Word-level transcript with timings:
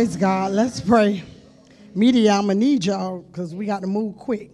Praise 0.00 0.14
God. 0.14 0.52
Let's 0.52 0.80
pray. 0.80 1.24
Media, 1.92 2.30
I'm 2.30 2.44
going 2.44 2.60
to 2.60 2.64
need 2.64 2.84
y'all 2.84 3.18
because 3.22 3.52
we 3.52 3.66
got 3.66 3.80
to 3.80 3.88
move 3.88 4.16
quick 4.16 4.52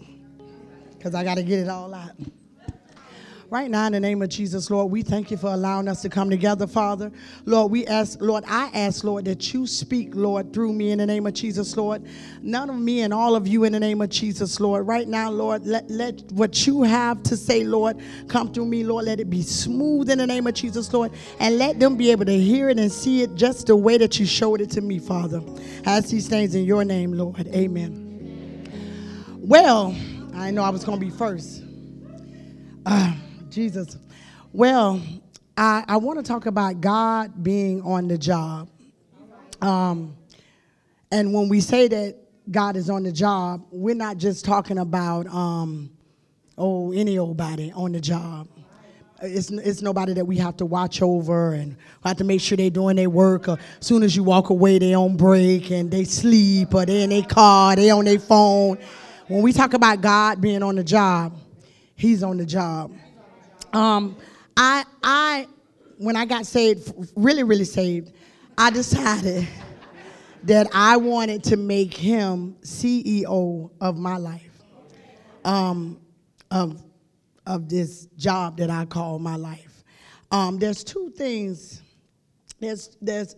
because 0.97 1.15
I 1.15 1.23
got 1.23 1.35
to 1.35 1.43
get 1.43 1.59
it 1.59 1.69
all 1.69 1.93
out. 1.93 2.13
Right 3.55 3.71
now, 3.71 3.87
in 3.87 3.93
the 3.93 4.01
name 4.01 4.21
of 4.21 4.31
Jesus, 4.31 4.69
Lord, 4.69 4.91
we 4.91 5.03
thank 5.03 5.31
you 5.31 5.37
for 5.37 5.47
allowing 5.47 5.87
us 5.87 6.03
to 6.03 6.09
come 6.09 6.29
together, 6.29 6.67
Father. 6.67 7.13
Lord, 7.45 7.71
we 7.71 7.87
ask, 7.87 8.21
Lord, 8.21 8.43
I 8.49 8.69
ask, 8.75 9.05
Lord, 9.05 9.27
that 9.27 9.55
you 9.55 9.69
speak, 9.69 10.17
Lord, 10.17 10.53
through 10.53 10.73
me 10.73 10.91
in 10.91 10.99
the 10.99 11.07
name 11.07 11.25
of 11.25 11.35
Jesus, 11.35 11.77
Lord. 11.77 12.05
None 12.43 12.69
of 12.69 12.75
me 12.75 13.03
and 13.03 13.15
all 13.15 13.37
of 13.37 13.47
you 13.47 13.63
in 13.63 13.71
the 13.71 13.79
name 13.79 14.01
of 14.01 14.09
Jesus, 14.09 14.59
Lord. 14.59 14.89
Right 14.89 15.07
now, 15.07 15.31
Lord, 15.31 15.65
let, 15.67 15.89
let 15.89 16.21
what 16.33 16.67
you 16.67 16.83
have 16.83 17.23
to 17.23 17.37
say, 17.37 17.63
Lord, 17.63 18.01
come 18.27 18.53
through 18.53 18.67
me, 18.67 18.83
Lord. 18.83 19.05
Let 19.05 19.21
it 19.21 19.31
be 19.31 19.43
smooth 19.43 20.11
in 20.11 20.19
the 20.19 20.27
name 20.27 20.49
of 20.49 20.55
Jesus, 20.55 20.93
Lord. 20.93 21.13
And 21.39 21.57
let 21.57 21.79
them 21.79 21.97
be 21.97 22.11
able 22.11 22.25
to 22.25 22.37
hear 22.37 22.71
it 22.71 22.81
and 22.81 22.91
see 22.91 23.23
it 23.23 23.37
just 23.37 23.69
the 23.69 23.77
way 23.77 23.99
that 23.99 24.19
you 24.19 24.27
showed 24.27 24.63
it 24.63 24.71
to 24.73 24.81
me, 24.81 24.99
Father. 24.99 25.41
As 25.85 26.11
these 26.11 26.27
things 26.27 26.57
in 26.57 26.65
your 26.65 26.85
name, 26.85 27.13
Lord. 27.13 27.47
Amen. 27.55 28.67
Well, 29.39 29.95
I 30.35 30.51
know 30.51 30.65
I 30.65 30.71
was 30.71 30.83
going 30.83 30.99
to 30.99 31.07
be 31.07 31.13
first. 31.13 31.63
Uh, 32.85 33.15
Jesus. 33.51 33.97
Well, 34.53 35.01
I, 35.57 35.85
I 35.87 35.97
want 35.97 36.19
to 36.19 36.25
talk 36.25 36.47
about 36.47 36.81
God 36.81 37.43
being 37.43 37.83
on 37.83 38.09
the 38.09 38.19
job. 38.19 38.69
Um, 39.61 40.17
and 41.11 41.33
when 41.33 41.49
we 41.49 41.61
say 41.61 41.89
that 41.89 42.17
God 42.51 42.77
is 42.77 42.91
on 42.91 43.03
the 43.05 43.13
job, 43.13 43.65
we're 43.71 43.95
not 43.95 44.17
just 44.17 44.45
talking 44.45 44.79
about, 44.79 45.27
um, 45.29 45.91
oh, 46.59 46.93
any 46.93 47.19
old 47.19 47.37
body 47.37 47.73
on 47.75 47.93
the 47.93 48.01
job. 48.01 48.49
It's, 49.23 49.51
it's 49.51 49.81
nobody 49.81 50.13
that 50.15 50.25
we 50.25 50.37
have 50.39 50.57
to 50.59 50.67
watch 50.67 51.01
over 51.01 51.55
and 51.55 51.77
have 52.05 52.17
to 52.19 52.25
make 52.25 52.41
sure 52.41 52.57
they're 52.57 52.69
doing 52.69 52.97
their 52.97 53.09
work. 53.09 53.49
Or 53.49 53.59
as 53.81 53.87
soon 53.87 54.03
as 54.03 54.15
you 54.15 54.23
walk 54.23 54.51
away, 54.51 54.79
they 54.79 54.95
on 54.95 55.17
break 55.17 55.71
and 55.71 55.91
they 55.91 56.05
sleep 56.05 56.75
or 56.75 56.85
they 56.85 57.03
in 57.03 57.11
their 57.11 57.23
car, 57.23 57.77
they 57.77 57.91
on 57.91 58.05
their 58.05 58.19
phone. 58.19 58.79
When 59.29 59.41
we 59.41 59.53
talk 59.53 59.73
about 59.73 60.03
God 60.03 60.41
being 60.41 60.63
on 60.63 60.75
the 60.75 60.85
job, 60.85 61.39
He's 61.97 62.23
on 62.23 62.37
the 62.37 62.45
job. 62.45 62.93
Um, 63.75 64.17
I, 64.57 64.85
I, 65.03 65.49
when 65.99 66.15
I 66.15 66.27
got 66.27 66.47
saved, 66.47 66.93
really, 67.17 67.43
really 67.43 67.65
saved, 67.65 68.13
I 68.57 68.71
decided 68.71 69.49
that 70.45 70.69
I 70.73 70.97
wanted 70.97 71.43
to 71.45 71.57
make 71.57 71.93
him 71.93 72.57
CEO 72.63 73.71
of 73.81 73.97
my 73.99 74.17
life, 74.17 74.63
um, 75.45 76.01
of, 76.53 76.85
of 77.47 77.69
this 77.69 78.07
job 78.17 78.59
that 78.59 78.71
I 78.71 78.85
call 78.85 79.19
my 79.19 79.35
life. 79.35 79.83
Um, 80.31 80.59
there's 80.59 80.85
two 80.85 81.11
things. 81.17 81.83
There's, 82.61 82.97
there's 83.03 83.35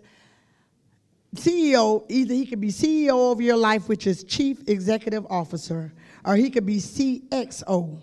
CEO, 1.35 2.05
either 2.11 2.35
he 2.35 2.45
could 2.45 2.61
be 2.61 2.69
CEO 2.69 3.33
of 3.33 3.41
your 3.41 3.57
life, 3.57 3.89
which 3.89 4.07
is 4.07 4.23
Chief 4.23 4.69
Executive 4.69 5.25
Officer, 5.31 5.95
or 6.27 6.37
he 6.37 6.51
could 6.51 6.67
be 6.67 6.77
CXO, 6.77 7.99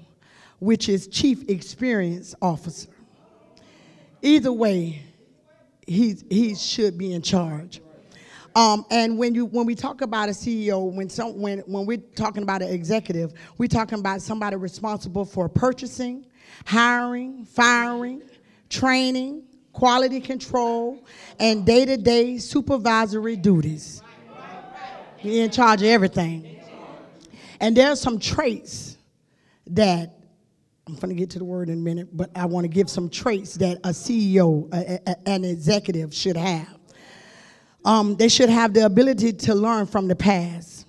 which 0.60 0.90
is 0.90 1.08
Chief 1.08 1.50
Experience 1.50 2.36
Officer. 2.42 2.90
Either 4.22 4.52
way, 4.52 5.02
he, 5.86 6.16
he 6.30 6.56
should 6.56 6.98
be 6.98 7.14
in 7.14 7.22
charge. 7.22 7.82
Um, 8.56 8.86
and 8.92 9.18
when 9.18 9.34
you 9.34 9.46
when 9.46 9.66
we 9.66 9.74
talk 9.74 10.02
about 10.02 10.30
a 10.30 10.32
CEO, 10.32 10.92
when 10.92 11.10
some 11.10 11.40
when 11.40 11.60
when 11.62 11.88
we're 11.88 11.98
talking 11.98 12.44
about 12.44 12.62
an 12.62 12.70
executive, 12.70 13.34
we're 13.58 13.68
talking 13.68 13.98
about 13.98 14.22
somebody 14.22 14.56
responsible 14.58 15.26
for 15.26 15.50
purchasing, 15.50 16.28
hiring, 16.66 17.46
firing, 17.46 18.22
training, 18.70 19.44
quality 19.72 20.22
control, 20.22 21.04
and 21.40 21.66
day-to-day 21.66 22.38
supervisory 22.38 23.36
duties. 23.36 24.04
He's 25.18 25.38
in 25.38 25.50
charge 25.50 25.82
of 25.82 25.88
everything. 25.88 26.60
And 27.60 27.76
there 27.76 27.90
are 27.90 27.96
some 27.96 28.20
traits 28.20 28.98
that 29.68 30.20
I'm 30.86 30.96
going 30.96 31.10
to 31.10 31.16
get 31.16 31.30
to 31.32 31.40
the 31.40 31.46
word 31.46 31.70
in 31.70 31.76
a 31.76 31.82
minute, 31.82 32.10
but 32.16 32.30
I 32.36 32.46
want 32.46 32.66
to 32.66 32.68
give 32.68 32.90
some 32.90 33.10
traits 33.10 33.56
that 33.56 33.78
a 33.86 33.90
CEO, 33.90 34.72
a, 34.74 35.00
a, 35.08 35.30
an 35.30 35.46
executive 35.46 36.14
should 36.14 36.36
have. 36.36 36.78
Um, 37.86 38.16
they 38.16 38.28
should 38.28 38.50
have 38.50 38.74
the 38.74 38.86
ability 38.86 39.34
to 39.34 39.56
learn 39.56 39.86
from 39.86 40.08
the 40.08 40.16
past. 40.16 40.86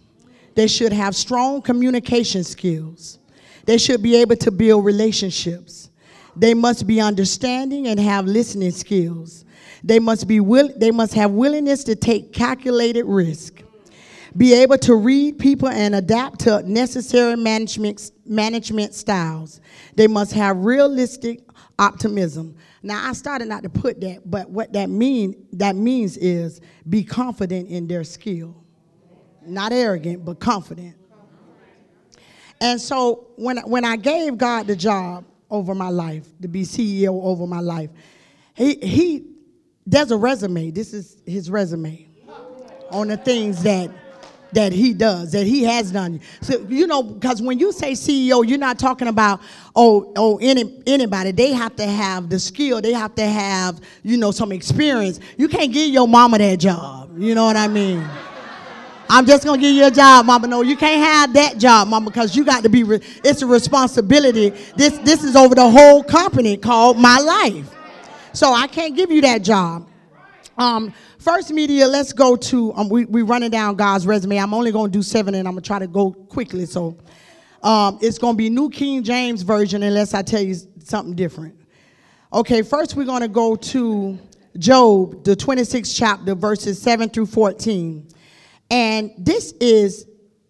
They 0.56 0.66
should 0.66 0.92
have 0.92 1.14
strong 1.14 1.62
communication 1.62 2.42
skills. 2.42 3.20
They 3.66 3.78
should 3.78 4.02
be 4.02 4.16
able 4.16 4.36
to 4.36 4.50
build 4.50 4.84
relationships. 4.84 5.90
They 6.36 6.54
must 6.54 6.86
be 6.86 7.00
understanding 7.00 7.86
and 7.86 7.98
have 8.00 8.26
listening 8.26 8.72
skills. 8.72 9.44
They 9.84 10.00
must 10.00 10.26
be 10.26 10.40
will, 10.40 10.70
they 10.76 10.90
must 10.90 11.14
have 11.14 11.30
willingness 11.30 11.84
to 11.84 11.94
take 11.94 12.32
calculated 12.32 13.04
risk 13.04 13.63
be 14.36 14.52
able 14.54 14.78
to 14.78 14.96
read 14.96 15.38
people 15.38 15.68
and 15.68 15.94
adapt 15.94 16.40
to 16.40 16.62
necessary 16.68 17.36
management, 17.36 18.10
management 18.26 18.94
styles. 18.94 19.60
They 19.94 20.08
must 20.08 20.32
have 20.32 20.58
realistic 20.58 21.40
optimism. 21.78 22.56
Now 22.82 23.08
I 23.08 23.12
started 23.12 23.48
not 23.48 23.62
to 23.62 23.68
put 23.68 24.00
that, 24.00 24.28
but 24.28 24.50
what 24.50 24.72
that 24.72 24.90
mean 24.90 25.46
that 25.52 25.76
means 25.76 26.16
is 26.16 26.60
be 26.88 27.04
confident 27.04 27.68
in 27.68 27.86
their 27.86 28.04
skill. 28.04 28.56
Not 29.46 29.72
arrogant, 29.72 30.24
but 30.24 30.40
confident. 30.40 30.96
And 32.60 32.80
so 32.80 33.28
when 33.36 33.58
when 33.58 33.84
I 33.84 33.96
gave 33.96 34.38
God 34.38 34.66
the 34.66 34.76
job 34.76 35.24
over 35.50 35.74
my 35.74 35.90
life, 35.90 36.26
to 36.42 36.48
be 36.48 36.62
CEO 36.62 37.22
over 37.22 37.46
my 37.46 37.60
life, 37.60 37.90
he 38.54 38.76
he 38.76 39.26
there's 39.86 40.10
a 40.10 40.16
resume. 40.16 40.70
This 40.70 40.94
is 40.94 41.22
his 41.26 41.50
resume 41.50 42.08
on 42.90 43.08
the 43.08 43.16
things 43.16 43.62
that 43.64 43.90
that 44.54 44.72
he 44.72 44.94
does, 44.94 45.32
that 45.32 45.46
he 45.46 45.64
has 45.64 45.90
done. 45.90 46.20
So, 46.40 46.60
you 46.68 46.86
know, 46.86 47.02
because 47.02 47.42
when 47.42 47.58
you 47.58 47.72
say 47.72 47.92
CEO, 47.92 48.46
you're 48.46 48.58
not 48.58 48.78
talking 48.78 49.08
about, 49.08 49.40
oh, 49.76 50.12
oh, 50.16 50.38
any, 50.40 50.82
anybody. 50.86 51.32
They 51.32 51.52
have 51.52 51.76
to 51.76 51.86
have 51.86 52.28
the 52.28 52.38
skill. 52.38 52.80
They 52.80 52.92
have 52.92 53.14
to 53.16 53.26
have, 53.26 53.80
you 54.02 54.16
know, 54.16 54.30
some 54.30 54.52
experience. 54.52 55.20
You 55.36 55.48
can't 55.48 55.72
give 55.72 55.92
your 55.92 56.08
mama 56.08 56.38
that 56.38 56.58
job. 56.58 57.18
You 57.18 57.34
know 57.34 57.44
what 57.44 57.56
I 57.56 57.68
mean? 57.68 58.04
I'm 59.08 59.26
just 59.26 59.44
gonna 59.44 59.60
give 59.60 59.74
you 59.74 59.86
a 59.86 59.90
job, 59.90 60.26
mama. 60.26 60.46
No, 60.46 60.62
you 60.62 60.76
can't 60.76 61.04
have 61.04 61.32
that 61.34 61.58
job, 61.58 61.88
mama, 61.88 62.10
because 62.10 62.34
you 62.34 62.44
got 62.44 62.62
to 62.62 62.68
be. 62.68 62.82
Re- 62.84 63.00
it's 63.22 63.42
a 63.42 63.46
responsibility. 63.46 64.50
This 64.76 64.96
this 64.98 65.22
is 65.22 65.36
over 65.36 65.54
the 65.54 65.68
whole 65.68 66.02
company 66.02 66.56
called 66.56 66.98
my 66.98 67.18
life, 67.18 67.68
so 68.32 68.52
I 68.52 68.66
can't 68.66 68.96
give 68.96 69.10
you 69.10 69.20
that 69.20 69.42
job. 69.42 69.86
Um, 70.56 70.92
First 71.24 71.50
media, 71.52 71.86
let's 71.86 72.12
go 72.12 72.36
to, 72.36 72.74
um, 72.74 72.90
we, 72.90 73.06
we 73.06 73.22
running 73.22 73.48
down 73.48 73.76
God's 73.76 74.06
resume. 74.06 74.36
I'm 74.36 74.52
only 74.52 74.70
going 74.72 74.92
to 74.92 74.98
do 74.98 75.02
seven 75.02 75.34
and 75.34 75.48
I'm 75.48 75.54
going 75.54 75.62
to 75.62 75.66
try 75.66 75.78
to 75.78 75.86
go 75.86 76.12
quickly. 76.12 76.66
So 76.66 76.98
um, 77.62 77.98
it's 78.02 78.18
going 78.18 78.34
to 78.34 78.36
be 78.36 78.50
New 78.50 78.68
King 78.68 79.02
James 79.02 79.40
Version 79.40 79.82
unless 79.82 80.12
I 80.12 80.20
tell 80.20 80.42
you 80.42 80.54
something 80.80 81.14
different. 81.14 81.58
Okay, 82.30 82.60
first 82.60 82.94
we're 82.94 83.06
going 83.06 83.22
to 83.22 83.28
go 83.28 83.56
to 83.56 84.18
Job, 84.58 85.24
the 85.24 85.34
26th 85.34 85.96
chapter, 85.96 86.34
verses 86.34 86.82
7 86.82 87.08
through 87.08 87.24
14. 87.24 88.06
And 88.70 89.10
this 89.16 89.52
is 89.52 90.06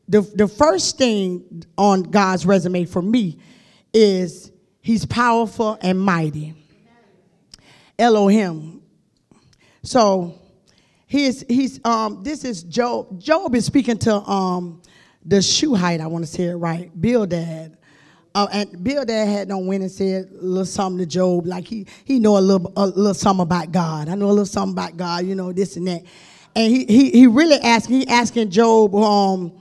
the, 0.09 0.23
the 0.23 0.49
first 0.49 0.99
thing 0.99 1.63
on 1.79 2.03
God's 2.03 2.47
resume 2.47 2.85
for 2.85 3.01
me 3.01 3.39
is 3.93 4.51
he's 4.81 5.07
powerful 5.07 5.79
and 5.81 6.01
mighty. 6.01 6.55
Elohim. 7.97 8.83
So 9.85 10.41
he's 11.07 11.43
he's 11.47 11.79
um 11.85 12.23
this 12.23 12.45
is 12.45 12.63
Job. 12.65 13.21
Job 13.21 13.55
is 13.55 13.67
speaking 13.67 13.99
to 13.99 14.15
um 14.17 14.83
the 15.25 15.41
Shuhite, 15.41 16.01
I 16.01 16.07
want 16.07 16.25
to 16.25 16.31
say 16.31 16.45
it 16.45 16.55
right, 16.55 16.91
Bildad. 17.01 17.77
Uh, 18.35 18.49
and 18.53 18.83
Bildad 18.83 19.29
had 19.29 19.49
no 19.49 19.59
win 19.59 19.83
and 19.83 19.91
said 19.91 20.29
a 20.33 20.45
little 20.45 20.65
something 20.65 20.99
to 20.99 21.07
Job, 21.07 21.47
like 21.47 21.67
he 21.67 21.87
he 22.05 22.19
know 22.19 22.37
a 22.37 22.41
little 22.41 22.73
a 22.77 22.87
little 22.87 23.15
something 23.15 23.43
about 23.43 23.73
God. 23.73 24.09
I 24.09 24.15
know 24.17 24.27
a 24.27 24.29
little 24.29 24.47
something 24.47 24.73
about 24.73 24.97
God, 24.97 25.27
you 25.27 25.35
know 25.35 25.53
this 25.53 25.77
and 25.77 25.87
that. 25.87 26.03
And 26.57 26.73
he 26.73 26.85
he 26.87 27.11
he 27.11 27.27
really 27.27 27.57
asking 27.57 28.01
he 28.01 28.09
asking 28.09 28.51
Job, 28.51 28.95
um, 28.95 29.53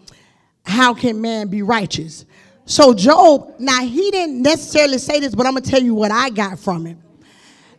how 0.66 0.94
can 0.94 1.20
man 1.22 1.50
be 1.50 1.62
righteous? 1.62 2.26
So 2.66 2.94
Job, 2.94 3.56
now 3.60 3.82
he 3.82 4.10
didn't 4.10 4.42
necessarily 4.42 4.98
say 4.98 5.20
this, 5.20 5.36
but 5.36 5.46
I'm 5.46 5.54
gonna 5.54 5.66
tell 5.66 5.82
you 5.82 5.94
what 5.94 6.12
I 6.12 6.30
got 6.30 6.58
from 6.58 6.86
him. 6.86 7.04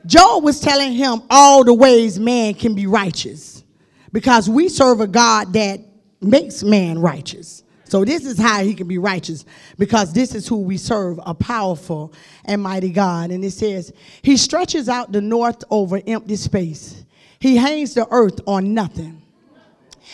Job 0.06 0.45
was 0.45 0.61
telling 0.61 0.93
him 0.93 1.23
all 1.31 1.65
the 1.65 1.75
ways 1.75 2.19
man 2.19 2.55
can 2.55 2.75
be 2.75 2.87
righteous 2.87 3.65
because 4.12 4.49
we 4.49 4.69
serve 4.69 5.01
a 5.01 5.06
God 5.06 5.53
that 5.55 5.81
makes 6.21 6.62
man 6.62 6.99
righteous. 6.99 7.62
So 7.85 8.05
this 8.05 8.25
is 8.25 8.39
how 8.39 8.62
he 8.65 8.75
can 8.75 8.89
be 8.89 8.99
righteous 8.99 9.45
because 9.79 10.12
this 10.12 10.35
is 10.35 10.49
who 10.49 10.59
we 10.59 10.77
serve, 10.77 11.21
a 11.25 11.35
powerful 11.35 12.12
and 12.45 12.62
mighty 12.62 12.91
God. 12.91 13.31
And 13.31 13.45
it 13.45 13.53
says, 13.53 13.93
he 14.23 14.37
stretches 14.37 14.89
out 14.89 15.12
the 15.12 15.21
north 15.21 15.62
over 15.71 16.01
empty 16.07 16.37
space. 16.37 17.05
He 17.39 17.57
hangs 17.57 17.95
the 17.95 18.07
earth 18.11 18.41
on 18.47 18.75
nothing. 18.75 19.23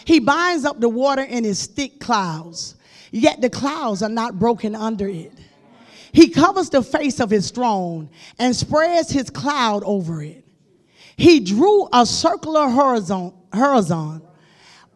He 0.04 0.18
binds 0.20 0.64
up 0.64 0.80
the 0.80 0.88
water 0.88 1.22
in 1.22 1.44
his 1.44 1.66
thick 1.66 2.00
clouds, 2.00 2.76
yet 3.12 3.40
the 3.40 3.50
clouds 3.50 4.02
are 4.02 4.08
not 4.08 4.38
broken 4.38 4.74
under 4.74 5.08
it. 5.08 5.32
He 6.12 6.28
covers 6.28 6.70
the 6.70 6.82
face 6.82 7.20
of 7.20 7.30
his 7.30 7.50
throne 7.50 8.10
and 8.38 8.54
spreads 8.54 9.10
his 9.10 9.30
cloud 9.30 9.82
over 9.84 10.22
it. 10.22 10.44
He 11.16 11.40
drew 11.40 11.88
a 11.92 12.06
circular 12.06 12.68
horizon, 12.68 13.32
horizon 13.52 14.22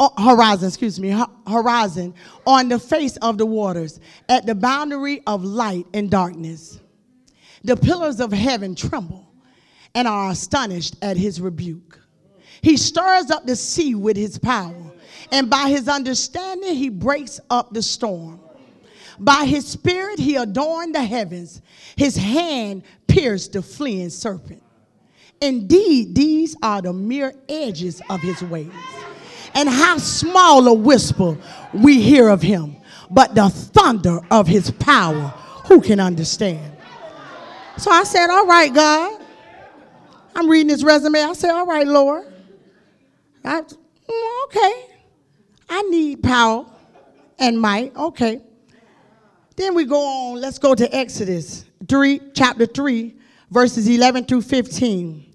uh, 0.00 0.08
horizon, 0.20 0.69
excuse 0.69 0.99
me, 0.99 1.16
horizon 1.46 2.14
on 2.46 2.69
the 2.69 2.78
face 2.78 3.16
of 3.19 3.38
the 3.38 3.46
waters 3.46 4.00
at 4.28 4.44
the 4.44 4.55
boundary 4.55 5.22
of 5.26 5.44
light 5.44 5.87
and 5.94 6.11
darkness. 6.11 6.81
The 7.62 7.76
pillars 7.76 8.20
of 8.20 8.32
heaven 8.32 8.75
tremble 8.75 9.26
and 9.94 10.08
are 10.08 10.31
astonished 10.31 10.96
at 11.00 11.16
his 11.16 11.40
rebuke. 11.40 12.00
He 12.61 12.76
stirs 12.76 13.31
up 13.31 13.46
the 13.46 13.56
sea 13.56 13.94
with 13.94 14.16
his 14.16 14.38
power, 14.38 14.75
and 15.31 15.49
by 15.49 15.69
his 15.69 15.88
understanding, 15.88 16.75
he 16.75 16.88
breaks 16.88 17.38
up 17.50 17.72
the 17.72 17.82
storm. 17.82 18.40
By 19.19 19.44
his 19.44 19.66
spirit, 19.66 20.19
he 20.19 20.37
adorned 20.37 20.94
the 20.94 21.05
heavens. 21.05 21.62
His 21.96 22.16
hand 22.16 22.82
pierced 23.06 23.52
the 23.52 23.62
fleeing 23.62 24.11
serpent. 24.11 24.62
Indeed, 25.40 26.14
these 26.14 26.56
are 26.62 26.81
the 26.82 26.93
mere 26.93 27.34
edges 27.49 28.00
of 28.08 28.20
his 28.20 28.43
ways. 28.43 28.72
And 29.55 29.69
how 29.69 29.99
small 29.99 30.66
a 30.66 30.75
whisper 30.75 31.38
we 31.72 32.00
hear 32.00 32.28
of 32.28 32.43
him, 32.43 32.76
but 33.11 33.34
the 33.34 33.49
thunder 33.50 34.20
of 34.31 34.49
his 34.49 34.70
power, 34.72 35.28
who 35.69 35.81
can 35.81 36.00
understand? 36.00 36.76
So 37.76 37.90
I 37.90 38.05
said, 38.05 38.31
All 38.31 38.46
right, 38.46 38.72
God. 38.72 39.20
I'm 40.37 40.49
reading 40.49 40.70
his 40.70 40.82
resume. 40.82 41.22
I 41.22 41.32
said, 41.34 41.50
All 41.50 41.66
right, 41.66 41.87
Lord. 41.87 42.26
I, 43.44 43.61
mm, 43.61 44.44
okay. 44.44 44.87
I 45.69 45.82
need 45.82 46.22
power 46.22 46.66
and 47.38 47.61
might. 47.61 47.94
Okay. 47.94 48.40
Then 49.56 49.74
we 49.74 49.84
go 49.84 50.00
on. 50.00 50.40
Let's 50.40 50.58
go 50.58 50.74
to 50.74 50.94
Exodus 50.94 51.64
3, 51.88 52.20
chapter 52.34 52.66
3, 52.66 53.14
verses 53.50 53.88
11 53.88 54.24
through 54.24 54.42
15. 54.42 55.32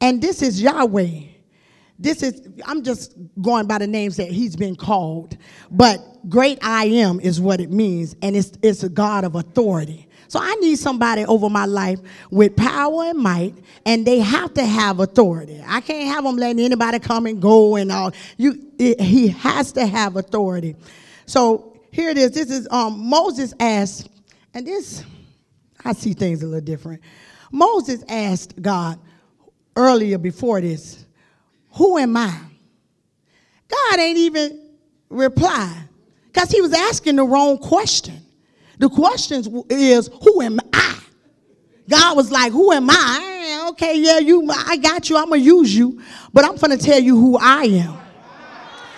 And 0.00 0.22
this 0.22 0.42
is 0.42 0.62
Yahweh. 0.62 1.20
This 1.98 2.22
is, 2.22 2.46
I'm 2.66 2.82
just 2.82 3.14
going 3.40 3.66
by 3.66 3.78
the 3.78 3.86
names 3.86 4.16
that 4.18 4.28
he's 4.28 4.54
been 4.54 4.76
called. 4.76 5.36
But 5.70 6.28
great 6.28 6.58
I 6.62 6.84
am 6.86 7.20
is 7.20 7.40
what 7.40 7.60
it 7.60 7.70
means. 7.70 8.14
And 8.22 8.36
it's, 8.36 8.52
it's 8.62 8.82
a 8.82 8.88
God 8.88 9.24
of 9.24 9.34
authority. 9.34 10.06
So 10.28 10.40
I 10.40 10.54
need 10.56 10.78
somebody 10.78 11.24
over 11.24 11.48
my 11.48 11.66
life 11.66 12.00
with 12.30 12.56
power 12.56 13.04
and 13.04 13.18
might, 13.18 13.54
and 13.84 14.04
they 14.04 14.18
have 14.18 14.52
to 14.54 14.64
have 14.64 14.98
authority. 14.98 15.62
I 15.64 15.80
can't 15.80 16.08
have 16.12 16.24
them 16.24 16.36
letting 16.36 16.64
anybody 16.64 16.98
come 16.98 17.26
and 17.26 17.40
go 17.40 17.76
and 17.76 17.92
all. 17.92 18.12
You, 18.36 18.72
it, 18.78 19.00
he 19.00 19.28
has 19.28 19.72
to 19.72 19.86
have 19.86 20.16
authority. 20.16 20.74
So 21.26 21.75
here 21.96 22.10
it 22.10 22.18
is. 22.18 22.32
This 22.32 22.50
is 22.50 22.68
um, 22.70 23.08
Moses 23.08 23.54
asked, 23.58 24.10
and 24.52 24.66
this 24.66 25.02
I 25.82 25.94
see 25.94 26.12
things 26.12 26.42
a 26.42 26.46
little 26.46 26.60
different. 26.60 27.00
Moses 27.50 28.04
asked 28.08 28.60
God 28.60 28.98
earlier 29.74 30.18
before 30.18 30.60
this, 30.60 31.06
"Who 31.72 31.96
am 31.96 32.16
I?" 32.18 32.38
God 33.68 33.98
ain't 33.98 34.18
even 34.18 34.68
reply 35.08 35.74
because 36.26 36.50
he 36.50 36.60
was 36.60 36.74
asking 36.74 37.16
the 37.16 37.24
wrong 37.24 37.56
question. 37.56 38.20
The 38.78 38.90
question 38.90 39.64
is, 39.70 40.10
who 40.22 40.42
am 40.42 40.60
I? 40.74 41.00
God 41.88 42.14
was 42.14 42.30
like, 42.30 42.52
who 42.52 42.72
am 42.72 42.90
I? 42.90 43.68
Okay, 43.70 43.98
yeah, 43.98 44.18
you, 44.18 44.46
I 44.50 44.76
got 44.76 45.08
you. 45.08 45.16
I'm 45.16 45.30
gonna 45.30 45.36
use 45.40 45.74
you, 45.74 46.02
but 46.32 46.44
I'm 46.44 46.56
gonna 46.56 46.76
tell 46.76 47.00
you 47.00 47.16
who 47.16 47.38
I 47.38 47.62
am. 47.64 47.98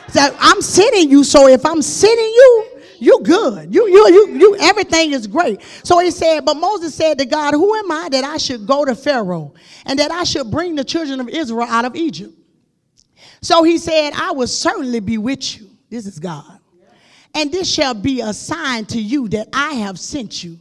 So 0.08 0.36
I'm 0.40 0.60
sending 0.62 1.10
you. 1.10 1.22
So 1.22 1.48
if 1.48 1.64
I'm 1.64 1.80
sending 1.80 2.24
you, 2.24 2.77
you 3.00 3.20
good. 3.22 3.74
You, 3.74 3.86
you, 3.88 4.08
you, 4.08 4.28
you, 4.38 4.56
everything 4.60 5.12
is 5.12 5.26
great. 5.26 5.62
So 5.82 5.98
he 5.98 6.10
said, 6.10 6.44
but 6.44 6.54
Moses 6.54 6.94
said 6.94 7.18
to 7.18 7.26
God, 7.26 7.54
who 7.54 7.74
am 7.74 7.90
I 7.90 8.08
that 8.10 8.24
I 8.24 8.36
should 8.36 8.66
go 8.66 8.84
to 8.84 8.94
Pharaoh 8.94 9.54
and 9.86 9.98
that 9.98 10.10
I 10.10 10.24
should 10.24 10.50
bring 10.50 10.74
the 10.74 10.84
children 10.84 11.20
of 11.20 11.28
Israel 11.28 11.66
out 11.68 11.84
of 11.84 11.96
Egypt? 11.96 12.34
So 13.40 13.62
he 13.62 13.78
said, 13.78 14.10
I 14.14 14.32
will 14.32 14.46
certainly 14.46 15.00
be 15.00 15.18
with 15.18 15.58
you. 15.60 15.70
This 15.90 16.06
is 16.06 16.18
God. 16.18 16.58
And 17.34 17.52
this 17.52 17.72
shall 17.72 17.94
be 17.94 18.20
a 18.20 18.32
sign 18.32 18.86
to 18.86 19.00
you 19.00 19.28
that 19.28 19.48
I 19.52 19.74
have 19.74 19.98
sent 19.98 20.42
you. 20.42 20.58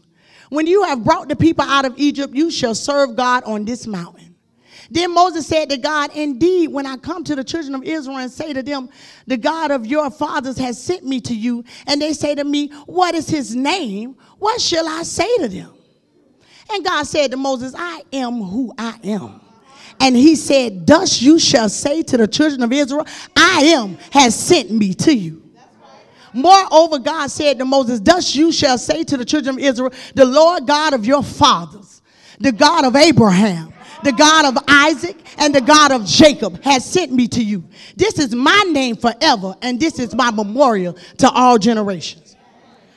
When 0.49 0.67
you 0.67 0.83
have 0.83 1.03
brought 1.03 1.27
the 1.27 1.35
people 1.35 1.65
out 1.65 1.85
of 1.85 1.93
Egypt, 1.97 2.33
you 2.33 2.51
shall 2.51 2.75
serve 2.75 3.15
God 3.15 3.43
on 3.43 3.65
this 3.65 3.87
mountain. 3.87 4.26
Then 4.89 5.13
Moses 5.13 5.47
said 5.47 5.69
to 5.69 5.77
God, 5.77 6.15
Indeed, 6.15 6.69
when 6.69 6.85
I 6.85 6.97
come 6.97 7.23
to 7.25 7.35
the 7.35 7.43
children 7.43 7.75
of 7.75 7.83
Israel 7.83 8.17
and 8.17 8.31
say 8.31 8.53
to 8.53 8.63
them, 8.63 8.89
The 9.25 9.37
God 9.37 9.71
of 9.71 9.85
your 9.85 10.09
fathers 10.09 10.57
has 10.57 10.81
sent 10.81 11.03
me 11.03 11.19
to 11.21 11.35
you, 11.35 11.63
and 11.85 12.01
they 12.01 12.13
say 12.13 12.35
to 12.35 12.43
me, 12.43 12.69
What 12.85 13.15
is 13.15 13.29
his 13.29 13.55
name? 13.55 14.15
What 14.39 14.61
shall 14.61 14.87
I 14.87 15.03
say 15.03 15.37
to 15.39 15.47
them? 15.47 15.73
And 16.69 16.83
God 16.83 17.03
said 17.03 17.31
to 17.31 17.37
Moses, 17.37 17.73
I 17.77 18.03
am 18.11 18.41
who 18.41 18.73
I 18.77 18.99
am. 19.03 19.41
And 19.99 20.15
he 20.15 20.35
said, 20.35 20.85
Thus 20.85 21.21
you 21.21 21.39
shall 21.39 21.69
say 21.69 22.03
to 22.03 22.17
the 22.17 22.27
children 22.27 22.61
of 22.63 22.71
Israel, 22.71 23.05
I 23.35 23.63
am 23.75 23.97
has 24.11 24.37
sent 24.37 24.71
me 24.71 24.93
to 24.95 25.13
you. 25.13 25.43
Moreover, 26.33 26.99
God 26.99 27.31
said 27.31 27.57
to 27.59 27.65
Moses, 27.65 27.99
Thus 27.99 28.35
you 28.35 28.51
shall 28.51 28.77
say 28.77 29.03
to 29.05 29.17
the 29.17 29.25
children 29.25 29.55
of 29.55 29.61
Israel, 29.61 29.91
The 30.13 30.25
Lord 30.25 30.67
God 30.67 30.93
of 30.93 31.05
your 31.05 31.23
fathers, 31.23 32.01
the 32.39 32.51
God 32.51 32.85
of 32.85 32.95
Abraham, 32.95 33.73
the 34.03 34.11
God 34.11 34.45
of 34.45 34.63
Isaac, 34.67 35.17
and 35.37 35.53
the 35.53 35.61
God 35.61 35.91
of 35.91 36.05
Jacob 36.05 36.61
has 36.63 36.85
sent 36.85 37.11
me 37.11 37.27
to 37.29 37.43
you. 37.43 37.63
This 37.95 38.19
is 38.19 38.33
my 38.33 38.63
name 38.71 38.95
forever, 38.95 39.55
and 39.61 39.79
this 39.79 39.99
is 39.99 40.15
my 40.15 40.31
memorial 40.31 40.93
to 41.17 41.29
all 41.29 41.57
generations. 41.57 42.35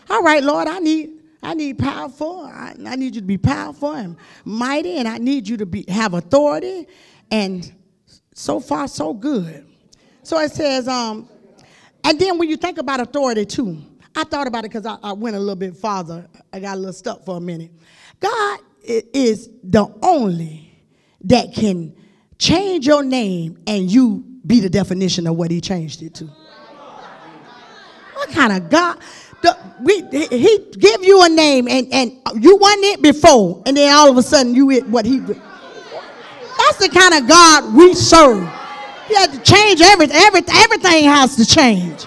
All 0.08 0.22
right, 0.22 0.42
Lord, 0.42 0.68
I 0.68 0.78
need 0.78 1.20
I 1.42 1.54
need 1.54 1.78
powerful. 1.78 2.42
I, 2.44 2.74
I 2.86 2.96
need 2.96 3.14
you 3.14 3.22
to 3.22 3.26
be 3.26 3.38
powerful 3.38 3.92
and 3.92 4.16
mighty, 4.44 4.98
and 4.98 5.08
I 5.08 5.18
need 5.18 5.48
you 5.48 5.56
to 5.58 5.66
be 5.66 5.84
have 5.88 6.14
authority. 6.14 6.86
And 7.30 7.72
so 8.34 8.60
far, 8.60 8.88
so 8.88 9.14
good. 9.14 9.66
So 10.22 10.38
it 10.38 10.52
says, 10.52 10.88
um, 10.88 11.28
and 12.04 12.18
then 12.18 12.38
when 12.38 12.48
you 12.48 12.56
think 12.56 12.78
about 12.78 13.00
authority 13.00 13.46
too, 13.46 13.78
I 14.14 14.24
thought 14.24 14.46
about 14.46 14.64
it 14.64 14.72
because 14.72 14.86
I, 14.86 14.96
I, 15.02 15.12
went 15.12 15.36
a 15.36 15.38
little 15.38 15.56
bit 15.56 15.76
farther. 15.76 16.26
I 16.52 16.60
got 16.60 16.74
a 16.74 16.78
little 16.78 16.92
stuck 16.92 17.24
for 17.24 17.36
a 17.36 17.40
minute. 17.40 17.70
God 18.18 18.60
is 18.82 19.50
the 19.62 19.86
only 20.02 20.69
that 21.24 21.54
can 21.54 21.94
change 22.38 22.86
your 22.86 23.02
name 23.02 23.58
and 23.66 23.90
you 23.90 24.24
be 24.46 24.60
the 24.60 24.70
definition 24.70 25.26
of 25.26 25.36
what 25.36 25.50
he 25.50 25.60
changed 25.60 26.02
it 26.02 26.14
to. 26.14 26.24
What 28.14 28.30
kind 28.30 28.52
of 28.52 28.70
God? 28.70 28.98
The, 29.42 29.56
we, 29.80 30.02
he 30.10 30.58
give 30.78 31.04
you 31.04 31.22
a 31.24 31.28
name 31.28 31.68
and, 31.68 31.92
and 31.92 32.12
you 32.42 32.56
wasn't 32.56 32.84
it 32.84 33.02
before, 33.02 33.62
and 33.64 33.76
then 33.76 33.94
all 33.94 34.10
of 34.10 34.16
a 34.16 34.22
sudden 34.22 34.54
you 34.54 34.70
it 34.70 34.86
what 34.86 35.06
he. 35.06 35.18
That's 35.20 36.76
the 36.78 36.90
kind 36.92 37.14
of 37.14 37.28
God 37.28 37.74
we 37.74 37.94
serve. 37.94 38.42
You 39.08 39.16
have 39.16 39.32
to 39.32 39.40
change 39.42 39.80
everything. 39.80 40.16
Everything, 40.16 40.54
everything 40.56 41.04
has 41.04 41.36
to 41.36 41.46
change. 41.46 42.04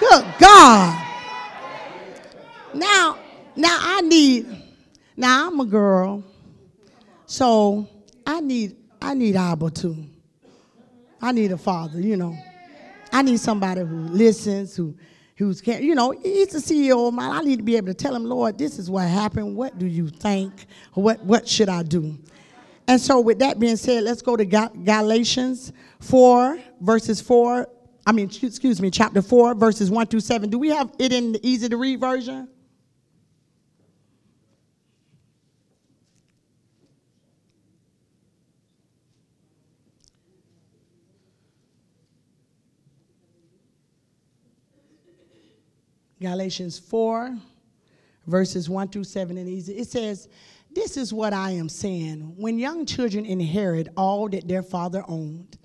Good 0.00 0.24
God. 0.38 1.02
Now, 2.74 3.18
now 3.54 3.78
I 3.80 4.00
need, 4.02 4.46
now 5.16 5.46
I'm 5.46 5.60
a 5.60 5.64
girl, 5.66 6.24
so 7.26 7.88
I 8.26 8.40
need, 8.40 8.76
I 9.00 9.14
need 9.14 9.36
Abba 9.36 9.70
too. 9.70 9.96
I 11.20 11.32
need 11.32 11.52
a 11.52 11.58
father, 11.58 12.00
you 12.00 12.16
know. 12.16 12.36
I 13.12 13.22
need 13.22 13.40
somebody 13.40 13.80
who 13.80 14.08
listens, 14.08 14.76
who 14.76 14.94
who's 15.36 15.60
can 15.60 15.82
you 15.82 15.94
know, 15.94 16.10
he's 16.10 16.48
the 16.48 16.58
CEO 16.58 17.08
of 17.08 17.14
mine. 17.14 17.30
I 17.30 17.40
need 17.40 17.56
to 17.56 17.62
be 17.62 17.76
able 17.76 17.88
to 17.88 17.94
tell 17.94 18.14
him, 18.14 18.24
Lord, 18.24 18.58
this 18.58 18.78
is 18.78 18.90
what 18.90 19.06
happened. 19.06 19.54
What 19.54 19.78
do 19.78 19.86
you 19.86 20.08
think? 20.08 20.66
What 20.94 21.22
what 21.24 21.46
should 21.46 21.68
I 21.68 21.82
do? 21.82 22.18
And 22.88 23.00
so, 23.00 23.20
with 23.20 23.38
that 23.40 23.58
being 23.58 23.76
said, 23.76 24.04
let's 24.04 24.22
go 24.22 24.36
to 24.36 24.44
Galatians 24.44 25.72
4, 26.00 26.58
verses 26.80 27.20
4. 27.20 27.68
I 28.06 28.12
mean, 28.12 28.26
excuse 28.26 28.80
me, 28.80 28.90
chapter 28.90 29.20
4, 29.20 29.54
verses 29.56 29.90
1 29.90 30.06
through 30.06 30.20
7. 30.20 30.48
Do 30.48 30.58
we 30.58 30.68
have 30.68 30.92
it 30.98 31.12
in 31.12 31.32
the 31.32 31.40
easy 31.44 31.68
to 31.68 31.76
read 31.76 31.98
version? 31.98 32.48
Galatians 46.20 46.78
4, 46.78 47.36
verses 48.26 48.68
1 48.68 48.88
through 48.88 49.04
7 49.04 49.36
and 49.36 49.48
easy. 49.48 49.74
It 49.74 49.88
says, 49.88 50.28
This 50.72 50.96
is 50.96 51.12
what 51.12 51.32
I 51.32 51.50
am 51.50 51.68
saying. 51.68 52.34
When 52.36 52.58
young 52.58 52.86
children 52.86 53.26
inherit 53.26 53.88
all 53.96 54.28
that 54.30 54.48
their 54.48 54.62
father 54.62 55.04
owned, 55.08 55.58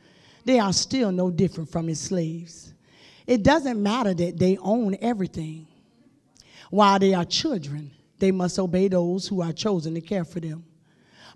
they 0.44 0.60
are 0.60 0.74
still 0.74 1.12
no 1.12 1.32
different 1.32 1.70
from 1.70 1.88
his 1.88 2.00
slaves. 2.00 2.74
It 3.28 3.44
doesn't 3.44 3.82
matter 3.82 4.14
that 4.14 4.38
they 4.38 4.58
own 4.58 4.98
everything. 5.02 5.68
While 6.70 7.00
they 7.00 7.14
are 7.14 7.26
children, 7.26 7.92
they 8.20 8.32
must 8.32 8.60
obey 8.60 8.88
those 8.88 9.28
who 9.28 9.42
are 9.42 9.54
chosen 9.54 9.94
to 9.94 10.02
care 10.02 10.26
for 10.26 10.40
them. 10.40 10.66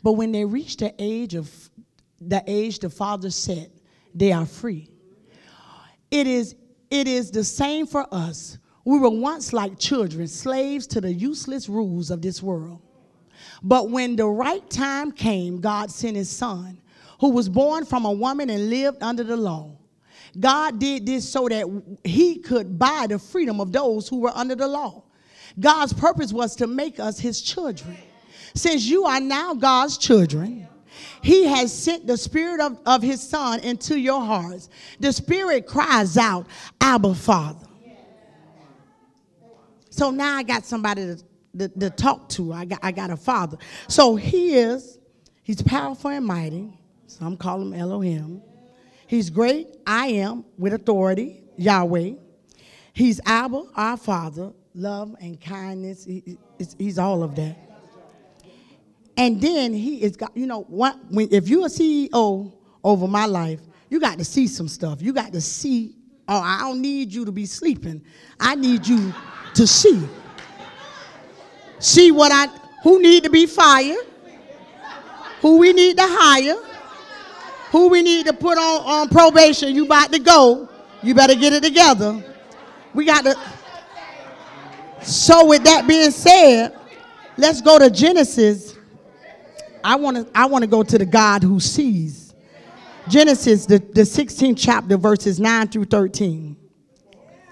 But 0.03 0.13
when 0.13 0.31
they 0.31 0.45
reach 0.45 0.77
the 0.77 0.93
age 1.00 1.36
of 1.36 1.50
the 2.19 2.43
age 2.48 2.79
the 2.79 2.89
father 2.89 3.29
set, 3.29 3.69
they 4.13 4.31
are 4.31 4.45
free. 4.45 4.89
It 6.12 6.27
is, 6.27 6.55
it 6.89 7.07
is 7.07 7.31
the 7.31 7.43
same 7.43 7.88
for 7.88 8.07
us. 8.13 8.57
We 8.86 9.00
were 9.00 9.10
once 9.10 9.51
like 9.51 9.80
children, 9.80 10.27
slaves 10.27 10.86
to 10.88 11.01
the 11.01 11.12
useless 11.12 11.68
rules 11.68 12.12
of 12.12 12.22
this 12.22 12.42
world. 12.42 12.80
But 13.63 13.89
when 13.89 14.15
the 14.15 14.27
right 14.27 14.68
time 14.70 15.12
came, 15.12 15.60
God 15.60 15.89
sent 15.92 16.15
his 16.15 16.30
son 16.30 16.80
who 17.20 17.30
was 17.30 17.50
born 17.50 17.86
from 17.86 18.06
a 18.06 18.12
woman 18.12 18.50
and 18.50 18.70
lived 18.70 19.01
under 19.01 19.24
the 19.24 19.38
law. 19.38 19.72
God 20.39 20.80
did 20.80 21.06
this 21.06 21.27
so 21.27 21.48
that 21.48 21.65
he 22.04 22.39
could 22.39 22.77
buy 22.77 23.08
the 23.10 23.18
freedom 23.18 23.60
of 23.60 23.72
those 23.72 24.08
who 24.08 24.20
were 24.20 24.34
under 24.36 24.54
the 24.54 24.68
law. 24.68 25.04
God's 25.60 25.94
purpose 25.94 26.34
was 26.34 26.56
to 26.58 26.68
make 26.68 27.00
us 27.00 27.20
his 27.20 27.42
children. 27.42 27.98
Since 28.54 28.86
you 28.86 29.06
are 29.06 29.20
now 29.20 29.54
God's 29.54 29.98
children, 29.98 30.68
he 31.22 31.46
has 31.46 31.74
sent 31.74 32.06
the 32.06 32.18
spirit 32.18 32.60
of, 32.60 32.80
of 32.86 33.01
his 33.01 33.22
son 33.22 33.62
into 33.62 33.98
your 33.98 34.22
hearts. 34.22 34.70
The 35.00 35.12
spirit 35.12 35.65
cries 35.65 36.18
out, 36.18 36.48
Abba, 36.82 37.15
Father. 37.15 37.64
So 39.96 40.12
now 40.12 40.36
I 40.36 40.44
got 40.44 40.66
somebody 40.66 41.16
to, 41.16 41.24
to, 41.58 41.80
to 41.80 41.90
talk 41.90 42.28
to. 42.30 42.52
I 42.52 42.66
got, 42.66 42.80
I 42.84 42.92
got 42.92 43.12
a 43.12 43.16
father. 43.16 43.58
So 43.88 44.18
he 44.18 44.56
is, 44.56 45.00
he's 45.42 45.62
powerful 45.62 46.12
and 46.12 46.25
mighty. 46.25 46.78
Some 47.08 47.38
call 47.38 47.62
him 47.62 47.74
Elohim. 47.74 48.42
He's 49.08 49.30
great, 49.30 49.68
I 49.88 50.08
am, 50.08 50.44
with 50.58 50.74
authority, 50.74 51.44
Yahweh. 51.56 52.16
He's 52.92 53.22
Abba, 53.25 53.64
our 53.74 53.96
Father, 53.96 54.52
love 54.74 55.16
and 55.22 55.40
kindness. 55.40 56.04
He, 56.04 56.38
he's 56.78 57.00
all 57.00 57.24
of 57.24 57.36
that. 57.36 57.56
And 59.16 59.40
then 59.40 59.74
he 59.74 60.04
is 60.04 60.18
you 60.34 60.46
know, 60.46 60.64
when, 60.64 61.30
if 61.32 61.48
you're 61.48 61.68
a 61.68 61.70
CEO 61.70 62.52
over 62.84 63.08
my 63.08 63.28
life, 63.28 63.62
you 63.90 64.02
got 64.02 64.18
to 64.18 64.25
see 64.25 64.48
some 64.48 64.68
stuff. 64.68 65.02
You 65.02 65.14
got 65.14 65.32
to 65.32 65.40
see, 65.40 65.96
oh, 66.27 66.39
I 66.39 66.60
don't 66.60 66.82
need 66.82 67.13
you 67.13 67.25
to 67.25 67.32
be 67.32 67.46
sleeping. 67.46 68.01
I 68.39 68.55
need 68.55 68.88
you 68.88 69.13
to 69.55 69.67
see. 69.67 70.08
See 71.79 72.12
what 72.12 72.32
I, 72.32 72.48
who 72.84 73.01
need 73.01 73.24
to 73.24 73.29
be 73.29 73.46
fired, 73.46 74.05
who 75.41 75.58
we 75.58 75.74
need 75.74 75.98
to 75.98 76.05
hire, 76.05 76.55
who 77.72 77.89
we 77.89 78.01
need 78.01 78.25
to 78.25 78.34
put 78.34 78.58
on, 78.58 78.82
on 78.86 79.10
probation. 79.10 79.75
You 79.75 79.86
about 79.86 80.12
to 80.13 80.20
go. 80.20 80.70
You 81.03 81.13
better 81.13 81.36
get 81.36 81.53
it 81.53 81.62
together. 81.63 82.24
We 82.94 83.05
got 83.05 83.25
to. 83.25 83.36
So 85.03 85.46
with 85.46 85.63
that 85.65 85.88
being 85.88 86.12
said, 86.12 86.75
let's 87.38 87.62
go 87.62 87.77
to 87.77 87.89
Genesis. 87.89 88.75
I 89.84 89.96
want 89.98 90.17
to 90.17 90.27
I 90.34 90.46
want 90.48 90.63
to 90.63 90.67
go 90.67 90.82
to 90.82 90.98
the 90.98 91.05
God 91.05 91.44
who 91.44 91.60
sees. 91.60 92.25
Genesis, 93.08 93.66
the, 93.68 93.78
the 93.78 94.02
16th 94.02 94.56
chapter, 94.58 94.98
verses 94.98 95.40
9 95.40 95.68
through 95.68 95.86
13. 95.86 96.58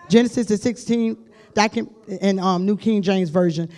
Genesis, 0.09 0.47
the 0.47 0.55
16th, 0.55 1.17
that 1.53 1.71
can, 1.71 1.89
in 2.07 2.39
um, 2.39 2.65
New 2.65 2.75
King 2.75 3.01
James 3.01 3.29
Version. 3.29 3.69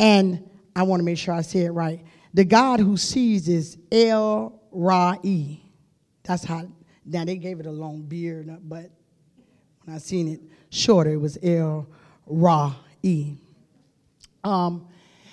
And 0.00 0.48
I 0.74 0.82
want 0.82 1.00
to 1.00 1.04
make 1.04 1.18
sure 1.18 1.32
I 1.32 1.42
say 1.42 1.60
it 1.60 1.70
right. 1.70 2.04
The 2.34 2.44
God 2.44 2.80
who 2.80 2.96
sees 2.96 3.48
is 3.48 3.78
El 3.92 4.60
Ra'i. 4.74 5.60
That's 6.24 6.44
how, 6.44 6.68
now 7.04 7.24
they 7.24 7.36
gave 7.36 7.60
it 7.60 7.66
a 7.66 7.72
long 7.72 8.02
beard, 8.02 8.48
but 8.62 8.90
when 9.84 9.94
I 9.94 9.98
seen 9.98 10.28
it 10.28 10.40
shorter, 10.70 11.10
it 11.10 11.16
was 11.16 11.38
El 11.42 11.88
Ra'i. 12.28 13.38
Um, 14.42 14.88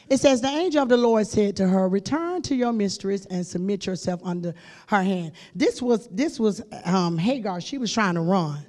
it 0.10 0.20
says, 0.20 0.42
The 0.42 0.48
angel 0.48 0.84
of 0.84 0.90
the 0.90 0.98
Lord 0.98 1.28
said 1.28 1.56
to 1.58 1.68
her, 1.68 1.88
Return 1.90 2.42
to 2.44 2.56
your 2.56 2.74
mistress 2.74 3.26
and 3.26 3.46
submit 3.46 3.86
yourself 3.86 4.22
under 4.24 4.54
her 4.88 5.04
hand. 5.04 5.34
This 5.56 5.82
was, 5.82 6.08
this 6.08 6.40
was 6.40 6.62
um, 6.86 7.18
Hagar. 7.18 7.62
She 7.62 7.78
was 7.78 7.94
trying 7.94 8.16
to 8.16 8.22
run 8.22 8.66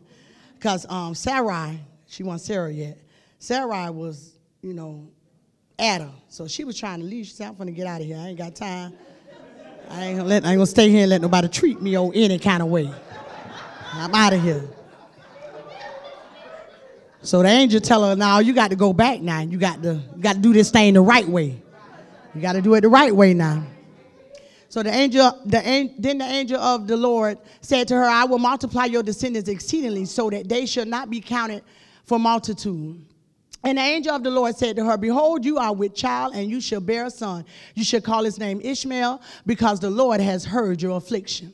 because 0.54 0.86
um, 0.88 1.14
Sarai, 1.14 1.80
she 2.06 2.22
wasn't 2.22 2.42
Sarah 2.42 2.72
yet. 2.72 2.98
Sarai 3.38 3.90
was, 3.90 4.38
you 4.62 4.74
know, 4.74 5.08
Adam. 5.78 6.12
So 6.28 6.48
she 6.48 6.64
was 6.64 6.76
trying 6.78 7.00
to 7.00 7.06
leave. 7.06 7.26
She 7.26 7.32
said, 7.32 7.48
I'm 7.48 7.54
going 7.54 7.68
to 7.68 7.72
get 7.72 7.86
out 7.86 8.00
of 8.00 8.06
here. 8.06 8.16
I 8.16 8.28
ain't 8.28 8.38
got 8.38 8.56
time. 8.56 8.94
I 9.90 10.04
ain't 10.04 10.20
ain't 10.20 10.44
gonna 10.44 10.66
stay 10.66 10.90
here 10.90 11.02
and 11.02 11.10
let 11.10 11.22
nobody 11.22 11.48
treat 11.48 11.80
me 11.80 11.96
or 11.96 12.12
any 12.14 12.38
kind 12.38 12.62
of 12.62 12.68
way. 12.68 12.92
I'm 13.94 14.14
out 14.14 14.34
of 14.34 14.42
here. 14.42 14.62
So 17.28 17.42
the 17.42 17.48
angel 17.50 17.78
tell 17.78 18.08
her, 18.08 18.16
now 18.16 18.38
you 18.38 18.54
got 18.54 18.70
to 18.70 18.76
go 18.76 18.94
back 18.94 19.20
now. 19.20 19.40
You 19.40 19.58
got 19.58 19.82
to, 19.82 20.00
you 20.16 20.22
got 20.22 20.36
to 20.36 20.38
do 20.38 20.54
this 20.54 20.70
thing 20.70 20.94
the 20.94 21.02
right 21.02 21.28
way. 21.28 21.60
You 22.34 22.40
got 22.40 22.54
to 22.54 22.62
do 22.62 22.72
it 22.72 22.80
the 22.80 22.88
right 22.88 23.14
way 23.14 23.34
now. 23.34 23.66
So 24.70 24.82
the 24.82 24.88
angel, 24.88 25.38
the, 25.44 25.90
then 25.98 26.16
the 26.16 26.24
angel 26.24 26.58
of 26.58 26.86
the 26.86 26.96
Lord 26.96 27.36
said 27.60 27.86
to 27.88 27.96
her, 27.96 28.04
I 28.06 28.24
will 28.24 28.38
multiply 28.38 28.86
your 28.86 29.02
descendants 29.02 29.50
exceedingly 29.50 30.06
so 30.06 30.30
that 30.30 30.48
they 30.48 30.64
shall 30.64 30.86
not 30.86 31.10
be 31.10 31.20
counted 31.20 31.64
for 32.06 32.18
multitude. 32.18 33.04
And 33.62 33.76
the 33.76 33.82
angel 33.82 34.14
of 34.14 34.24
the 34.24 34.30
Lord 34.30 34.56
said 34.56 34.76
to 34.76 34.86
her, 34.86 34.96
Behold, 34.96 35.44
you 35.44 35.58
are 35.58 35.74
with 35.74 35.94
child, 35.94 36.34
and 36.34 36.50
you 36.50 36.62
shall 36.62 36.80
bear 36.80 37.04
a 37.04 37.10
son. 37.10 37.44
You 37.74 37.84
shall 37.84 38.00
call 38.00 38.24
his 38.24 38.38
name 38.38 38.58
Ishmael, 38.62 39.20
because 39.44 39.80
the 39.80 39.90
Lord 39.90 40.22
has 40.22 40.46
heard 40.46 40.80
your 40.80 40.96
affliction. 40.96 41.52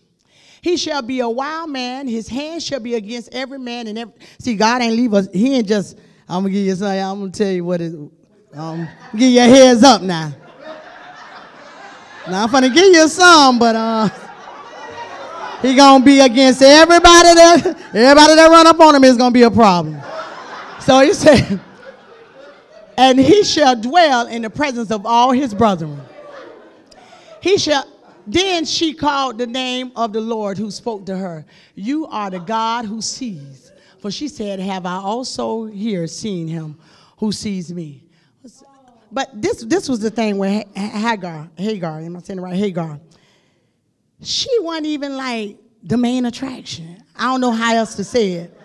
He 0.65 0.79
shall 0.79 1.03
be 1.03 1.21
a 1.21 1.29
wild 1.29 1.69
man. 1.69 2.09
His 2.09 2.27
hand 2.27 2.63
shall 2.63 2.81
be 2.81 2.95
against 2.95 3.35
every 3.35 3.59
man. 3.59 3.87
And 3.87 3.99
every, 3.99 4.15
see, 4.39 4.57
God 4.57 4.81
ain't 4.81 4.97
leave 4.97 5.13
us. 5.13 5.29
He 5.31 5.57
ain't 5.57 5.69
just. 5.69 5.99
I'm 6.27 6.43
gonna 6.43 6.55
give 6.55 6.65
you 6.65 6.75
something. 6.75 7.03
I'm 7.03 7.19
gonna 7.19 7.31
tell 7.33 7.53
you 7.53 7.67
what 7.67 7.83
is. 7.83 7.95
Um, 8.55 8.89
give 9.15 9.31
your 9.31 9.45
heads 9.45 9.83
up 9.83 10.01
now. 10.01 10.33
Now 12.31 12.45
I'm 12.45 12.51
gonna 12.51 12.71
give 12.71 12.95
you 12.95 13.07
some, 13.09 13.59
but 13.59 13.77
uh, 13.77 14.09
he 15.61 15.75
gonna 15.75 16.03
be 16.03 16.21
against 16.21 16.63
everybody 16.63 17.35
that 17.35 17.67
everybody 17.93 18.35
that 18.35 18.49
run 18.49 18.67
up 18.67 18.81
on 18.81 18.95
him 18.95 19.05
is 19.05 19.19
gonna 19.19 19.33
be 19.33 19.43
a 19.43 19.51
problem. 19.51 20.01
So 20.81 21.01
he 21.01 21.13
said, 21.13 21.61
and 22.97 23.21
he 23.21 23.45
shall 23.45 23.79
dwell 23.79 24.29
in 24.29 24.41
the 24.41 24.49
presence 24.49 24.91
of 24.91 25.05
all 25.05 25.33
his 25.33 25.53
brethren. 25.53 26.01
He 27.43 27.59
shall 27.59 27.87
then 28.27 28.65
she 28.65 28.95
called 28.95 29.39
the 29.39 29.47
name 29.47 29.93
of 29.97 30.13
the 30.13 30.21
Lord 30.21 30.59
who 30.59 30.71
spoke 30.71 31.07
to 31.07 31.17
her. 31.17 31.45
You 31.75 32.07
are 32.07 32.31
the 32.31 32.39
God 32.39 32.85
who 32.87 33.03
sees. 33.03 33.73
For 34.01 34.11
she 34.11 34.29
said, 34.29 34.61
Have 34.61 34.87
I 34.87 34.97
also 34.97 35.65
here 35.65 36.07
seen 36.07 36.49
him 36.49 36.79
who 37.19 37.33
sees 37.33 37.73
me? 37.73 38.05
But 39.11 39.31
this, 39.41 39.63
this 39.65 39.89
was 39.89 40.01
the 40.01 40.11
thing 40.11 40.39
where 40.39 40.65
Hagar, 40.75 41.49
Hagar, 41.57 42.01
am 42.01 42.17
I 42.17 42.21
saying 42.21 42.39
it 42.39 42.43
right? 42.43 42.57
Hagar. 42.57 42.99
She 44.21 44.51
wasn't 44.61 44.87
even 44.87 45.17
like 45.17 45.57
the 45.83 45.97
main 45.97 46.27
attraction. 46.27 47.03
I 47.15 47.25
don't 47.31 47.41
know 47.41 47.53
how 47.53 47.75
else 47.75 47.95
to 47.95 48.05
say 48.05 48.33
it. 48.33 48.61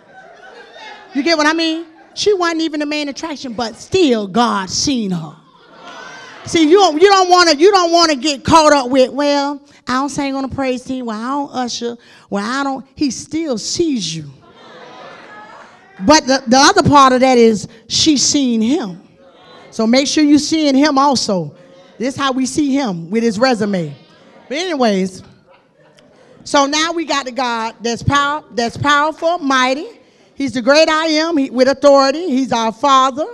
You 1.14 1.22
get 1.22 1.38
what 1.38 1.46
I 1.46 1.52
mean? 1.52 1.86
She 2.14 2.34
wasn't 2.34 2.62
even 2.62 2.80
the 2.80 2.86
main 2.86 3.08
attraction, 3.08 3.52
but 3.52 3.76
still 3.76 4.26
God 4.26 4.68
seen 4.70 5.12
her. 5.12 5.36
See, 6.46 6.68
you 6.68 6.76
don't, 6.78 7.00
you 7.00 7.08
don't 7.08 7.28
want 7.28 7.50
to 7.50 7.56
you 7.56 7.70
don't 7.70 7.92
want 7.92 8.10
to 8.10 8.16
get 8.16 8.44
caught 8.44 8.72
up 8.72 8.90
with, 8.90 9.10
well, 9.10 9.62
I 9.86 9.92
don't 9.92 10.08
sing 10.08 10.34
on 10.34 10.48
the 10.48 10.54
praise 10.54 10.82
team, 10.82 11.06
well, 11.06 11.20
I 11.20 11.28
don't 11.28 11.54
usher, 11.54 11.96
well, 12.28 12.44
I 12.44 12.64
don't. 12.64 12.86
He 12.94 13.10
still 13.10 13.58
sees 13.58 14.14
you. 14.14 14.30
But 16.06 16.26
the, 16.26 16.42
the 16.46 16.56
other 16.56 16.82
part 16.82 17.12
of 17.12 17.20
that 17.20 17.36
is 17.36 17.68
she's 17.88 18.22
seeing 18.22 18.62
him. 18.62 19.02
So 19.70 19.86
make 19.86 20.06
sure 20.06 20.24
you're 20.24 20.38
seeing 20.38 20.74
him 20.74 20.98
also. 20.98 21.54
This 21.98 22.14
is 22.14 22.20
how 22.20 22.32
we 22.32 22.46
see 22.46 22.72
him 22.72 23.10
with 23.10 23.22
his 23.22 23.38
resume. 23.38 23.94
But 24.48 24.56
anyways, 24.58 25.22
so 26.44 26.66
now 26.66 26.92
we 26.92 27.04
got 27.04 27.26
the 27.26 27.32
God 27.32 27.76
that's 27.80 28.02
power, 28.02 28.42
that's 28.52 28.76
powerful, 28.76 29.38
mighty. 29.38 29.86
He's 30.34 30.52
the 30.52 30.62
great 30.62 30.88
I 30.88 31.06
am 31.06 31.36
he, 31.36 31.50
with 31.50 31.68
authority. 31.68 32.30
He's 32.30 32.50
our 32.50 32.72
Father. 32.72 33.26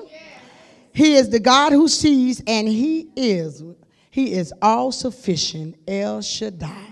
He 0.97 1.17
is 1.17 1.29
the 1.29 1.39
God 1.39 1.73
who 1.73 1.89
sees, 1.89 2.43
and 2.47 2.67
He 2.67 3.11
is. 3.15 3.63
He 4.11 4.33
is 4.33 4.55
all 4.63 4.91
sufficient. 4.91 5.77
El 5.87 6.23
Shaddai. 6.23 6.87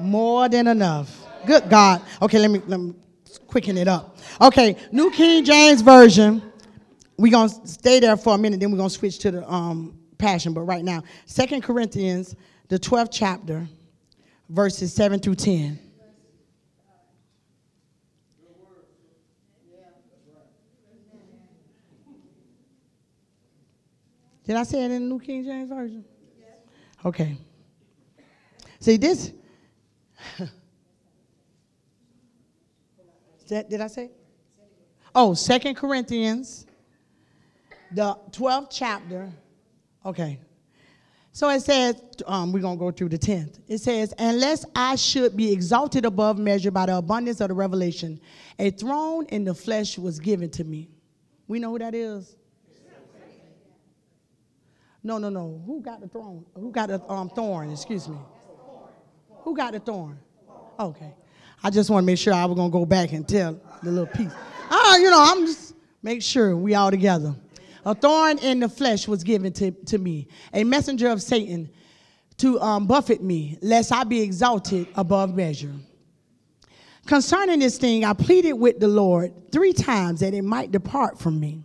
More 0.00 0.48
than 0.48 0.66
enough. 0.66 1.24
Good 1.46 1.70
God. 1.70 2.02
Okay, 2.20 2.40
let 2.40 2.50
me, 2.50 2.60
let 2.66 2.80
me 2.80 2.94
quicken 3.46 3.78
it 3.78 3.86
up. 3.86 4.18
Okay, 4.40 4.76
New 4.90 5.08
King 5.12 5.44
James 5.44 5.82
Version. 5.82 6.42
We're 7.16 7.30
to 7.30 7.48
stay 7.64 8.00
there 8.00 8.16
for 8.16 8.34
a 8.34 8.38
minute, 8.38 8.58
then 8.58 8.72
we're 8.72 8.78
to 8.88 8.90
switch 8.90 9.20
to 9.20 9.30
the 9.30 9.48
um, 9.48 9.96
Passion. 10.18 10.52
But 10.52 10.62
right 10.62 10.82
now, 10.82 11.04
Second 11.26 11.62
Corinthians, 11.62 12.34
the 12.66 12.78
12th 12.80 13.10
chapter, 13.12 13.68
verses 14.48 14.92
7 14.92 15.20
through 15.20 15.36
10. 15.36 15.78
Did 24.48 24.56
I 24.56 24.62
say 24.62 24.82
it 24.82 24.90
in 24.90 25.02
the 25.02 25.14
New 25.14 25.20
King 25.20 25.44
James 25.44 25.68
Version? 25.68 26.02
Yes. 26.40 26.56
Okay. 27.04 27.36
See, 28.80 28.96
this. 28.96 29.32
that, 33.48 33.68
did 33.68 33.82
I 33.82 33.88
say? 33.88 34.10
Oh, 35.14 35.34
Second 35.34 35.74
Corinthians, 35.74 36.64
the 37.92 38.18
12th 38.30 38.68
chapter. 38.70 39.30
Okay. 40.06 40.40
So 41.32 41.50
it 41.50 41.60
says, 41.60 42.00
um, 42.26 42.50
we're 42.50 42.60
going 42.60 42.78
to 42.78 42.80
go 42.80 42.90
through 42.90 43.10
the 43.10 43.18
10th. 43.18 43.58
It 43.68 43.78
says, 43.78 44.14
Unless 44.18 44.64
I 44.74 44.96
should 44.96 45.36
be 45.36 45.52
exalted 45.52 46.06
above 46.06 46.38
measure 46.38 46.70
by 46.70 46.86
the 46.86 46.96
abundance 46.96 47.42
of 47.42 47.48
the 47.48 47.54
revelation, 47.54 48.18
a 48.58 48.70
throne 48.70 49.26
in 49.26 49.44
the 49.44 49.54
flesh 49.54 49.98
was 49.98 50.18
given 50.18 50.48
to 50.52 50.64
me. 50.64 50.88
We 51.48 51.58
know 51.58 51.72
who 51.72 51.78
that 51.80 51.94
is? 51.94 52.38
No, 55.08 55.16
no, 55.16 55.30
no. 55.30 55.62
Who 55.64 55.80
got 55.80 56.02
the 56.02 56.08
throne? 56.08 56.44
Who 56.54 56.70
got 56.70 56.90
the 56.90 57.02
um, 57.10 57.30
thorn? 57.30 57.72
Excuse 57.72 58.06
me. 58.10 58.18
Who 59.40 59.56
got 59.56 59.72
the 59.72 59.80
thorn? 59.80 60.18
Okay. 60.78 61.14
I 61.64 61.70
just 61.70 61.88
want 61.88 62.02
to 62.02 62.06
make 62.06 62.18
sure 62.18 62.34
I 62.34 62.44
was 62.44 62.54
going 62.54 62.70
to 62.70 62.72
go 62.78 62.84
back 62.84 63.12
and 63.12 63.26
tell 63.26 63.58
the 63.82 63.90
little 63.90 64.06
piece. 64.06 64.34
Ah, 64.70 64.98
you 64.98 65.08
know, 65.08 65.24
I'm 65.26 65.46
just 65.46 65.74
make 66.02 66.20
sure 66.20 66.54
we 66.54 66.74
all 66.74 66.90
together. 66.90 67.34
A 67.86 67.94
thorn 67.94 68.36
in 68.40 68.60
the 68.60 68.68
flesh 68.68 69.08
was 69.08 69.24
given 69.24 69.50
to, 69.54 69.70
to 69.70 69.96
me, 69.96 70.28
a 70.52 70.62
messenger 70.62 71.08
of 71.08 71.22
Satan 71.22 71.70
to 72.36 72.60
um, 72.60 72.86
buffet 72.86 73.22
me, 73.22 73.56
lest 73.62 73.90
I 73.90 74.04
be 74.04 74.20
exalted 74.20 74.88
above 74.94 75.34
measure. 75.34 75.72
Concerning 77.06 77.60
this 77.60 77.78
thing, 77.78 78.04
I 78.04 78.12
pleaded 78.12 78.52
with 78.52 78.78
the 78.78 78.88
Lord 78.88 79.32
three 79.52 79.72
times 79.72 80.20
that 80.20 80.34
it 80.34 80.42
might 80.42 80.70
depart 80.70 81.18
from 81.18 81.40
me. 81.40 81.64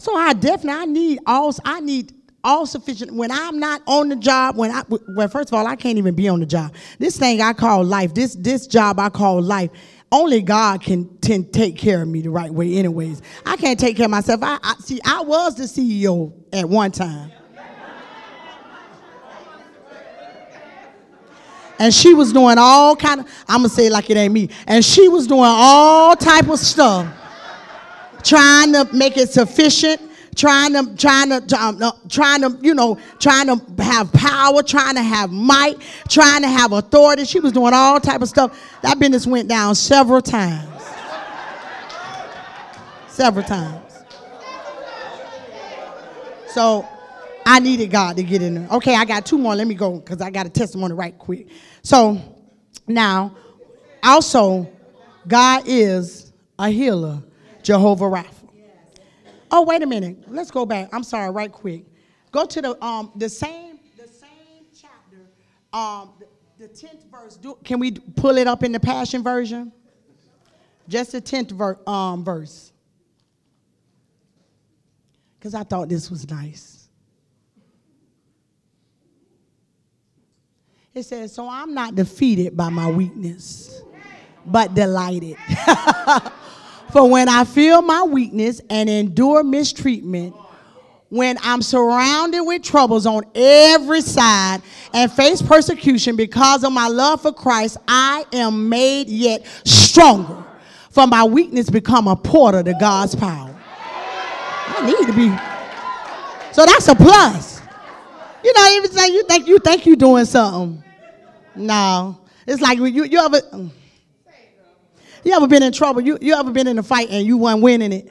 So 0.00 0.16
I 0.16 0.32
definitely 0.32 0.80
I 0.80 0.84
need 0.86 1.18
all 1.26 1.54
I 1.62 1.80
need 1.80 2.14
all 2.42 2.64
sufficient 2.64 3.12
when 3.12 3.30
I'm 3.30 3.58
not 3.60 3.82
on 3.86 4.08
the 4.08 4.16
job. 4.16 4.56
When 4.56 4.70
I 4.70 4.82
well, 4.88 5.28
first 5.28 5.50
of 5.50 5.54
all, 5.54 5.66
I 5.66 5.76
can't 5.76 5.98
even 5.98 6.14
be 6.14 6.26
on 6.26 6.40
the 6.40 6.46
job. 6.46 6.74
This 6.98 7.18
thing 7.18 7.42
I 7.42 7.52
call 7.52 7.84
life. 7.84 8.14
This 8.14 8.34
this 8.34 8.66
job 8.66 8.98
I 8.98 9.10
call 9.10 9.42
life. 9.42 9.70
Only 10.10 10.40
God 10.40 10.82
can, 10.82 11.04
can 11.18 11.48
take 11.50 11.76
care 11.76 12.02
of 12.02 12.08
me 12.08 12.22
the 12.22 12.30
right 12.30 12.50
way. 12.50 12.76
Anyways, 12.76 13.20
I 13.44 13.56
can't 13.56 13.78
take 13.78 13.96
care 13.96 14.06
of 14.06 14.10
myself. 14.10 14.42
I, 14.42 14.58
I 14.62 14.74
see. 14.80 15.00
I 15.04 15.20
was 15.20 15.54
the 15.54 15.64
CEO 15.64 16.32
at 16.52 16.66
one 16.66 16.90
time. 16.92 17.30
and 21.78 21.94
she 21.94 22.14
was 22.14 22.32
doing 22.32 22.56
all 22.58 22.94
kind 22.94 23.20
of 23.20 23.26
i'm 23.48 23.60
gonna 23.60 23.68
say 23.70 23.88
like 23.88 24.10
it 24.10 24.16
ain't 24.18 24.34
me 24.34 24.50
and 24.66 24.84
she 24.84 25.08
was 25.08 25.26
doing 25.26 25.40
all 25.42 26.14
type 26.14 26.46
of 26.46 26.58
stuff 26.58 27.06
trying 28.22 28.72
to 28.72 28.88
make 28.92 29.16
it 29.16 29.30
sufficient, 29.30 30.00
trying 30.36 30.72
to 30.72 30.96
trying 30.96 31.28
to 31.28 31.56
um, 31.60 31.82
uh, 31.82 31.92
trying 32.08 32.42
to 32.42 32.58
you 32.60 32.74
know 32.74 32.98
trying 33.18 33.46
to 33.46 33.82
have 33.82 34.12
power, 34.12 34.62
trying 34.62 34.94
to 34.94 35.02
have 35.02 35.30
might, 35.30 35.78
trying 36.08 36.42
to 36.42 36.48
have 36.48 36.72
authority. 36.72 37.24
She 37.24 37.40
was 37.40 37.52
doing 37.52 37.72
all 37.74 38.00
type 38.00 38.22
of 38.22 38.28
stuff. 38.28 38.58
That 38.82 38.98
business 38.98 39.26
went 39.26 39.48
down 39.48 39.74
several 39.74 40.22
times. 40.22 40.68
several 43.08 43.44
times. 43.44 43.92
So 46.48 46.88
I 47.46 47.60
needed 47.60 47.90
God 47.90 48.16
to 48.16 48.22
get 48.22 48.42
in 48.42 48.54
there. 48.54 48.68
Okay, 48.70 48.94
I 48.94 49.04
got 49.04 49.24
two 49.24 49.38
more. 49.38 49.54
Let 49.54 49.66
me 49.66 49.74
go 49.74 49.98
because 49.98 50.20
I 50.20 50.30
got 50.30 50.46
a 50.46 50.50
testimony 50.50 50.94
right 50.94 51.16
quick. 51.16 51.48
So 51.82 52.20
now, 52.86 53.36
also, 54.02 54.70
God 55.26 55.62
is 55.66 56.32
a 56.58 56.70
healer. 56.70 57.22
Jehovah 57.70 58.06
Rapha. 58.06 58.48
Oh, 59.52 59.62
wait 59.62 59.80
a 59.80 59.86
minute. 59.86 60.24
Let's 60.26 60.50
go 60.50 60.66
back. 60.66 60.88
I'm 60.92 61.04
sorry, 61.04 61.30
right 61.30 61.52
quick. 61.52 61.84
Go 62.32 62.44
to 62.44 62.60
the 62.60 62.84
um 62.84 63.12
the 63.14 63.28
same 63.28 63.78
the 63.96 64.08
same 64.08 64.64
chapter, 64.76 65.30
um 65.72 66.10
the, 66.18 66.66
the 66.66 66.74
tenth 66.74 67.04
verse. 67.12 67.36
Do, 67.36 67.56
can 67.62 67.78
we 67.78 67.92
pull 67.92 68.38
it 68.38 68.48
up 68.48 68.64
in 68.64 68.72
the 68.72 68.80
Passion 68.80 69.22
version? 69.22 69.70
Just 70.88 71.12
the 71.12 71.20
tenth 71.20 71.52
ver, 71.52 71.78
um, 71.86 72.24
verse. 72.24 72.72
Because 75.38 75.54
I 75.54 75.62
thought 75.62 75.88
this 75.88 76.10
was 76.10 76.28
nice. 76.28 76.88
It 80.92 81.04
says, 81.04 81.32
So 81.32 81.48
I'm 81.48 81.72
not 81.72 81.94
defeated 81.94 82.56
by 82.56 82.68
my 82.68 82.90
weakness, 82.90 83.80
but 84.44 84.74
delighted. 84.74 85.36
For 86.92 87.08
when 87.08 87.28
I 87.28 87.44
feel 87.44 87.82
my 87.82 88.02
weakness 88.02 88.60
and 88.68 88.90
endure 88.90 89.44
mistreatment, 89.44 90.34
when 91.08 91.38
I'm 91.42 91.62
surrounded 91.62 92.42
with 92.42 92.62
troubles 92.62 93.06
on 93.06 93.24
every 93.34 94.00
side 94.00 94.62
and 94.94 95.10
face 95.10 95.42
persecution 95.42 96.16
because 96.16 96.64
of 96.64 96.72
my 96.72 96.88
love 96.88 97.22
for 97.22 97.32
Christ, 97.32 97.78
I 97.86 98.24
am 98.32 98.68
made 98.68 99.08
yet 99.08 99.46
stronger. 99.64 100.44
For 100.90 101.06
my 101.06 101.24
weakness 101.24 101.70
become 101.70 102.08
a 102.08 102.16
porter 102.16 102.62
to 102.62 102.74
God's 102.74 103.14
power. 103.14 103.56
I 103.56 104.86
need 104.86 105.06
to 105.06 105.12
be. 105.12 105.28
So 106.52 106.66
that's 106.66 106.88
a 106.88 106.94
plus. 106.94 107.60
You 108.42 108.52
know, 108.52 108.76
even 108.76 108.90
say 108.90 109.12
you 109.12 109.22
think 109.24 109.46
you 109.46 109.58
think 109.58 109.86
you're 109.86 109.96
doing 109.96 110.24
something. 110.24 110.82
No. 111.54 112.18
It's 112.46 112.60
like 112.60 112.78
you 112.78 113.04
you 113.04 113.18
ever 113.18 113.40
you 115.24 115.32
ever 115.32 115.46
been 115.46 115.62
in 115.62 115.72
trouble? 115.72 116.00
You, 116.00 116.18
you 116.20 116.34
ever 116.34 116.50
been 116.50 116.66
in 116.66 116.78
a 116.78 116.82
fight 116.82 117.08
and 117.10 117.26
you 117.26 117.36
weren't 117.36 117.62
winning 117.62 117.92
it? 117.92 118.08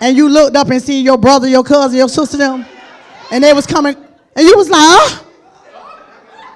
And 0.00 0.16
you 0.16 0.28
looked 0.28 0.56
up 0.56 0.68
and 0.70 0.82
seen 0.82 1.04
your 1.04 1.16
brother, 1.16 1.48
your 1.48 1.64
cousin, 1.64 1.96
your 1.96 2.08
sister, 2.08 2.36
them, 2.36 2.66
and 3.30 3.42
they 3.42 3.52
was 3.52 3.66
coming, 3.66 3.96
and 4.36 4.46
you 4.46 4.56
was 4.56 4.68
like, 4.68 5.20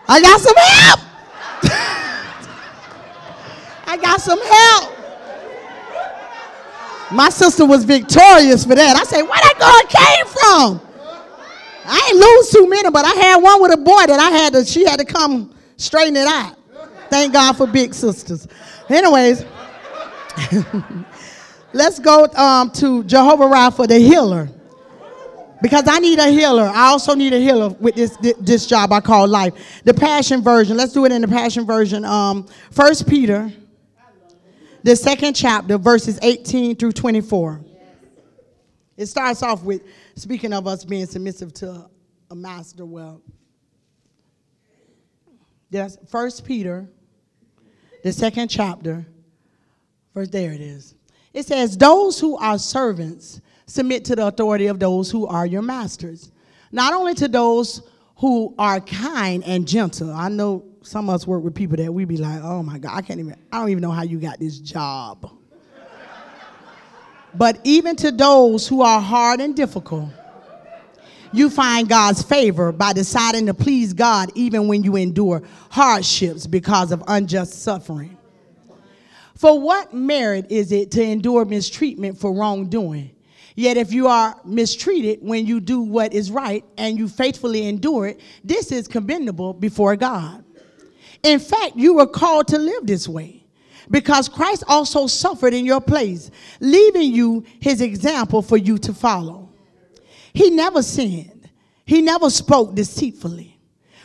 I 0.09 0.21
got 0.21 0.41
some 0.41 0.57
help. 0.57 1.01
I 3.87 3.97
got 3.97 4.21
some 4.21 4.41
help. 4.43 4.95
My 7.11 7.31
sister 7.31 7.65
was 7.65 7.85
victorious 7.85 8.65
for 8.65 8.75
that. 8.75 8.97
I 8.97 9.05
said, 9.05 9.23
where 9.23 9.41
that 9.41 9.55
girl 9.59 9.83
came 9.89 10.27
from? 10.27 10.89
I 11.87 12.09
ain't 12.11 12.19
lose 12.19 12.51
too 12.51 12.69
many, 12.69 12.91
but 12.91 13.07
I 13.07 13.15
had 13.15 13.37
one 13.37 13.63
with 13.63 13.73
a 13.73 13.79
boy 13.79 14.05
that 14.07 14.21
I 14.21 14.31
had 14.31 14.53
to, 14.53 14.65
she 14.65 14.85
had 14.85 14.99
to 14.99 15.07
come 15.07 15.55
straighten 15.79 16.17
it 16.17 16.27
out. 16.27 16.57
Thank 17.09 17.33
God 17.33 17.57
for 17.57 17.67
big 17.67 17.95
sisters. 17.95 18.47
Anyways, 18.89 19.45
let's 21.73 21.99
go 21.99 22.27
um, 22.37 22.71
to 22.73 23.05
Jehovah 23.05 23.45
Rapha, 23.45 23.87
the 23.87 23.99
healer. 23.99 24.49
Because 25.61 25.85
I 25.89 25.99
need 25.99 26.19
a 26.19 26.29
healer. 26.29 26.63
I 26.63 26.87
also 26.89 27.15
need 27.15 27.33
a 27.33 27.39
healer 27.39 27.71
with 27.71 27.97
this, 27.97 28.17
this 28.41 28.67
job 28.67 28.93
I 28.93 29.01
call 29.01 29.27
life. 29.27 29.83
The 29.85 29.93
Passion 29.93 30.41
Version. 30.41 30.77
Let's 30.77 30.93
do 30.93 31.05
it 31.05 31.13
in 31.13 31.21
the 31.21 31.29
Passion 31.29 31.67
Version. 31.67 32.05
Um, 32.05 32.47
First 32.71 33.09
Peter, 33.09 33.53
the 34.85 34.95
second 34.95 35.35
chapter, 35.35 35.77
verses 35.77 36.19
18 36.23 36.77
through 36.77 36.93
24. 36.93 37.61
It 38.97 39.07
starts 39.07 39.43
off 39.43 39.63
with 39.65 39.83
speaking 40.15 40.53
of 40.53 40.67
us 40.67 40.85
being 40.85 41.07
submissive 41.07 41.53
to 41.55 41.91
a 42.31 42.35
master. 42.37 42.87
Well, 42.87 43.21
that's 45.71 45.99
First 46.09 46.45
Peter 46.45 46.89
the 48.03 48.13
second 48.13 48.49
chapter, 48.49 49.07
verse 50.15 50.29
there 50.29 50.53
it 50.53 50.61
is. 50.61 50.95
It 51.33 51.47
says, 51.47 51.77
Those 51.77 52.19
who 52.19 52.37
are 52.39 52.59
servants 52.59 53.41
submit 53.67 54.05
to 54.07 54.17
the 54.17 54.27
authority 54.27 54.67
of 54.67 54.79
those 54.79 55.11
who 55.11 55.27
are 55.27 55.47
your 55.47 55.63
masters, 55.63 56.33
not 56.73 56.93
only 56.93 57.15
to 57.15 57.29
those 57.29 57.83
who 58.17 58.55
are 58.59 58.81
kind 58.81 59.45
and 59.45 59.67
gentle. 59.67 60.13
I 60.13 60.29
know 60.29 60.65
some 60.83 61.09
of 61.09 61.15
us 61.15 61.27
work 61.27 61.45
with 61.45 61.55
people 61.55 61.77
that 61.77 61.93
we 61.93 62.05
be 62.05 62.17
like, 62.17 62.43
oh 62.43 62.63
my 62.63 62.79
God, 62.79 62.97
I 62.97 63.03
can't 63.03 63.21
even, 63.21 63.37
I 63.53 63.61
don't 63.61 63.71
even 63.71 63.83
know 63.83 63.91
how 63.91 64.03
you 64.03 64.19
got 64.19 64.41
this 64.41 64.59
job. 64.59 65.31
but 67.35 67.61
even 67.65 67.95
to 67.97 68.11
those 68.11 68.67
who 68.67 68.83
are 68.83 69.01
hard 69.01 69.41
and 69.41 69.55
difficult, 69.55 70.09
you 71.33 71.51
find 71.51 71.89
God's 71.89 72.23
favor 72.23 72.73
by 72.73 72.93
deciding 72.93 73.47
to 73.47 73.55
please 73.55 73.93
God 73.93 74.31
even 74.35 74.69
when 74.69 74.83
you 74.83 74.97
endure 74.97 75.43
hardships 75.71 76.47
because 76.47 76.93
of 76.93 77.03
unjust 77.07 77.63
suffering. 77.63 78.17
For 79.35 79.61
what 79.61 79.95
merit 79.95 80.51
is 80.51 80.73
it 80.73 80.91
to 80.93 81.03
endure 81.03 81.45
mistreatment 81.45 82.19
for 82.19 82.33
wrongdoing? 82.33 83.15
Yet 83.55 83.77
if 83.77 83.93
you 83.93 84.07
are 84.07 84.41
mistreated 84.45 85.19
when 85.21 85.47
you 85.47 85.61
do 85.61 85.81
what 85.81 86.13
is 86.13 86.31
right 86.31 86.65
and 86.77 86.99
you 86.99 87.09
faithfully 87.09 87.67
endure 87.67 88.09
it, 88.09 88.21
this 88.45 88.71
is 88.71 88.87
commendable 88.87 89.53
before 89.53 89.97
God. 89.97 90.45
In 91.23 91.41
fact, 91.41 91.77
you 91.77 91.95
were 91.95 92.07
called 92.07 92.49
to 92.49 92.59
live 92.59 92.87
this 92.87 93.09
way 93.09 93.45
because 93.91 94.29
Christ 94.29 94.65
also 94.69 95.07
suffered 95.07 95.55
in 95.55 95.65
your 95.65 95.81
place, 95.81 96.31
leaving 96.61 97.13
you 97.13 97.45
his 97.61 97.81
example 97.81 98.43
for 98.43 98.57
you 98.57 98.79
to 98.79 98.93
follow. 98.93 99.48
He 100.33 100.51
never 100.51 100.83
sinned. 100.83 101.49
He 101.85 102.03
never 102.03 102.31
spoke 102.31 102.75
deceitfully. 102.75 103.59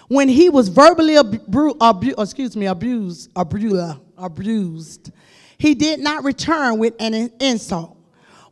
When 0.08 0.30
he 0.30 0.50
was 0.50 0.68
verbally 0.70 1.18
abu- 1.18 1.76
abu- 1.82 2.14
excuse 2.18 2.56
me, 2.56 2.68
abused, 2.68 3.30
abused, 3.36 5.12
he 5.58 5.74
did 5.76 6.00
not 6.00 6.24
return 6.24 6.78
with 6.78 6.94
an 7.00 7.32
insult. 7.40 7.98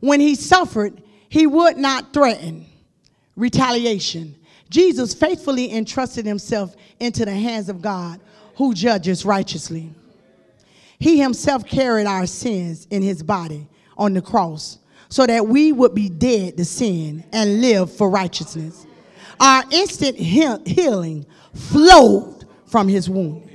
When 0.00 0.20
he 0.20 0.34
suffered, 0.34 1.02
he 1.28 1.46
would 1.46 1.76
not 1.76 2.12
threaten 2.12 2.66
retaliation. 3.36 4.34
Jesus 4.68 5.14
faithfully 5.14 5.72
entrusted 5.72 6.26
himself 6.26 6.74
into 6.98 7.24
the 7.24 7.34
hands 7.34 7.68
of 7.68 7.82
God 7.82 8.20
who 8.56 8.74
judges 8.74 9.24
righteously. 9.24 9.90
He 10.98 11.18
himself 11.18 11.64
carried 11.64 12.06
our 12.06 12.26
sins 12.26 12.86
in 12.90 13.02
his 13.02 13.22
body 13.22 13.68
on 13.96 14.14
the 14.14 14.22
cross 14.22 14.78
so 15.12 15.26
that 15.26 15.46
we 15.46 15.72
would 15.72 15.94
be 15.94 16.08
dead 16.08 16.56
to 16.56 16.64
sin 16.64 17.22
and 17.34 17.60
live 17.60 17.94
for 17.94 18.08
righteousness. 18.08 18.86
Our 19.38 19.62
instant 19.70 20.16
he- 20.16 20.56
healing 20.64 21.26
flowed 21.52 22.46
from 22.64 22.88
his 22.88 23.10
wound. 23.10 23.46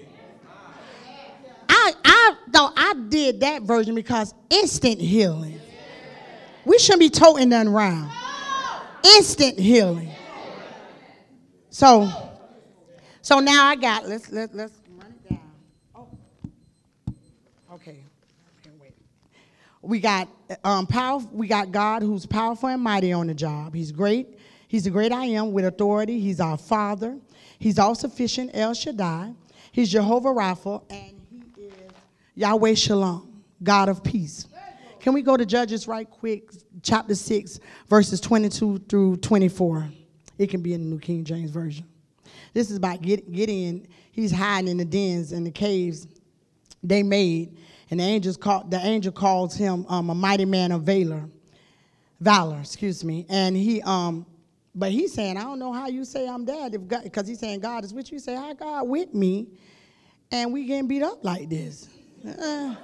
I, 1.67 1.93
I 2.05 2.35
thought 2.51 2.73
I 2.77 2.93
did 3.09 3.39
that 3.39 3.63
version 3.63 3.95
because 3.95 4.35
instant 4.51 5.01
healing. 5.01 5.59
We 6.63 6.77
shouldn't 6.77 6.99
be 6.99 7.09
toting 7.09 7.49
nothing 7.49 7.73
around. 7.73 8.11
Instant 9.15 9.57
healing. 9.57 10.11
So, 11.71 12.07
so 13.23 13.39
now 13.39 13.65
I 13.65 13.75
got 13.75 14.07
let's 14.07 14.31
let, 14.31 14.53
let's 14.53 14.73
run 14.95 15.11
it 15.11 15.29
down. 15.29 15.51
Oh. 15.95 16.07
Okay. 17.73 17.97
Okay, 18.61 18.75
wait. 18.79 18.93
We 19.81 19.99
got 19.99 20.27
um 20.63 20.87
power, 20.87 21.19
we 21.31 21.47
got 21.47 21.71
God 21.71 22.01
who's 22.01 22.25
powerful 22.25 22.69
and 22.69 22.81
mighty 22.81 23.11
on 23.13 23.27
the 23.27 23.33
job. 23.33 23.73
He's 23.73 23.91
great. 23.91 24.37
He's 24.67 24.83
the 24.83 24.89
great 24.89 25.11
I 25.11 25.25
am 25.25 25.51
with 25.53 25.65
authority. 25.65 26.19
He's 26.19 26.39
our 26.39 26.57
father. 26.57 27.17
He's 27.59 27.79
all 27.79 27.95
sufficient, 27.95 28.51
El 28.53 28.73
Shaddai. 28.73 29.33
He's 29.71 29.89
Jehovah 29.89 30.29
Rapha, 30.29 30.83
and 30.89 31.21
he 31.29 31.63
is 31.63 31.73
Yahweh 32.35 32.73
Shalom, 32.73 33.43
God 33.63 33.89
of 33.89 34.03
peace. 34.03 34.47
Can 34.99 35.13
we 35.13 35.21
go 35.21 35.37
to 35.37 35.45
Judges 35.45 35.87
right 35.87 36.09
quick, 36.09 36.51
chapter 36.81 37.15
6, 37.15 37.59
verses 37.87 38.19
22 38.19 38.79
through 38.89 39.17
24? 39.17 39.89
It 40.37 40.49
can 40.49 40.61
be 40.61 40.73
in 40.73 40.81
the 40.81 40.87
New 40.87 40.99
King 40.99 41.23
James 41.23 41.49
Version. 41.49 41.85
This 42.53 42.69
is 42.69 42.77
about 42.77 43.01
Gideon. 43.01 43.87
He's 44.11 44.31
hiding 44.31 44.69
in 44.69 44.77
the 44.77 44.85
dens 44.85 45.31
and 45.31 45.45
the 45.45 45.51
caves 45.51 46.07
they 46.83 47.03
made, 47.03 47.57
and 47.89 47.99
the 47.99 48.03
angels 48.03 48.37
called, 48.37 48.69
the 48.69 48.77
angel 48.77 49.11
calls 49.11 49.55
him 49.55 49.85
um, 49.87 50.09
a 50.09 50.15
mighty 50.15 50.45
man 50.45 50.71
of 50.71 50.83
valor, 50.83 51.29
valor, 52.19 52.59
excuse 52.59 53.03
me. 53.03 53.25
And 53.29 53.55
he, 53.55 53.81
um, 53.83 54.25
but 54.75 54.91
he's 54.91 55.13
saying, 55.13 55.37
I 55.37 55.43
don't 55.43 55.59
know 55.59 55.73
how 55.73 55.87
you 55.87 56.05
say 56.05 56.27
I'm 56.27 56.45
dead, 56.45 56.87
because 56.87 57.27
he's 57.27 57.39
saying 57.39 57.61
God 57.61 57.83
is 57.83 57.93
with 57.93 58.11
you. 58.11 58.19
Say, 58.19 58.35
how 58.35 58.53
God 58.53 58.87
with 58.87 59.13
me, 59.13 59.47
and 60.31 60.53
we 60.53 60.65
getting 60.65 60.87
beat 60.87 61.03
up 61.03 61.23
like 61.23 61.49
this. 61.49 61.87
Uh, 62.25 62.75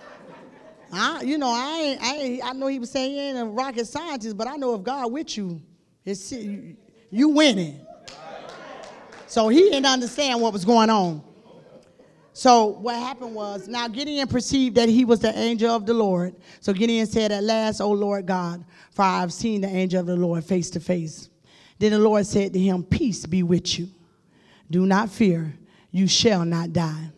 I, 0.92 1.22
you 1.24 1.38
know, 1.38 1.50
I, 1.50 1.80
ain't, 1.82 2.02
I, 2.02 2.16
ain't, 2.16 2.46
I 2.46 2.54
know 2.54 2.68
he 2.68 2.80
was 2.80 2.92
saying 2.92 3.12
he 3.12 3.20
ain't 3.20 3.38
a 3.38 3.46
rocket 3.46 3.88
scientist, 3.88 4.38
but 4.38 4.48
I 4.48 4.56
know 4.56 4.76
if 4.76 4.84
God 4.84 5.12
with 5.12 5.36
you, 5.38 5.62
it's 6.06 6.32
you, 6.32 6.78
you 7.10 7.30
winning. 7.30 7.86
So 9.28 9.50
he 9.50 9.62
didn't 9.62 9.88
understand 9.88 10.40
what 10.40 10.54
was 10.54 10.64
going 10.64 10.92
on. 10.92 11.24
So 12.34 12.66
what 12.66 12.96
happened 12.96 13.36
was, 13.36 13.68
now 13.68 13.88
Gideon 13.88 14.28
perceived 14.28 14.76
that 14.76 14.90
he 14.90 15.06
was 15.06 15.20
the 15.20 15.38
angel 15.38 15.70
of 15.70 15.86
the 15.86 15.94
Lord. 15.94 16.36
So 16.62 16.74
Gideon 16.74 17.06
said, 17.06 17.32
At 17.32 17.44
last, 17.44 17.80
O 17.80 17.92
Lord 17.92 18.26
God, 18.26 18.66
for 18.92 19.04
I 19.04 19.20
have 19.20 19.32
seen 19.32 19.62
the 19.62 19.68
angel 19.68 20.00
of 20.00 20.08
the 20.08 20.16
Lord 20.16 20.44
face 20.44 20.72
to 20.72 20.80
face. 20.80 21.30
Then 21.78 21.92
the 21.92 22.00
Lord 22.00 22.26
said 22.26 22.54
to 22.54 22.60
him, 22.60 22.84
Peace 22.84 23.26
be 23.28 23.44
with 23.44 23.78
you. 23.78 23.88
Do 24.72 24.88
not 24.88 25.12
fear, 25.12 25.54
you 25.92 26.08
shall 26.08 26.44
not 26.44 26.74
die. 26.74 27.12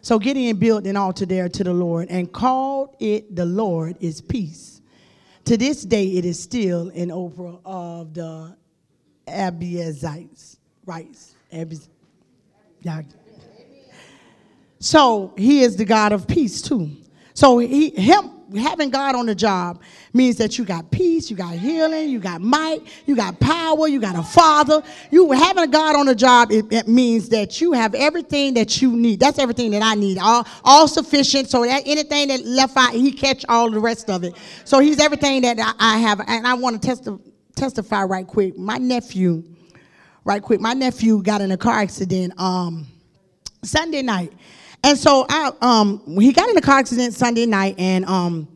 So 0.00 0.18
Gideon 0.18 0.56
built 0.56 0.86
an 0.86 0.96
altar 0.96 1.26
there 1.26 1.50
to 1.50 1.64
the 1.64 1.74
Lord 1.74 2.08
and 2.08 2.32
called 2.32 2.96
it 2.98 3.36
the 3.36 3.44
Lord 3.44 3.96
is 4.00 4.22
peace. 4.22 4.80
To 5.44 5.56
this 5.56 5.82
day, 5.82 6.06
it 6.16 6.24
is 6.24 6.40
still 6.40 6.88
an 6.94 7.08
Ophrah 7.08 7.60
of 7.64 8.14
the 8.14 8.56
Abiezrites. 9.26 10.56
Rights. 10.86 11.34
Abiez. 11.52 11.88
So 14.80 15.34
he 15.36 15.62
is 15.62 15.76
the 15.76 15.84
God 15.84 16.12
of 16.12 16.26
peace 16.26 16.62
too. 16.62 16.90
So 17.34 17.58
he, 17.58 17.90
him 17.90 18.38
having 18.56 18.90
God 18.90 19.14
on 19.14 19.26
the 19.26 19.34
job 19.34 19.82
means 20.12 20.36
that 20.36 20.58
you 20.58 20.64
got 20.64 20.90
peace, 20.90 21.30
you 21.30 21.36
got 21.36 21.54
healing, 21.54 22.08
you 22.08 22.18
got 22.18 22.40
might, 22.40 22.80
you 23.06 23.14
got 23.14 23.38
power, 23.40 23.88
you 23.88 24.00
got 24.00 24.16
a 24.16 24.22
father. 24.22 24.82
You 25.10 25.30
having 25.32 25.64
a 25.64 25.66
God 25.66 25.96
on 25.96 26.06
the 26.06 26.14
job, 26.14 26.50
it, 26.50 26.64
it, 26.72 26.88
means 26.88 27.28
that 27.28 27.60
you 27.60 27.72
have 27.72 27.94
everything 27.94 28.54
that 28.54 28.80
you 28.80 28.96
need. 28.96 29.20
That's 29.20 29.38
everything 29.38 29.70
that 29.72 29.82
I 29.82 29.94
need. 29.94 30.18
All, 30.18 30.46
all 30.64 30.88
sufficient. 30.88 31.50
So 31.50 31.64
that 31.64 31.82
anything 31.84 32.28
that 32.28 32.44
left 32.44 32.76
out, 32.76 32.92
he 32.92 33.12
catch 33.12 33.44
all 33.48 33.70
the 33.70 33.80
rest 33.80 34.08
of 34.08 34.24
it. 34.24 34.34
So 34.64 34.78
he's 34.78 34.98
everything 34.98 35.42
that 35.42 35.58
I, 35.60 35.96
I 35.96 35.98
have. 35.98 36.20
And 36.26 36.46
I 36.46 36.54
want 36.54 36.80
to 36.80 36.88
testi- 36.88 37.20
testify 37.54 38.04
right 38.04 38.26
quick. 38.26 38.56
My 38.56 38.78
nephew, 38.78 39.44
right 40.24 40.42
quick, 40.42 40.60
my 40.60 40.72
nephew 40.72 41.22
got 41.22 41.40
in 41.40 41.50
a 41.50 41.56
car 41.56 41.78
accident 41.80 42.38
um, 42.40 42.86
Sunday 43.62 44.02
night. 44.02 44.32
And 44.84 44.96
so 44.96 45.26
I, 45.28 45.52
um, 45.60 46.02
he 46.18 46.32
got 46.32 46.48
in 46.48 46.56
a 46.56 46.60
car 46.60 46.78
accident 46.78 47.14
Sunday 47.14 47.46
night, 47.46 47.74
and 47.78 48.04
um, 48.06 48.48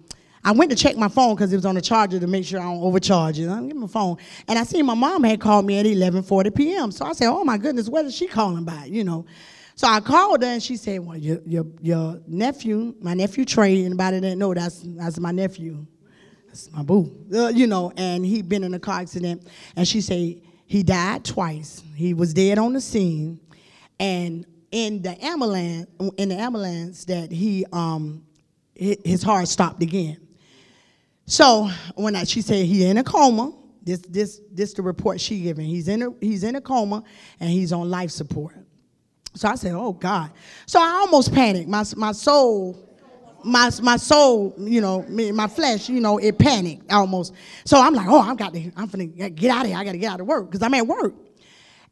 I 0.44 0.52
went 0.52 0.70
to 0.70 0.76
check 0.76 0.96
my 0.96 1.08
phone 1.08 1.34
because 1.34 1.52
it 1.52 1.56
was 1.56 1.66
on 1.66 1.74
the 1.74 1.80
charger 1.80 2.18
to 2.18 2.26
make 2.26 2.44
sure 2.44 2.60
I 2.60 2.64
don't 2.64 2.82
overcharge 2.82 3.38
it. 3.38 3.48
I 3.48 3.62
give 3.62 3.76
my 3.76 3.86
phone, 3.86 4.16
and 4.48 4.58
I 4.58 4.64
seen 4.64 4.86
my 4.86 4.94
mom 4.94 5.24
had 5.24 5.40
called 5.40 5.66
me 5.66 5.78
at 5.78 5.86
11:40 5.86 6.54
p.m. 6.54 6.90
So 6.92 7.04
I 7.04 7.12
said, 7.12 7.28
"Oh 7.28 7.44
my 7.44 7.58
goodness, 7.58 7.88
what 7.88 8.04
is 8.04 8.14
she 8.14 8.26
calling 8.26 8.64
by?" 8.64 8.84
You 8.86 9.04
know. 9.04 9.26
So 9.74 9.86
I 9.88 10.00
called 10.00 10.42
her, 10.42 10.48
and 10.48 10.62
she 10.62 10.76
said, 10.76 11.00
"Well, 11.00 11.16
your 11.16 11.40
your, 11.46 11.66
your 11.80 12.20
nephew, 12.26 12.94
my 13.00 13.14
nephew 13.14 13.44
Trey. 13.44 13.84
Anybody 13.84 14.20
that 14.20 14.36
know 14.36 14.54
that's 14.54 14.82
that's 14.84 15.18
my 15.18 15.32
nephew. 15.32 15.86
That's 16.46 16.70
my 16.72 16.82
boo. 16.82 17.10
Uh, 17.34 17.48
you 17.48 17.66
know, 17.66 17.92
and 17.96 18.24
he 18.24 18.42
been 18.42 18.64
in 18.64 18.74
a 18.74 18.78
car 18.78 19.00
accident, 19.00 19.46
and 19.76 19.86
she 19.86 20.00
said 20.00 20.40
he 20.66 20.82
died 20.82 21.24
twice. 21.24 21.82
He 21.94 22.14
was 22.14 22.34
dead 22.34 22.58
on 22.58 22.72
the 22.72 22.80
scene, 22.80 23.40
and 23.98 24.44
in 24.72 25.02
the 25.02 25.22
ambulance 25.24 25.86
in 26.16 26.30
the 26.30 26.34
ambulance 26.34 27.04
that 27.04 27.30
he 27.30 27.64
um 27.72 28.24
his 28.74 29.22
heart 29.22 29.46
stopped 29.46 29.82
again. 29.82 30.16
So 31.26 31.70
when 31.94 32.16
I, 32.16 32.24
she 32.24 32.40
said 32.40 32.66
he 32.66 32.84
in 32.84 32.98
a 32.98 33.04
coma, 33.04 33.52
this 33.82 34.00
this 34.00 34.40
this 34.50 34.72
the 34.72 34.82
report 34.82 35.20
she 35.20 35.40
giving. 35.40 35.66
He's 35.66 35.88
in 35.88 36.02
a 36.02 36.08
he's 36.20 36.42
in 36.42 36.56
a 36.56 36.60
coma 36.60 37.04
and 37.38 37.50
he's 37.50 37.72
on 37.72 37.88
life 37.90 38.10
support. 38.10 38.56
So 39.34 39.48
I 39.48 39.54
said, 39.54 39.72
"Oh 39.72 39.92
God!" 39.92 40.30
So 40.66 40.80
I 40.80 41.04
almost 41.04 41.32
panicked. 41.32 41.68
My 41.68 41.84
my 41.96 42.12
soul, 42.12 42.78
my 43.44 43.70
my 43.82 43.96
soul, 43.96 44.54
you 44.58 44.80
know, 44.80 45.04
my 45.08 45.46
flesh, 45.48 45.88
you 45.88 46.00
know, 46.00 46.18
it 46.18 46.38
panicked 46.38 46.90
almost. 46.92 47.34
So 47.64 47.80
I'm 47.80 47.94
like, 47.94 48.08
"Oh, 48.08 48.20
I've 48.20 48.36
got 48.36 48.52
to, 48.54 48.70
I'm 48.76 48.86
gonna 48.86 49.06
get 49.06 49.50
out 49.50 49.62
of 49.62 49.68
here. 49.68 49.76
I 49.76 49.84
got 49.84 49.92
to 49.92 49.98
get 49.98 50.12
out 50.12 50.20
of 50.20 50.26
work 50.26 50.50
because 50.50 50.62
I'm 50.62 50.74
at 50.74 50.86
work." 50.86 51.14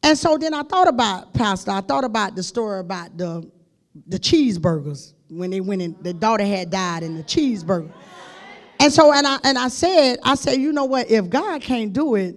And 0.02 0.16
so 0.16 0.38
then 0.38 0.54
I 0.54 0.62
thought 0.62 0.88
about, 0.88 1.34
Pastor, 1.34 1.72
I 1.72 1.80
thought 1.80 2.04
about 2.04 2.34
the 2.34 2.42
story 2.42 2.80
about 2.80 3.16
the, 3.18 3.50
the 4.06 4.18
cheeseburgers 4.18 5.12
when 5.28 5.50
they 5.50 5.60
went 5.60 5.82
in, 5.82 5.96
the 6.00 6.12
daughter 6.12 6.44
had 6.44 6.70
died 6.70 7.02
in 7.02 7.16
the 7.16 7.22
cheeseburger. 7.22 7.92
And 8.80 8.92
so, 8.92 9.12
and 9.12 9.26
I, 9.26 9.38
and 9.44 9.58
I 9.58 9.68
said, 9.68 10.18
I 10.24 10.34
said, 10.34 10.54
you 10.54 10.72
know 10.72 10.86
what, 10.86 11.10
if 11.10 11.28
God 11.28 11.60
can't 11.60 11.92
do 11.92 12.14
it, 12.14 12.36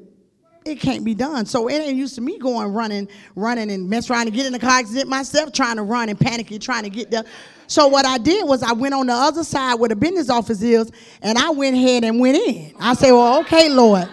it 0.66 0.80
can't 0.80 1.04
be 1.04 1.14
done. 1.14 1.46
So 1.46 1.68
it 1.68 1.76
ain't 1.76 1.96
used 1.96 2.16
to 2.16 2.22
me 2.22 2.38
going 2.38 2.74
running, 2.74 3.08
running 3.36 3.72
and 3.72 3.90
mess 3.90 4.10
around 4.10 4.28
and 4.28 4.36
get 4.36 4.46
in 4.46 4.54
the 4.54 4.60
car 4.60 4.80
accident 4.80 5.10
myself, 5.10 5.52
trying 5.52 5.78
to 5.78 5.84
run 5.84 6.10
and 6.10 6.18
panicking, 6.18 6.62
trying 6.62 6.84
to 6.84 6.90
get 6.90 7.12
there. 7.12 7.24
So 7.68 7.88
what 7.88 8.06
I 8.06 8.18
did 8.18 8.48
was 8.48 8.62
I 8.62 8.74
went 8.74 8.94
on 8.94 9.08
the 9.08 9.14
other 9.14 9.44
side 9.44 9.76
where 9.76 9.90
the 9.90 9.96
business 9.96 10.30
office 10.30 10.62
is, 10.62 10.92
and 11.22 11.38
I 11.38 11.50
went 11.50 11.76
ahead 11.76 12.04
and 12.04 12.20
went 12.20 12.38
in. 12.38 12.74
I 12.80 12.94
said, 12.94 13.12
well, 13.12 13.40
okay, 13.42 13.70
Lord, 13.70 14.08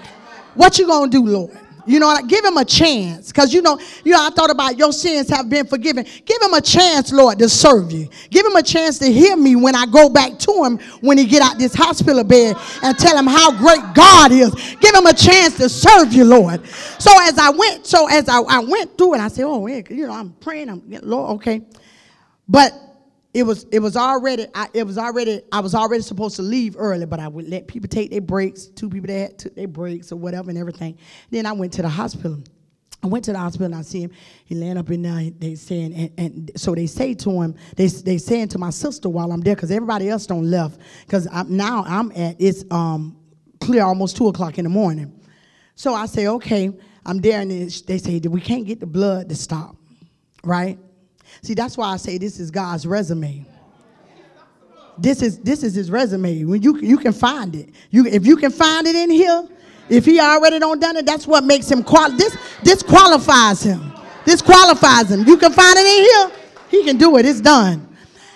what 0.54 0.78
you 0.78 0.86
gonna 0.86 1.10
do, 1.10 1.24
Lord? 1.24 1.56
You 1.86 1.98
know, 1.98 2.16
give 2.26 2.44
him 2.44 2.56
a 2.56 2.64
chance. 2.64 3.28
Because 3.28 3.52
you 3.52 3.62
know, 3.62 3.78
you 4.04 4.12
know, 4.12 4.26
I 4.26 4.30
thought 4.30 4.50
about 4.50 4.78
your 4.78 4.92
sins 4.92 5.28
have 5.30 5.48
been 5.48 5.66
forgiven. 5.66 6.04
Give 6.24 6.42
him 6.42 6.54
a 6.54 6.60
chance, 6.60 7.12
Lord, 7.12 7.38
to 7.38 7.48
serve 7.48 7.92
you. 7.92 8.08
Give 8.30 8.44
him 8.44 8.56
a 8.56 8.62
chance 8.62 8.98
to 9.00 9.12
hear 9.12 9.36
me 9.36 9.56
when 9.56 9.74
I 9.74 9.86
go 9.86 10.08
back 10.08 10.38
to 10.40 10.64
him 10.64 10.78
when 11.00 11.18
he 11.18 11.26
get 11.26 11.42
out 11.42 11.58
this 11.58 11.74
hospital 11.74 12.24
bed 12.24 12.56
and 12.82 12.98
tell 12.98 13.16
him 13.16 13.26
how 13.26 13.56
great 13.56 13.94
God 13.94 14.32
is. 14.32 14.50
Give 14.80 14.94
him 14.94 15.06
a 15.06 15.14
chance 15.14 15.56
to 15.58 15.68
serve 15.68 16.12
you, 16.12 16.24
Lord. 16.24 16.66
So 16.98 17.10
as 17.22 17.38
I 17.38 17.50
went, 17.50 17.86
so 17.86 18.08
as 18.08 18.28
I, 18.28 18.40
I 18.40 18.60
went 18.60 18.96
through 18.96 19.14
it, 19.14 19.20
I 19.20 19.28
said, 19.28 19.44
Oh, 19.44 19.66
you 19.66 20.06
know, 20.06 20.12
I'm 20.12 20.32
praying, 20.34 20.68
I'm 20.68 20.82
Lord, 21.02 21.36
okay. 21.36 21.62
But 22.48 22.89
it 23.32 23.44
was 23.44 23.64
it 23.70 23.78
was 23.78 23.96
already 23.96 24.46
I, 24.54 24.68
it 24.74 24.86
was 24.86 24.98
already 24.98 25.42
I 25.52 25.60
was 25.60 25.74
already 25.74 26.02
supposed 26.02 26.36
to 26.36 26.42
leave 26.42 26.74
early, 26.76 27.06
but 27.06 27.20
I 27.20 27.28
would 27.28 27.48
let 27.48 27.68
people 27.68 27.88
take 27.88 28.10
their 28.10 28.20
breaks. 28.20 28.66
Two 28.66 28.88
people 28.88 29.06
that 29.08 29.38
took 29.38 29.54
their 29.54 29.68
breaks 29.68 30.10
or 30.10 30.16
whatever 30.16 30.50
and 30.50 30.58
everything. 30.58 30.98
Then 31.30 31.46
I 31.46 31.52
went 31.52 31.72
to 31.74 31.82
the 31.82 31.88
hospital. 31.88 32.42
I 33.02 33.06
went 33.06 33.24
to 33.26 33.32
the 33.32 33.38
hospital 33.38 33.66
and 33.66 33.74
I 33.76 33.82
see 33.82 34.02
him. 34.02 34.10
He 34.44 34.54
laying 34.56 34.76
up 34.76 34.90
in 34.90 35.02
there. 35.02 35.30
They 35.30 35.54
saying 35.54 35.94
and, 35.94 36.10
and 36.18 36.50
so 36.56 36.74
they 36.74 36.86
say 36.86 37.14
to 37.14 37.30
him. 37.42 37.54
They 37.76 37.86
they 37.86 38.18
saying 38.18 38.48
to 38.48 38.58
my 38.58 38.70
sister 38.70 39.08
while 39.08 39.30
I'm 39.30 39.40
there 39.42 39.54
because 39.54 39.70
everybody 39.70 40.08
else 40.08 40.26
don't 40.26 40.50
left 40.50 40.80
because 41.06 41.28
now 41.48 41.84
I'm 41.86 42.10
at 42.16 42.34
it's 42.40 42.64
um 42.72 43.16
clear 43.60 43.84
almost 43.84 44.16
two 44.16 44.26
o'clock 44.26 44.58
in 44.58 44.64
the 44.64 44.70
morning. 44.70 45.20
So 45.76 45.94
I 45.94 46.06
say 46.06 46.26
okay, 46.26 46.76
I'm 47.06 47.18
there 47.18 47.40
and 47.40 47.50
they 47.50 47.98
say 47.98 48.18
we 48.18 48.40
can't 48.40 48.66
get 48.66 48.80
the 48.80 48.86
blood 48.86 49.28
to 49.28 49.36
stop, 49.36 49.76
right? 50.42 50.80
See, 51.42 51.54
that's 51.54 51.76
why 51.76 51.92
I 51.92 51.96
say 51.96 52.18
this 52.18 52.40
is 52.40 52.50
God's 52.50 52.86
resume. 52.86 53.46
This 54.98 55.22
is 55.22 55.38
this 55.38 55.62
is 55.62 55.74
his 55.74 55.90
resume. 55.90 56.44
When 56.44 56.62
you 56.62 56.78
you 56.78 56.98
can 56.98 57.12
find 57.12 57.54
it. 57.54 57.70
You 57.90 58.06
if 58.06 58.26
you 58.26 58.36
can 58.36 58.50
find 58.50 58.86
it 58.86 58.94
in 58.94 59.10
here, 59.10 59.48
if 59.88 60.04
he 60.04 60.20
already 60.20 60.58
don't 60.58 60.80
done 60.80 60.96
it, 60.96 61.06
that's 61.06 61.26
what 61.26 61.44
makes 61.44 61.70
him 61.70 61.82
qual 61.82 62.10
this 62.16 62.36
this 62.62 62.82
qualifies 62.82 63.62
him. 63.62 63.92
This 64.24 64.42
qualifies 64.42 65.10
him. 65.10 65.26
You 65.26 65.38
can 65.38 65.52
find 65.52 65.78
it 65.78 65.86
in 65.86 66.04
here, 66.04 66.40
he 66.70 66.84
can 66.84 66.98
do 66.98 67.16
it. 67.16 67.24
It's 67.24 67.40
done. 67.40 67.86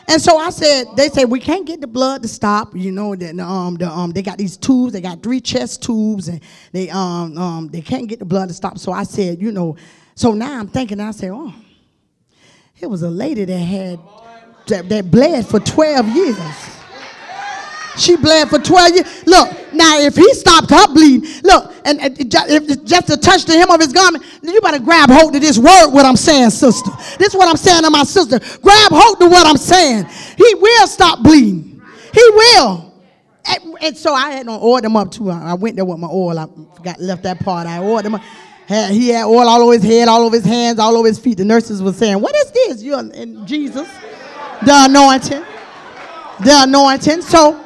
And 0.07 0.20
so 0.20 0.37
I 0.37 0.50
said, 0.50 0.87
they 0.96 1.09
said 1.09 1.24
we 1.24 1.40
can't 1.40 1.66
get 1.66 1.80
the 1.80 1.87
blood 1.87 2.22
to 2.22 2.28
stop. 2.28 2.74
You 2.74 2.92
know 2.92 3.14
that 3.14 3.38
um 3.38 3.76
the 3.76 3.88
um 3.88 4.11
they 4.11 4.22
got 4.22 4.38
these 4.38 4.57
tubes. 4.57 4.92
They 4.92 5.00
got 5.00 5.22
three 5.22 5.40
chest 5.40 5.83
tubes, 5.83 6.28
and 6.28 6.40
they 6.72 6.90
um 6.90 7.37
um 7.38 7.68
they 7.68 7.80
can't 7.80 8.09
get 8.09 8.18
the 8.18 8.24
blood 8.24 8.48
to 8.48 8.54
stop. 8.54 8.78
So 8.78 8.92
I 8.92 9.04
said, 9.04 9.40
you 9.40 9.52
know, 9.52 9.76
so 10.14 10.33
now 10.33 10.59
I'm 10.59 10.68
thinking. 10.68 11.00
I 11.00 11.11
said, 11.11 11.30
oh, 11.33 11.54
it 12.80 12.87
was 12.87 13.02
a 13.02 13.10
lady 13.10 13.44
that 13.44 13.58
had 13.58 13.98
that, 14.66 14.88
that 14.88 15.10
bled 15.10 15.46
for 15.46 15.60
12 15.60 16.08
years. 16.08 16.38
She 17.96 18.16
bled 18.16 18.48
for 18.48 18.58
12 18.58 18.94
years. 18.94 19.26
Look, 19.26 19.48
now 19.72 20.00
if 20.00 20.16
he 20.16 20.34
stopped 20.34 20.70
her 20.70 20.92
bleeding, 20.92 21.28
look, 21.44 21.72
and, 21.84 22.00
and 22.00 22.30
just, 22.30 22.84
just 22.84 23.06
to 23.06 23.16
touch 23.16 23.44
the 23.44 23.52
hem 23.52 23.70
of 23.70 23.80
his 23.80 23.92
garment, 23.92 24.24
you 24.42 24.60
better 24.60 24.80
grab 24.80 25.10
hold 25.10 25.34
of 25.37 25.40
this 25.40 25.58
word, 25.58 25.90
what 25.90 26.04
I'm 26.04 26.16
saying, 26.16 26.50
sister. 26.50 26.90
This 27.18 27.28
is 27.28 27.34
what 27.34 27.48
I'm 27.48 27.56
saying 27.56 27.84
to 27.84 27.90
my 27.90 28.02
sister. 28.04 28.38
Grab 28.60 28.90
hold 28.90 29.22
of 29.22 29.30
what 29.30 29.46
I'm 29.46 29.56
saying. 29.56 30.06
He 30.37 30.54
will 30.54 30.87
stop 30.88 31.22
bleeding. 31.22 31.82
He 32.12 32.30
will. 32.30 32.92
And, 33.46 33.76
and 33.82 33.96
so 33.96 34.14
I 34.14 34.30
had 34.30 34.46
to 34.46 34.52
oil 34.52 34.82
him 34.82 34.96
up 34.96 35.10
too. 35.10 35.30
Uh, 35.30 35.38
I 35.38 35.54
went 35.54 35.76
there 35.76 35.84
with 35.84 35.98
my 35.98 36.08
oil. 36.08 36.38
I 36.38 36.46
forgot 36.76 36.98
left 36.98 37.22
that 37.24 37.40
part. 37.40 37.66
I 37.66 37.78
ordered 37.78 38.06
him 38.06 38.14
up. 38.16 38.22
Had, 38.66 38.92
he 38.92 39.09
had 39.09 39.24
oil 39.24 39.48
all 39.48 39.62
over 39.62 39.74
his 39.74 39.83
head, 39.83 40.09
all 40.09 40.22
over 40.22 40.37
his 40.37 40.44
hands, 40.44 40.79
all 40.79 40.96
over 40.96 41.07
his 41.07 41.18
feet. 41.18 41.38
The 41.38 41.44
nurses 41.44 41.83
were 41.83 41.92
saying, 41.92 42.20
What 42.20 42.35
is 42.35 42.50
this? 42.50 42.83
You're 42.83 43.00
in 43.12 43.46
Jesus. 43.46 43.88
The 44.64 44.87
anointing. 44.88 45.44
The 46.40 46.62
anointing. 46.62 47.22
So 47.22 47.64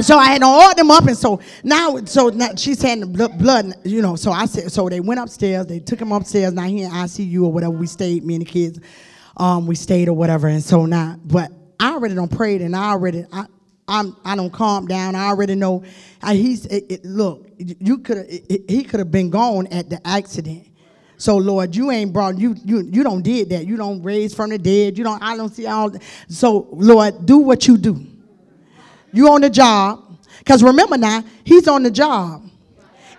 so 0.00 0.16
I 0.16 0.26
had 0.26 0.40
to 0.40 0.48
order 0.48 0.74
them 0.74 0.90
up, 0.90 1.06
and 1.06 1.16
so 1.16 1.40
now, 1.62 1.98
so 2.04 2.30
now 2.30 2.50
she's 2.56 2.78
saying 2.78 3.00
the 3.00 3.28
blood, 3.28 3.74
you 3.84 4.00
know. 4.00 4.16
So 4.16 4.32
I 4.32 4.46
said, 4.46 4.72
so 4.72 4.88
they 4.88 5.00
went 5.00 5.20
upstairs. 5.20 5.66
They 5.66 5.80
took 5.80 6.00
him 6.00 6.12
upstairs. 6.12 6.52
Now 6.52 6.64
he 6.64 6.82
in 6.82 6.90
ICU 6.90 7.42
or 7.44 7.52
whatever. 7.52 7.72
We 7.72 7.86
stayed, 7.86 8.24
me 8.24 8.36
and 8.36 8.46
the 8.46 8.50
kids, 8.50 8.80
um, 9.36 9.66
we 9.66 9.74
stayed 9.74 10.08
or 10.08 10.14
whatever. 10.14 10.48
And 10.48 10.62
so 10.62 10.86
now, 10.86 11.18
but 11.24 11.50
I 11.78 11.92
already 11.92 12.14
don't 12.14 12.30
prayed, 12.30 12.62
and 12.62 12.74
I 12.74 12.90
already, 12.92 13.26
I, 13.32 13.46
I'm, 13.88 14.16
I 14.24 14.36
don't 14.36 14.52
calm 14.52 14.86
down. 14.86 15.14
I 15.14 15.26
already 15.26 15.54
know. 15.54 15.84
I, 16.22 16.34
he's 16.34 16.66
it, 16.66 16.84
it, 16.88 17.04
look. 17.04 17.48
You 17.58 17.98
could 17.98 18.28
he 18.68 18.84
could 18.84 19.00
have 19.00 19.10
been 19.10 19.30
gone 19.30 19.66
at 19.68 19.90
the 19.90 20.00
accident. 20.06 20.68
So 21.16 21.36
Lord, 21.36 21.74
you 21.74 21.90
ain't 21.90 22.12
brought 22.12 22.38
you 22.38 22.56
you 22.64 22.82
you 22.82 23.02
don't 23.02 23.22
did 23.22 23.50
that. 23.50 23.66
You 23.66 23.76
don't 23.76 24.02
raise 24.02 24.34
from 24.34 24.50
the 24.50 24.58
dead. 24.58 24.96
You 24.96 25.04
don't. 25.04 25.22
I 25.22 25.36
don't 25.36 25.50
see 25.54 25.66
all. 25.66 25.92
So 26.28 26.68
Lord, 26.72 27.26
do 27.26 27.38
what 27.38 27.66
you 27.66 27.76
do. 27.76 28.04
You 29.12 29.30
on 29.30 29.40
the 29.40 29.50
job. 29.50 30.00
Because 30.38 30.62
remember 30.62 30.96
now, 30.96 31.22
he's 31.44 31.68
on 31.68 31.82
the 31.82 31.90
job. 31.90 32.48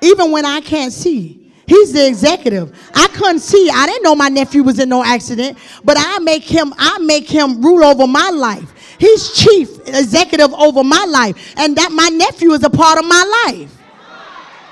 Even 0.01 0.31
when 0.31 0.45
I 0.45 0.61
can't 0.61 0.91
see. 0.91 1.39
He's 1.65 1.93
the 1.93 2.05
executive. 2.05 2.77
I 2.93 3.07
couldn't 3.07 3.39
see. 3.39 3.69
I 3.73 3.85
didn't 3.85 4.03
know 4.03 4.15
my 4.15 4.27
nephew 4.27 4.63
was 4.63 4.79
in 4.79 4.89
no 4.89 5.01
accident, 5.01 5.57
but 5.83 5.95
I 5.97 6.19
make 6.19 6.43
him 6.43 6.73
I 6.77 6.99
make 6.99 7.29
him 7.29 7.61
rule 7.61 7.85
over 7.85 8.05
my 8.05 8.29
life. 8.29 8.69
He's 9.03 9.33
chief 9.33 9.85
executive 9.85 10.53
over 10.53 10.81
my 10.81 11.03
life, 11.03 11.55
and 11.57 11.75
that 11.75 11.91
my 11.91 12.07
nephew 12.07 12.53
is 12.53 12.63
a 12.63 12.69
part 12.69 12.97
of 12.97 13.03
my 13.03 13.43
life. 13.45 13.75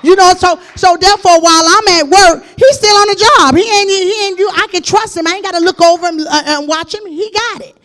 You 0.02 0.16
know, 0.16 0.32
so 0.32 0.58
so 0.74 0.96
therefore, 0.96 1.38
while 1.42 1.64
I'm 1.66 1.88
at 1.88 2.08
work, 2.08 2.44
he's 2.56 2.76
still 2.78 2.96
on 2.96 3.08
the 3.08 3.30
job. 3.36 3.54
He 3.54 3.62
ain't 3.62 3.90
he 3.90 4.26
ain't 4.26 4.38
you. 4.38 4.48
I 4.54 4.68
can 4.70 4.82
trust 4.82 5.18
him. 5.18 5.26
I 5.26 5.34
ain't 5.34 5.44
got 5.44 5.52
to 5.52 5.60
look 5.60 5.82
over 5.82 6.06
him 6.06 6.20
uh, 6.20 6.42
and 6.46 6.66
watch 6.66 6.94
him. 6.94 7.04
He 7.04 7.30
got 7.30 7.60
it. 7.60 7.76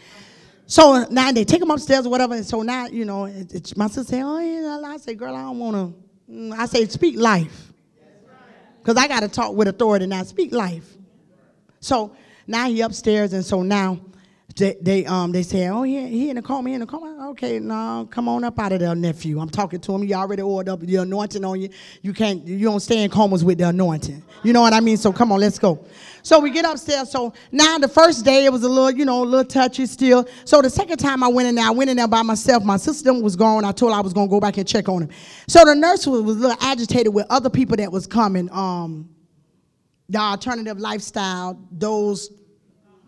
So 0.68 1.06
now 1.10 1.34
they 1.34 1.44
take 1.44 1.62
him 1.62 1.70
upstairs 1.70 2.06
or 2.06 2.10
whatever. 2.10 2.36
And 2.36 2.46
so 2.46 2.62
now, 2.62 2.88
you 2.88 3.04
know, 3.04 3.26
it, 3.26 3.76
my 3.76 3.88
sister 3.88 4.16
say, 4.16 4.22
oh, 4.22 4.40
yeah. 4.40 4.82
I 4.88 4.96
say, 4.98 5.16
girl, 5.16 5.36
I 5.36 5.42
don't 5.42 5.60
want 5.60 5.76
to. 5.76 6.32
Mm, 6.32 6.58
I 6.58 6.66
say, 6.66 6.86
speak 6.86 7.18
life. 7.18 7.74
Because 8.80 8.96
I 8.96 9.10
got 9.10 9.20
to 9.20 9.28
talk 9.28 9.54
with 9.54 9.68
authority 9.68 10.08
now. 10.08 10.24
Speak 10.24 10.54
life. 10.54 10.86
So 11.82 12.16
now 12.48 12.70
he 12.70 12.80
upstairs. 12.82 13.34
And 13.34 13.44
so 13.44 13.64
now 13.64 14.00
they, 14.58 14.76
they, 14.82 15.06
um, 15.06 15.32
they 15.32 15.44
say, 15.44 15.68
oh, 15.68 15.84
yeah, 15.84 16.08
he 16.08 16.30
in 16.32 16.36
the 16.36 16.42
coma, 16.42 16.70
he 16.70 16.74
in 16.74 16.82
the 16.82 16.88
coma. 16.88 17.30
Okay, 17.30 17.60
no, 17.60 18.08
come 18.10 18.28
on 18.28 18.44
up 18.44 18.58
out 18.58 18.72
of 18.72 18.80
there, 18.80 18.96
nephew. 18.96 19.40
I'm 19.40 19.50
talking 19.50 19.80
to 19.80 19.94
him. 19.94 20.04
You 20.04 20.16
already 20.16 20.42
ordered 20.42 20.72
up 20.72 20.80
the 20.80 20.96
anointing 20.96 21.46
on 21.46 21.62
you. 21.62 21.70
You 22.02 22.12
can't, 22.12 22.46
you 22.46 22.66
don't 22.66 22.80
stay 22.80 23.04
in 23.04 23.12
comas 23.12 23.44
with 23.44 23.60
the 23.60 23.70
anointing. 23.70 24.24
You 24.44 24.54
know 24.54 24.62
what 24.62 24.74
I 24.74 24.80
mean? 24.80 24.98
So 24.98 25.14
come 25.14 25.32
on, 25.32 25.40
let's 25.40 25.60
go. 25.60 25.86
So 26.24 26.40
we 26.40 26.50
get 26.50 26.66
upstairs. 26.66 27.12
So 27.12 27.34
now 27.52 27.78
the 27.78 27.88
first 27.88 28.26
day 28.26 28.46
it 28.46 28.52
was 28.52 28.64
a 28.64 28.70
little, 28.70 28.92
you 28.92 29.06
know, 29.06 29.24
a 29.24 29.26
little 29.26 29.46
touchy 29.46 29.86
still. 29.86 30.28
So 30.46 30.62
the 30.62 30.72
second 30.72 30.98
time 30.98 31.24
I 31.24 31.28
went 31.28 31.48
in 31.48 31.56
there, 31.56 31.66
I 31.66 31.72
went 31.72 31.92
in 31.92 31.98
there 31.98 32.08
by 32.08 32.24
myself. 32.24 32.64
My 32.64 32.78
sister 32.78 33.14
was 33.14 33.36
gone. 33.36 33.64
I 33.64 33.72
told 33.72 33.94
her 33.94 33.98
I 34.00 34.02
was 34.02 34.14
gonna 34.14 34.28
go 34.28 34.40
back 34.40 34.58
and 34.58 34.68
check 34.68 34.90
on 34.90 35.04
him. 35.04 35.10
So 35.48 35.64
the 35.66 35.76
nurse 35.76 36.08
was, 36.08 36.22
was 36.24 36.38
a 36.38 36.40
little 36.40 36.58
agitated 36.62 37.14
with 37.14 37.28
other 37.30 37.50
people 37.50 37.78
that 37.78 37.92
was 37.92 38.08
coming. 38.08 38.50
Um, 38.52 39.10
the 40.10 40.18
alternative 40.18 40.80
lifestyle, 40.80 41.60
those 41.72 42.32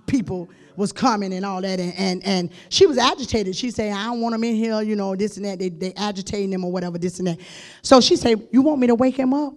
people 0.06 0.50
was 0.80 0.94
coming 0.94 1.34
and 1.34 1.46
all 1.46 1.62
that. 1.62 1.80
And, 1.80 1.94
and, 1.96 2.26
and 2.26 2.50
she 2.70 2.86
was 2.86 2.98
agitated. 2.98 3.56
She 3.56 3.70
said, 3.70 3.92
I 3.92 4.06
don't 4.06 4.22
want 4.22 4.34
him 4.34 4.44
in 4.46 4.56
here, 4.56 4.82
you 4.82 4.96
know, 4.96 5.14
this 5.16 5.36
and 5.36 5.46
that. 5.46 5.60
They, 5.60 5.70
they 5.70 5.94
agitating 5.94 6.54
him 6.54 6.64
or 6.64 6.72
whatever, 6.72 6.98
this 6.98 7.20
and 7.20 7.28
that. 7.28 7.40
So 7.82 8.00
she 8.00 8.16
said, 8.16 8.48
You 8.52 8.62
want 8.62 8.80
me 8.80 8.88
to 8.88 8.96
wake 8.96 9.18
him 9.18 9.34
up? 9.34 9.54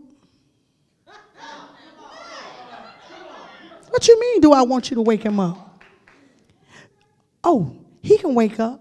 What 3.88 4.08
you 4.08 4.18
mean, 4.18 4.40
do 4.40 4.52
I 4.52 4.62
want 4.62 4.90
you 4.90 4.96
to 4.96 5.02
wake 5.02 5.22
him 5.22 5.38
up? 5.38 5.80
Oh, 7.44 7.76
he 8.00 8.18
can 8.18 8.34
wake 8.34 8.58
up. 8.58 8.80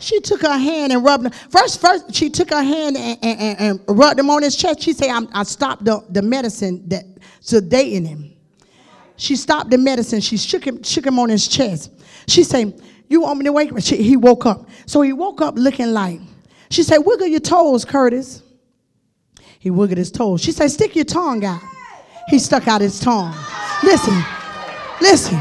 She 0.00 0.20
took 0.20 0.42
her 0.42 0.58
hand 0.58 0.92
and 0.92 1.04
rubbed 1.04 1.26
him. 1.26 1.32
First, 1.50 1.80
first 1.80 2.14
she 2.14 2.30
took 2.30 2.50
her 2.50 2.62
hand 2.62 2.96
and, 2.96 3.18
and, 3.22 3.60
and 3.60 3.80
rubbed 3.88 4.20
him 4.20 4.30
on 4.30 4.42
his 4.42 4.56
chest. 4.56 4.80
She 4.80 4.92
said, 4.92 5.10
I, 5.32 5.42
stopped 5.42 5.84
the, 5.84 6.04
the 6.10 6.22
medicine 6.22 6.88
that 6.88 7.04
sedating 7.40 8.06
him. 8.06 8.33
She 9.16 9.36
stopped 9.36 9.70
the 9.70 9.78
medicine. 9.78 10.20
She 10.20 10.36
shook 10.36 10.66
him, 10.66 10.82
shook 10.82 11.06
him 11.06 11.18
on 11.18 11.28
his 11.28 11.46
chest. 11.46 11.92
She 12.26 12.42
said, 12.44 12.80
You 13.08 13.22
want 13.22 13.38
me 13.38 13.44
to 13.44 13.52
wake? 13.52 13.70
She, 13.80 13.96
he 13.96 14.16
woke 14.16 14.46
up. 14.46 14.68
So 14.86 15.02
he 15.02 15.12
woke 15.12 15.40
up 15.40 15.54
looking 15.56 15.92
like, 15.92 16.20
she 16.70 16.82
said, 16.82 16.98
Wiggle 16.98 17.28
your 17.28 17.40
toes, 17.40 17.84
Curtis. 17.84 18.42
He 19.58 19.70
wiggled 19.70 19.98
his 19.98 20.10
toes. 20.10 20.40
She 20.42 20.52
said, 20.52 20.70
Stick 20.70 20.96
your 20.96 21.04
tongue 21.04 21.44
out. 21.44 21.62
He 22.28 22.38
stuck 22.38 22.68
out 22.68 22.80
his 22.80 22.98
tongue. 23.00 23.34
Listen, 23.82 24.24
listen, 25.00 25.40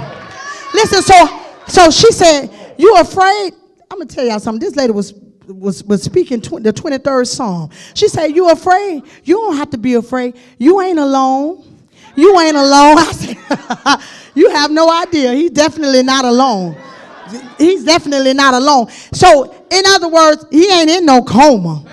listen. 0.74 1.02
So, 1.02 1.40
so 1.68 1.92
she 1.92 2.12
said, 2.12 2.50
"You 2.78 2.96
afraid?" 2.98 3.54
I'm 3.90 4.00
gonna 4.00 4.06
tell 4.06 4.26
y'all 4.26 4.40
something. 4.40 4.60
This 4.60 4.76
lady 4.76 4.92
was 4.92 5.14
was 5.48 5.84
was 5.84 6.04
speaking 6.04 6.42
tw- 6.42 6.62
the 6.62 6.74
23rd 6.74 7.28
Psalm. 7.28 7.70
She 7.94 8.08
said, 8.08 8.28
"You 8.36 8.50
afraid? 8.50 9.04
You 9.24 9.36
don't 9.36 9.58
have 9.58 9.70
to 9.72 9.78
be 9.78 9.94
afraid. 9.94 10.36
You 10.58 10.82
ain't 10.82 11.00
alone. 11.00 11.73
You 12.16 12.40
ain't 12.40 12.58
alone." 12.58 12.98
Said, 13.14 13.38
"You 14.36 14.50
have 14.52 14.72
no 14.72 14.92
idea. 14.92 15.34
He's 15.34 15.52
definitely 15.52 16.04
not 16.04 16.26
alone. 16.26 16.78
He's 17.58 17.84
definitely 17.84 18.34
not 18.34 18.54
alone." 18.54 18.90
So, 19.14 19.54
in 19.72 19.84
other 19.88 20.10
words, 20.10 20.46
he 20.52 20.72
ain't 20.72 20.90
in 20.90 21.06
no 21.06 21.24
coma. 21.24 21.84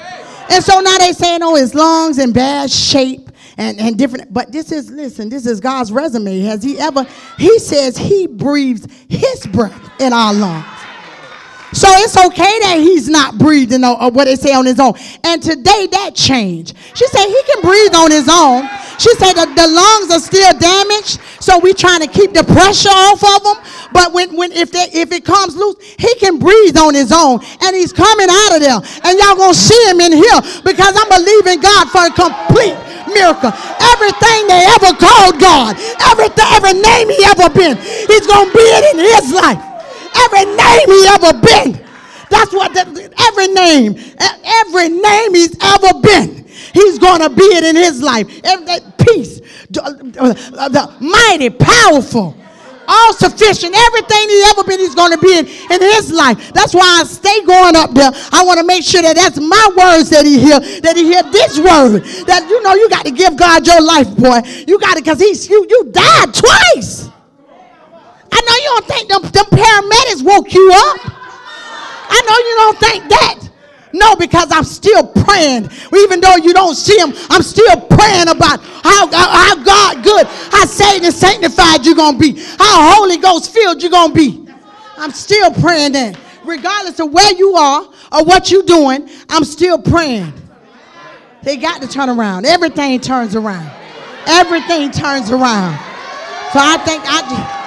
And 0.51 0.65
so 0.65 0.81
now 0.81 0.99
they 0.99 1.13
saying, 1.13 1.41
"Oh, 1.43 1.55
his 1.55 1.75
lungs 1.75 2.19
in 2.19 2.33
bad 2.33 2.71
shape." 2.71 3.31
and, 3.61 3.79
and 3.79 3.99
different. 3.99 4.33
But 4.33 4.51
this 4.51 4.73
is, 4.73 4.91
listen, 4.91 5.29
this 5.29 5.47
is 5.47 5.61
God's 5.61 5.93
resume. 5.93 6.41
Has 6.41 6.63
He 6.63 6.79
ever, 6.79 7.07
He 7.37 7.59
says 7.59 7.97
He 7.97 8.27
breathes 8.27 8.89
His 9.09 9.47
breath 9.47 10.01
in 10.01 10.13
our 10.13 10.33
lungs. 10.33 10.80
So 11.73 11.87
it's 12.03 12.17
okay 12.17 12.59
that 12.67 12.79
he's 12.83 13.09
not 13.09 13.39
breathing 13.39 13.85
or, 13.85 13.95
or, 14.03 14.11
what 14.11 14.25
they 14.25 14.35
say 14.35 14.53
on 14.53 14.67
his 14.67 14.81
own. 14.81 14.95
And 15.23 15.41
today 15.41 15.87
that 15.87 16.17
changed. 16.17 16.75
She 16.95 17.07
said 17.07 17.27
he 17.27 17.43
can 17.47 17.63
breathe 17.63 17.95
on 17.95 18.11
his 18.11 18.27
own. 18.27 18.67
She 18.99 19.15
said 19.15 19.39
the, 19.39 19.47
the 19.47 19.69
lungs 19.71 20.11
are 20.11 20.19
still 20.19 20.51
damaged, 20.59 21.23
so 21.39 21.59
we're 21.63 21.79
trying 21.79 22.01
to 22.03 22.11
keep 22.11 22.35
the 22.35 22.43
pressure 22.43 22.91
off 22.91 23.23
of 23.23 23.41
them. 23.47 23.57
But 23.95 24.13
when, 24.13 24.35
when 24.37 24.51
if 24.53 24.73
they, 24.73 24.91
if 24.93 25.13
it 25.13 25.25
comes 25.25 25.55
loose, 25.55 25.79
he 25.97 26.13
can 26.17 26.39
breathe 26.39 26.77
on 26.77 26.93
his 26.93 27.13
own, 27.15 27.39
and 27.63 27.77
he's 27.77 27.95
coming 27.95 28.29
out 28.29 28.59
of 28.59 28.61
there. 28.61 28.81
And 29.07 29.15
y'all 29.17 29.39
gonna 29.39 29.55
see 29.55 29.79
him 29.89 30.03
in 30.03 30.13
here 30.13 30.41
because 30.67 30.93
I'm 30.99 31.09
believing 31.09 31.63
God 31.63 31.87
for 31.89 32.03
a 32.03 32.13
complete 32.13 32.77
miracle. 33.15 33.55
Everything 33.95 34.51
they 34.51 34.67
ever 34.75 34.91
called 34.99 35.39
God, 35.39 35.79
everything, 36.11 36.51
every 36.51 36.75
name 36.75 37.09
he 37.15 37.23
ever 37.31 37.47
been, 37.49 37.79
he's 37.79 38.27
gonna 38.27 38.51
be 38.51 38.67
it 38.75 38.85
in 38.91 39.07
his 39.07 39.33
life. 39.33 39.70
Every 40.17 40.45
name 40.45 40.87
he 40.87 41.07
ever 41.09 41.33
been. 41.39 41.87
That's 42.31 42.53
what 42.53 42.73
the, 42.75 43.13
every 43.19 43.49
name, 43.49 43.97
every 44.45 44.89
name 44.89 45.35
he's 45.35 45.57
ever 45.61 46.01
been. 46.01 46.47
He's 46.73 46.99
gonna 46.99 47.29
be 47.29 47.43
it 47.43 47.65
in 47.65 47.77
his 47.77 48.01
life. 48.01 48.29
Every, 48.45 48.67
peace, 48.99 49.41
the, 49.71 49.83
uh, 49.83 50.69
the 50.69 50.95
mighty, 51.01 51.51
powerful 51.51 52.37
all 52.91 53.13
sufficient. 53.15 53.75
Everything 53.75 54.29
he 54.29 54.43
ever 54.51 54.65
been, 54.65 54.81
he's 54.81 54.95
to 54.95 55.19
be 55.19 55.39
in, 55.39 55.47
in 55.47 55.81
his 55.95 56.11
life. 56.13 56.53
That's 56.53 56.75
why 56.75 57.01
I 57.01 57.05
stay 57.05 57.45
going 57.47 57.77
up 57.77 57.95
there. 57.95 58.11
I 58.33 58.45
want 58.45 58.59
to 58.59 58.67
make 58.67 58.83
sure 58.83 59.03
that 59.03 59.15
that's 59.15 59.39
my 59.39 59.67
words 59.77 60.11
that 60.11 60.27
he 60.27 60.41
hear, 60.41 60.59
that 60.83 60.97
he 60.97 61.05
hear 61.05 61.23
this 61.31 61.59
word. 61.59 62.03
That 62.27 62.49
you 62.49 62.61
know 62.63 62.75
you 62.75 62.91
got 62.91 63.07
to 63.07 63.13
give 63.13 63.37
God 63.37 63.67
your 63.67 63.81
life, 63.81 64.11
boy. 64.17 64.43
You 64.67 64.79
got 64.81 64.97
to, 64.97 65.01
because 65.01 65.21
he's 65.21 65.49
you 65.49 65.67
you 65.71 65.85
died 65.93 66.35
twice. 66.35 67.10
I 68.33 68.41
know 68.41 68.55
you 68.55 68.71
don't 68.75 68.87
think 68.87 69.09
them, 69.09 69.23
them 69.23 69.47
paramedics 69.47 70.23
woke 70.23 70.53
you 70.55 70.71
up. 70.73 71.21
I 72.11 72.21
know 72.27 72.37
you 72.39 72.55
don't 72.57 72.79
think 72.79 73.09
that. 73.11 73.51
No, 73.93 74.15
because 74.15 74.53
I'm 74.53 74.65
still 74.65 75.07
praying. 75.07 75.69
Even 75.97 76.21
though 76.21 76.37
you 76.37 76.53
don't 76.53 76.77
see 76.77 76.99
him, 76.99 77.13
I'm 77.29 77.43
still 77.43 77.77
praying 77.89 78.29
about 78.29 78.61
how, 78.63 79.11
how 79.11 79.57
God 79.65 80.05
good, 80.05 80.27
how 80.27 80.65
saved 80.65 81.05
and 81.05 81.15
sanctified 81.15 81.85
you're 81.85 81.97
going 81.97 82.15
to 82.15 82.21
be, 82.21 82.41
how 82.59 82.95
Holy 82.95 83.17
Ghost 83.17 83.53
filled 83.53 83.83
you're 83.83 83.91
going 83.91 84.11
to 84.11 84.15
be. 84.15 84.53
I'm 84.97 85.13
still 85.13 85.51
praying 85.53 85.93
that. 85.93 86.19
Regardless 86.45 87.01
of 87.01 87.13
where 87.13 87.35
you 87.35 87.55
are 87.55 87.83
or 88.13 88.25
what 88.25 88.51
you're 88.51 88.63
doing, 88.63 89.09
I'm 89.29 89.45
still 89.45 89.79
praying. 89.79 90.33
They 91.43 91.57
got 91.57 91.83
to 91.83 91.89
turn 91.89 92.09
around. 92.09 92.47
Everything 92.47 93.01
turns 93.01 93.35
around. 93.35 93.71
Everything 94.27 94.91
turns 94.91 95.31
around. 95.31 95.75
So 96.53 96.59
I 96.61 96.81
think 96.85 97.03
I. 97.07 97.60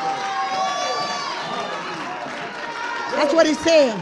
That's 3.15 3.33
what 3.33 3.47
he 3.47 3.53
said. 3.53 3.95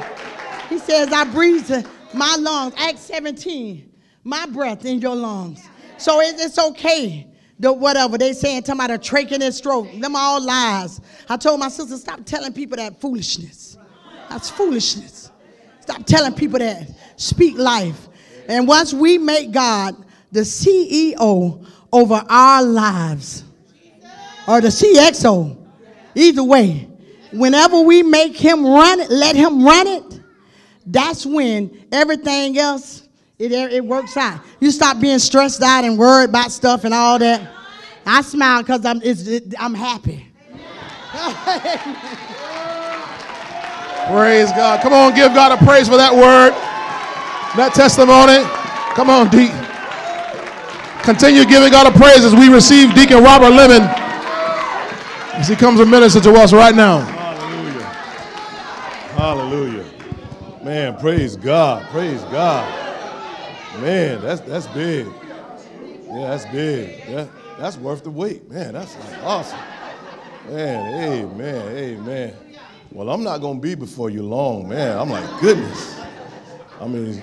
He 0.69 0.78
says, 0.80 1.12
I 1.12 1.26
breathe 1.26 1.69
my 2.13 2.36
lungs. 2.39 2.74
Acts 2.78 3.02
17, 3.02 3.91
my 4.24 4.45
breath 4.47 4.86
in 4.86 5.00
your 5.00 5.15
lungs. 5.15 5.67
So 5.97 6.19
it's 6.21 6.58
okay 6.58 7.28
the 7.62 7.71
whatever 7.71 8.17
they 8.17 8.34
saying, 8.34 8.63
talking 8.63 8.84
about 8.84 8.89
a 8.89 8.97
trach 8.97 9.32
and 9.32 9.54
stroke. 9.54 9.88
Them 10.00 10.15
all 10.15 10.41
lies. 10.41 11.00
I 11.30 11.38
told 11.38 11.60
my 11.60 11.69
sister, 11.69 11.95
stop 11.95 12.26
telling 12.26 12.54
people 12.54 12.76
that 12.78 13.00
foolishness. 13.00 13.78
That's 14.30 14.50
foolishness. 14.50 15.30
Stop 15.82 16.06
telling 16.06 16.34
people 16.34 16.58
that. 16.58 16.89
Speak 17.17 17.58
life. 17.58 18.08
And 18.47 18.67
once 18.67 18.93
we 18.93 19.19
make 19.19 19.52
God 19.52 19.95
the 20.32 20.39
CEO 20.39 21.67
over 21.93 22.26
our 22.28 22.63
lives, 22.63 23.43
or 24.47 24.60
the 24.60 24.69
CXO, 24.69 25.56
either 26.15 26.43
way, 26.43 26.89
whenever 27.32 27.82
we 27.82 28.04
make 28.04 28.36
him 28.36 28.65
run 28.65 29.00
it, 29.00 29.10
let 29.10 29.36
him 29.36 29.63
run 29.63 29.88
it, 29.88 30.22
that's 30.86 31.26
when 31.26 31.86
everything 31.91 32.58
else 32.58 33.08
it, 33.39 33.52
it 33.52 33.84
works 33.84 34.17
out. 34.17 34.41
You 34.60 34.70
stop 34.72 35.00
being 35.00 35.20
stressed 35.20 35.63
out 35.63 35.84
and 35.84 35.98
worried 35.98 36.30
about 36.30 36.52
stuff 36.52 36.84
and 36.84 36.94
all 36.94 37.17
that. 37.20 37.52
I 38.06 38.22
smile 38.22 38.62
because 38.62 38.86
I'm, 38.86 39.02
it, 39.02 39.54
I'm 39.60 39.74
happy. 39.74 40.28
praise 44.12 44.52
God. 44.52 44.82
Come 44.82 44.94
on, 44.94 45.15
give 45.15 45.34
God 45.34 45.60
a 45.60 45.65
praise 45.65 45.88
for 45.88 45.98
that 45.98 46.13
word, 46.13 46.52
that 47.58 47.74
testimony. 47.74 48.44
Come 48.96 49.10
on, 49.10 49.30
Deacon. 49.30 49.58
Continue 51.04 51.46
giving 51.46 51.72
God 51.72 51.88
a 51.88 51.98
praise 51.98 52.24
as 52.24 52.36
we 52.36 52.50
receive 52.50 52.94
Deacon 52.94 53.24
Robert 53.24 53.50
Lemon 53.50 53.82
as 55.34 55.48
he 55.48 55.56
comes 55.56 55.80
to 55.80 55.86
minister 55.86 56.22
to 56.22 56.34
us 56.34 56.54
right 56.54 56.76
now. 56.76 57.20
Hallelujah. 59.21 59.86
Man, 60.63 60.97
praise 60.97 61.36
God. 61.36 61.88
Praise 61.91 62.23
God. 62.23 62.67
Man, 63.79 64.19
that's 64.19 64.41
that's 64.41 64.65
big. 64.65 65.05
Yeah, 66.07 66.31
that's 66.31 66.45
big. 66.45 67.03
Yeah, 67.07 67.27
that's 67.60 67.77
worth 67.77 68.03
the 68.03 68.10
wait. 68.10 68.49
Man, 68.49 68.73
that's 68.73 68.97
like 68.97 69.23
awesome. 69.23 69.60
Man, 70.49 71.03
amen, 71.03 71.77
amen. 71.77 72.36
Well, 72.91 73.12
I'm 73.12 73.23
not 73.23 73.41
gonna 73.41 73.60
be 73.60 73.75
before 73.75 74.10
you 74.10 74.23
long, 74.23 74.67
man. 74.67 74.97
I'm 74.97 75.12
like, 75.12 75.39
goodness. 75.39 76.01
I 76.79 76.88
mean, 76.88 77.21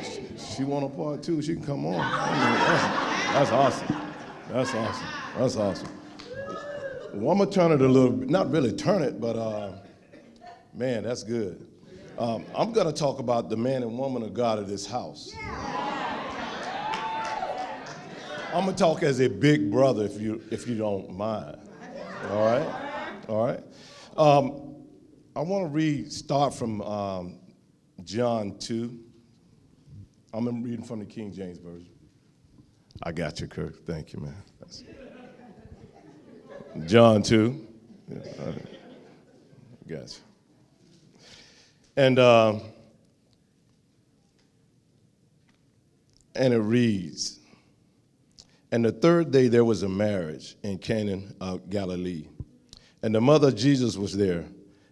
she 0.54 0.62
want 0.62 0.84
a 0.84 0.88
part 0.88 1.24
two, 1.24 1.42
she 1.42 1.54
can 1.54 1.64
come 1.64 1.84
on. 1.84 2.00
I 2.00 2.30
mean, 2.30 3.50
that's, 3.50 3.50
that's 3.50 3.50
awesome. 3.50 3.96
That's 4.50 4.72
awesome. 4.72 5.06
That's 5.36 5.56
awesome. 5.56 5.88
Well, 7.14 7.32
I'm 7.32 7.38
gonna 7.38 7.50
turn 7.50 7.72
it 7.72 7.80
a 7.80 7.88
little 7.88 8.12
not 8.12 8.52
really 8.52 8.70
turn 8.70 9.02
it, 9.02 9.20
but 9.20 9.34
uh, 9.34 9.72
man, 10.72 11.02
that's 11.02 11.24
good. 11.24 11.66
Um, 12.18 12.44
I'm 12.52 12.72
gonna 12.72 12.92
talk 12.92 13.20
about 13.20 13.48
the 13.48 13.56
man 13.56 13.84
and 13.84 13.96
woman 13.96 14.24
of 14.24 14.34
God 14.34 14.58
of 14.58 14.68
this 14.68 14.84
house. 14.84 15.32
I'm 18.52 18.64
gonna 18.64 18.72
talk 18.72 19.04
as 19.04 19.20
a 19.20 19.28
big 19.28 19.70
brother 19.70 20.04
if 20.04 20.20
you 20.20 20.42
if 20.50 20.66
you 20.66 20.76
don't 20.76 21.16
mind. 21.16 21.58
All 22.30 22.44
right, 22.44 22.68
all 23.28 23.46
right. 23.46 23.62
Um, 24.16 24.74
I 25.36 25.42
want 25.42 25.66
to 25.66 25.68
read 25.68 26.12
start 26.12 26.54
from 26.54 26.82
um, 26.82 27.38
John 28.02 28.58
two. 28.58 28.98
I'm 30.34 30.64
reading 30.64 30.84
from 30.84 30.98
the 30.98 31.06
King 31.06 31.32
James 31.32 31.58
version. 31.58 31.92
I 33.00 33.12
got 33.12 33.40
you, 33.40 33.46
Kirk. 33.46 33.86
Thank 33.86 34.12
you, 34.12 34.18
man. 34.18 34.42
That's... 34.58 34.82
John 36.84 37.22
two. 37.22 37.64
Yeah, 38.10 38.18
got 39.86 40.18
you. 40.18 40.27
And 41.98 42.20
uh, 42.20 42.60
and 46.36 46.54
it 46.54 46.60
reads. 46.60 47.40
And 48.70 48.84
the 48.84 48.92
third 48.92 49.32
day 49.32 49.48
there 49.48 49.64
was 49.64 49.82
a 49.82 49.88
marriage 49.88 50.54
in 50.62 50.78
Cana 50.78 51.22
of 51.40 51.68
Galilee. 51.68 52.28
And 53.02 53.12
the 53.12 53.20
mother 53.20 53.48
of 53.48 53.56
Jesus 53.56 53.96
was 53.96 54.16
there. 54.16 54.44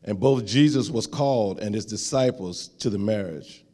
And 0.02 0.18
both 0.18 0.44
Jesus 0.44 0.90
was 0.90 1.06
called 1.06 1.60
and 1.60 1.76
his 1.76 1.86
disciples 1.86 2.66
to 2.80 2.90
the 2.90 2.98
marriage. 2.98 3.64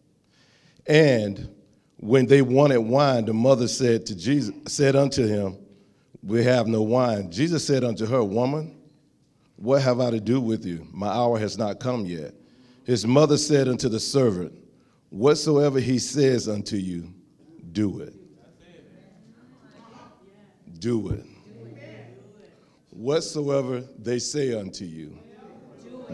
And 0.87 1.49
when 1.97 2.27
they 2.27 2.43
wanted 2.43 2.81
wine, 2.81 3.25
the 3.25 3.33
mother 3.33 3.67
said 3.67 4.05
to 4.07 4.15
Jesus, 4.15 4.55
said 4.67 4.95
unto 4.95 5.27
him, 5.27 5.57
We 6.23 6.45
have 6.45 6.67
no 6.67 6.83
wine. 6.83 7.33
Jesus 7.33 7.67
said 7.67 7.83
unto 7.83 8.05
her, 8.05 8.23
Woman, 8.23 8.77
what 9.57 9.81
have 9.81 10.01
I 10.01 10.11
to 10.11 10.21
do 10.21 10.39
with 10.39 10.67
you? 10.67 10.87
My 10.93 11.09
hour 11.09 11.39
has 11.39 11.57
not 11.57 11.81
come 11.81 12.05
yet. 12.05 12.35
His 12.85 13.07
mother 13.07 13.39
said 13.39 13.69
unto 13.69 13.89
the 13.89 14.01
servant, 14.01 14.53
Whatsoever 15.11 15.79
he 15.79 15.99
says 15.99 16.49
unto 16.49 16.77
you, 16.77 17.13
do 17.73 18.01
it 18.01 18.15
do 20.83 21.11
it. 21.11 21.25
Whatsoever 22.91 23.83
they 23.99 24.19
say 24.19 24.53
unto 24.53 24.85
you, 24.85 25.17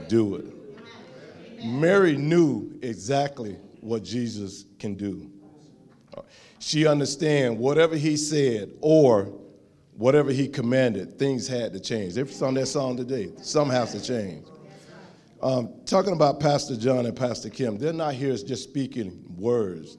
do 0.09 0.37
it. 0.37 1.65
Mary 1.65 2.17
knew 2.17 2.79
exactly 2.83 3.57
what 3.81 4.05
Jesus 4.05 4.67
can 4.79 4.95
do. 4.95 5.31
She 6.59 6.87
understand 6.87 7.59
whatever 7.59 7.97
he 7.97 8.17
said 8.17 8.73
or 8.81 9.33
whatever 9.97 10.31
he 10.31 10.47
commanded, 10.47 11.19
things 11.19 11.49
had 11.49 11.73
to 11.73 11.81
change. 11.81 12.15
They 12.15 12.25
sung 12.27 12.55
that 12.55 12.67
song 12.67 12.97
today. 12.97 13.33
Some 13.41 13.71
has 13.71 13.93
to 13.93 14.03
change. 14.03 14.47
Um, 15.41 15.73
talking 15.87 16.13
about 16.13 16.41
Pastor 16.41 16.77
John 16.77 17.07
and 17.07 17.17
Pastor 17.17 17.49
Kim, 17.49 17.79
they're 17.79 17.93
not 17.93 18.15
here 18.15 18.37
just 18.37 18.65
speaking 18.65 19.25
words 19.37 19.99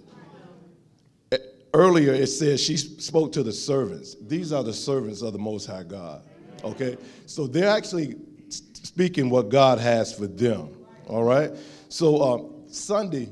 earlier 1.73 2.13
it 2.13 2.27
says 2.27 2.61
she 2.61 2.77
spoke 2.77 3.31
to 3.33 3.43
the 3.43 3.51
servants. 3.51 4.15
These 4.21 4.51
are 4.51 4.63
the 4.63 4.73
servants 4.73 5.21
of 5.21 5.33
the 5.33 5.39
Most 5.39 5.65
High 5.65 5.83
God. 5.83 6.23
Okay? 6.63 6.97
So 7.25 7.47
they're 7.47 7.69
actually 7.69 8.15
speaking 8.49 9.29
what 9.29 9.49
God 9.49 9.79
has 9.79 10.13
for 10.13 10.27
them. 10.27 10.69
All 11.07 11.23
right? 11.23 11.51
So 11.89 12.21
um, 12.21 12.63
Sunday, 12.67 13.29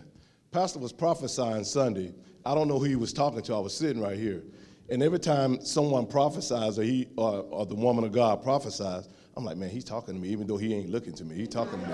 Pastor 0.50 0.78
was 0.78 0.92
prophesying 0.92 1.64
Sunday. 1.64 2.12
I 2.44 2.54
don't 2.54 2.68
know 2.68 2.78
who 2.78 2.84
he 2.84 2.96
was 2.96 3.12
talking 3.12 3.42
to. 3.42 3.54
I 3.54 3.58
was 3.58 3.76
sitting 3.76 4.02
right 4.02 4.18
here. 4.18 4.42
And 4.90 5.02
every 5.02 5.18
time 5.18 5.60
someone 5.60 6.06
prophesies 6.06 6.78
or 6.78 6.82
he 6.82 7.08
or, 7.16 7.40
or 7.50 7.66
the 7.66 7.74
woman 7.74 8.04
of 8.04 8.12
God 8.12 8.42
prophesies, 8.42 9.08
I'm 9.38 9.44
like, 9.44 9.56
man, 9.56 9.70
he's 9.70 9.84
talking 9.84 10.16
to 10.16 10.20
me, 10.20 10.30
even 10.30 10.48
though 10.48 10.56
he 10.56 10.74
ain't 10.74 10.90
looking 10.90 11.12
to 11.12 11.24
me. 11.24 11.36
He's 11.36 11.46
talking 11.48 11.80
to 11.80 11.86
me. 11.86 11.92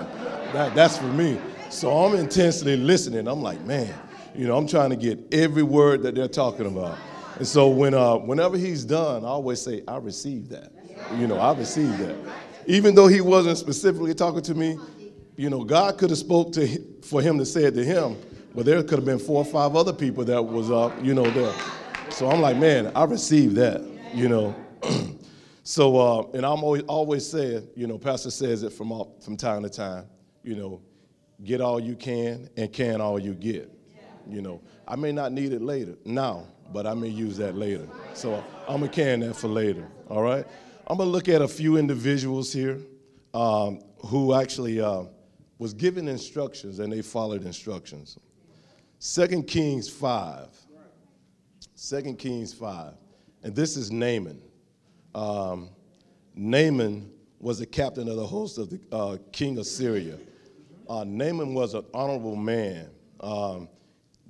That, 0.51 0.73
that's 0.73 0.97
for 0.97 1.05
me. 1.05 1.39
So 1.69 1.91
I'm 1.91 2.15
intensely 2.15 2.75
listening. 2.75 3.27
I'm 3.27 3.43
like, 3.43 3.61
man, 3.61 3.93
you 4.33 4.47
know, 4.47 4.57
I'm 4.57 4.65
trying 4.65 4.89
to 4.89 4.95
get 4.95 5.31
every 5.31 5.61
word 5.61 6.01
that 6.01 6.15
they're 6.15 6.27
talking 6.27 6.65
about. 6.65 6.97
And 7.35 7.47
so 7.47 7.69
when, 7.69 7.93
uh, 7.93 8.15
whenever 8.15 8.57
he's 8.57 8.83
done, 8.83 9.23
I 9.23 9.27
always 9.27 9.61
say, 9.61 9.83
I 9.87 9.97
received 9.97 10.49
that. 10.49 10.71
You 11.19 11.27
know, 11.27 11.37
I 11.37 11.55
received 11.55 11.99
that. 11.99 12.15
Even 12.65 12.95
though 12.95 13.05
he 13.05 13.21
wasn't 13.21 13.59
specifically 13.59 14.15
talking 14.15 14.41
to 14.41 14.55
me, 14.55 14.79
you 15.35 15.51
know, 15.51 15.63
God 15.63 15.99
could 15.99 16.09
have 16.09 16.17
spoke 16.17 16.51
to 16.53 16.67
for 17.03 17.21
him 17.21 17.37
to 17.37 17.45
say 17.45 17.65
it 17.65 17.75
to 17.75 17.85
him, 17.85 18.17
but 18.55 18.65
there 18.65 18.81
could 18.81 18.97
have 18.97 19.05
been 19.05 19.19
four 19.19 19.43
or 19.43 19.45
five 19.45 19.75
other 19.75 19.93
people 19.93 20.25
that 20.25 20.41
was, 20.41 20.71
uh, 20.71 20.91
you 21.03 21.13
know, 21.13 21.29
there. 21.29 21.53
So 22.09 22.27
I'm 22.27 22.41
like, 22.41 22.57
man, 22.57 22.91
I 22.95 23.03
received 23.03 23.55
that, 23.57 23.83
you 24.15 24.29
know. 24.29 24.55
so, 25.65 25.97
uh, 25.97 26.27
and 26.35 26.45
I'm 26.45 26.63
always, 26.63 26.83
always 26.83 27.27
saying, 27.27 27.67
you 27.75 27.87
know, 27.87 27.97
Pastor 27.97 28.29
says 28.29 28.61
it 28.61 28.71
from, 28.71 28.91
all, 28.91 29.17
from 29.19 29.35
time 29.35 29.63
to 29.63 29.69
time, 29.69 30.05
you 30.43 30.55
know, 30.55 30.79
get 31.43 31.59
all 31.59 31.79
you 31.79 31.95
can 31.95 32.47
and 32.55 32.71
can 32.71 33.01
all 33.01 33.17
you 33.17 33.33
get. 33.33 33.71
You 34.29 34.43
know, 34.43 34.61
I 34.87 34.95
may 34.95 35.11
not 35.11 35.31
need 35.31 35.53
it 35.53 35.63
later 35.63 35.95
now, 36.05 36.45
but 36.71 36.85
I 36.85 36.93
may 36.93 37.07
use 37.07 37.35
that 37.37 37.55
later. 37.55 37.87
So 38.13 38.43
I'm 38.67 38.81
gonna 38.81 38.89
can 38.91 39.21
that 39.21 39.35
for 39.35 39.47
later. 39.47 39.87
All 40.07 40.21
right. 40.21 40.45
I'm 40.85 40.99
gonna 40.99 41.09
look 41.09 41.29
at 41.29 41.41
a 41.41 41.47
few 41.47 41.77
individuals 41.77 42.53
here 42.53 42.79
um, 43.33 43.81
who 44.05 44.35
actually 44.35 44.79
uh, 44.79 45.05
was 45.57 45.73
given 45.73 46.07
instructions 46.07 46.77
and 46.77 46.93
they 46.93 47.01
followed 47.01 47.43
instructions. 47.43 48.19
Second 48.99 49.47
Kings 49.47 49.89
five. 49.89 50.49
Second 51.73 52.19
Kings 52.19 52.53
five, 52.53 52.93
and 53.43 53.55
this 53.55 53.75
is 53.75 53.91
Naaman. 53.91 54.41
Um, 55.15 55.69
Naaman 56.35 57.09
was 57.39 57.59
the 57.59 57.65
captain 57.65 58.07
of 58.07 58.17
the 58.17 58.27
host 58.27 58.57
of 58.57 58.69
the 58.69 58.79
uh, 58.91 59.17
king 59.31 59.57
of 59.57 59.65
Syria. 59.65 60.17
Uh, 60.87 61.03
Naaman 61.05 61.53
was 61.53 61.73
an 61.73 61.85
honorable 61.93 62.35
man. 62.35 62.89
Um, 63.21 63.69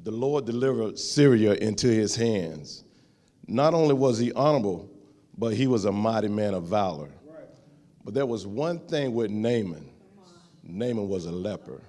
the 0.03 0.11
Lord 0.11 0.45
delivered 0.45 0.97
Syria 0.97 1.53
into 1.55 1.87
his 1.87 2.15
hands. 2.15 2.83
Not 3.47 3.73
only 3.73 3.93
was 3.93 4.19
he 4.19 4.31
honorable, 4.33 4.89
but 5.37 5.53
he 5.53 5.67
was 5.67 5.85
a 5.85 5.91
mighty 5.91 6.27
man 6.29 6.53
of 6.53 6.63
valor. 6.63 7.09
But 8.03 8.13
there 8.13 8.25
was 8.25 8.45
one 8.47 8.79
thing 8.79 9.13
with 9.13 9.31
Naaman 9.31 9.89
Naaman 10.65 11.07
was 11.07 11.25
a 11.25 11.31
leper. 11.31 11.81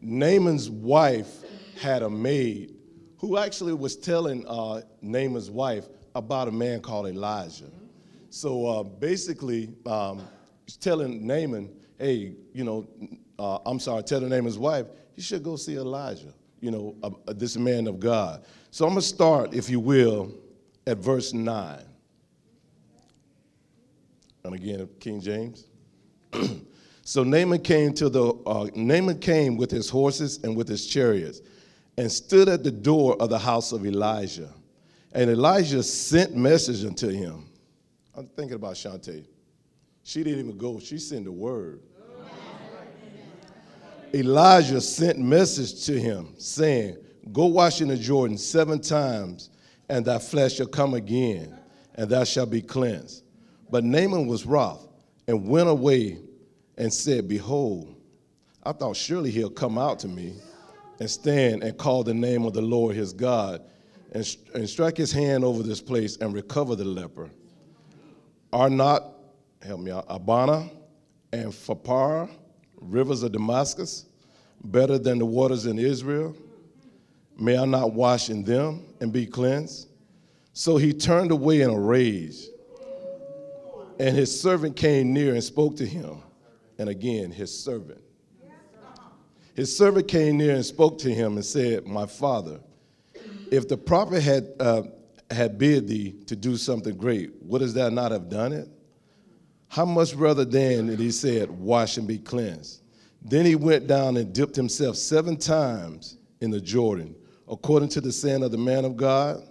Naaman's 0.00 0.68
wife 0.68 1.44
had 1.80 2.02
a 2.02 2.10
maid 2.10 2.74
who 3.18 3.38
actually 3.38 3.72
was 3.72 3.96
telling 3.96 4.44
uh, 4.46 4.82
Naaman's 5.00 5.50
wife 5.50 5.86
about 6.16 6.48
a 6.48 6.52
man 6.52 6.80
called 6.80 7.06
Elijah. 7.06 7.70
So 8.30 8.66
uh, 8.66 8.82
basically, 8.82 9.70
um, 9.84 10.22
he's 10.64 10.76
telling 10.76 11.26
Naaman, 11.26 11.70
hey, 11.98 12.34
you 12.52 12.64
know, 12.64 12.86
uh, 13.38 13.58
I'm 13.66 13.78
sorry, 13.78 14.02
telling 14.02 14.30
Naaman's 14.30 14.58
wife, 14.58 14.86
you 15.14 15.22
should 15.22 15.42
go 15.42 15.56
see 15.56 15.76
Elijah, 15.76 16.32
you 16.60 16.70
know, 16.70 16.96
uh, 17.02 17.10
uh, 17.28 17.32
this 17.34 17.56
man 17.56 17.86
of 17.86 18.00
God. 18.00 18.44
So 18.70 18.84
I'm 18.86 18.92
going 18.92 19.02
to 19.02 19.06
start, 19.06 19.54
if 19.54 19.70
you 19.70 19.80
will, 19.80 20.32
at 20.86 20.98
verse 20.98 21.32
9. 21.32 21.80
And 24.44 24.54
again, 24.54 24.88
King 25.00 25.20
James. 25.20 25.66
so 27.02 27.24
Naaman 27.24 27.60
came 27.60 27.92
to 27.94 28.08
the 28.08 28.32
uh, 28.46 28.68
Naaman 28.74 29.18
came 29.18 29.56
with 29.56 29.70
his 29.70 29.90
horses 29.90 30.38
and 30.44 30.56
with 30.56 30.68
his 30.68 30.86
chariots, 30.86 31.40
and 31.98 32.10
stood 32.10 32.48
at 32.48 32.62
the 32.62 32.70
door 32.70 33.20
of 33.20 33.28
the 33.30 33.38
house 33.38 33.72
of 33.72 33.84
Elijah. 33.84 34.50
And 35.12 35.30
Elijah 35.30 35.82
sent 35.82 36.36
message 36.36 36.84
unto 36.84 37.08
him. 37.08 37.48
I'm 38.14 38.26
thinking 38.28 38.56
about 38.56 38.74
Shantae. 38.74 39.26
She 40.02 40.22
didn't 40.22 40.40
even 40.40 40.58
go, 40.58 40.78
she 40.78 40.98
sent 40.98 41.26
a 41.26 41.32
word. 41.32 41.82
Elijah 44.14 44.80
sent 44.80 45.18
message 45.18 45.84
to 45.86 46.00
him, 46.00 46.34
saying, 46.38 46.96
Go 47.32 47.46
wash 47.46 47.80
in 47.80 47.88
the 47.88 47.96
Jordan 47.96 48.38
seven 48.38 48.80
times, 48.80 49.50
and 49.88 50.04
thy 50.04 50.18
flesh 50.18 50.54
shall 50.54 50.66
come 50.66 50.94
again, 50.94 51.58
and 51.96 52.08
thou 52.08 52.24
shalt 52.24 52.50
be 52.50 52.62
cleansed. 52.62 53.24
But 53.68 53.84
Naaman 53.84 54.26
was 54.26 54.46
wroth, 54.46 54.88
and 55.26 55.48
went 55.48 55.68
away 55.68 56.18
and 56.78 56.92
said, 56.92 57.28
Behold, 57.28 57.94
I 58.62 58.72
thought 58.72 58.96
surely 58.96 59.30
he'll 59.30 59.50
come 59.50 59.76
out 59.76 59.98
to 60.00 60.08
me 60.08 60.34
and 61.00 61.10
stand 61.10 61.62
and 61.62 61.76
call 61.76 62.04
the 62.04 62.14
name 62.14 62.44
of 62.44 62.52
the 62.52 62.62
Lord 62.62 62.96
his 62.96 63.12
God, 63.12 63.62
and, 64.12 64.36
and 64.54 64.68
strike 64.68 64.96
his 64.96 65.12
hand 65.12 65.44
over 65.44 65.62
this 65.62 65.80
place 65.80 66.16
and 66.18 66.32
recover 66.32 66.76
the 66.76 66.84
leper. 66.84 67.30
Are 68.52 68.70
not, 68.70 69.12
help 69.62 69.80
me 69.80 69.90
out, 69.90 70.04
Abana 70.08 70.70
and 71.32 71.52
Pharpar, 71.52 72.30
rivers 72.80 73.22
of 73.22 73.32
Damascus, 73.32 74.06
better 74.64 74.98
than 74.98 75.18
the 75.18 75.26
waters 75.26 75.66
in 75.66 75.78
Israel? 75.78 76.34
May 77.38 77.58
I 77.58 77.66
not 77.66 77.92
wash 77.92 78.30
in 78.30 78.42
them 78.42 78.86
and 79.00 79.12
be 79.12 79.26
cleansed? 79.26 79.88
So 80.52 80.78
he 80.78 80.92
turned 80.92 81.30
away 81.30 81.60
in 81.60 81.70
a 81.70 81.78
rage. 81.78 82.46
And 83.98 84.16
his 84.16 84.40
servant 84.40 84.76
came 84.76 85.12
near 85.12 85.34
and 85.34 85.44
spoke 85.44 85.76
to 85.76 85.86
him. 85.86 86.22
And 86.78 86.88
again, 86.88 87.30
his 87.30 87.56
servant. 87.58 88.00
His 89.54 89.74
servant 89.74 90.06
came 90.06 90.36
near 90.36 90.54
and 90.54 90.64
spoke 90.64 90.98
to 90.98 91.12
him 91.12 91.36
and 91.36 91.44
said, 91.44 91.86
My 91.86 92.04
father, 92.04 92.60
if 93.50 93.68
the 93.68 93.76
prophet 93.76 94.22
had, 94.22 94.52
uh, 94.60 94.82
had 95.30 95.58
bid 95.58 95.88
thee 95.88 96.14
to 96.26 96.36
do 96.36 96.56
something 96.56 96.96
great, 96.96 97.30
wouldst 97.42 97.74
thou 97.74 97.88
not 97.88 98.12
have 98.12 98.28
done 98.28 98.52
it? 98.52 98.68
How 99.68 99.84
much 99.84 100.14
rather 100.14 100.44
then 100.44 100.86
that 100.86 100.98
he 100.98 101.10
said, 101.10 101.50
Wash 101.50 101.96
and 101.96 102.06
be 102.06 102.18
cleansed? 102.18 102.82
Then 103.22 103.44
he 103.44 103.56
went 103.56 103.86
down 103.86 104.16
and 104.16 104.32
dipped 104.32 104.54
himself 104.54 104.96
seven 104.96 105.36
times 105.36 106.16
in 106.40 106.50
the 106.50 106.60
Jordan, 106.60 107.16
according 107.48 107.88
to 107.90 108.00
the 108.00 108.12
saying 108.12 108.44
of 108.44 108.52
the 108.52 108.58
man 108.58 108.84
of 108.84 108.96
God. 108.96 109.42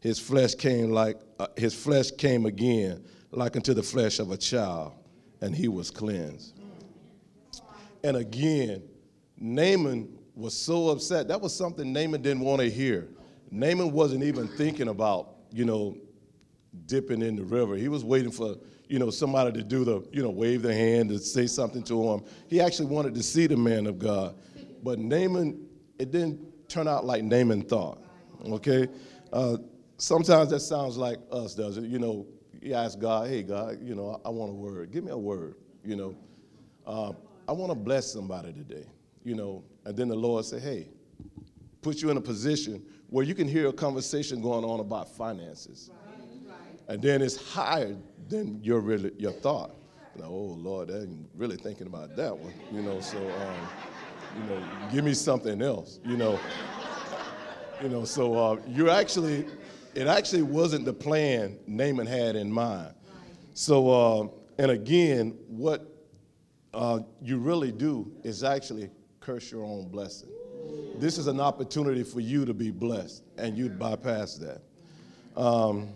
His 0.00 0.18
flesh 0.18 0.54
came 0.54 0.90
like 0.90 1.16
uh, 1.38 1.46
his 1.56 1.74
flesh 1.74 2.10
came 2.10 2.46
again, 2.46 3.04
like 3.30 3.56
unto 3.56 3.74
the 3.74 3.82
flesh 3.82 4.18
of 4.18 4.30
a 4.30 4.36
child, 4.36 4.92
and 5.40 5.54
he 5.54 5.68
was 5.68 5.90
cleansed. 5.90 6.58
And 8.02 8.16
again, 8.16 8.82
Naaman 9.36 10.17
was 10.38 10.54
so 10.54 10.90
upset. 10.90 11.28
That 11.28 11.40
was 11.40 11.54
something 11.54 11.92
Naaman 11.92 12.22
didn't 12.22 12.40
want 12.40 12.60
to 12.60 12.70
hear. 12.70 13.08
Naaman 13.50 13.90
wasn't 13.90 14.22
even 14.22 14.46
thinking 14.46 14.88
about, 14.88 15.34
you 15.52 15.64
know, 15.64 15.96
dipping 16.86 17.22
in 17.22 17.34
the 17.34 17.42
river. 17.42 17.74
He 17.76 17.88
was 17.88 18.04
waiting 18.04 18.30
for, 18.30 18.56
you 18.88 18.98
know, 18.98 19.10
somebody 19.10 19.52
to 19.52 19.64
do 19.64 19.84
the, 19.84 20.06
you 20.12 20.22
know, 20.22 20.30
wave 20.30 20.62
their 20.62 20.74
hand 20.74 21.08
to 21.08 21.18
say 21.18 21.46
something 21.46 21.82
to 21.84 22.02
him. 22.10 22.24
He 22.46 22.60
actually 22.60 22.86
wanted 22.86 23.14
to 23.14 23.22
see 23.22 23.46
the 23.48 23.56
man 23.56 23.86
of 23.86 23.98
God. 23.98 24.36
But 24.82 25.00
Naaman, 25.00 25.66
it 25.98 26.12
didn't 26.12 26.68
turn 26.68 26.86
out 26.86 27.04
like 27.04 27.24
Naaman 27.24 27.62
thought. 27.62 27.98
Okay? 28.48 28.86
Uh, 29.32 29.56
sometimes 29.96 30.50
that 30.50 30.60
sounds 30.60 30.96
like 30.96 31.18
us, 31.32 31.54
does 31.54 31.78
it? 31.78 31.84
You 31.84 31.98
know, 31.98 32.26
you 32.62 32.74
ask 32.74 32.98
God, 32.98 33.28
hey, 33.28 33.42
God, 33.42 33.78
you 33.82 33.96
know, 33.96 34.20
I, 34.24 34.28
I 34.28 34.30
want 34.30 34.50
a 34.50 34.54
word. 34.54 34.92
Give 34.92 35.02
me 35.02 35.10
a 35.10 35.18
word, 35.18 35.56
you 35.84 35.96
know. 35.96 36.14
Uh, 36.86 37.12
I 37.48 37.52
want 37.52 37.72
to 37.72 37.76
bless 37.76 38.12
somebody 38.12 38.52
today, 38.52 38.86
you 39.24 39.34
know. 39.34 39.64
And 39.88 39.96
then 39.96 40.08
the 40.08 40.14
Lord 40.14 40.44
said, 40.44 40.60
hey, 40.60 40.86
put 41.80 42.02
you 42.02 42.10
in 42.10 42.18
a 42.18 42.20
position 42.20 42.84
where 43.08 43.24
you 43.24 43.34
can 43.34 43.48
hear 43.48 43.68
a 43.68 43.72
conversation 43.72 44.42
going 44.42 44.62
on 44.62 44.80
about 44.80 45.08
finances. 45.16 45.90
And 46.88 47.00
then 47.00 47.22
it's 47.22 47.38
higher 47.54 47.96
than 48.28 48.62
your, 48.62 48.80
really, 48.80 49.12
your 49.16 49.32
thought. 49.32 49.74
Now, 50.14 50.26
oh, 50.26 50.58
Lord, 50.58 50.90
I'm 50.90 51.26
really 51.34 51.56
thinking 51.56 51.86
about 51.86 52.16
that 52.16 52.36
one, 52.36 52.52
you 52.70 52.82
know, 52.82 53.00
so, 53.00 53.16
um, 53.16 53.68
you 54.36 54.50
know, 54.50 54.62
give 54.92 55.06
me 55.06 55.14
something 55.14 55.62
else, 55.62 56.00
you 56.04 56.18
know. 56.18 56.38
You 57.82 57.88
know, 57.88 58.04
so 58.04 58.34
uh, 58.34 58.60
you 58.68 58.90
actually, 58.90 59.46
it 59.94 60.06
actually 60.06 60.42
wasn't 60.42 60.84
the 60.84 60.92
plan 60.92 61.58
Naaman 61.66 62.06
had 62.06 62.36
in 62.36 62.52
mind. 62.52 62.92
So, 63.54 63.88
uh, 63.88 64.28
and 64.58 64.70
again, 64.70 65.38
what 65.46 65.90
uh, 66.74 66.98
you 67.22 67.38
really 67.38 67.72
do 67.72 68.12
is 68.22 68.44
actually 68.44 68.90
curse 69.28 69.52
your 69.52 69.62
own 69.62 69.86
blessing. 69.88 70.30
This 70.96 71.18
is 71.18 71.26
an 71.26 71.38
opportunity 71.38 72.02
for 72.02 72.18
you 72.18 72.46
to 72.46 72.54
be 72.54 72.70
blessed, 72.70 73.24
and 73.36 73.58
you'd 73.58 73.78
bypass 73.78 74.36
that. 74.36 74.62
Um, 75.38 75.90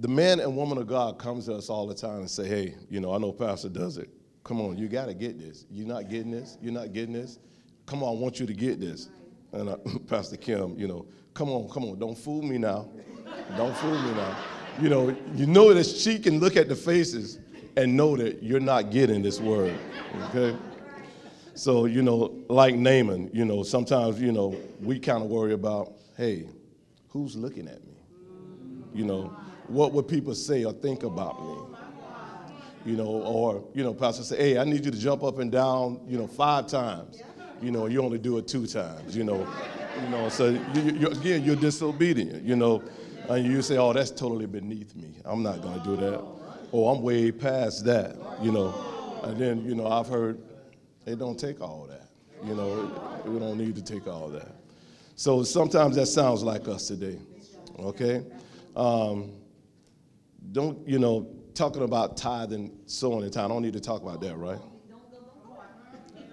the 0.00 0.08
man 0.08 0.40
and 0.40 0.56
woman 0.56 0.78
of 0.78 0.88
God 0.88 1.16
comes 1.16 1.46
to 1.46 1.54
us 1.54 1.70
all 1.70 1.86
the 1.86 1.94
time 1.94 2.18
and 2.18 2.30
say, 2.30 2.48
hey, 2.48 2.74
you 2.90 2.98
know, 2.98 3.14
I 3.14 3.18
know 3.18 3.30
Pastor 3.30 3.68
does 3.68 3.98
it. 3.98 4.10
Come 4.42 4.60
on, 4.60 4.76
you 4.76 4.88
got 4.88 5.06
to 5.06 5.14
get 5.14 5.38
this. 5.38 5.64
You're 5.70 5.86
not 5.86 6.10
getting 6.10 6.32
this. 6.32 6.58
You're 6.60 6.72
not 6.72 6.92
getting 6.92 7.12
this. 7.12 7.38
Come 7.86 8.02
on, 8.02 8.16
I 8.16 8.20
want 8.20 8.40
you 8.40 8.46
to 8.46 8.52
get 8.52 8.80
this. 8.80 9.08
And 9.52 9.68
uh, 9.68 9.76
Pastor 10.08 10.36
Kim, 10.36 10.76
you 10.76 10.88
know, 10.88 11.06
come 11.34 11.50
on, 11.50 11.68
come 11.68 11.84
on, 11.84 12.00
don't 12.00 12.18
fool 12.18 12.42
me 12.42 12.58
now. 12.58 12.88
Don't 13.56 13.76
fool 13.76 13.96
me 13.96 14.10
now. 14.10 14.36
You 14.80 14.88
know, 14.88 15.16
you 15.36 15.46
know 15.46 15.72
that 15.72 15.86
she 15.86 16.18
can 16.18 16.40
look 16.40 16.56
at 16.56 16.68
the 16.68 16.74
faces 16.74 17.38
and 17.76 17.96
know 17.96 18.16
that 18.16 18.42
you're 18.42 18.58
not 18.58 18.90
getting 18.90 19.22
this 19.22 19.38
word. 19.40 19.78
Okay? 20.24 20.56
So, 21.56 21.86
you 21.86 22.02
know, 22.02 22.44
like 22.50 22.74
Naaman, 22.74 23.30
you 23.32 23.46
know, 23.46 23.62
sometimes, 23.62 24.20
you 24.20 24.30
know, 24.30 24.54
we 24.82 24.98
kind 24.98 25.22
of 25.22 25.30
worry 25.30 25.54
about, 25.54 25.94
hey, 26.14 26.46
who's 27.08 27.34
looking 27.34 27.66
at 27.66 27.82
me? 27.86 27.94
You 28.94 29.06
know, 29.06 29.34
what 29.66 29.92
would 29.94 30.06
people 30.06 30.34
say 30.34 30.64
or 30.64 30.74
think 30.74 31.02
about 31.02 31.42
me? 31.42 31.56
You 32.84 32.96
know, 32.98 33.06
or, 33.06 33.64
you 33.72 33.82
know, 33.82 33.94
Pastor 33.94 34.22
say, 34.22 34.36
hey, 34.36 34.58
I 34.58 34.64
need 34.64 34.84
you 34.84 34.90
to 34.90 34.98
jump 34.98 35.22
up 35.22 35.38
and 35.38 35.50
down, 35.50 36.02
you 36.06 36.18
know, 36.18 36.26
five 36.26 36.66
times. 36.66 37.22
You 37.62 37.70
know, 37.70 37.86
you 37.86 38.02
only 38.02 38.18
do 38.18 38.36
it 38.36 38.46
two 38.46 38.66
times, 38.66 39.16
you 39.16 39.24
know. 39.24 39.48
You 40.02 40.10
know, 40.10 40.28
so 40.28 40.50
you, 40.50 40.82
you, 40.82 41.06
again, 41.08 41.42
you're 41.42 41.56
disobedient, 41.56 42.44
you 42.44 42.54
know. 42.54 42.82
And 43.30 43.46
you 43.46 43.62
say, 43.62 43.78
oh, 43.78 43.94
that's 43.94 44.10
totally 44.10 44.46
beneath 44.46 44.94
me. 44.94 45.14
I'm 45.24 45.42
not 45.42 45.62
going 45.62 45.80
to 45.80 45.84
do 45.86 45.96
that. 45.96 46.22
Oh, 46.74 46.88
I'm 46.88 47.00
way 47.00 47.32
past 47.32 47.86
that, 47.86 48.14
you 48.42 48.52
know. 48.52 48.74
And 49.24 49.38
then, 49.38 49.64
you 49.64 49.74
know, 49.74 49.86
I've 49.86 50.06
heard 50.06 50.38
it 51.06 51.18
don't 51.18 51.38
take 51.38 51.60
all 51.60 51.86
that. 51.88 52.08
You 52.44 52.54
know, 52.54 53.22
we 53.24 53.38
don't 53.38 53.56
need 53.56 53.76
to 53.76 53.82
take 53.82 54.06
all 54.06 54.28
that. 54.28 54.48
So 55.14 55.42
sometimes 55.44 55.96
that 55.96 56.06
sounds 56.06 56.42
like 56.42 56.68
us 56.68 56.88
today, 56.88 57.18
okay? 57.78 58.22
Um, 58.74 59.32
don't, 60.52 60.86
you 60.86 60.98
know, 60.98 61.30
talking 61.54 61.82
about 61.82 62.18
tithing, 62.18 62.76
sowing 62.84 63.24
in 63.24 63.30
time, 63.30 63.46
I 63.46 63.48
don't 63.48 63.62
need 63.62 63.72
to 63.72 63.80
talk 63.80 64.02
about 64.02 64.20
that, 64.20 64.36
right? 64.36 64.58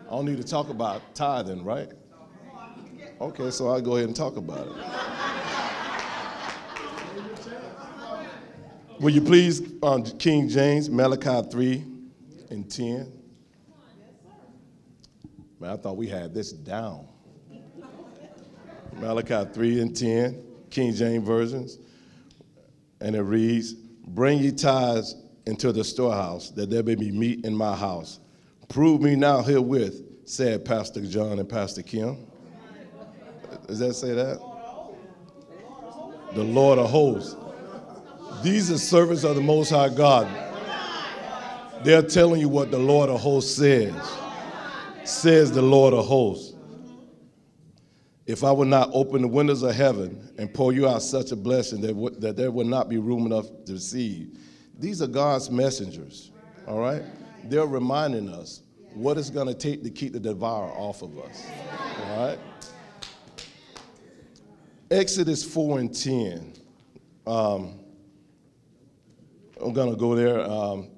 I 0.05 0.09
don't 0.09 0.25
need 0.25 0.37
to 0.37 0.43
talk 0.43 0.69
about 0.69 1.15
tithing, 1.15 1.63
right? 1.63 1.89
Okay, 3.21 3.51
so 3.51 3.69
I'll 3.69 3.79
go 3.79 3.95
ahead 3.95 4.07
and 4.07 4.15
talk 4.15 4.35
about 4.35 4.67
it. 4.67 4.73
Will 8.99 9.11
you 9.11 9.21
please, 9.21 9.61
um, 9.81 10.03
King 10.03 10.49
James, 10.49 10.89
Malachi 10.89 11.49
3 11.49 11.85
and 12.49 12.69
10? 12.69 13.22
Man, 15.63 15.71
I 15.71 15.77
thought 15.77 15.95
we 15.95 16.09
had 16.09 16.33
this 16.33 16.51
down. 16.51 17.07
Malachi 18.97 19.49
3 19.53 19.79
and 19.79 19.95
10, 19.95 20.43
King 20.69 20.93
James 20.93 21.25
versions. 21.25 21.79
And 22.99 23.15
it 23.15 23.21
reads, 23.21 23.73
Bring 23.73 24.39
ye 24.39 24.51
tithes 24.51 25.15
into 25.45 25.71
the 25.71 25.85
storehouse, 25.85 26.49
that 26.49 26.69
there 26.69 26.83
may 26.83 26.95
be 26.95 27.11
meat 27.11 27.45
in 27.45 27.55
my 27.55 27.77
house. 27.77 28.19
Prove 28.67 28.99
me 28.99 29.15
now 29.15 29.41
herewith, 29.41 30.03
said 30.25 30.65
Pastor 30.65 31.05
John 31.05 31.39
and 31.39 31.47
Pastor 31.47 31.81
Kim. 31.81 32.27
Does 33.65 33.79
that 33.79 33.93
say 33.93 34.13
that? 34.13 34.39
The 36.33 36.43
Lord 36.43 36.77
of 36.77 36.89
hosts. 36.89 37.37
These 38.43 38.69
are 38.69 38.77
servants 38.77 39.23
of 39.23 39.37
the 39.37 39.41
Most 39.41 39.69
High 39.69 39.95
God. 39.95 40.27
They're 41.85 42.01
telling 42.01 42.41
you 42.41 42.49
what 42.49 42.69
the 42.69 42.79
Lord 42.79 43.09
of 43.09 43.21
hosts 43.21 43.55
says. 43.55 43.93
Says 45.03 45.51
the 45.51 45.61
Lord 45.61 45.93
of 45.93 46.05
hosts. 46.05 46.53
If 48.25 48.43
I 48.43 48.51
would 48.51 48.69
not 48.69 48.89
open 48.93 49.21
the 49.21 49.27
windows 49.27 49.63
of 49.63 49.75
heaven 49.75 50.33
and 50.37 50.53
pour 50.53 50.71
you 50.71 50.87
out 50.87 51.01
such 51.01 51.31
a 51.31 51.35
blessing 51.35 51.81
that, 51.81 51.89
w- 51.89 52.15
that 52.19 52.37
there 52.37 52.51
would 52.51 52.67
not 52.67 52.87
be 52.87 52.97
room 52.97 53.25
enough 53.25 53.47
to 53.65 53.73
receive. 53.73 54.37
These 54.79 55.01
are 55.01 55.07
God's 55.07 55.51
messengers, 55.51 56.31
all 56.65 56.79
right? 56.79 57.03
They're 57.43 57.65
reminding 57.65 58.29
us 58.29 58.61
what 58.93 59.17
it's 59.17 59.29
going 59.29 59.47
to 59.47 59.53
take 59.53 59.83
to 59.83 59.89
keep 59.89 60.13
the 60.13 60.21
devourer 60.21 60.71
off 60.71 61.01
of 61.01 61.19
us, 61.19 61.45
all 62.07 62.27
right? 62.27 62.39
Exodus 64.89 65.43
4 65.43 65.79
and 65.79 65.93
10. 65.93 66.53
Um, 67.27 67.79
I'm 69.59 69.73
going 69.73 69.89
to 69.89 69.97
go 69.97 70.15
there. 70.15 70.39
Um, 70.39 70.91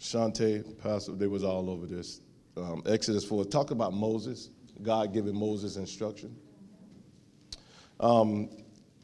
Shantae, 0.00 0.78
Pastor, 0.78 1.12
they 1.12 1.26
was 1.26 1.44
all 1.44 1.68
over 1.68 1.86
this. 1.86 2.20
Um, 2.56 2.82
Exodus 2.86 3.24
4. 3.24 3.44
Talk 3.44 3.70
about 3.70 3.92
Moses, 3.92 4.50
God 4.82 5.12
giving 5.12 5.38
Moses 5.38 5.76
instruction. 5.76 6.36
Um, 8.00 8.48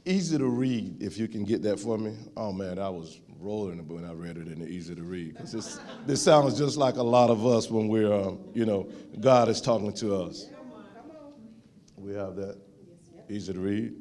easy 0.05 0.39
to 0.39 0.47
read, 0.47 1.03
if 1.03 1.19
you 1.19 1.29
can 1.29 1.45
get 1.45 1.63
that 1.63 1.79
for 1.79 1.99
me. 1.99 2.17
Oh 2.37 2.53
man, 2.53 2.79
I 2.79 2.89
was 2.89 3.21
rolling 3.41 3.87
when 3.89 4.05
I 4.05 4.13
read 4.13 4.39
it 4.39 4.49
in 4.49 4.61
the 4.61 4.67
easy 4.67 4.95
to 4.95 5.03
read. 5.03 5.35
Because 5.35 5.81
this, 6.07 6.23
sounds 6.23 6.57
just 6.59 6.77
like 6.77 6.97
a 6.97 7.03
lot 7.03 7.31
of 7.31 7.47
us 7.47 7.71
when 7.71 7.89
we're, 7.89 8.13
um, 8.13 8.39
you 8.55 8.65
know, 8.65 8.89
God 9.21 9.49
is 9.49 9.61
talking 9.61 9.93
to 9.95 10.15
us. 10.17 10.47
We 11.97 12.15
have 12.15 12.37
that. 12.37 12.59
Easy 13.29 13.53
to 13.53 13.59
read. 13.59 13.95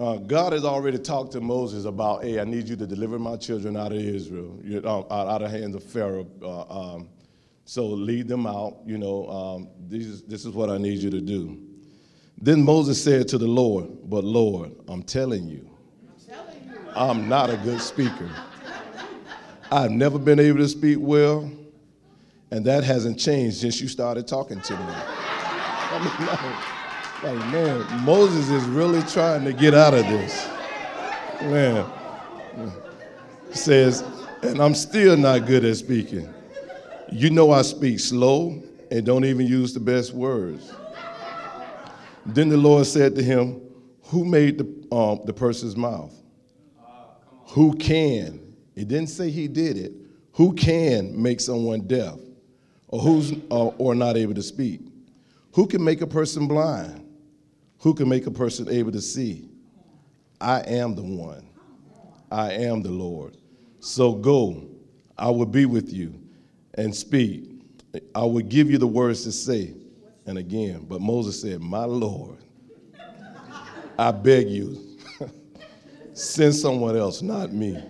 Uh, 0.00 0.16
God 0.16 0.52
has 0.52 0.64
already 0.64 0.98
talked 0.98 1.32
to 1.32 1.40
Moses 1.40 1.84
about, 1.84 2.22
hey, 2.22 2.40
I 2.40 2.44
need 2.44 2.68
you 2.68 2.76
to 2.76 2.86
deliver 2.86 3.18
my 3.18 3.36
children 3.36 3.76
out 3.76 3.92
of 3.92 3.98
Israel, 3.98 4.58
out, 4.84 5.10
out 5.10 5.42
of 5.42 5.50
hands 5.50 5.74
of 5.74 5.82
Pharaoh. 5.82 6.26
Uh, 6.42 6.94
um, 6.94 7.08
so 7.68 7.84
lead 7.84 8.28
them 8.28 8.46
out, 8.46 8.78
you 8.86 8.96
know, 8.96 9.28
um, 9.28 9.68
this, 9.90 10.22
this 10.22 10.46
is 10.46 10.54
what 10.54 10.70
I 10.70 10.78
need 10.78 11.00
you 11.00 11.10
to 11.10 11.20
do. 11.20 11.60
Then 12.40 12.64
Moses 12.64 13.04
said 13.04 13.28
to 13.28 13.36
the 13.36 13.46
Lord, 13.46 13.90
But 14.04 14.24
Lord, 14.24 14.72
I'm 14.88 15.02
telling 15.02 15.46
you, 15.46 15.68
I'm 16.96 17.28
not 17.28 17.50
a 17.50 17.58
good 17.58 17.82
speaker. 17.82 18.30
I've 19.70 19.90
never 19.90 20.18
been 20.18 20.40
able 20.40 20.60
to 20.60 20.68
speak 20.68 20.96
well, 20.98 21.52
and 22.50 22.64
that 22.64 22.84
hasn't 22.84 23.18
changed 23.18 23.58
since 23.58 23.82
you 23.82 23.88
started 23.88 24.26
talking 24.26 24.62
to 24.62 24.72
me. 24.72 24.80
I 24.88 26.00
mean, 27.22 27.26
like, 27.26 27.42
like, 27.42 27.52
man, 27.52 28.02
Moses 28.02 28.48
is 28.48 28.64
really 28.64 29.02
trying 29.02 29.44
to 29.44 29.52
get 29.52 29.74
out 29.74 29.92
of 29.92 30.06
this. 30.06 30.48
Man, 31.42 31.84
he 33.50 33.54
says, 33.54 34.02
and 34.42 34.58
I'm 34.58 34.74
still 34.74 35.18
not 35.18 35.44
good 35.44 35.66
at 35.66 35.76
speaking. 35.76 36.32
You 37.10 37.30
know 37.30 37.52
I 37.52 37.62
speak 37.62 38.00
slow 38.00 38.62
and 38.90 39.06
don't 39.06 39.24
even 39.24 39.46
use 39.46 39.72
the 39.72 39.80
best 39.80 40.12
words. 40.12 40.72
Then 42.26 42.50
the 42.50 42.56
Lord 42.56 42.86
said 42.86 43.14
to 43.16 43.22
him, 43.22 43.62
Who 44.04 44.24
made 44.24 44.58
the, 44.58 44.94
um, 44.94 45.20
the 45.24 45.32
person's 45.32 45.76
mouth? 45.76 46.14
Who 47.48 47.74
can? 47.76 48.54
It 48.74 48.88
didn't 48.88 49.08
say 49.08 49.30
he 49.30 49.48
did 49.48 49.78
it. 49.78 49.92
Who 50.32 50.52
can 50.52 51.20
make 51.20 51.40
someone 51.40 51.86
deaf 51.86 52.16
or 52.88 53.00
who's 53.00 53.32
uh, 53.50 53.68
or 53.78 53.94
not 53.94 54.16
able 54.16 54.34
to 54.34 54.42
speak? 54.42 54.80
Who 55.52 55.66
can 55.66 55.82
make 55.82 56.02
a 56.02 56.06
person 56.06 56.46
blind? 56.46 57.06
Who 57.78 57.94
can 57.94 58.08
make 58.08 58.26
a 58.26 58.30
person 58.30 58.68
able 58.68 58.92
to 58.92 59.00
see? 59.00 59.48
I 60.40 60.60
am 60.60 60.94
the 60.94 61.02
one. 61.02 61.48
I 62.30 62.52
am 62.52 62.82
the 62.82 62.90
Lord. 62.90 63.38
So 63.80 64.12
go. 64.12 64.68
I 65.16 65.30
will 65.30 65.46
be 65.46 65.64
with 65.64 65.92
you 65.92 66.27
and 66.78 66.94
speak. 66.94 67.50
I 68.14 68.22
will 68.22 68.40
give 68.40 68.70
you 68.70 68.78
the 68.78 68.86
words 68.86 69.24
to 69.24 69.32
say. 69.32 69.74
And 70.26 70.38
again, 70.38 70.86
but 70.88 71.00
Moses 71.00 71.40
said, 71.40 71.60
My 71.60 71.84
Lord, 71.84 72.38
I 73.98 74.12
beg 74.12 74.48
you, 74.48 74.96
send 76.12 76.54
someone 76.54 76.96
else, 76.96 77.20
not 77.20 77.52
me. 77.52 77.82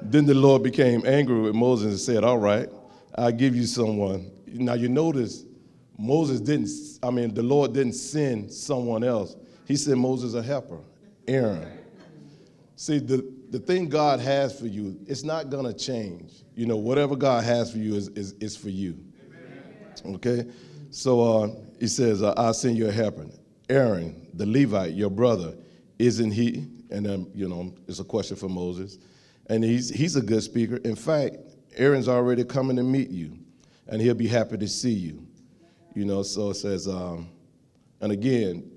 Then 0.00 0.26
the 0.26 0.34
Lord 0.34 0.62
became 0.62 1.04
angry 1.06 1.40
with 1.40 1.54
Moses 1.54 1.86
and 1.90 1.98
said, 1.98 2.22
All 2.22 2.38
right, 2.38 2.68
I'll 3.16 3.32
give 3.32 3.56
you 3.56 3.66
someone. 3.66 4.30
Now 4.46 4.74
you 4.74 4.88
notice 4.88 5.44
Moses 5.98 6.40
didn't, 6.40 6.68
I 7.02 7.10
mean, 7.10 7.34
the 7.34 7.42
Lord 7.42 7.72
didn't 7.72 7.94
send 7.94 8.52
someone 8.52 9.02
else. 9.02 9.34
He 9.66 9.74
sent 9.74 9.98
Moses 9.98 10.34
a 10.34 10.42
helper, 10.42 10.78
Aaron. 11.26 11.66
See, 12.76 12.98
the, 12.98 13.26
the 13.50 13.58
thing 13.58 13.88
God 13.88 14.20
has 14.20 14.58
for 14.58 14.66
you, 14.66 14.98
it's 15.06 15.22
not 15.22 15.50
gonna 15.50 15.72
change. 15.72 16.32
You 16.54 16.66
know, 16.66 16.76
whatever 16.76 17.16
God 17.16 17.44
has 17.44 17.72
for 17.72 17.78
you 17.78 17.94
is, 17.94 18.08
is, 18.08 18.32
is 18.34 18.56
for 18.56 18.68
you. 18.68 18.98
Okay? 20.04 20.46
So 20.90 21.20
uh, 21.20 21.50
he 21.78 21.86
says, 21.86 22.22
uh, 22.22 22.34
I'll 22.36 22.54
send 22.54 22.76
you 22.76 22.88
a 22.88 22.92
helper. 22.92 23.26
Aaron, 23.68 24.28
the 24.34 24.46
Levite, 24.46 24.94
your 24.94 25.10
brother, 25.10 25.54
isn't 25.98 26.30
he? 26.30 26.66
And 26.90 27.04
then, 27.04 27.30
you 27.34 27.48
know, 27.48 27.74
it's 27.88 27.98
a 27.98 28.04
question 28.04 28.36
for 28.36 28.48
Moses. 28.48 28.98
And 29.48 29.64
he's, 29.64 29.90
he's 29.90 30.16
a 30.16 30.22
good 30.22 30.42
speaker. 30.42 30.76
In 30.76 30.96
fact, 30.96 31.36
Aaron's 31.76 32.08
already 32.08 32.44
coming 32.44 32.76
to 32.76 32.82
meet 32.82 33.10
you, 33.10 33.38
and 33.88 34.00
he'll 34.00 34.14
be 34.14 34.28
happy 34.28 34.56
to 34.56 34.68
see 34.68 34.92
you. 34.92 35.26
You 35.94 36.04
know, 36.04 36.22
so 36.22 36.50
it 36.50 36.54
says, 36.54 36.88
um, 36.88 37.28
and 38.00 38.12
again, 38.12 38.70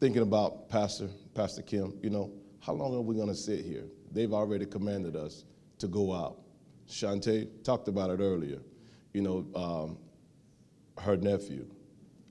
thinking 0.00 0.22
about 0.22 0.68
Pastor, 0.68 1.08
Pastor 1.34 1.62
Kim, 1.62 1.98
you 2.02 2.10
know, 2.10 2.30
how 2.64 2.72
long 2.72 2.94
are 2.94 3.00
we 3.00 3.14
going 3.14 3.28
to 3.28 3.34
sit 3.34 3.64
here? 3.64 3.84
They've 4.10 4.32
already 4.32 4.64
commanded 4.64 5.16
us 5.16 5.44
to 5.78 5.86
go 5.86 6.14
out. 6.14 6.40
Shantae 6.88 7.48
talked 7.62 7.88
about 7.88 8.10
it 8.10 8.20
earlier. 8.20 8.58
You 9.12 9.22
know, 9.22 9.46
um, 9.54 9.98
her 11.02 11.16
nephew. 11.16 11.66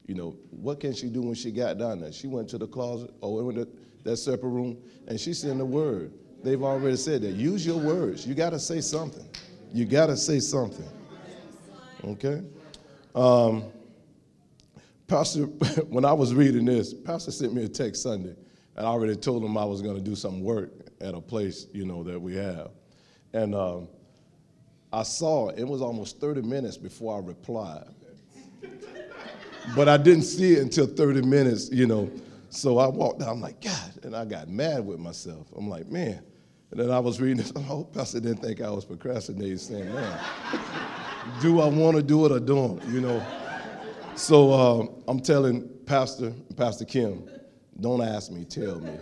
You 0.07 0.15
know, 0.15 0.37
what 0.49 0.79
can 0.79 0.93
she 0.93 1.07
do 1.07 1.21
when 1.21 1.35
she 1.35 1.51
got 1.51 1.77
down 1.77 2.01
there? 2.01 2.11
She 2.11 2.27
went 2.27 2.49
to 2.49 2.57
the 2.57 2.67
closet 2.67 3.11
or 3.21 3.43
went 3.43 3.57
to 3.59 3.67
that 4.03 4.17
separate 4.17 4.49
room 4.49 4.77
and 5.07 5.19
she 5.19 5.33
said 5.33 5.57
the 5.57 5.65
word. 5.65 6.13
They've 6.43 6.61
already 6.61 6.97
said 6.97 7.21
that. 7.21 7.33
Use 7.33 7.65
your 7.65 7.77
words. 7.77 8.27
You 8.27 8.33
got 8.33 8.49
to 8.49 8.59
say 8.59 8.81
something. 8.81 9.25
You 9.71 9.85
got 9.85 10.07
to 10.07 10.17
say 10.17 10.39
something. 10.39 10.87
Okay? 12.03 12.41
Um, 13.15 13.63
Pastor, 15.07 15.43
when 15.87 16.05
I 16.05 16.13
was 16.13 16.33
reading 16.33 16.65
this, 16.65 16.93
Pastor 16.93 17.31
sent 17.31 17.53
me 17.53 17.63
a 17.63 17.69
text 17.69 18.03
Sunday, 18.03 18.35
and 18.75 18.85
I 18.85 18.89
already 18.89 19.15
told 19.15 19.43
him 19.43 19.57
I 19.57 19.65
was 19.65 19.81
going 19.81 19.95
to 19.95 20.01
do 20.01 20.15
some 20.15 20.41
work 20.41 20.71
at 21.01 21.13
a 21.13 21.21
place, 21.21 21.67
you 21.73 21.85
know, 21.85 22.03
that 22.03 22.19
we 22.19 22.35
have. 22.35 22.71
And 23.33 23.53
um, 23.53 23.87
I 24.91 25.03
saw 25.03 25.49
it. 25.49 25.59
It 25.59 25.67
was 25.67 25.81
almost 25.81 26.19
30 26.19 26.41
minutes 26.41 26.77
before 26.77 27.17
I 27.17 27.25
replied. 27.25 27.87
but 29.75 29.89
I 29.89 29.97
didn't 29.97 30.23
see 30.23 30.53
it 30.53 30.59
until 30.59 30.87
30 30.87 31.21
minutes, 31.21 31.69
you 31.71 31.87
know. 31.87 32.11
So 32.49 32.77
I 32.77 32.87
walked 32.87 33.19
down, 33.19 33.29
I'm 33.29 33.41
like, 33.41 33.61
God, 33.61 33.93
and 34.03 34.15
I 34.15 34.25
got 34.25 34.47
mad 34.47 34.85
with 34.85 34.99
myself. 34.99 35.47
I'm 35.55 35.67
like, 35.69 35.87
man. 35.87 36.21
And 36.71 36.79
then 36.79 36.91
I 36.91 36.99
was 36.99 37.21
reading 37.21 37.37
this. 37.37 37.53
I 37.55 37.61
hope 37.61 37.93
Pastor 37.93 38.19
didn't 38.19 38.41
think 38.41 38.61
I 38.61 38.69
was 38.69 38.85
procrastinating, 38.85 39.57
saying, 39.57 39.93
man, 39.93 40.19
do 41.41 41.61
I 41.61 41.67
want 41.67 41.97
to 41.97 42.03
do 42.03 42.25
it 42.25 42.31
or 42.31 42.39
don't, 42.39 42.83
you 42.85 43.01
know? 43.01 43.23
So 44.15 44.53
um, 44.53 45.03
I'm 45.07 45.19
telling 45.19 45.67
Pastor, 45.85 46.33
Pastor 46.55 46.85
Kim, 46.85 47.27
don't 47.79 48.01
ask 48.01 48.31
me, 48.31 48.45
tell 48.45 48.79
me. 48.79 48.91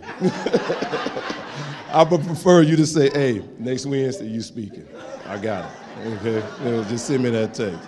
I 1.92 2.06
would 2.10 2.24
prefer 2.24 2.62
you 2.62 2.76
to 2.76 2.86
say, 2.86 3.10
hey, 3.10 3.44
next 3.58 3.86
Wednesday 3.86 4.28
you 4.28 4.40
speaking. 4.40 4.88
I 5.26 5.38
got 5.38 5.70
it. 5.70 6.06
Okay? 6.06 6.42
You 6.64 6.70
know, 6.70 6.84
just 6.84 7.06
send 7.06 7.22
me 7.22 7.30
that 7.30 7.54
text. 7.54 7.86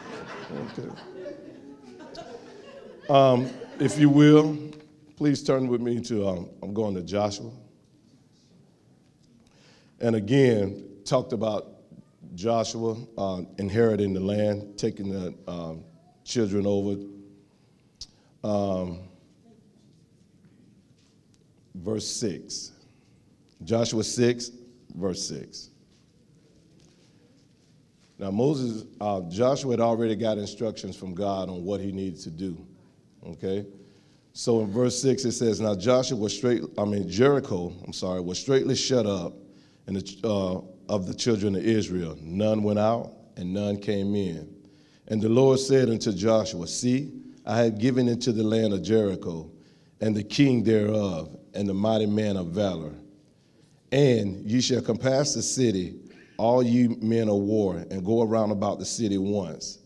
Okay. 0.78 0.91
Um, 3.09 3.51
if 3.80 3.99
you 3.99 4.09
will, 4.09 4.57
please 5.16 5.43
turn 5.43 5.68
with 5.68 5.80
me 5.80 6.01
to, 6.03 6.28
um, 6.28 6.51
I'm 6.62 6.74
going 6.74 6.95
to 6.95 7.03
Joshua. 7.03 7.51
And 10.01 10.16
again, 10.16 10.85
talked 11.05 11.32
about 11.32 11.72
Joshua 12.35 12.97
uh, 13.16 13.43
inheriting 13.59 14.12
the 14.12 14.20
land, 14.20 14.78
taking 14.78 15.09
the 15.11 15.35
um, 15.51 15.85
children 16.24 16.66
over. 16.66 16.97
Um, 18.43 19.01
verse 21.75 22.07
6. 22.07 22.72
Joshua 23.64 24.05
6, 24.05 24.51
verse 24.95 25.29
6. 25.29 25.70
Now, 28.18 28.31
Moses, 28.31 28.85
uh, 29.01 29.22
Joshua 29.29 29.72
had 29.72 29.81
already 29.81 30.14
got 30.14 30.39
instructions 30.39 30.97
from 30.97 31.14
God 31.14 31.49
on 31.49 31.64
what 31.64 31.81
he 31.81 31.91
needed 31.91 32.20
to 32.20 32.31
do. 32.31 32.64
Okay? 33.27 33.66
So 34.33 34.61
in 34.61 34.70
verse 34.70 35.01
6, 35.01 35.25
it 35.25 35.33
says, 35.33 35.61
Now 35.61 35.75
Joshua 35.75 36.16
was 36.16 36.37
straight, 36.37 36.62
I 36.79 36.85
mean, 36.85 37.09
Jericho, 37.09 37.72
I'm 37.85 37.93
sorry, 37.93 38.20
was 38.20 38.39
straightly 38.39 38.75
shut 38.75 39.07
up 39.07 39.35
and 39.87 39.97
the, 39.97 40.29
uh, 40.29 40.61
of 40.93 41.07
the 41.07 41.14
children 41.14 41.55
of 41.57 41.64
Israel. 41.64 42.16
None 42.20 42.62
went 42.62 42.79
out 42.79 43.12
and 43.37 43.53
none 43.53 43.79
came 43.79 44.14
in. 44.14 44.53
And 45.09 45.20
the 45.20 45.29
Lord 45.29 45.59
said 45.61 45.89
unto 45.89 46.12
Joshua, 46.12 46.66
See, 46.66 47.12
I 47.47 47.59
have 47.59 47.79
given 47.79 48.09
into 48.09 48.33
the 48.33 48.43
land 48.43 48.72
of 48.72 48.83
Jericho 48.83 49.51
and 50.01 50.16
the 50.16 50.25
king 50.25 50.64
thereof 50.64 51.37
and 51.55 51.69
the 51.69 51.75
mighty 51.75 52.07
man 52.07 52.37
of 52.37 52.49
valor. 52.49 52.93
And 53.93 54.51
ye 54.51 54.61
shall 54.61 54.83
compass 54.83 55.35
the 55.35 55.43
city 55.43 55.95
all 56.37 56.63
ye 56.63 56.89
men 57.01 57.29
of 57.29 57.37
war, 57.37 57.85
and 57.91 58.05
go 58.05 58.23
around 58.23 58.51
about 58.51 58.79
the 58.79 58.85
city 58.85 59.19
once. 59.19 59.79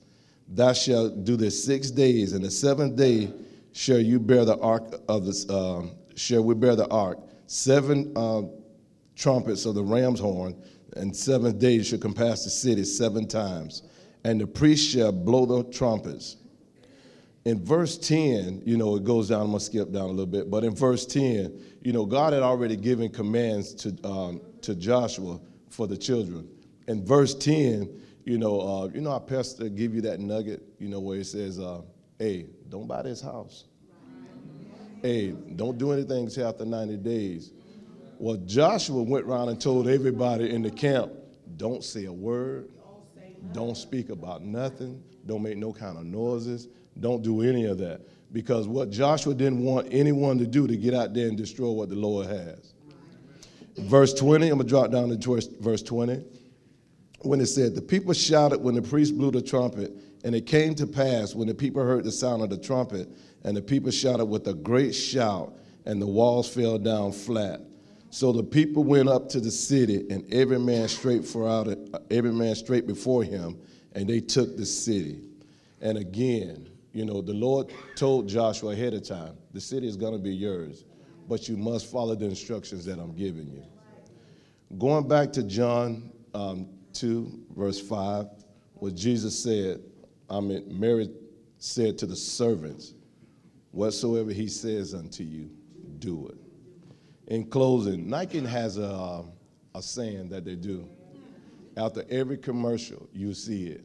Thou 0.49 0.73
shalt 0.73 1.25
do 1.25 1.37
this 1.37 1.62
six 1.62 1.91
days, 1.91 2.33
and 2.33 2.43
the 2.45 2.51
seventh 2.51 2.97
day 2.97 3.31
shall 3.73 3.99
you 3.99 4.19
bear 4.19 4.45
the 4.45 4.59
ark 4.61 4.95
of 5.09 5.27
the 5.27 5.55
um, 5.55 5.91
shall 6.16 6.43
we 6.43 6.55
bear 6.55 6.75
the 6.75 6.89
ark. 6.89 7.19
Seven 7.47 8.12
uh, 8.16 8.43
trumpets 9.14 9.66
of 9.66 9.75
the 9.75 9.83
ram's 9.83 10.21
horn, 10.21 10.57
and 10.97 11.14
seven 11.14 11.59
days 11.59 11.89
shall 11.89 11.99
compass 11.99 12.45
the 12.45 12.51
city 12.51 12.85
seven 12.85 13.29
times, 13.29 13.83
and 14.25 14.41
the 14.41 14.47
priest 14.47 14.91
shall 14.91 15.12
blow 15.12 15.45
the 15.45 15.71
trumpets. 15.71 16.37
In 17.49 17.64
verse 17.64 17.96
10, 17.96 18.61
you 18.66 18.76
know, 18.76 18.94
it 18.96 19.05
goes 19.05 19.30
down, 19.30 19.40
I'm 19.40 19.46
gonna 19.46 19.61
skip 19.61 19.90
down 19.90 20.05
a 20.05 20.09
little 20.09 20.26
bit, 20.26 20.51
but 20.51 20.64
in 20.64 20.74
verse 20.74 21.07
10, 21.07 21.59
you 21.80 21.94
know, 21.94 22.05
God 22.05 22.34
had 22.34 22.42
already 22.42 22.76
given 22.76 23.09
commands 23.09 23.72
to, 23.76 23.96
um, 24.07 24.42
to 24.61 24.74
Joshua 24.74 25.40
for 25.70 25.86
the 25.86 25.96
children. 25.96 26.46
In 26.88 27.07
verse 27.07 27.34
10, 27.34 27.88
you 28.26 28.36
know, 28.36 28.61
uh, 28.61 28.88
you 28.92 29.01
know, 29.01 29.12
our 29.12 29.20
pastor 29.20 29.70
give 29.70 29.94
you 29.94 30.03
that 30.03 30.20
nugget, 30.20 30.62
you 30.78 30.90
know, 30.90 31.01
where 31.01 31.20
it 31.20 31.24
says, 31.24 31.59
uh, 31.59 31.80
hey, 32.18 32.49
don't 32.68 32.86
buy 32.86 33.01
this 33.01 33.22
house. 33.22 33.64
Hey, 35.01 35.30
don't 35.57 35.78
do 35.78 35.92
anything 35.92 36.24
until 36.24 36.49
after 36.49 36.66
90 36.66 36.99
days. 36.99 37.53
Well, 38.18 38.36
Joshua 38.44 39.03
went 39.03 39.24
around 39.24 39.49
and 39.49 39.59
told 39.59 39.88
everybody 39.88 40.51
in 40.51 40.61
the 40.61 40.70
camp, 40.70 41.12
don't 41.57 41.82
say 41.82 42.05
a 42.05 42.12
word, 42.12 42.68
don't 43.53 43.74
speak 43.74 44.11
about 44.11 44.42
nothing, 44.42 45.03
don't 45.24 45.42
make 45.42 45.57
no 45.57 45.72
kind 45.72 45.96
of 45.96 46.05
noises, 46.05 46.68
don't 47.01 47.22
do 47.22 47.42
any 47.42 47.64
of 47.64 47.78
that. 47.78 48.01
Because 48.32 48.68
what 48.68 48.90
Joshua 48.90 49.34
didn't 49.34 49.62
want 49.64 49.88
anyone 49.90 50.38
to 50.38 50.46
do 50.46 50.66
to 50.66 50.76
get 50.76 50.94
out 50.94 51.14
there 51.14 51.28
and 51.28 51.36
destroy 51.36 51.70
what 51.70 51.88
the 51.88 51.96
Lord 51.96 52.26
has. 52.26 52.74
Verse 53.78 54.12
20, 54.12 54.49
I'm 54.49 54.59
gonna 54.59 54.68
drop 54.68 54.90
down 54.90 55.16
to 55.16 55.49
verse 55.61 55.82
20. 55.82 56.24
When 57.22 57.40
it 57.40 57.46
said, 57.46 57.74
The 57.74 57.82
people 57.82 58.12
shouted 58.12 58.61
when 58.61 58.74
the 58.74 58.82
priest 58.82 59.16
blew 59.16 59.30
the 59.30 59.42
trumpet, 59.42 59.92
and 60.24 60.34
it 60.34 60.46
came 60.46 60.74
to 60.76 60.86
pass 60.86 61.34
when 61.34 61.49
the 61.49 61.55
people 61.55 61.82
heard 61.82 62.05
the 62.05 62.12
sound 62.12 62.42
of 62.42 62.51
the 62.51 62.59
trumpet, 62.59 63.09
and 63.44 63.57
the 63.57 63.62
people 63.62 63.90
shouted 63.90 64.26
with 64.26 64.46
a 64.49 64.55
great 64.55 64.92
shout, 64.92 65.57
and 65.86 66.03
the 66.03 66.07
walls 66.07 66.53
fell 66.53 66.78
down 66.78 67.12
flat. 67.12 67.61
So 68.11 68.32
the 68.32 68.42
people 68.42 68.84
went 68.84 69.09
up 69.09 69.28
to 69.30 69.40
the 69.40 69.51
city, 69.51 70.07
and 70.11 70.24
every 70.32 70.59
man 70.59 70.88
straight 70.88 71.24
for 71.24 71.49
out, 71.49 71.68
uh, 71.68 71.99
every 72.11 72.32
man 72.32 72.55
straight 72.55 72.86
before 72.86 73.22
him, 73.22 73.59
and 73.92 74.09
they 74.09 74.20
took 74.20 74.57
the 74.57 74.66
city. 74.66 75.20
And 75.80 75.99
again, 75.99 76.68
you 76.93 77.05
know, 77.05 77.20
the 77.20 77.34
Lord 77.34 77.72
told 77.97 78.28
Joshua 78.28 78.72
ahead 78.72 78.95
of 78.95 79.07
time, 79.07 79.36
the 79.53 79.61
city 79.61 79.86
is 79.86 79.97
going 79.97 80.12
to 80.12 80.18
be 80.18 80.34
yours, 80.34 80.84
but 81.28 81.49
you 81.49 81.57
must 81.57 81.91
follow 81.91 82.14
the 82.14 82.24
instructions 82.24 82.84
that 82.86 82.99
I'm 82.99 83.14
giving 83.14 83.49
you. 83.49 83.64
Going 84.78 85.07
back 85.07 85.32
to 85.34 85.43
John 85.43 86.11
um, 86.34 86.68
2, 86.93 87.47
verse 87.57 87.80
5, 87.80 88.26
what 88.74 88.95
Jesus 88.95 89.43
said, 89.43 89.80
I 90.30 90.41
mean, 90.41 90.64
Mary 90.68 91.11
said 91.59 91.99
to 91.99 92.07
the 92.07 92.16
servants, 92.16 92.95
Whatsoever 93.70 94.30
he 94.30 94.49
says 94.49 94.95
unto 94.95 95.22
you, 95.22 95.51
do 95.99 96.28
it 96.28 96.39
in 97.28 97.45
closing, 97.45 98.09
Nike 98.09 98.41
has 98.41 98.78
a, 98.78 99.22
a 99.74 99.82
saying 99.82 100.30
that 100.30 100.45
they 100.45 100.57
do. 100.57 100.89
After 101.76 102.03
every 102.11 102.39
commercial, 102.39 103.09
you 103.12 103.34
see 103.34 103.66
it. 103.66 103.84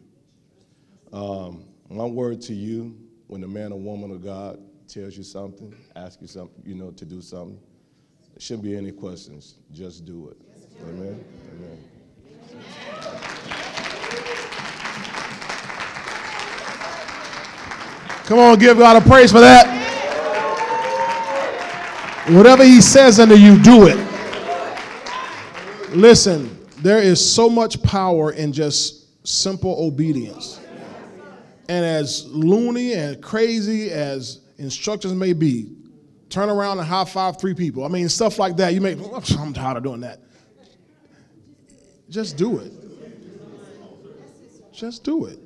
Um, 1.11 1.65
my 1.89 2.05
word 2.05 2.41
to 2.41 2.53
you, 2.53 2.97
when 3.27 3.43
a 3.43 3.47
man 3.47 3.71
or 3.71 3.79
woman 3.79 4.11
of 4.11 4.23
God 4.23 4.59
tells 4.87 5.17
you 5.17 5.23
something, 5.23 5.73
asks 5.95 6.21
you 6.21 6.27
something, 6.27 6.61
you 6.65 6.75
know, 6.75 6.91
to 6.91 7.05
do 7.05 7.21
something, 7.21 7.59
there 8.33 8.39
shouldn't 8.39 8.63
be 8.63 8.75
any 8.75 8.91
questions. 8.91 9.55
Just 9.71 10.05
do 10.05 10.29
it. 10.29 10.37
Amen. 10.81 11.23
Amen. 11.55 11.77
Come 18.25 18.39
on, 18.39 18.57
give 18.57 18.77
God 18.77 19.01
a 19.03 19.07
praise 19.07 19.31
for 19.31 19.41
that. 19.41 19.67
Whatever 22.29 22.63
he 22.63 22.79
says 22.79 23.19
unto 23.19 23.35
you, 23.35 23.61
do 23.61 23.87
it. 23.87 23.97
Listen, 25.89 26.57
there 26.77 26.99
is 26.99 27.19
so 27.33 27.49
much 27.49 27.83
power 27.83 28.31
in 28.31 28.53
just 28.53 29.27
simple 29.27 29.75
obedience. 29.77 30.59
And 31.69 31.85
as 31.85 32.25
loony 32.27 32.93
and 32.93 33.21
crazy 33.21 33.91
as 33.91 34.41
instructions 34.57 35.13
may 35.13 35.33
be, 35.33 35.71
turn 36.29 36.49
around 36.49 36.79
and 36.79 36.87
high 36.87 37.05
five 37.05 37.39
three 37.39 37.53
people. 37.53 37.85
I 37.85 37.87
mean, 37.87 38.09
stuff 38.09 38.39
like 38.39 38.57
that. 38.57 38.73
You 38.73 38.81
may, 38.81 38.95
oh, 38.99 39.21
I'm 39.39 39.53
tired 39.53 39.77
of 39.77 39.83
doing 39.83 40.01
that. 40.01 40.19
Just 42.09 42.37
do 42.37 42.59
it. 42.59 42.71
Just 44.73 45.03
do 45.03 45.25
it. 45.25 45.39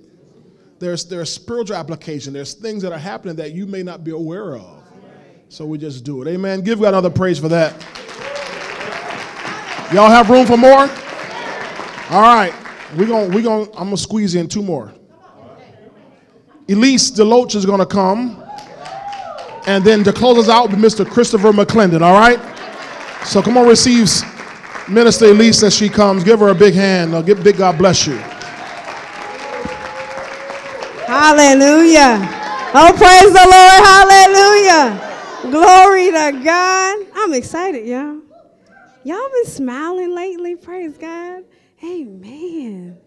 There's, 0.79 1.05
there's 1.05 1.31
spiritual 1.31 1.75
application. 1.75 2.33
There's 2.33 2.53
things 2.53 2.81
that 2.83 2.91
are 2.91 2.99
happening 2.99 3.35
that 3.37 3.51
you 3.51 3.65
may 3.65 3.83
not 3.83 4.03
be 4.03 4.11
aware 4.11 4.55
of. 4.55 4.83
So 5.49 5.65
we 5.65 5.77
just 5.77 6.03
do 6.03 6.21
it. 6.21 6.27
Amen. 6.27 6.61
Give 6.61 6.79
God 6.79 6.89
another 6.89 7.09
praise 7.09 7.39
for 7.39 7.47
that. 7.49 7.73
Y'all 9.93 10.09
have 10.09 10.29
room 10.29 10.45
for 10.45 10.57
more? 10.57 10.89
All 12.09 12.21
right. 12.21 12.53
We're 12.97 13.07
going 13.07 13.31
we 13.31 13.41
gonna, 13.41 13.63
I'm 13.71 13.85
going 13.85 13.91
to 13.91 13.97
squeeze 13.97 14.35
in 14.35 14.47
two 14.47 14.61
more. 14.61 14.93
Elise 16.69 17.11
Deloach 17.11 17.55
is 17.55 17.65
going 17.65 17.79
to 17.79 17.85
come. 17.85 18.43
And 19.65 19.83
then 19.83 20.03
to 20.05 20.13
close 20.13 20.37
us 20.37 20.49
out, 20.49 20.69
Mr. 20.69 21.05
Christopher 21.05 21.51
McClendon, 21.51 22.01
all 22.01 22.13
right? 22.13 22.39
So 23.25 23.41
come 23.41 23.57
on, 23.57 23.67
receive 23.67 24.09
Minister 24.87 25.25
Elise 25.25 25.63
as 25.63 25.75
she 25.75 25.89
comes. 25.89 26.23
Give 26.23 26.39
her 26.39 26.49
a 26.49 26.55
big 26.55 26.73
hand. 26.73 27.13
I'll 27.13 27.23
give 27.23 27.43
big 27.43 27.57
God 27.57 27.77
bless 27.77 28.07
you. 28.07 28.17
Hallelujah. 31.07 32.19
Oh, 32.73 32.93
praise 32.95 33.31
the 33.33 33.45
Lord. 33.53 33.81
Hallelujah. 33.83 35.07
Glory 35.51 36.11
to 36.11 36.43
God. 36.43 37.05
I'm 37.15 37.33
excited, 37.33 37.85
y'all. 37.85 38.21
Y'all 39.03 39.29
been 39.31 39.45
smiling 39.45 40.13
lately. 40.13 40.55
Praise 40.55 40.97
God. 40.97 41.43
Amen. 41.83 42.97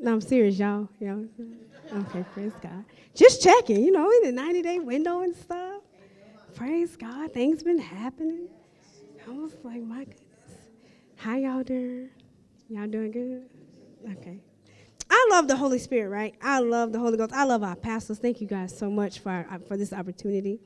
No, 0.00 0.12
I'm 0.12 0.20
serious, 0.20 0.58
y'all. 0.58 0.88
y'all. 1.00 1.24
Okay, 1.94 2.24
praise 2.32 2.52
God. 2.62 2.84
Just 3.14 3.42
checking, 3.42 3.84
you 3.84 3.92
know, 3.92 4.10
in 4.10 4.22
the 4.22 4.32
90 4.32 4.62
day 4.62 4.78
window 4.78 5.20
and 5.20 5.36
stuff. 5.36 5.82
Praise 6.54 6.96
God. 6.96 7.32
Things 7.32 7.62
been 7.62 7.78
happening. 7.78 8.48
I 9.26 9.30
was 9.30 9.54
like, 9.62 9.82
my 9.82 10.04
goodness. 10.04 10.18
How 11.16 11.36
y'all 11.36 11.62
doing? 11.62 12.08
Y'all 12.68 12.86
doing 12.86 13.10
good? 13.10 13.48
Okay. 14.10 14.40
I 15.10 15.28
love 15.30 15.48
the 15.48 15.56
Holy 15.56 15.78
Spirit, 15.78 16.08
right? 16.08 16.34
I 16.40 16.60
love 16.60 16.92
the 16.92 16.98
Holy 16.98 17.18
Ghost. 17.18 17.32
I 17.34 17.44
love 17.44 17.62
our 17.62 17.76
pastors. 17.76 18.18
Thank 18.18 18.40
you 18.40 18.46
guys 18.46 18.76
so 18.76 18.90
much 18.90 19.18
for, 19.18 19.46
uh, 19.50 19.58
for 19.58 19.76
this 19.76 19.92
opportunity. 19.92 20.60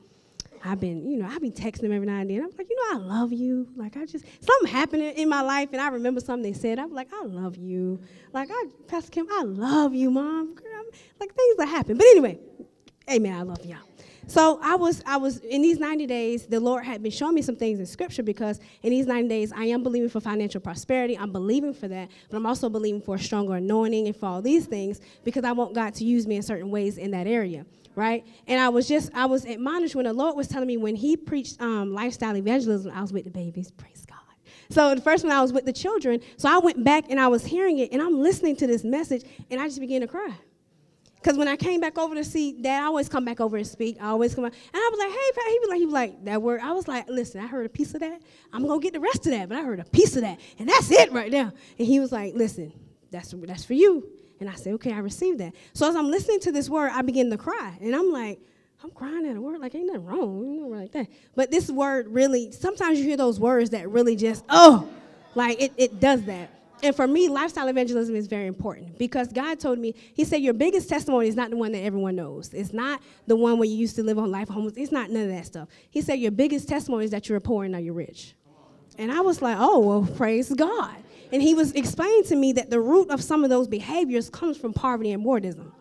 I've 0.63 0.79
been, 0.79 1.09
you 1.09 1.17
know, 1.17 1.27
I've 1.27 1.41
been 1.41 1.51
texting 1.51 1.81
them 1.81 1.91
every 1.91 2.07
now 2.07 2.19
and 2.19 2.29
then. 2.29 2.43
I'm 2.43 2.51
like, 2.57 2.69
you 2.69 2.75
know, 2.75 2.99
I 2.99 3.03
love 3.03 3.31
you. 3.31 3.67
Like, 3.75 3.97
I 3.97 4.05
just, 4.05 4.25
something 4.39 4.67
happened 4.67 5.03
in 5.03 5.29
my 5.29 5.41
life, 5.41 5.69
and 5.71 5.81
I 5.81 5.89
remember 5.89 6.19
something 6.19 6.43
they 6.43 6.57
said. 6.57 6.79
I'm 6.79 6.93
like, 6.93 7.09
I 7.13 7.23
love 7.23 7.57
you. 7.57 7.99
Like, 8.33 8.49
I, 8.51 8.65
Pastor 8.87 9.11
Kim, 9.11 9.27
I 9.31 9.43
love 9.43 9.93
you, 9.93 10.11
Mom. 10.11 10.55
Girl, 10.55 10.83
like, 11.19 11.33
things 11.33 11.57
that 11.57 11.67
happen. 11.67 11.97
But 11.97 12.07
anyway, 12.07 12.39
amen, 13.09 13.33
I 13.33 13.41
love 13.43 13.65
y'all. 13.65 13.79
So 14.29 14.59
I 14.61 14.75
was, 14.75 15.01
I 15.05 15.15
was 15.15 15.37
in 15.37 15.61
these 15.61 15.79
90 15.79 16.05
days, 16.05 16.47
the 16.47 16.59
Lord 16.59 16.83
had 16.83 17.01
been 17.01 17.13
showing 17.13 17.33
me 17.33 17.41
some 17.41 17.55
things 17.55 17.79
in 17.79 17.85
scripture 17.85 18.23
because 18.23 18.59
in 18.83 18.89
these 18.89 19.05
90 19.05 19.29
days, 19.29 19.53
I 19.53 19.65
am 19.65 19.83
believing 19.83 20.09
for 20.09 20.19
financial 20.19 20.59
prosperity. 20.59 21.17
I'm 21.17 21.31
believing 21.31 21.73
for 21.73 21.87
that, 21.87 22.09
but 22.29 22.35
I'm 22.35 22.45
also 22.45 22.67
believing 22.67 23.01
for 23.01 23.15
a 23.15 23.19
stronger 23.19 23.55
anointing 23.55 24.05
and 24.07 24.15
for 24.15 24.25
all 24.25 24.41
these 24.41 24.65
things 24.65 24.99
because 25.23 25.45
I 25.45 25.53
want 25.53 25.73
God 25.73 25.93
to 25.95 26.03
use 26.03 26.27
me 26.27 26.35
in 26.35 26.43
certain 26.43 26.69
ways 26.69 26.97
in 26.97 27.11
that 27.11 27.25
area 27.25 27.65
right? 27.97 28.25
And 28.45 28.61
I 28.61 28.69
was 28.69 28.87
just, 28.87 29.09
I 29.13 29.25
was 29.25 29.43
admonished 29.43 29.95
when 29.95 30.05
the 30.05 30.13
Lord 30.13 30.37
was 30.37 30.47
telling 30.47 30.67
me 30.67 30.77
when 30.77 30.95
He 30.95 31.17
preached 31.17 31.59
um, 31.59 31.93
lifestyle 31.93 32.37
evangelism, 32.37 32.91
I 32.93 33.01
was 33.01 33.11
with 33.11 33.25
the 33.25 33.31
babies, 33.31 33.71
praise 33.71 34.05
God. 34.07 34.19
So 34.69 34.93
the 34.93 35.01
first 35.01 35.23
one 35.23 35.33
I 35.33 35.41
was 35.41 35.51
with 35.51 35.65
the 35.65 35.73
children, 35.73 36.21
so 36.37 36.47
I 36.49 36.59
went 36.59 36.83
back 36.83 37.05
and 37.09 37.19
I 37.19 37.27
was 37.27 37.43
hearing 37.45 37.79
it 37.79 37.91
and 37.91 38.01
I'm 38.01 38.21
listening 38.21 38.55
to 38.57 38.67
this 38.67 38.83
message 38.83 39.23
and 39.49 39.59
I 39.59 39.65
just 39.65 39.79
began 39.79 40.01
to 40.01 40.07
cry. 40.07 40.31
Because 41.15 41.37
when 41.37 41.47
I 41.47 41.55
came 41.55 41.81
back 41.81 41.97
over 41.97 42.13
to 42.13 42.23
see 42.23 42.61
Dad, 42.61 42.83
I 42.83 42.85
always 42.85 43.09
come 43.09 43.25
back 43.25 43.41
over 43.41 43.57
and 43.57 43.65
speak. 43.65 43.97
I 43.99 44.09
always 44.09 44.35
come 44.35 44.43
back. 44.43 44.53
And 44.53 44.75
I 44.75 44.89
was 44.91 44.99
like, 44.99 45.09
hey, 45.09 45.31
Pat. 45.35 45.51
He 45.51 45.59
was 45.59 45.69
like, 45.69 45.77
he 45.79 45.85
was 45.85 45.93
like, 45.93 46.25
that 46.25 46.41
word. 46.41 46.61
I 46.61 46.71
was 46.73 46.87
like, 46.87 47.09
listen, 47.09 47.41
I 47.41 47.47
heard 47.47 47.65
a 47.65 47.69
piece 47.69 47.93
of 47.95 48.01
that. 48.01 48.21
I'm 48.53 48.65
going 48.67 48.79
to 48.79 48.83
get 48.83 48.93
the 48.93 48.99
rest 48.99 49.25
of 49.25 49.31
that, 49.31 49.49
but 49.49 49.57
I 49.57 49.63
heard 49.63 49.79
a 49.79 49.85
piece 49.85 50.15
of 50.15 50.21
that. 50.21 50.39
And 50.59 50.69
that's 50.69 50.91
it 50.91 51.11
right 51.11 51.31
now. 51.31 51.51
And 51.79 51.87
he 51.87 51.99
was 51.99 52.11
like, 52.11 52.35
listen, 52.35 52.71
that's, 53.09 53.33
that's 53.35 53.65
for 53.65 53.73
you. 53.73 54.07
And 54.39 54.49
I 54.49 54.55
said, 54.55 54.73
okay, 54.73 54.93
I 54.93 54.99
received 54.99 55.39
that. 55.39 55.53
So 55.73 55.87
as 55.87 55.95
I'm 55.95 56.09
listening 56.09 56.39
to 56.41 56.51
this 56.51 56.69
word, 56.69 56.91
I 56.93 57.01
begin 57.01 57.29
to 57.31 57.37
cry. 57.37 57.77
And 57.81 57.95
I'm 57.95 58.11
like, 58.11 58.39
I'm 58.83 58.91
crying 58.91 59.25
at 59.25 59.35
a 59.35 59.41
word 59.41 59.59
like 59.59 59.73
ain't 59.73 59.87
nothing 59.87 60.05
wrong, 60.05 60.53
you 60.53 60.61
know, 60.61 60.67
like 60.67 60.91
that. 60.91 61.07
But 61.35 61.49
this 61.49 61.69
word 61.69 62.07
really, 62.09 62.51
sometimes 62.51 62.99
you 62.99 63.05
hear 63.05 63.17
those 63.17 63.39
words 63.39 63.71
that 63.71 63.89
really 63.89 64.15
just, 64.15 64.43
oh, 64.49 64.87
like 65.33 65.61
it, 65.61 65.73
it 65.77 65.99
does 65.99 66.23
that. 66.23 66.51
And 66.83 66.95
for 66.95 67.07
me, 67.07 67.27
lifestyle 67.27 67.67
evangelism 67.67 68.15
is 68.15 68.27
very 68.27 68.45
important 68.45 68.99
because 68.99 69.29
God 69.33 69.59
told 69.59 69.79
me, 69.79 69.95
He 70.13 70.23
said, 70.23 70.37
Your 70.37 70.53
biggest 70.53 70.87
testimony 70.89 71.27
is 71.27 71.35
not 71.35 71.49
the 71.49 71.57
one 71.57 71.71
that 71.71 71.79
everyone 71.79 72.15
knows. 72.15 72.53
It's 72.53 72.71
not 72.71 73.01
the 73.25 73.35
one 73.35 73.57
where 73.57 73.67
you 73.67 73.75
used 73.75 73.95
to 73.95 74.03
live 74.03 74.19
on 74.19 74.29
life 74.29 74.47
homeless. 74.47 74.75
It's 74.77 74.91
not 74.91 75.09
none 75.09 75.23
of 75.23 75.29
that 75.29 75.45
stuff. 75.47 75.69
He 75.89 76.01
said, 76.01 76.19
Your 76.19 76.31
biggest 76.31 76.69
testimony 76.69 77.05
is 77.05 77.11
that 77.11 77.29
you're 77.29 77.39
poor 77.39 77.63
and 77.63 77.71
now 77.71 77.79
you're 77.79 77.95
rich. 77.95 78.35
And 78.99 79.11
I 79.11 79.21
was 79.21 79.41
like, 79.41 79.57
Oh, 79.59 79.79
well, 79.79 80.15
praise 80.15 80.53
God. 80.53 80.95
And 81.31 81.41
he 81.41 81.53
was 81.53 81.73
explaining 81.73 82.23
to 82.25 82.35
me 82.35 82.53
that 82.53 82.69
the 82.69 82.79
root 82.79 83.09
of 83.09 83.21
some 83.21 83.43
of 83.43 83.49
those 83.49 83.67
behaviors 83.67 84.29
comes 84.29 84.57
from 84.57 84.73
poverty 84.73 85.11
and 85.11 85.25
wardism. 85.25 85.71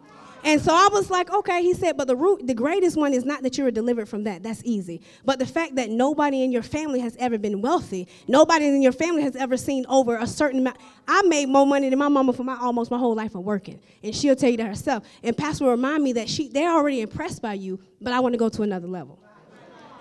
And 0.47 0.61
so 0.61 0.72
I 0.72 0.88
was 0.92 1.11
like, 1.11 1.28
okay, 1.32 1.61
he 1.61 1.74
said, 1.74 1.97
but 1.97 2.07
the 2.07 2.14
root, 2.14 2.47
the 2.47 2.55
greatest 2.55 2.97
one 2.97 3.12
is 3.12 3.24
not 3.24 3.42
that 3.42 3.59
you 3.59 3.64
were 3.64 3.72
delivered 3.72 4.09
from 4.09 4.22
that. 4.24 4.44
That's 4.44 4.62
easy. 4.64 5.01
But 5.24 5.40
the 5.40 5.47
fact 5.47 5.74
that 5.74 5.90
nobody 5.90 6.44
in 6.44 6.53
your 6.53 6.62
family 6.62 7.01
has 7.01 7.16
ever 7.16 7.36
been 7.36 7.61
wealthy, 7.61 8.07
nobody 8.28 8.66
in 8.66 8.80
your 8.80 8.92
family 8.92 9.22
has 9.22 9.34
ever 9.34 9.57
seen 9.57 9.84
over 9.88 10.16
a 10.16 10.26
certain 10.26 10.61
amount. 10.61 10.76
I 11.09 11.22
made 11.22 11.49
more 11.49 11.66
money 11.66 11.90
than 11.90 11.99
my 11.99 12.07
mama 12.07 12.32
for 12.32 12.44
my 12.44 12.57
almost 12.61 12.92
my 12.92 12.99
whole 12.99 13.16
life 13.16 13.34
of 13.34 13.42
working. 13.42 13.80
And 14.05 14.14
she'll 14.14 14.36
tell 14.36 14.51
you 14.51 14.57
that 14.59 14.68
herself. 14.68 15.03
And 15.24 15.36
Pastor 15.36 15.64
will 15.64 15.72
remind 15.72 16.05
me 16.05 16.12
that 16.12 16.28
she 16.28 16.47
they're 16.47 16.72
already 16.72 17.01
impressed 17.01 17.42
by 17.42 17.55
you, 17.55 17.80
but 18.01 18.12
I 18.12 18.20
want 18.20 18.34
to 18.34 18.38
go 18.38 18.49
to 18.49 18.62
another 18.62 18.86
level. 18.86 19.18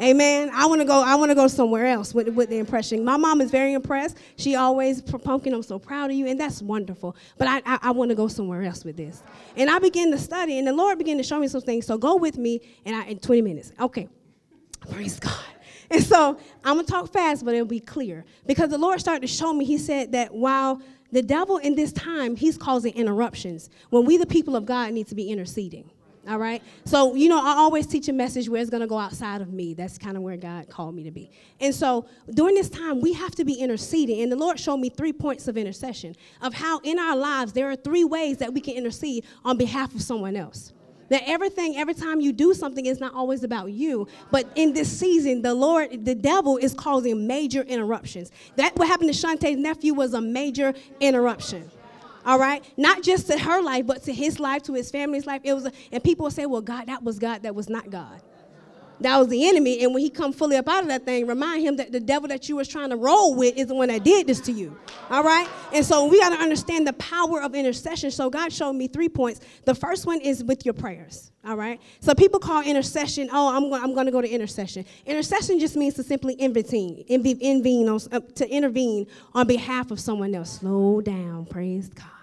Amen. 0.01 0.49
I 0.53 0.65
want 0.65 0.81
to 0.81 0.85
go. 0.85 1.01
I 1.01 1.15
want 1.15 1.31
to 1.31 1.35
go 1.35 1.47
somewhere 1.47 1.85
else 1.87 2.13
with, 2.13 2.27
with 2.29 2.49
the 2.49 2.57
impression. 2.57 3.05
My 3.05 3.15
mom 3.15 3.39
is 3.39 3.49
very 3.49 3.73
impressed. 3.73 4.17
She 4.37 4.55
always 4.55 5.01
pumpkin. 5.01 5.53
I'm 5.53 5.63
so 5.63 5.79
proud 5.79 6.11
of 6.11 6.17
you, 6.17 6.27
and 6.27 6.37
that's 6.39 6.61
wonderful. 6.61 7.15
But 7.37 7.47
I, 7.47 7.61
I, 7.65 7.79
I 7.83 7.91
want 7.91 8.09
to 8.09 8.15
go 8.15 8.27
somewhere 8.27 8.63
else 8.63 8.83
with 8.83 8.97
this. 8.97 9.23
And 9.55 9.69
I 9.69 9.79
began 9.79 10.11
to 10.11 10.17
study, 10.17 10.57
and 10.57 10.67
the 10.67 10.73
Lord 10.73 10.97
began 10.97 11.17
to 11.17 11.23
show 11.23 11.39
me 11.39 11.47
some 11.47 11.61
things. 11.61 11.85
So 11.85 11.97
go 11.97 12.17
with 12.17 12.37
me, 12.37 12.61
and 12.85 12.95
I 12.95 13.05
in 13.05 13.19
20 13.19 13.41
minutes. 13.41 13.71
Okay. 13.79 14.09
Praise 14.91 15.19
God. 15.19 15.33
And 15.89 16.03
so 16.03 16.37
I'm 16.63 16.75
gonna 16.75 16.87
talk 16.87 17.13
fast, 17.13 17.45
but 17.45 17.53
it'll 17.53 17.65
be 17.65 17.79
clear 17.79 18.25
because 18.45 18.69
the 18.69 18.77
Lord 18.77 18.99
started 18.99 19.21
to 19.21 19.27
show 19.27 19.53
me. 19.53 19.65
He 19.65 19.77
said 19.77 20.11
that 20.11 20.33
while 20.33 20.81
the 21.11 21.21
devil 21.21 21.57
in 21.57 21.75
this 21.75 21.93
time 21.93 22.35
he's 22.35 22.57
causing 22.57 22.93
interruptions, 22.93 23.69
when 23.91 24.03
we 24.03 24.17
the 24.17 24.25
people 24.25 24.55
of 24.55 24.65
God 24.65 24.91
need 24.93 25.07
to 25.07 25.15
be 25.15 25.29
interceding. 25.31 25.89
All 26.27 26.39
right. 26.39 26.63
So, 26.85 27.13
you 27.13 27.29
know, 27.29 27.39
I 27.39 27.51
always 27.51 27.85
teach 27.85 28.07
a 28.07 28.13
message 28.13 28.49
where 28.49 28.59
it's 28.59 28.71
going 28.71 28.81
to 28.81 28.87
go 28.87 28.97
outside 28.97 29.41
of 29.41 29.53
me. 29.53 29.75
That's 29.75 29.97
kind 29.99 30.17
of 30.17 30.23
where 30.23 30.37
God 30.37 30.67
called 30.69 30.95
me 30.95 31.03
to 31.03 31.11
be. 31.11 31.29
And 31.59 31.73
so, 31.73 32.07
during 32.33 32.55
this 32.55 32.69
time, 32.69 32.99
we 32.99 33.13
have 33.13 33.35
to 33.35 33.45
be 33.45 33.53
interceding. 33.53 34.21
And 34.21 34.31
the 34.31 34.35
Lord 34.35 34.59
showed 34.59 34.77
me 34.77 34.89
three 34.89 35.13
points 35.13 35.47
of 35.47 35.55
intercession 35.55 36.15
of 36.41 36.55
how 36.55 36.79
in 36.79 36.97
our 36.97 37.15
lives 37.15 37.53
there 37.53 37.69
are 37.69 37.75
three 37.75 38.03
ways 38.03 38.37
that 38.37 38.53
we 38.53 38.59
can 38.59 38.73
intercede 38.73 39.25
on 39.43 39.57
behalf 39.57 39.93
of 39.93 40.01
someone 40.01 40.35
else. 40.35 40.73
That 41.09 41.21
everything, 41.27 41.77
every 41.77 41.93
time 41.93 42.19
you 42.19 42.33
do 42.33 42.55
something, 42.55 42.87
is 42.87 42.99
not 42.99 43.13
always 43.13 43.43
about 43.43 43.71
you. 43.71 44.07
But 44.31 44.47
in 44.55 44.73
this 44.73 44.91
season, 44.91 45.43
the 45.43 45.53
Lord, 45.53 46.03
the 46.03 46.15
devil 46.15 46.57
is 46.57 46.73
causing 46.73 47.27
major 47.27 47.61
interruptions. 47.61 48.31
That 48.55 48.75
what 48.75 48.87
happened 48.87 49.13
to 49.13 49.27
Shantae's 49.27 49.57
nephew 49.57 49.93
was 49.93 50.15
a 50.15 50.21
major 50.21 50.73
interruption 50.99 51.69
all 52.25 52.39
right? 52.39 52.63
Not 52.77 53.03
just 53.03 53.27
to 53.27 53.37
her 53.37 53.61
life, 53.61 53.85
but 53.85 54.03
to 54.03 54.13
his 54.13 54.39
life, 54.39 54.63
to 54.63 54.73
his 54.73 54.91
family's 54.91 55.25
life. 55.25 55.41
It 55.43 55.53
was, 55.53 55.65
a, 55.65 55.71
and 55.91 56.03
people 56.03 56.29
say, 56.31 56.45
well, 56.45 56.61
God, 56.61 56.87
that 56.87 57.03
was 57.03 57.19
God, 57.19 57.43
that 57.43 57.55
was 57.55 57.69
not 57.69 57.89
God. 57.89 58.21
That 59.01 59.17
was 59.17 59.27
the 59.27 59.47
enemy, 59.47 59.83
and 59.83 59.93
when 59.93 60.01
he 60.01 60.09
come 60.09 60.31
fully 60.31 60.55
up 60.55 60.69
out 60.69 60.83
of 60.83 60.87
that 60.87 61.03
thing, 61.03 61.27
remind 61.27 61.63
him 61.63 61.75
that 61.77 61.91
the 61.91 61.99
devil 61.99 62.29
that 62.29 62.47
you 62.47 62.55
was 62.55 62.67
trying 62.67 62.91
to 62.91 62.95
roll 62.95 63.35
with 63.35 63.57
is 63.57 63.67
the 63.67 63.75
one 63.75 63.89
that 63.89 64.03
did 64.05 64.25
this 64.25 64.39
to 64.41 64.53
you. 64.53 64.77
All 65.09 65.21
right? 65.21 65.49
And 65.73 65.85
so 65.85 66.05
we 66.05 66.19
got 66.19 66.29
to 66.29 66.37
understand 66.37 66.87
the 66.87 66.93
power 66.93 67.41
of 67.41 67.55
intercession. 67.55 68.09
So 68.09 68.29
God 68.29 68.53
showed 68.53 68.73
me 68.73 68.87
three 68.87 69.09
points. 69.09 69.41
The 69.65 69.75
first 69.75 70.05
one 70.05 70.21
is 70.21 70.43
with 70.43 70.65
your 70.65 70.73
prayers. 70.73 71.31
All 71.45 71.57
right? 71.57 71.81
So 71.99 72.15
people 72.15 72.39
call 72.39 72.61
intercession, 72.61 73.29
oh, 73.33 73.53
I'm 73.53 73.69
going 73.69 73.83
I'm 73.83 73.93
going 73.93 74.05
to 74.05 74.11
go 74.11 74.21
to 74.21 74.29
intercession. 74.29 74.85
Intercession 75.05 75.59
just 75.59 75.75
means 75.75 75.95
to 75.95 76.03
simply 76.03 76.35
intervene, 76.35 77.03
intervene 77.07 77.89
on, 77.89 77.99
uh, 78.11 78.21
to 78.35 78.49
intervene 78.49 79.07
on 79.33 79.45
behalf 79.45 79.91
of 79.91 79.99
someone 79.99 80.33
else. 80.33 80.59
Slow 80.59 81.01
down, 81.01 81.45
praise 81.45 81.89
God. 81.89 82.14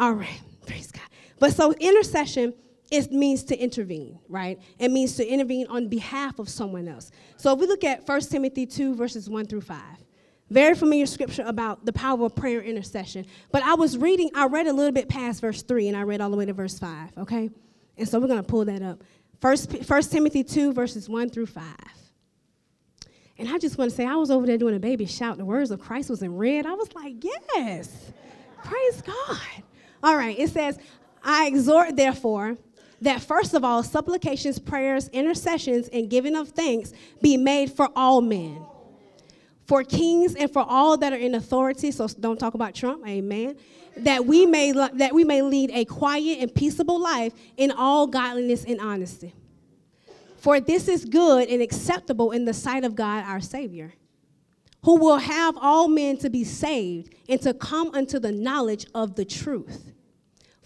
All 0.00 0.14
right, 0.14 0.40
praise 0.66 0.90
God. 0.90 1.02
But 1.38 1.52
so 1.52 1.72
intercession 1.74 2.54
it 2.90 3.12
means 3.12 3.44
to 3.44 3.56
intervene, 3.56 4.18
right? 4.28 4.60
It 4.78 4.90
means 4.90 5.14
to 5.16 5.26
intervene 5.26 5.66
on 5.68 5.88
behalf 5.88 6.38
of 6.40 6.48
someone 6.48 6.88
else. 6.88 7.12
So 7.36 7.52
if 7.52 7.60
we 7.60 7.66
look 7.66 7.84
at 7.84 8.06
1 8.06 8.20
Timothy 8.22 8.66
2, 8.66 8.96
verses 8.96 9.30
1 9.30 9.46
through 9.46 9.60
5, 9.60 9.78
very 10.50 10.74
familiar 10.74 11.06
scripture 11.06 11.44
about 11.46 11.86
the 11.86 11.92
power 11.92 12.24
of 12.26 12.34
prayer 12.34 12.60
intercession. 12.60 13.26
But 13.52 13.62
I 13.62 13.74
was 13.74 13.96
reading, 13.96 14.30
I 14.34 14.46
read 14.46 14.66
a 14.66 14.72
little 14.72 14.90
bit 14.90 15.08
past 15.08 15.40
verse 15.40 15.62
3 15.62 15.86
and 15.86 15.96
I 15.96 16.02
read 16.02 16.20
all 16.20 16.30
the 16.30 16.36
way 16.36 16.46
to 16.46 16.52
verse 16.52 16.78
5, 16.80 17.18
okay? 17.18 17.50
And 17.96 18.08
so 18.08 18.18
we're 18.18 18.26
going 18.26 18.42
to 18.42 18.48
pull 18.48 18.64
that 18.64 18.82
up. 18.82 19.04
First, 19.40 19.72
1 19.72 20.02
Timothy 20.04 20.42
2, 20.42 20.72
verses 20.72 21.08
1 21.08 21.30
through 21.30 21.46
5. 21.46 21.64
And 23.38 23.48
I 23.48 23.58
just 23.58 23.78
want 23.78 23.90
to 23.90 23.96
say, 23.96 24.04
I 24.04 24.16
was 24.16 24.32
over 24.32 24.46
there 24.46 24.58
doing 24.58 24.74
a 24.74 24.80
baby 24.80 25.06
shout. 25.06 25.38
The 25.38 25.44
words 25.44 25.70
of 25.70 25.80
Christ 25.80 26.10
was 26.10 26.22
in 26.22 26.36
red. 26.36 26.66
I 26.66 26.74
was 26.74 26.92
like, 26.94 27.22
yes, 27.22 28.10
praise 28.64 29.02
God. 29.02 29.38
All 30.02 30.16
right, 30.16 30.38
it 30.38 30.50
says, 30.50 30.78
I 31.22 31.46
exhort, 31.46 31.96
therefore, 31.96 32.56
that 33.02 33.20
first 33.20 33.54
of 33.54 33.64
all, 33.64 33.82
supplications, 33.82 34.58
prayers, 34.58 35.08
intercessions, 35.08 35.88
and 35.88 36.08
giving 36.08 36.36
of 36.36 36.50
thanks 36.50 36.92
be 37.22 37.36
made 37.36 37.72
for 37.72 37.88
all 37.96 38.20
men, 38.20 38.64
for 39.66 39.84
kings 39.84 40.34
and 40.34 40.52
for 40.52 40.64
all 40.66 40.96
that 40.98 41.12
are 41.12 41.16
in 41.16 41.34
authority. 41.34 41.90
So 41.90 42.06
don't 42.08 42.38
talk 42.38 42.54
about 42.54 42.74
Trump, 42.74 43.06
amen. 43.06 43.56
That 43.96 44.24
we 44.24 44.46
may 44.46 44.72
that 44.72 45.12
we 45.12 45.24
may 45.24 45.42
lead 45.42 45.70
a 45.72 45.84
quiet 45.84 46.38
and 46.40 46.54
peaceable 46.54 47.00
life 47.00 47.32
in 47.56 47.70
all 47.70 48.06
godliness 48.06 48.64
and 48.64 48.80
honesty. 48.80 49.34
For 50.38 50.60
this 50.60 50.88
is 50.88 51.04
good 51.04 51.48
and 51.48 51.60
acceptable 51.60 52.30
in 52.30 52.44
the 52.44 52.54
sight 52.54 52.84
of 52.84 52.94
God 52.94 53.24
our 53.24 53.40
Savior 53.40 53.92
who 54.82 54.96
will 54.96 55.18
have 55.18 55.56
all 55.60 55.88
men 55.88 56.16
to 56.18 56.30
be 56.30 56.44
saved 56.44 57.14
and 57.28 57.40
to 57.42 57.52
come 57.52 57.90
unto 57.94 58.18
the 58.18 58.32
knowledge 58.32 58.86
of 58.94 59.14
the 59.16 59.24
truth. 59.24 59.92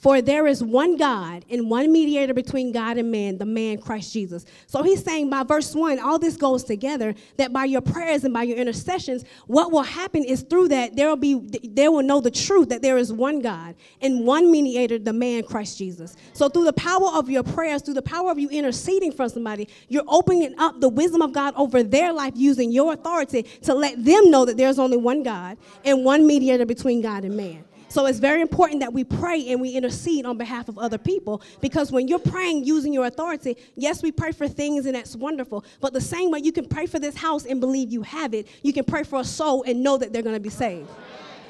For 0.05 0.21
there 0.21 0.47
is 0.47 0.63
one 0.63 0.99
God 0.99 1.47
and 1.49 1.71
one 1.71 1.91
mediator 1.91 2.35
between 2.35 2.73
God 2.73 2.99
and 2.99 3.11
man, 3.11 3.39
the 3.39 3.47
man 3.47 3.79
Christ 3.79 4.13
Jesus. 4.13 4.45
So 4.67 4.83
he's 4.83 5.03
saying 5.03 5.31
by 5.31 5.45
verse 5.45 5.75
1, 5.75 5.99
all 5.99 6.19
this 6.19 6.37
goes 6.37 6.63
together 6.63 7.15
that 7.39 7.55
by 7.55 7.65
your 7.65 7.81
prayers 7.81 8.23
and 8.23 8.35
by 8.35 8.43
your 8.43 8.59
intercessions, 8.59 9.25
what 9.47 9.73
will 9.73 9.83
happen 9.83 10.23
is 10.23 10.43
through 10.43 10.69
that 10.69 10.95
there 10.95 11.09
will 11.09 11.17
be 11.17 11.41
they 11.65 11.89
will 11.89 12.03
know 12.03 12.21
the 12.21 12.31
truth 12.31 12.69
that 12.69 12.83
there 12.83 12.99
is 12.99 13.15
one 13.15 13.41
God 13.41 13.77
and 14.03 14.27
one 14.27 14.53
mediator, 14.53 14.99
the 14.99 15.15
man 15.15 15.43
Christ 15.43 15.79
Jesus. 15.79 16.17
So 16.35 16.51
through 16.51 16.65
the 16.65 16.75
power 16.75 17.09
of 17.15 17.31
your 17.31 17.43
prayers, 17.43 17.81
through 17.81 17.95
the 17.95 18.03
power 18.03 18.31
of 18.31 18.39
you 18.39 18.51
interceding 18.51 19.11
for 19.11 19.27
somebody, 19.31 19.69
you're 19.89 20.05
opening 20.07 20.55
up 20.59 20.83
the 20.83 20.91
wisdom 20.91 21.23
of 21.23 21.33
God 21.33 21.55
over 21.57 21.83
their 21.83 22.13
life 22.13 22.35
using 22.37 22.71
your 22.71 22.93
authority 22.93 23.45
to 23.63 23.73
let 23.73 24.05
them 24.05 24.31
know 24.31 24.45
that 24.45 24.59
there's 24.59 24.79
only 24.79 24.99
one 24.99 25.23
God 25.23 25.57
and 25.83 26.05
one 26.05 26.27
mediator 26.27 26.67
between 26.67 27.01
God 27.01 27.25
and 27.25 27.35
man. 27.39 27.65
So 27.95 28.07
it's 28.07 28.19
very 28.19 28.41
important 28.41 28.81
that 28.81 28.93
we 28.93 29.05
pray 29.05 29.53
and 29.53 29.61
we 29.61 29.71
intercede 29.71 30.27
on 30.27 30.37
behalf 30.37 30.69
of 30.69 30.81
other 30.81 30.99
people 30.99 31.41
because 31.61 31.93
when 31.93 32.09
you're 32.09 32.19
praying 32.19 32.65
using 32.65 32.93
your 32.93 33.07
authority, 33.07 33.57
yes, 33.77 34.03
we 34.03 34.11
pray 34.11 34.33
for 34.33 34.49
things 34.49 34.87
and 34.87 34.97
that's 34.97 35.15
wonderful. 35.15 35.65
But 35.81 35.93
the 35.93 36.01
same 36.01 36.33
way 36.33 36.41
you 36.41 36.51
can 36.51 36.67
pray 36.67 36.87
for 36.87 36.99
this 36.99 37.17
house 37.17 37.47
and 37.47 37.61
believe 37.61 37.93
you 37.93 38.03
have 38.03 38.35
it, 38.35 38.49
you 38.65 38.73
can 38.73 38.83
pray 38.83 39.05
for 39.05 39.21
a 39.21 39.25
soul 39.25 39.63
and 39.63 39.85
know 39.85 39.97
that 39.97 40.13
they're 40.13 40.23
going 40.23 40.35
to 40.35 40.41
be 40.41 40.51
saved 40.51 40.91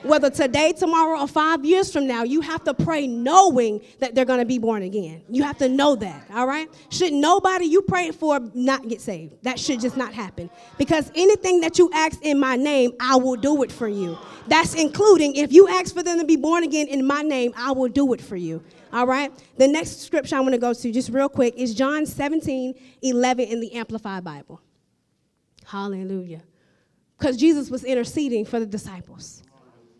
whether 0.04 0.28
today, 0.28 0.72
tomorrow, 0.72 1.20
or 1.20 1.26
five 1.26 1.64
years 1.64 1.92
from 1.92 2.06
now, 2.06 2.22
you 2.22 2.42
have 2.42 2.62
to 2.64 2.74
pray 2.74 3.06
knowing 3.06 3.80
that 4.00 4.14
they're 4.14 4.24
going 4.24 4.38
to 4.38 4.44
be 4.44 4.58
born 4.58 4.82
again. 4.82 5.22
You 5.28 5.42
have 5.44 5.58
to 5.58 5.68
know 5.68 5.96
that, 5.96 6.30
all 6.32 6.46
right? 6.46 6.68
Should 6.90 7.12
nobody 7.12 7.66
you 7.66 7.82
pray 7.82 8.10
for 8.10 8.40
not 8.52 8.86
get 8.88 9.00
saved? 9.00 9.36
That 9.42 9.58
should 9.58 9.80
just 9.80 9.96
not 9.96 10.12
happen. 10.12 10.50
Because 10.76 11.10
anything 11.14 11.60
that 11.62 11.78
you 11.78 11.90
ask 11.94 12.20
in 12.22 12.38
my 12.38 12.56
name, 12.56 12.92
I 13.00 13.16
will 13.16 13.36
do 13.36 13.62
it 13.62 13.72
for 13.72 13.88
you. 13.88 14.18
That's 14.46 14.74
including 14.74 15.36
if 15.36 15.52
you 15.52 15.68
ask 15.68 15.94
for 15.94 16.02
them 16.02 16.18
to 16.18 16.24
be 16.26 16.36
born 16.36 16.64
again 16.64 16.88
in 16.88 17.06
my 17.06 17.22
name, 17.22 17.54
I 17.56 17.72
will 17.72 17.88
do 17.88 18.12
it 18.12 18.20
for 18.20 18.36
you. 18.36 18.62
All 18.92 19.06
right? 19.06 19.32
The 19.56 19.66
next 19.66 20.02
scripture 20.02 20.36
I 20.36 20.40
want 20.40 20.52
to 20.52 20.58
go 20.58 20.74
to, 20.74 20.92
just 20.92 21.08
real 21.08 21.30
quick, 21.30 21.54
is 21.56 21.74
John 21.74 22.04
17 22.04 22.74
11 23.02 23.48
in 23.48 23.60
the 23.60 23.72
Amplified 23.72 24.22
Bible. 24.22 24.60
Hallelujah. 25.64 26.42
Because 27.18 27.36
Jesus 27.38 27.70
was 27.70 27.84
interceding 27.84 28.44
for 28.44 28.60
the 28.60 28.66
disciples. 28.66 29.43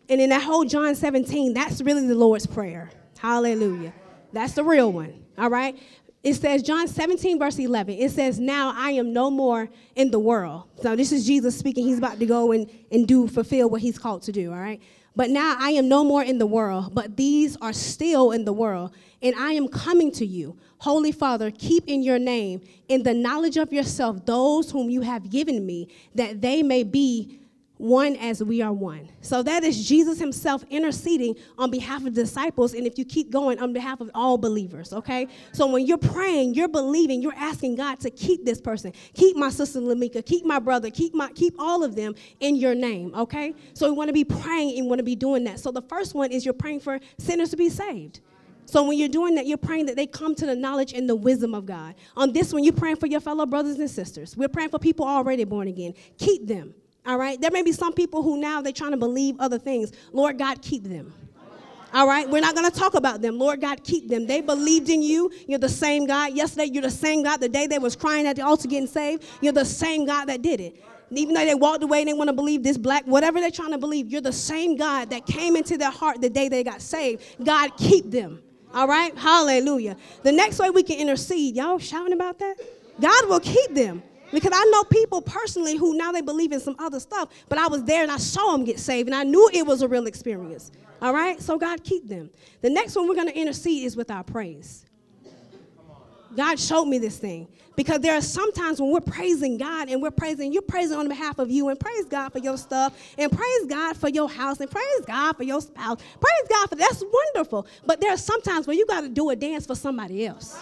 And 0.09 0.21
in 0.21 0.29
that 0.29 0.43
whole 0.43 0.65
John 0.65 0.95
17, 0.95 1.53
that's 1.53 1.81
really 1.81 2.05
the 2.07 2.15
Lord's 2.15 2.45
Prayer. 2.45 2.91
Hallelujah. 3.17 3.93
That's 4.33 4.53
the 4.53 4.63
real 4.63 4.91
one. 4.91 5.25
All 5.37 5.49
right? 5.49 5.77
It 6.23 6.33
says, 6.35 6.63
John 6.63 6.87
17, 6.87 7.37
verse 7.37 7.59
11, 7.59 7.95
it 7.95 8.11
says, 8.11 8.39
Now 8.39 8.73
I 8.75 8.91
am 8.91 9.13
no 9.13 9.29
more 9.29 9.69
in 9.95 10.09
the 10.09 10.19
world. 10.19 10.63
So 10.81 10.95
this 10.95 11.11
is 11.11 11.25
Jesus 11.25 11.57
speaking. 11.57 11.85
He's 11.85 11.99
about 11.99 12.19
to 12.19 12.25
go 12.25 12.51
and, 12.51 12.69
and 12.91 13.07
do, 13.07 13.27
fulfill 13.27 13.69
what 13.69 13.81
he's 13.81 13.99
called 13.99 14.23
to 14.23 14.31
do. 14.31 14.51
All 14.51 14.59
right? 14.59 14.81
But 15.15 15.29
now 15.29 15.55
I 15.57 15.71
am 15.71 15.87
no 15.87 16.03
more 16.03 16.23
in 16.23 16.39
the 16.39 16.45
world, 16.45 16.93
but 16.93 17.15
these 17.15 17.55
are 17.61 17.71
still 17.71 18.31
in 18.31 18.43
the 18.43 18.51
world, 18.51 18.91
and 19.21 19.33
I 19.35 19.53
am 19.53 19.67
coming 19.67 20.11
to 20.13 20.25
you. 20.25 20.57
Holy 20.79 21.13
Father, 21.13 21.51
keep 21.51 21.87
in 21.87 22.03
your 22.03 22.19
name, 22.19 22.61
in 22.89 23.03
the 23.03 23.13
knowledge 23.13 23.55
of 23.57 23.71
yourself, 23.71 24.25
those 24.25 24.71
whom 24.71 24.89
you 24.89 25.01
have 25.01 25.29
given 25.29 25.65
me, 25.65 25.87
that 26.15 26.41
they 26.41 26.61
may 26.63 26.83
be 26.83 27.39
one 27.77 28.15
as 28.15 28.43
we 28.43 28.61
are 28.61 28.71
one. 28.71 29.09
So 29.21 29.43
that 29.43 29.63
is 29.63 29.87
Jesus 29.87 30.17
himself 30.17 30.63
interceding 30.69 31.35
on 31.57 31.71
behalf 31.71 32.05
of 32.05 32.13
disciples, 32.13 32.73
and 32.73 32.87
if 32.87 32.97
you 32.97 33.05
keep 33.05 33.31
going, 33.31 33.59
on 33.59 33.73
behalf 33.73 34.01
of 34.01 34.09
all 34.13 34.37
believers, 34.37 34.93
okay? 34.93 35.27
So 35.51 35.67
when 35.67 35.85
you're 35.85 35.97
praying, 35.97 36.53
you're 36.53 36.67
believing, 36.67 37.21
you're 37.21 37.33
asking 37.35 37.75
God 37.75 37.99
to 38.01 38.09
keep 38.09 38.45
this 38.45 38.61
person, 38.61 38.93
keep 39.13 39.35
my 39.35 39.49
sister 39.49 39.79
Lamika, 39.79 40.25
keep 40.25 40.45
my 40.45 40.59
brother, 40.59 40.89
keep 40.89 41.13
my 41.13 41.31
keep 41.31 41.55
all 41.59 41.83
of 41.83 41.95
them 41.95 42.15
in 42.39 42.55
your 42.55 42.75
name, 42.75 43.13
okay? 43.15 43.53
So 43.73 43.89
we 43.89 43.97
want 43.97 44.09
to 44.09 44.13
be 44.13 44.23
praying 44.23 44.77
and 44.77 44.87
want 44.87 44.99
to 44.99 45.03
be 45.03 45.15
doing 45.15 45.43
that. 45.45 45.59
So 45.59 45.71
the 45.71 45.81
first 45.81 46.15
one 46.15 46.31
is 46.31 46.45
you're 46.45 46.53
praying 46.53 46.79
for 46.79 46.99
sinners 47.17 47.49
to 47.51 47.57
be 47.57 47.69
saved. 47.69 48.21
So 48.67 48.83
when 48.83 48.97
you're 48.97 49.09
doing 49.09 49.35
that, 49.35 49.45
you're 49.45 49.57
praying 49.57 49.85
that 49.87 49.95
they 49.95 50.07
come 50.07 50.33
to 50.35 50.45
the 50.45 50.55
knowledge 50.55 50.93
and 50.93 51.07
the 51.07 51.15
wisdom 51.15 51.53
of 51.53 51.65
God. 51.65 51.93
On 52.17 52.33
this 52.33 52.51
one, 52.51 52.63
you're 52.63 52.73
praying 52.73 52.95
for 52.95 53.05
your 53.05 53.19
fellow 53.19 53.45
brothers 53.45 53.77
and 53.77 53.89
sisters. 53.89 54.35
We're 54.35 54.47
praying 54.47 54.69
for 54.69 54.79
people 54.79 55.05
already 55.05 55.43
born 55.43 55.67
again. 55.67 55.93
Keep 56.17 56.47
them 56.47 56.73
All 57.05 57.17
right? 57.17 57.39
There 57.39 57.51
may 57.51 57.61
be 57.61 57.71
some 57.71 57.93
people 57.93 58.23
who 58.23 58.37
now 58.37 58.61
they're 58.61 58.73
trying 58.73 58.91
to 58.91 58.97
believe 58.97 59.35
other 59.39 59.59
things. 59.59 59.91
Lord 60.11 60.37
God, 60.37 60.61
keep 60.61 60.83
them. 60.83 61.13
All 61.93 62.07
right, 62.07 62.29
we're 62.29 62.41
not 62.41 62.55
going 62.55 62.69
to 62.69 62.77
talk 62.77 62.95
about 62.95 63.21
them. 63.21 63.39
Lord 63.39 63.61
God, 63.61 63.81
keep 63.81 64.09
them. 64.09 64.27
They 64.27 64.41
believed 64.41 64.89
in 64.89 65.01
you. 65.01 65.31
You're 65.47 65.59
the 65.59 65.69
same 65.69 66.05
God. 66.05 66.33
Yesterday, 66.33 66.65
you're 66.65 66.81
the 66.81 66.91
same 66.91 67.23
God. 67.23 67.37
The 67.37 67.47
day 67.47 67.67
they 67.67 67.79
was 67.79 67.95
crying 67.95 68.27
at 68.27 68.35
the 68.35 68.41
altar 68.41 68.67
getting 68.67 68.87
saved, 68.87 69.23
you're 69.39 69.53
the 69.53 69.63
same 69.63 70.05
God 70.05 70.25
that 70.25 70.41
did 70.41 70.59
it. 70.59 70.83
Even 71.11 71.33
though 71.33 71.45
they 71.45 71.55
walked 71.55 71.83
away 71.83 71.99
and 71.99 72.09
they 72.09 72.13
want 72.13 72.27
to 72.27 72.33
believe 72.33 72.63
this 72.63 72.77
black, 72.77 73.05
whatever 73.05 73.39
they're 73.39 73.49
trying 73.49 73.71
to 73.71 73.77
believe, 73.77 74.11
you're 74.11 74.19
the 74.19 74.33
same 74.33 74.75
God 74.75 75.09
that 75.11 75.25
came 75.25 75.55
into 75.55 75.77
their 75.77 75.91
heart 75.91 76.19
the 76.19 76.29
day 76.29 76.49
they 76.49 76.65
got 76.65 76.81
saved. 76.81 77.23
God, 77.41 77.77
keep 77.77 78.11
them. 78.11 78.41
All 78.73 78.89
right, 78.89 79.17
hallelujah. 79.17 79.95
The 80.23 80.33
next 80.33 80.59
way 80.59 80.71
we 80.71 80.83
can 80.83 80.99
intercede, 80.99 81.55
y'all 81.55 81.79
shouting 81.79 82.11
about 82.11 82.39
that? 82.39 82.55
God 82.99 83.29
will 83.29 83.39
keep 83.39 83.73
them. 83.73 84.03
Because 84.31 84.51
I 84.53 84.63
know 84.71 84.83
people 84.83 85.21
personally 85.21 85.77
who 85.77 85.97
now 85.97 86.11
they 86.11 86.21
believe 86.21 86.51
in 86.51 86.59
some 86.59 86.75
other 86.79 86.99
stuff, 86.99 87.29
but 87.47 87.57
I 87.57 87.67
was 87.67 87.83
there 87.83 88.03
and 88.03 88.11
I 88.11 88.17
saw 88.17 88.51
them 88.51 88.65
get 88.65 88.79
saved 88.79 89.07
and 89.07 89.15
I 89.15 89.23
knew 89.23 89.49
it 89.53 89.65
was 89.65 89.81
a 89.81 89.87
real 89.87 90.07
experience. 90.07 90.71
All 91.01 91.13
right? 91.13 91.41
So 91.41 91.57
God 91.57 91.83
keep 91.83 92.07
them. 92.07 92.29
The 92.61 92.69
next 92.69 92.95
one 92.95 93.07
we're 93.07 93.15
going 93.15 93.27
to 93.27 93.37
intercede 93.37 93.83
is 93.83 93.95
with 93.95 94.09
our 94.09 94.23
praise. 94.23 94.85
God 96.35 96.59
showed 96.59 96.85
me 96.85 96.97
this 96.97 97.17
thing 97.17 97.47
because 97.75 97.99
there 97.99 98.15
are 98.15 98.21
sometimes 98.21 98.81
when 98.81 98.91
we're 98.91 99.01
praising 99.01 99.57
God 99.57 99.89
and 99.89 100.01
we're 100.01 100.11
praising, 100.11 100.51
you're 100.51 100.61
praising 100.61 100.97
on 100.97 101.07
behalf 101.07 101.39
of 101.39 101.49
you 101.49 101.69
and 101.69 101.79
praise 101.79 102.05
God 102.05 102.31
for 102.31 102.39
your 102.39 102.57
stuff 102.57 102.97
and 103.17 103.31
praise 103.31 103.65
God 103.67 103.95
for 103.97 104.09
your 104.09 104.29
house 104.29 104.59
and 104.59 104.69
praise 104.69 105.05
God 105.05 105.37
for 105.37 105.43
your 105.43 105.61
spouse. 105.61 105.99
Praise 106.19 106.49
God 106.49 106.69
for 106.69 106.75
that's 106.75 107.03
wonderful. 107.11 107.67
But 107.85 108.01
there 108.01 108.11
are 108.11 108.17
sometimes 108.17 108.67
when 108.67 108.77
you 108.77 108.85
got 108.85 109.01
to 109.01 109.09
do 109.09 109.29
a 109.29 109.35
dance 109.35 109.65
for 109.65 109.75
somebody 109.75 110.25
else. 110.25 110.61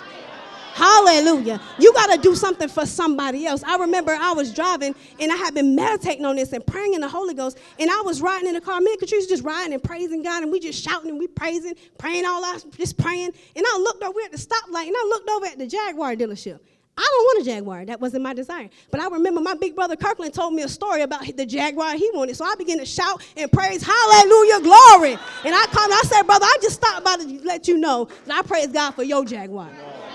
Hallelujah. 0.73 1.61
You 1.77 1.93
got 1.93 2.15
to 2.15 2.19
do 2.19 2.33
something 2.35 2.67
for 2.67 2.85
somebody 2.85 3.45
else. 3.45 3.63
I 3.63 3.77
remember 3.77 4.11
I 4.11 4.31
was 4.33 4.51
driving 4.51 4.95
and 5.19 5.31
I 5.31 5.35
had 5.35 5.53
been 5.53 5.75
meditating 5.75 6.25
on 6.25 6.35
this 6.35 6.51
and 6.51 6.65
praying 6.65 6.95
in 6.95 7.01
the 7.01 7.07
Holy 7.07 7.35
Ghost. 7.35 7.59
And 7.77 7.91
I 7.91 8.01
was 8.01 8.21
riding 8.21 8.47
in 8.47 8.55
the 8.55 8.61
car. 8.61 8.81
Me 8.81 8.91
and 8.91 8.99
Katrice 8.99 9.29
just 9.29 9.43
riding 9.43 9.73
and 9.73 9.83
praising 9.83 10.23
God. 10.23 10.41
And 10.41 10.51
we 10.51 10.59
just 10.59 10.83
shouting 10.83 11.11
and 11.11 11.19
we 11.19 11.27
praising, 11.27 11.75
praying 11.99 12.25
all 12.25 12.43
out, 12.43 12.65
just 12.75 12.97
praying. 12.97 13.31
And 13.55 13.65
I 13.67 13.77
looked 13.77 14.03
over 14.03 14.19
at 14.21 14.31
the 14.31 14.37
stoplight 14.37 14.87
and 14.87 14.95
I 14.97 15.05
looked 15.09 15.29
over 15.29 15.45
at 15.45 15.59
the 15.59 15.67
Jaguar 15.67 16.15
dealership. 16.15 16.59
I 16.95 17.01
don't 17.01 17.23
want 17.23 17.41
a 17.41 17.45
Jaguar. 17.51 17.85
That 17.85 17.99
wasn't 17.99 18.23
my 18.23 18.33
desire. 18.33 18.69
But 18.91 18.99
I 18.99 19.07
remember 19.09 19.41
my 19.41 19.55
big 19.55 19.75
brother 19.75 19.95
Kirkland 19.95 20.33
told 20.33 20.53
me 20.53 20.61
a 20.61 20.69
story 20.69 21.01
about 21.01 21.25
the 21.35 21.45
Jaguar 21.45 21.95
he 21.95 22.09
wanted. 22.13 22.35
So 22.35 22.45
I 22.45 22.53
began 22.55 22.77
to 22.79 22.85
shout 22.85 23.23
and 23.35 23.51
praise, 23.51 23.83
Hallelujah, 23.83 24.61
glory. 24.61 25.13
And 25.43 25.55
I 25.55 25.65
come, 25.71 25.91
I 25.91 26.01
said, 26.05 26.23
Brother, 26.23 26.45
I 26.45 26.57
just 26.61 26.75
stopped 26.75 27.03
by 27.03 27.17
to 27.17 27.39
let 27.43 27.67
you 27.67 27.77
know 27.77 28.09
that 28.25 28.43
I 28.43 28.47
praise 28.47 28.67
God 28.67 28.91
for 28.91 29.03
your 29.03 29.25
Jaguar. 29.25 29.69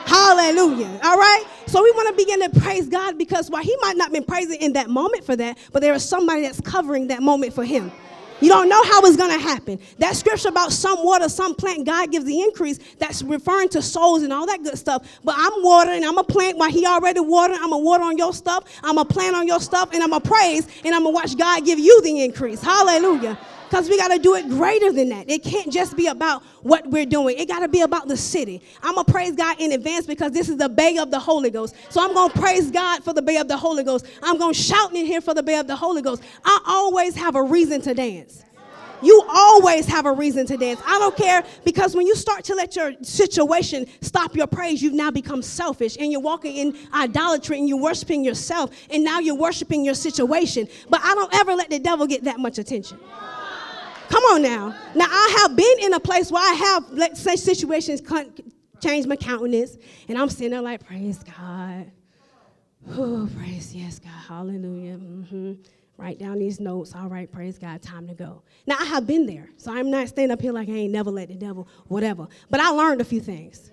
Hallelujah. 0.09 1.01
All 1.05 1.19
right? 1.19 1.45
So 1.67 1.83
we 1.83 1.91
want 1.93 2.09
to 2.09 2.15
begin 2.25 2.41
to 2.51 2.61
praise 2.61 2.89
God 2.89 3.19
because 3.19 3.51
while 3.51 3.63
he 3.63 3.77
might 3.83 3.97
not 3.97 4.07
have 4.07 4.13
been 4.15 4.25
praising 4.25 4.61
in 4.63 4.73
that 4.73 4.89
moment 4.89 5.25
for 5.25 5.37
that, 5.37 5.59
but 5.71 5.83
there 5.83 5.93
is 5.93 6.03
somebody 6.03 6.41
that's 6.43 6.63
covering 6.63 7.09
that 7.09 7.23
moment 7.23 7.53
for 7.53 7.63
him. 7.63 7.93
You 8.41 8.49
don't 8.49 8.69
know 8.69 8.83
how 8.85 9.05
it's 9.05 9.17
going 9.17 9.37
to 9.37 9.39
happen. 9.39 9.79
That 9.99 10.17
scripture 10.17 10.49
about 10.49 10.73
some 10.73 11.05
water, 11.05 11.29
some 11.29 11.55
plant, 11.55 11.85
God 11.85 12.11
gives 12.11 12.25
the 12.25 12.41
increase, 12.41 12.79
that's 12.99 13.23
referring 13.23 13.69
to 13.71 13.83
souls 13.83 14.23
and 14.23 14.33
all 14.33 14.47
that 14.47 14.63
good 14.63 14.79
stuff. 14.79 15.07
But 15.25 15.35
I'm 15.37 15.63
watering, 15.63 16.05
I'm 16.05 16.17
a 16.17 16.25
plant 16.25 16.57
while 16.57 16.71
He 16.71 16.87
already 16.87 17.21
watered. 17.21 17.59
I'm 17.61 17.73
a 17.73 17.79
water 17.79 18.05
on 18.05 18.17
your 18.17 18.33
stuff, 18.33 18.65
I'm 18.83 18.97
a 18.97 19.05
plant 19.05 19.37
on 19.37 19.47
your 19.47 19.61
stuff, 19.61 19.91
and 19.93 20.03
I'm 20.03 20.13
a 20.13 20.21
praise, 20.21 20.69
and 20.85 20.95
I'm 20.95 21.03
going 21.03 21.15
to 21.15 21.21
watch 21.21 21.37
God 21.37 21.65
give 21.67 21.79
you 21.79 22.01
the 22.03 22.25
increase. 22.25 22.63
Hallelujah. 22.63 23.37
Because 23.69 23.89
we 23.91 23.99
got 23.99 24.09
to 24.09 24.19
do 24.19 24.35
it 24.35 24.49
greater 24.49 24.93
than 24.93 25.11
that. 25.11 25.29
It 25.29 25.43
can't 25.43 25.71
just 25.71 25.95
be 25.95 26.07
about 26.07 26.43
what 26.63 26.87
we're 26.89 27.07
doing, 27.07 27.39
it 27.39 27.49
got 27.49 27.61
to 27.61 27.69
be 27.69 27.83
about 27.83 28.09
the 28.09 28.17
city. 28.17 28.63
I'm 28.83 28.95
going 28.95 29.05
to 29.05 29.13
praise 29.13 29.37
God 29.37 29.57
in 29.61 29.73
advance 29.73 30.07
because 30.07 30.33
this 30.33 30.49
is 30.49 30.57
the 30.57 30.69
Bay 30.69 30.97
of 30.97 31.11
the 31.11 31.19
Holy 31.19 31.51
Ghost. 31.51 31.75
So 31.91 32.03
I'm 32.03 32.15
going 32.15 32.31
to 32.31 32.39
praise 32.39 32.71
God 32.71 33.05
for 33.05 33.13
the 33.13 33.23
Bay 33.23 33.37
of 33.37 33.49
the 33.49 33.57
Holy 33.57 33.85
Ghost. 33.85 34.07
I'm 34.23 34.39
going 34.39 34.55
to 34.55 34.61
shout 34.61 34.95
in 34.95 35.05
here 35.05 35.21
for 35.21 35.35
the 35.35 35.43
Bay 35.43 35.57
of 35.57 35.67
the 35.67 35.77
Holy 35.77 36.03
Ghost. 36.03 36.23
I 36.45 36.61
always 36.67 37.15
have 37.17 37.37
a 37.37 37.43
reason 37.43 37.83
to 37.83 37.95
dance. 37.95 38.45
You 39.03 39.25
always 39.29 39.87
have 39.87 40.07
a 40.07 40.13
reason 40.13 40.47
to 40.47 40.57
dance. 40.57 40.81
I 40.85 40.99
don't 40.99 41.17
care 41.17 41.45
because 41.65 41.95
when 41.95 42.07
you 42.07 42.17
start 42.17 42.45
to 42.45 42.55
let 42.55 42.75
your 42.75 42.93
situation 43.03 43.87
stop 44.01 44.35
your 44.35 44.47
praise, 44.47 44.83
you've 44.83 44.95
now 44.95 45.11
become 45.11 45.43
selfish 45.43 45.97
and 46.01 46.11
you're 46.11 46.21
walking 46.21 46.57
in 46.57 46.77
idolatry 46.93 47.59
and 47.59 47.69
you're 47.69 47.81
worshiping 47.81 48.25
yourself 48.25 48.71
and 48.91 49.05
now 49.05 49.21
you're 49.21 49.37
worshiping 49.37 49.85
your 49.85 49.95
situation. 49.95 50.67
But 50.89 51.01
I 51.05 51.15
don't 51.15 51.33
ever 51.35 51.55
let 51.55 51.71
the 51.71 51.79
devil 51.79 52.07
get 52.07 52.25
that 52.25 52.41
much 52.41 52.59
attention. 52.59 52.99
Come 54.09 54.23
on 54.25 54.43
now. 54.43 54.75
Now, 54.95 55.07
I 55.09 55.39
have 55.41 55.57
been 55.57 55.79
in 55.81 55.93
a 55.93 56.01
place 56.01 56.33
where 56.33 56.43
I 56.43 56.55
have, 56.55 56.91
let's 56.91 57.21
say, 57.21 57.37
situations 57.37 58.03
change 58.81 59.07
my 59.07 59.17
countenance, 59.17 59.77
and 60.09 60.17
I'm 60.17 60.29
sitting 60.29 60.53
there 60.53 60.63
like, 60.63 60.87
praise 60.87 61.23
God. 61.23 61.91
Oh, 62.91 63.29
praise, 63.37 63.75
yes, 63.75 63.99
God. 63.99 64.11
Hallelujah. 64.11 64.97
Mm-hmm. 64.97 65.55
Write 65.99 66.19
down 66.19 66.39
these 66.39 66.61
notes. 66.61 66.95
All 66.95 67.09
right, 67.09 67.31
praise 67.31 67.59
God. 67.59 67.83
Time 67.83 68.07
to 68.07 68.15
go. 68.15 68.43
Now, 68.67 68.77
I 68.79 68.85
have 68.85 69.07
been 69.07 69.27
there, 69.27 69.51
so 69.57 69.73
I'm 69.73 69.91
not 69.91 70.09
standing 70.09 70.33
up 70.33 70.41
here 70.41 70.53
like 70.53 70.69
I 70.69 70.73
ain't 70.73 70.93
never 70.93 71.11
let 71.11 71.29
the 71.29 71.35
devil, 71.35 71.69
whatever. 71.89 72.29
But 72.49 72.61
I 72.61 72.71
learned 72.71 73.01
a 73.01 73.05
few 73.05 73.21
things 73.21 73.73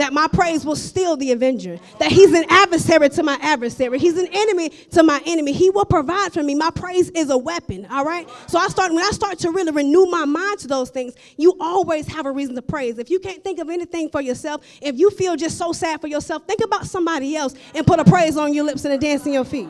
that 0.00 0.12
my 0.12 0.26
praise 0.28 0.64
will 0.64 0.76
steal 0.76 1.16
the 1.16 1.32
avenger, 1.32 1.78
that 1.98 2.10
he's 2.10 2.32
an 2.32 2.44
adversary 2.48 3.08
to 3.10 3.22
my 3.22 3.38
adversary, 3.42 3.98
he's 3.98 4.16
an 4.16 4.28
enemy 4.32 4.70
to 4.90 5.02
my 5.02 5.20
enemy. 5.26 5.52
He 5.52 5.70
will 5.70 5.84
provide 5.84 6.32
for 6.32 6.42
me. 6.42 6.54
My 6.54 6.70
praise 6.70 7.10
is 7.10 7.30
a 7.30 7.36
weapon, 7.36 7.86
all 7.90 8.04
right? 8.04 8.28
So 8.46 8.58
I 8.58 8.68
start 8.68 8.92
when 8.92 9.04
I 9.04 9.10
start 9.10 9.38
to 9.40 9.50
really 9.50 9.72
renew 9.72 10.06
my 10.06 10.24
mind 10.24 10.58
to 10.60 10.68
those 10.68 10.90
things, 10.90 11.14
you 11.36 11.54
always 11.60 12.06
have 12.08 12.26
a 12.26 12.32
reason 12.32 12.54
to 12.54 12.62
praise. 12.62 12.98
If 12.98 13.10
you 13.10 13.20
can't 13.20 13.44
think 13.44 13.58
of 13.58 13.68
anything 13.68 14.08
for 14.08 14.20
yourself, 14.20 14.64
if 14.80 14.98
you 14.98 15.10
feel 15.10 15.36
just 15.36 15.58
so 15.58 15.72
sad 15.72 16.00
for 16.00 16.06
yourself, 16.06 16.46
think 16.46 16.60
about 16.64 16.86
somebody 16.86 17.36
else 17.36 17.54
and 17.74 17.86
put 17.86 18.00
a 18.00 18.04
praise 18.04 18.36
on 18.36 18.54
your 18.54 18.64
lips 18.64 18.84
and 18.84 18.94
a 18.94 18.98
dance 18.98 19.26
in 19.26 19.32
your 19.32 19.44
feet. 19.44 19.68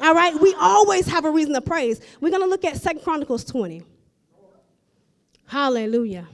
All 0.00 0.14
right? 0.14 0.38
We 0.40 0.54
always 0.58 1.06
have 1.08 1.24
a 1.24 1.30
reason 1.30 1.52
to 1.54 1.60
praise. 1.60 2.00
We're 2.20 2.30
going 2.30 2.42
to 2.42 2.48
look 2.48 2.64
at 2.64 2.76
Second 2.76 3.02
Chronicles 3.02 3.44
20. 3.44 3.82
Hallelujah. 5.46 6.26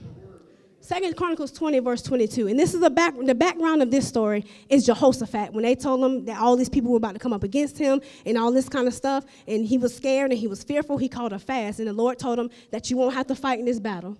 Second 0.85 1.17
Chronicles 1.17 1.51
20, 1.51 1.79
verse 1.79 2.03
22. 2.03 2.47
And 2.47 2.59
this 2.59 2.75
is 2.75 2.79
the, 2.79 2.91
back, 2.91 3.15
the 3.19 3.33
background 3.33 3.81
of 3.81 3.89
this 3.89 4.07
story 4.07 4.45
is 4.69 4.85
Jehoshaphat. 4.85 5.51
When 5.51 5.63
they 5.63 5.73
told 5.73 6.05
him 6.05 6.25
that 6.25 6.39
all 6.39 6.55
these 6.55 6.69
people 6.69 6.91
were 6.91 6.97
about 6.97 7.13
to 7.13 7.19
come 7.19 7.33
up 7.33 7.41
against 7.41 7.75
him 7.75 8.01
and 8.23 8.37
all 8.37 8.51
this 8.51 8.69
kind 8.69 8.87
of 8.87 8.93
stuff, 8.93 9.25
and 9.47 9.65
he 9.65 9.79
was 9.79 9.95
scared 9.95 10.29
and 10.29 10.39
he 10.39 10.45
was 10.45 10.63
fearful, 10.63 10.99
he 10.99 11.09
called 11.09 11.33
a 11.33 11.39
fast. 11.39 11.79
And 11.79 11.87
the 11.87 11.93
Lord 11.93 12.19
told 12.19 12.37
him 12.37 12.51
that 12.69 12.91
you 12.91 12.97
won't 12.97 13.15
have 13.15 13.25
to 13.27 13.35
fight 13.35 13.57
in 13.57 13.65
this 13.65 13.79
battle. 13.79 14.15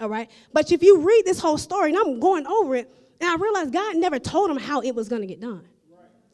All 0.00 0.08
right? 0.08 0.30
But 0.54 0.72
if 0.72 0.82
you 0.82 1.00
read 1.02 1.24
this 1.26 1.38
whole 1.38 1.58
story, 1.58 1.90
and 1.90 1.98
I'm 1.98 2.18
going 2.18 2.46
over 2.46 2.76
it, 2.76 2.90
and 3.20 3.28
I 3.28 3.36
realized 3.36 3.74
God 3.74 3.96
never 3.96 4.18
told 4.18 4.50
him 4.50 4.56
how 4.56 4.80
it 4.80 4.94
was 4.94 5.10
going 5.10 5.20
to 5.20 5.28
get 5.28 5.42
done. 5.42 5.68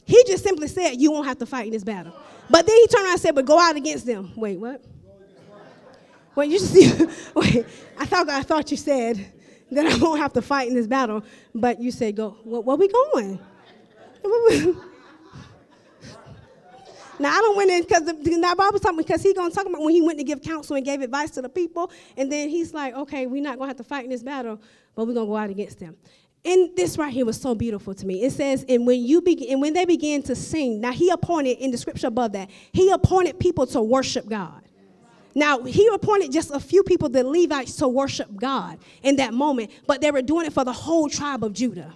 He 0.04 0.22
just 0.28 0.44
simply 0.44 0.68
said, 0.68 0.92
You 0.92 1.10
won't 1.10 1.26
have 1.26 1.38
to 1.38 1.46
fight 1.46 1.66
in 1.66 1.72
this 1.72 1.82
battle. 1.82 2.14
But 2.48 2.68
then 2.68 2.76
he 2.76 2.86
turned 2.86 3.04
around 3.04 3.14
and 3.14 3.20
said, 3.20 3.34
But 3.34 3.46
go 3.46 3.58
out 3.58 3.74
against 3.74 4.06
them. 4.06 4.30
Wait, 4.36 4.60
what? 4.60 4.84
Wait, 6.36 6.50
you 6.50 6.60
see, 6.60 7.04
wait, 7.34 7.66
I 7.98 8.06
thought 8.06 8.28
I 8.28 8.42
thought 8.42 8.70
you 8.70 8.76
said 8.76 9.32
then 9.76 9.86
I 9.92 9.96
won't 9.96 10.20
have 10.20 10.32
to 10.34 10.42
fight 10.42 10.68
in 10.68 10.74
this 10.74 10.86
battle. 10.86 11.24
But 11.54 11.80
you 11.80 11.90
say, 11.90 12.12
go, 12.12 12.36
where, 12.44 12.60
where 12.60 12.76
we 12.76 12.88
going? 12.88 13.38
Now 17.18 17.38
I 17.38 17.40
don't 17.40 17.56
went 17.56 17.70
in 17.70 17.82
because 17.82 18.04
the 18.04 18.54
Bible 18.58 18.80
talking 18.80 18.96
because 18.96 19.22
he 19.22 19.32
gonna 19.32 19.54
talk 19.54 19.66
about 19.66 19.80
when 19.80 19.94
he 19.94 20.02
went 20.02 20.18
to 20.18 20.24
give 20.24 20.42
counsel 20.42 20.74
and 20.74 20.84
gave 20.84 21.02
advice 21.02 21.30
to 21.32 21.42
the 21.42 21.48
people, 21.48 21.92
and 22.16 22.32
then 22.32 22.48
he's 22.48 22.74
like, 22.74 22.94
okay, 22.94 23.26
we're 23.26 23.42
not 23.42 23.58
gonna 23.58 23.68
have 23.68 23.76
to 23.76 23.84
fight 23.84 24.04
in 24.04 24.10
this 24.10 24.24
battle, 24.24 24.60
but 24.96 25.06
we're 25.06 25.14
gonna 25.14 25.26
go 25.26 25.36
out 25.36 25.48
against 25.48 25.78
them. 25.78 25.96
And 26.44 26.74
this 26.74 26.98
right 26.98 27.12
here 27.12 27.24
was 27.24 27.40
so 27.40 27.54
beautiful 27.54 27.94
to 27.94 28.06
me. 28.06 28.24
It 28.24 28.32
says, 28.32 28.64
and 28.68 28.86
when 28.86 29.00
you 29.04 29.20
begin, 29.20 29.52
and 29.52 29.60
when 29.60 29.72
they 29.72 29.84
began 29.84 30.22
to 30.24 30.34
sing, 30.34 30.80
now 30.80 30.90
he 30.90 31.10
appointed 31.10 31.58
in 31.58 31.70
the 31.70 31.78
scripture 31.78 32.08
above 32.08 32.32
that, 32.32 32.50
he 32.72 32.90
appointed 32.90 33.38
people 33.38 33.66
to 33.68 33.80
worship 33.80 34.28
God. 34.28 34.61
Now, 35.34 35.62
he 35.62 35.88
appointed 35.92 36.32
just 36.32 36.50
a 36.50 36.60
few 36.60 36.82
people, 36.82 37.08
the 37.08 37.24
Levites, 37.24 37.76
to 37.76 37.88
worship 37.88 38.28
God 38.34 38.78
in 39.02 39.16
that 39.16 39.32
moment, 39.32 39.70
but 39.86 40.00
they 40.00 40.10
were 40.10 40.22
doing 40.22 40.46
it 40.46 40.52
for 40.52 40.64
the 40.64 40.72
whole 40.72 41.08
tribe 41.08 41.44
of 41.44 41.52
Judah. 41.52 41.92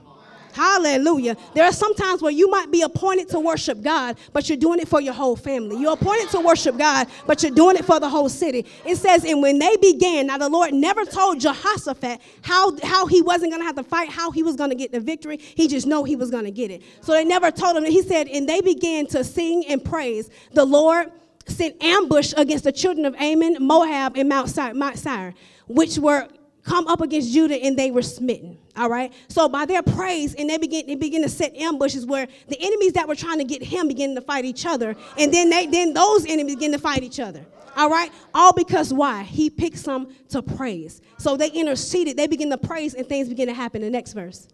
Hallelujah. 0.57 1.37
There 1.53 1.65
are 1.65 1.73
some 1.73 1.95
times 1.95 2.23
where 2.23 2.33
you 2.33 2.49
might 2.51 2.71
be 2.71 2.81
appointed 2.81 3.29
to 3.29 3.41
worship 3.41 3.83
God, 3.83 4.17
but 4.33 4.49
you're 4.49 4.57
doing 4.57 4.81
it 4.81 4.89
for 4.89 5.03
your 5.03 5.13
whole 5.13 5.37
family. 5.37 5.77
You're 5.79 5.93
appointed 5.93 6.31
to 6.31 6.41
worship 6.41 6.79
God, 6.79 7.09
but 7.27 7.43
you're 7.43 7.53
doing 7.53 7.77
it 7.77 7.85
for 7.85 8.01
the 8.01 8.09
whole 8.09 8.31
city. 8.31 8.65
It 8.87 8.97
says, 8.97 9.27
and 9.27 9.43
when 9.43 9.59
they 9.59 9.77
began, 9.77 10.29
now 10.29 10.39
the 10.39 10.49
Lord 10.49 10.73
never 10.73 11.05
told 11.05 11.41
Jehoshaphat 11.41 12.23
how, 12.41 12.75
how 12.83 13.05
he 13.05 13.21
wasn't 13.21 13.53
going 13.53 13.61
to 13.61 13.67
have 13.67 13.77
to 13.77 13.83
fight, 13.83 14.09
how 14.09 14.31
he 14.31 14.43
was 14.43 14.57
going 14.57 14.71
to 14.71 14.77
get 14.77 14.93
the 14.93 15.01
victory. 15.01 15.37
He 15.37 15.69
just 15.69 15.87
know 15.87 16.05
he 16.05 16.17
was 16.17 16.31
going 16.31 16.45
to 16.45 16.51
get 16.51 16.71
it. 16.71 16.81
So 17.03 17.13
they 17.13 17.27
never 17.27 17.51
told 17.51 17.77
him. 17.77 17.85
He 17.85 18.01
said, 18.01 18.27
and 18.29 18.49
they 18.49 18.63
began 18.63 19.07
to 19.09 19.25
sing 19.25 19.67
and 19.69 19.85
praise 19.85 20.31
the 20.55 20.65
Lord 20.65 21.13
sent 21.49 21.83
ambush 21.83 22.33
against 22.37 22.65
the 22.65 22.73
children 22.73 23.07
of 23.07 23.15
Ammon, 23.17 23.57
Moab, 23.61 24.17
and 24.17 24.29
Mount 24.29 24.49
Seir, 24.49 24.75
Mount 24.75 24.99
Seir, 24.99 25.35
which 25.67 25.99
were 25.99 26.29
come 26.67 26.89
up 26.89 27.01
against 27.01 27.33
Judah 27.33 27.55
and 27.55 27.79
they 27.79 27.91
were 27.91 28.03
smitten. 28.03 28.59
All 28.77 28.91
right. 28.91 29.13
So 29.29 29.49
by 29.49 29.65
their 29.65 29.83
praise, 29.83 30.35
and 30.35 30.51
they 30.51 30.59
begin 30.59 30.87
they 30.87 30.97
begin 30.97 31.23
to 31.23 31.29
set 31.29 31.55
ambushes 31.57 32.05
where 32.05 32.27
the 32.49 32.61
enemies 32.61 32.93
that 32.93 33.09
were 33.09 33.15
trying 33.15 33.39
to 33.39 33.45
get 33.45 33.63
him 33.63 33.89
begin 33.89 34.15
to 34.15 34.21
fight 34.21 34.45
each 34.45 34.67
other, 34.67 34.95
and 35.17 35.33
then 35.33 35.49
they 35.49 35.67
then 35.67 35.95
those 35.95 36.27
enemies 36.27 36.57
begin 36.57 36.73
to 36.73 36.79
fight 36.79 37.03
each 37.03 37.21
other. 37.21 37.47
All 37.77 37.91
right. 37.91 38.11
All 38.35 38.53
because 38.53 38.93
why? 38.93 39.23
He 39.23 39.49
picked 39.51 39.79
some 39.79 40.15
to 40.31 40.43
praise. 40.43 41.01
So 41.19 41.37
they 41.37 41.49
interceded. 41.49 42.17
They 42.17 42.27
begin 42.27 42.51
to 42.51 42.59
praise, 42.59 42.95
and 42.95 43.07
things 43.07 43.29
begin 43.29 43.49
to 43.49 43.55
happen. 43.55 43.83
The 43.83 43.91
next 43.91 44.13
verse. 44.13 44.49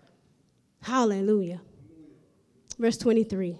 Hallelujah. 0.82 1.60
Verse 2.78 2.98
23. 2.98 3.56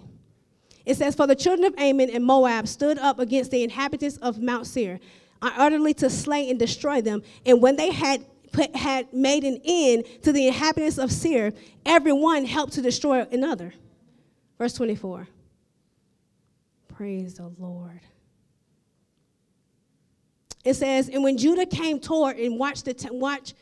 It 0.85 0.95
says, 0.95 1.15
For 1.15 1.27
the 1.27 1.35
children 1.35 1.65
of 1.65 1.73
Ammon 1.77 2.09
and 2.09 2.25
Moab 2.25 2.67
stood 2.67 2.97
up 2.97 3.19
against 3.19 3.51
the 3.51 3.63
inhabitants 3.63 4.17
of 4.17 4.41
Mount 4.41 4.67
Seir, 4.67 4.99
uh, 5.41 5.51
utterly 5.57 5.93
to 5.95 6.09
slay 6.09 6.49
and 6.49 6.59
destroy 6.59 7.01
them. 7.01 7.23
And 7.45 7.61
when 7.61 7.75
they 7.75 7.91
had 7.91 8.25
put, 8.51 8.75
had 8.75 9.11
made 9.13 9.43
an 9.43 9.59
end 9.63 10.05
to 10.23 10.31
the 10.31 10.47
inhabitants 10.47 10.97
of 10.97 11.11
Seir, 11.11 11.53
everyone 11.85 12.45
helped 12.45 12.73
to 12.73 12.81
destroy 12.81 13.25
another. 13.31 13.73
Verse 14.57 14.73
24. 14.73 15.27
Praise 16.93 17.35
the 17.35 17.51
Lord. 17.57 18.01
It 20.63 20.75
says, 20.75 21.09
and 21.09 21.23
when 21.23 21.37
Judah 21.37 21.65
came 21.65 21.99
toward 21.99 22.37
and 22.37 22.57
watched 22.57 22.85
the 22.85 22.93
t- 22.93 23.09
watch 23.11 23.53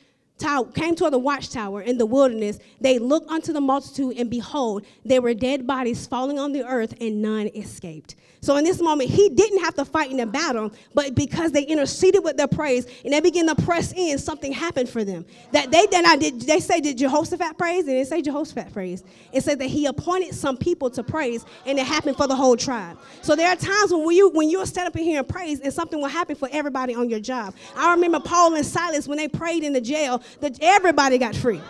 tower, 0.41 0.65
came 0.71 0.95
toward 0.95 1.13
the 1.13 1.19
watchtower 1.19 1.81
in 1.81 1.97
the 1.97 2.05
wilderness, 2.05 2.59
they 2.79 2.99
looked 2.99 3.29
unto 3.29 3.53
the 3.53 3.61
multitude, 3.61 4.17
and 4.17 4.29
behold, 4.29 4.85
there 5.05 5.21
were 5.21 5.33
dead 5.33 5.67
bodies 5.67 6.07
falling 6.07 6.39
on 6.39 6.51
the 6.51 6.65
earth, 6.65 6.93
and 6.99 7.21
none 7.21 7.47
escaped. 7.55 8.15
So 8.43 8.57
in 8.57 8.63
this 8.63 8.81
moment, 8.81 9.11
he 9.11 9.29
didn't 9.29 9.59
have 9.59 9.75
to 9.75 9.85
fight 9.85 10.09
in 10.09 10.19
a 10.19 10.25
battle, 10.25 10.71
but 10.95 11.13
because 11.13 11.51
they 11.51 11.61
interceded 11.61 12.23
with 12.23 12.37
their 12.37 12.47
praise 12.47 12.87
and 13.03 13.13
they 13.13 13.19
began 13.19 13.45
to 13.47 13.55
press 13.55 13.93
in, 13.93 14.17
something 14.17 14.51
happened 14.51 14.89
for 14.89 15.03
them. 15.03 15.25
That 15.51 15.69
they 15.69 15.85
did 15.85 16.01
not 16.03 16.19
did 16.19 16.41
they 16.41 16.59
say 16.59 16.81
did 16.81 16.97
Jehoshaphat 16.97 17.55
praise? 17.59 17.85
They 17.85 17.93
didn't 17.93 18.07
say 18.07 18.23
Jehoshaphat 18.23 18.73
praise. 18.73 19.03
It 19.31 19.43
said 19.43 19.59
that 19.59 19.67
he 19.67 19.85
appointed 19.85 20.33
some 20.33 20.57
people 20.57 20.89
to 20.89 21.03
praise, 21.03 21.45
and 21.67 21.77
it 21.77 21.85
happened 21.85 22.17
for 22.17 22.25
the 22.25 22.35
whole 22.35 22.57
tribe. 22.57 22.97
So 23.21 23.35
there 23.35 23.47
are 23.47 23.55
times 23.55 23.93
when 23.93 24.15
you 24.15 24.29
when 24.31 24.49
you'll 24.49 24.65
stand 24.65 24.87
up 24.87 24.95
in 24.95 25.03
here 25.03 25.19
and 25.19 25.29
praise, 25.29 25.59
and 25.59 25.71
something 25.71 26.01
will 26.01 26.09
happen 26.09 26.35
for 26.35 26.49
everybody 26.51 26.95
on 26.95 27.11
your 27.11 27.19
job. 27.19 27.53
I 27.75 27.93
remember 27.93 28.19
Paul 28.19 28.55
and 28.55 28.65
Silas 28.65 29.07
when 29.07 29.19
they 29.19 29.27
prayed 29.27 29.63
in 29.63 29.71
the 29.71 29.81
jail, 29.81 30.23
that 30.39 30.57
everybody 30.61 31.17
got 31.17 31.35
free. 31.35 31.61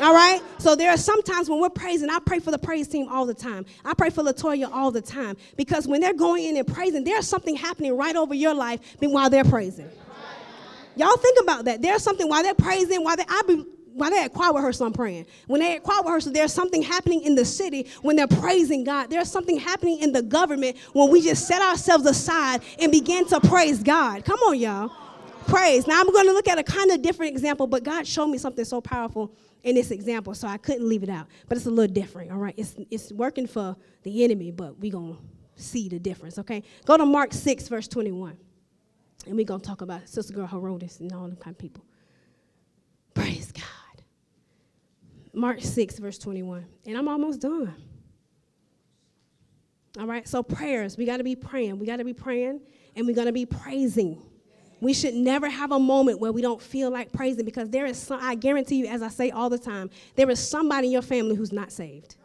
All 0.00 0.14
right? 0.14 0.40
So 0.58 0.74
there 0.74 0.90
are 0.90 0.96
sometimes 0.96 1.50
when 1.50 1.60
we're 1.60 1.68
praising, 1.68 2.08
I 2.08 2.18
pray 2.24 2.38
for 2.38 2.50
the 2.50 2.58
praise 2.58 2.88
team 2.88 3.08
all 3.10 3.26
the 3.26 3.34
time. 3.34 3.66
I 3.84 3.94
pray 3.94 4.10
for 4.10 4.22
Latoya 4.22 4.70
all 4.72 4.90
the 4.90 5.02
time. 5.02 5.36
Because 5.56 5.86
when 5.86 6.00
they're 6.00 6.14
going 6.14 6.44
in 6.44 6.56
and 6.56 6.66
praising, 6.66 7.04
there's 7.04 7.28
something 7.28 7.54
happening 7.54 7.96
right 7.96 8.16
over 8.16 8.34
your 8.34 8.54
life 8.54 8.80
while 9.00 9.28
they're 9.28 9.44
praising. 9.44 9.90
Y'all 10.96 11.16
think 11.16 11.38
about 11.42 11.64
that. 11.66 11.82
There's 11.82 12.02
something 12.02 12.28
while 12.28 12.42
they're 12.42 12.54
praising, 12.54 13.04
while 13.04 13.16
they 13.16 13.24
I 13.28 13.42
be 13.46 13.64
while 13.92 14.08
they're 14.08 14.24
at 14.24 14.32
choir 14.32 14.54
rehearsal, 14.54 14.86
I'm 14.86 14.92
praying. 14.92 15.26
When 15.46 15.60
they're 15.60 15.76
at 15.76 15.82
choir 15.82 16.02
rehearsal, 16.02 16.32
there's 16.32 16.52
something 16.52 16.80
happening 16.80 17.22
in 17.22 17.34
the 17.34 17.44
city 17.44 17.88
when 18.02 18.16
they're 18.16 18.28
praising 18.28 18.84
God. 18.84 19.10
There's 19.10 19.30
something 19.30 19.58
happening 19.58 19.98
in 19.98 20.12
the 20.12 20.22
government 20.22 20.78
when 20.92 21.10
we 21.10 21.20
just 21.20 21.46
set 21.46 21.60
ourselves 21.60 22.06
aside 22.06 22.62
and 22.80 22.92
begin 22.92 23.26
to 23.26 23.40
praise 23.40 23.82
God. 23.82 24.24
Come 24.24 24.38
on, 24.40 24.58
y'all. 24.58 24.90
Praise. 25.50 25.86
Now 25.86 26.00
I'm 26.00 26.12
going 26.12 26.26
to 26.26 26.32
look 26.32 26.46
at 26.46 26.58
a 26.58 26.62
kind 26.62 26.92
of 26.92 27.02
different 27.02 27.32
example, 27.32 27.66
but 27.66 27.82
God 27.82 28.06
showed 28.06 28.28
me 28.28 28.38
something 28.38 28.64
so 28.64 28.80
powerful 28.80 29.34
in 29.64 29.74
this 29.74 29.90
example, 29.90 30.32
so 30.34 30.46
I 30.46 30.56
couldn't 30.56 30.88
leave 30.88 31.02
it 31.02 31.08
out. 31.08 31.26
But 31.48 31.56
it's 31.56 31.66
a 31.66 31.70
little 31.70 31.92
different, 31.92 32.30
all 32.30 32.38
right? 32.38 32.54
It's, 32.56 32.76
it's 32.90 33.12
working 33.12 33.46
for 33.46 33.76
the 34.04 34.24
enemy, 34.24 34.52
but 34.52 34.78
we're 34.78 34.92
going 34.92 35.16
to 35.16 35.62
see 35.62 35.88
the 35.88 35.98
difference, 35.98 36.38
okay? 36.38 36.62
Go 36.84 36.96
to 36.96 37.04
Mark 37.04 37.32
6, 37.32 37.66
verse 37.66 37.88
21. 37.88 38.36
And 39.26 39.36
we're 39.36 39.44
going 39.44 39.60
to 39.60 39.66
talk 39.66 39.82
about 39.82 40.08
Sister 40.08 40.32
Girl 40.32 40.46
Herodias 40.46 41.00
and 41.00 41.12
all 41.12 41.22
them 41.22 41.36
kind 41.36 41.54
of 41.54 41.58
people. 41.58 41.84
Praise 43.12 43.50
God. 43.50 43.64
Mark 45.34 45.60
6, 45.60 45.98
verse 45.98 46.16
21. 46.16 46.64
And 46.86 46.96
I'm 46.96 47.08
almost 47.08 47.40
done. 47.40 47.74
All 49.98 50.06
right, 50.06 50.26
so 50.26 50.44
prayers, 50.44 50.96
we 50.96 51.04
got 51.04 51.16
to 51.16 51.24
be 51.24 51.34
praying. 51.34 51.78
We 51.80 51.86
got 51.86 51.96
to 51.96 52.04
be 52.04 52.14
praying 52.14 52.60
and 52.94 53.06
we're 53.06 53.14
going 53.14 53.26
to 53.26 53.32
be 53.32 53.46
praising. 53.46 54.22
We 54.80 54.94
should 54.94 55.14
never 55.14 55.48
have 55.48 55.72
a 55.72 55.78
moment 55.78 56.20
where 56.20 56.32
we 56.32 56.42
don't 56.42 56.60
feel 56.60 56.90
like 56.90 57.12
praising 57.12 57.44
because 57.44 57.68
there 57.68 57.86
is 57.86 57.98
some, 57.98 58.18
I 58.22 58.34
guarantee 58.34 58.76
you, 58.76 58.86
as 58.86 59.02
I 59.02 59.08
say 59.08 59.30
all 59.30 59.50
the 59.50 59.58
time, 59.58 59.90
there 60.16 60.30
is 60.30 60.38
somebody 60.38 60.88
in 60.88 60.92
your 60.92 61.02
family 61.02 61.34
who's 61.36 61.52
not 61.52 61.70
saved. 61.70 62.16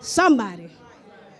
Somebody. 0.00 0.70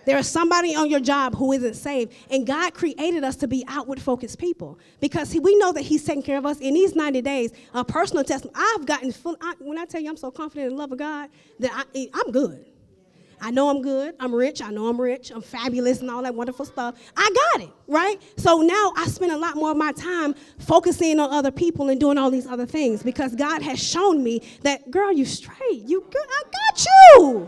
There 0.05 0.17
is 0.17 0.29
somebody 0.29 0.73
on 0.73 0.89
your 0.89 1.01
job 1.01 1.35
who 1.35 1.51
isn't 1.51 1.73
saved. 1.73 2.13
And 2.31 2.47
God 2.47 2.73
created 2.73 3.25
us 3.25 3.35
to 3.37 3.47
be 3.47 3.65
outward 3.67 4.01
focused 4.01 4.39
people 4.39 4.79
because 5.01 5.33
he, 5.33 5.39
we 5.39 5.57
know 5.57 5.73
that 5.73 5.81
He's 5.81 6.05
taking 6.05 6.23
care 6.23 6.37
of 6.37 6.45
us 6.45 6.59
in 6.59 6.75
these 6.75 6.95
90 6.95 7.21
days. 7.23 7.51
A 7.73 7.83
personal 7.83 8.23
testimony, 8.23 8.55
I've 8.57 8.85
gotten 8.85 9.11
full, 9.11 9.35
I, 9.41 9.55
when 9.59 9.77
I 9.77 9.83
tell 9.83 9.99
you 9.99 10.09
I'm 10.09 10.15
so 10.15 10.31
confident 10.31 10.67
in 10.67 10.77
the 10.77 10.79
love 10.79 10.93
of 10.93 10.97
God, 10.97 11.29
that 11.59 11.71
I, 11.93 12.09
I'm 12.13 12.31
good. 12.31 12.65
I 13.41 13.51
know 13.51 13.69
I'm 13.69 13.81
good. 13.81 14.15
I'm 14.19 14.33
rich. 14.33 14.61
I 14.61 14.71
know 14.71 14.87
I'm 14.87 14.99
rich. 14.99 15.31
I'm 15.31 15.41
fabulous 15.41 16.01
and 16.01 16.09
all 16.09 16.23
that 16.23 16.33
wonderful 16.33 16.65
stuff. 16.65 16.95
I 17.15 17.29
got 17.53 17.63
it, 17.63 17.69
right? 17.87 18.21
So 18.37 18.61
now 18.61 18.93
I 18.95 19.07
spend 19.07 19.31
a 19.31 19.37
lot 19.37 19.55
more 19.55 19.71
of 19.71 19.77
my 19.77 19.91
time 19.91 20.33
focusing 20.59 21.19
on 21.19 21.31
other 21.31 21.51
people 21.51 21.89
and 21.89 21.99
doing 21.99 22.17
all 22.17 22.31
these 22.31 22.47
other 22.47 22.65
things 22.65 23.03
because 23.03 23.35
God 23.35 23.61
has 23.61 23.81
shown 23.81 24.23
me 24.23 24.41
that, 24.63 24.89
girl, 24.89 25.11
you 25.11 25.25
straight. 25.25 25.83
You 25.83 26.01
good. 26.09 26.25
I 26.29 26.43
got 26.43 26.85
you. 26.85 27.47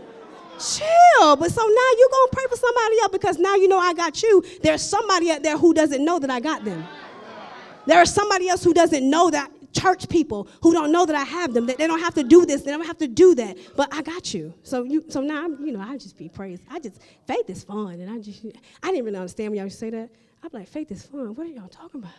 Chill. 0.58 1.36
But 1.36 1.50
so 1.50 1.62
now 1.62 1.90
you're 1.98 2.08
going 2.10 2.28
to 2.28 2.32
pray 2.32 2.44
for 2.48 2.56
somebody 2.56 3.00
else 3.00 3.12
because 3.12 3.38
now 3.38 3.54
you 3.54 3.66
know 3.66 3.78
I 3.78 3.94
got 3.94 4.22
you. 4.22 4.44
There's 4.62 4.82
somebody 4.82 5.30
out 5.30 5.42
there 5.42 5.56
who 5.56 5.74
doesn't 5.74 6.04
know 6.04 6.18
that 6.18 6.30
I 6.30 6.38
got 6.40 6.64
them. 6.64 6.86
There 7.86 8.00
is 8.02 8.12
somebody 8.12 8.48
else 8.48 8.62
who 8.62 8.74
doesn't 8.74 9.08
know 9.08 9.30
that 9.30 9.50
church 9.72 10.08
people 10.08 10.48
who 10.62 10.72
don't 10.72 10.92
know 10.92 11.06
that 11.06 11.16
I 11.16 11.24
have 11.24 11.54
them, 11.54 11.66
that 11.66 11.78
they 11.78 11.86
don't 11.86 12.00
have 12.00 12.14
to 12.14 12.24
do 12.24 12.46
this, 12.46 12.62
they 12.62 12.70
don't 12.70 12.86
have 12.86 12.98
to 12.98 13.08
do 13.08 13.34
that. 13.36 13.56
But 13.76 13.92
I 13.92 14.02
got 14.02 14.34
you. 14.34 14.54
So 14.62 14.82
you 14.84 15.04
so 15.08 15.20
now 15.20 15.44
I'm, 15.44 15.64
you 15.64 15.72
know, 15.72 15.80
I 15.80 15.96
just 15.96 16.16
be 16.16 16.28
praised. 16.28 16.62
I 16.70 16.78
just 16.78 17.00
faith 17.26 17.48
is 17.48 17.64
fun. 17.64 18.00
And 18.00 18.10
I 18.10 18.18
just 18.18 18.44
I 18.82 18.90
didn't 18.90 19.04
really 19.04 19.18
understand 19.18 19.52
when 19.52 19.60
y'all 19.60 19.70
say 19.70 19.90
that. 19.90 20.10
I'm 20.42 20.50
like, 20.52 20.68
faith 20.68 20.90
is 20.90 21.04
fun. 21.04 21.34
What 21.34 21.46
are 21.46 21.50
y'all 21.50 21.68
talking 21.68 22.00
about? 22.00 22.12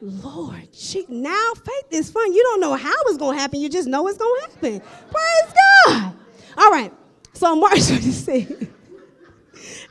Lord, 0.00 0.68
she, 0.72 1.04
now 1.08 1.52
faith 1.54 1.86
is 1.90 2.10
fun. 2.10 2.32
You 2.32 2.42
don't 2.44 2.60
know 2.60 2.74
how 2.74 2.92
it's 3.06 3.18
gonna 3.18 3.38
happen, 3.38 3.60
you 3.60 3.68
just 3.68 3.88
know 3.88 4.06
it's 4.06 4.18
gonna 4.18 4.40
happen. 4.42 4.80
Praise 4.80 5.54
God. 5.86 6.12
All 6.56 6.70
right. 6.70 6.92
So 7.32 7.56
March 7.56 7.86
26. 7.88 8.66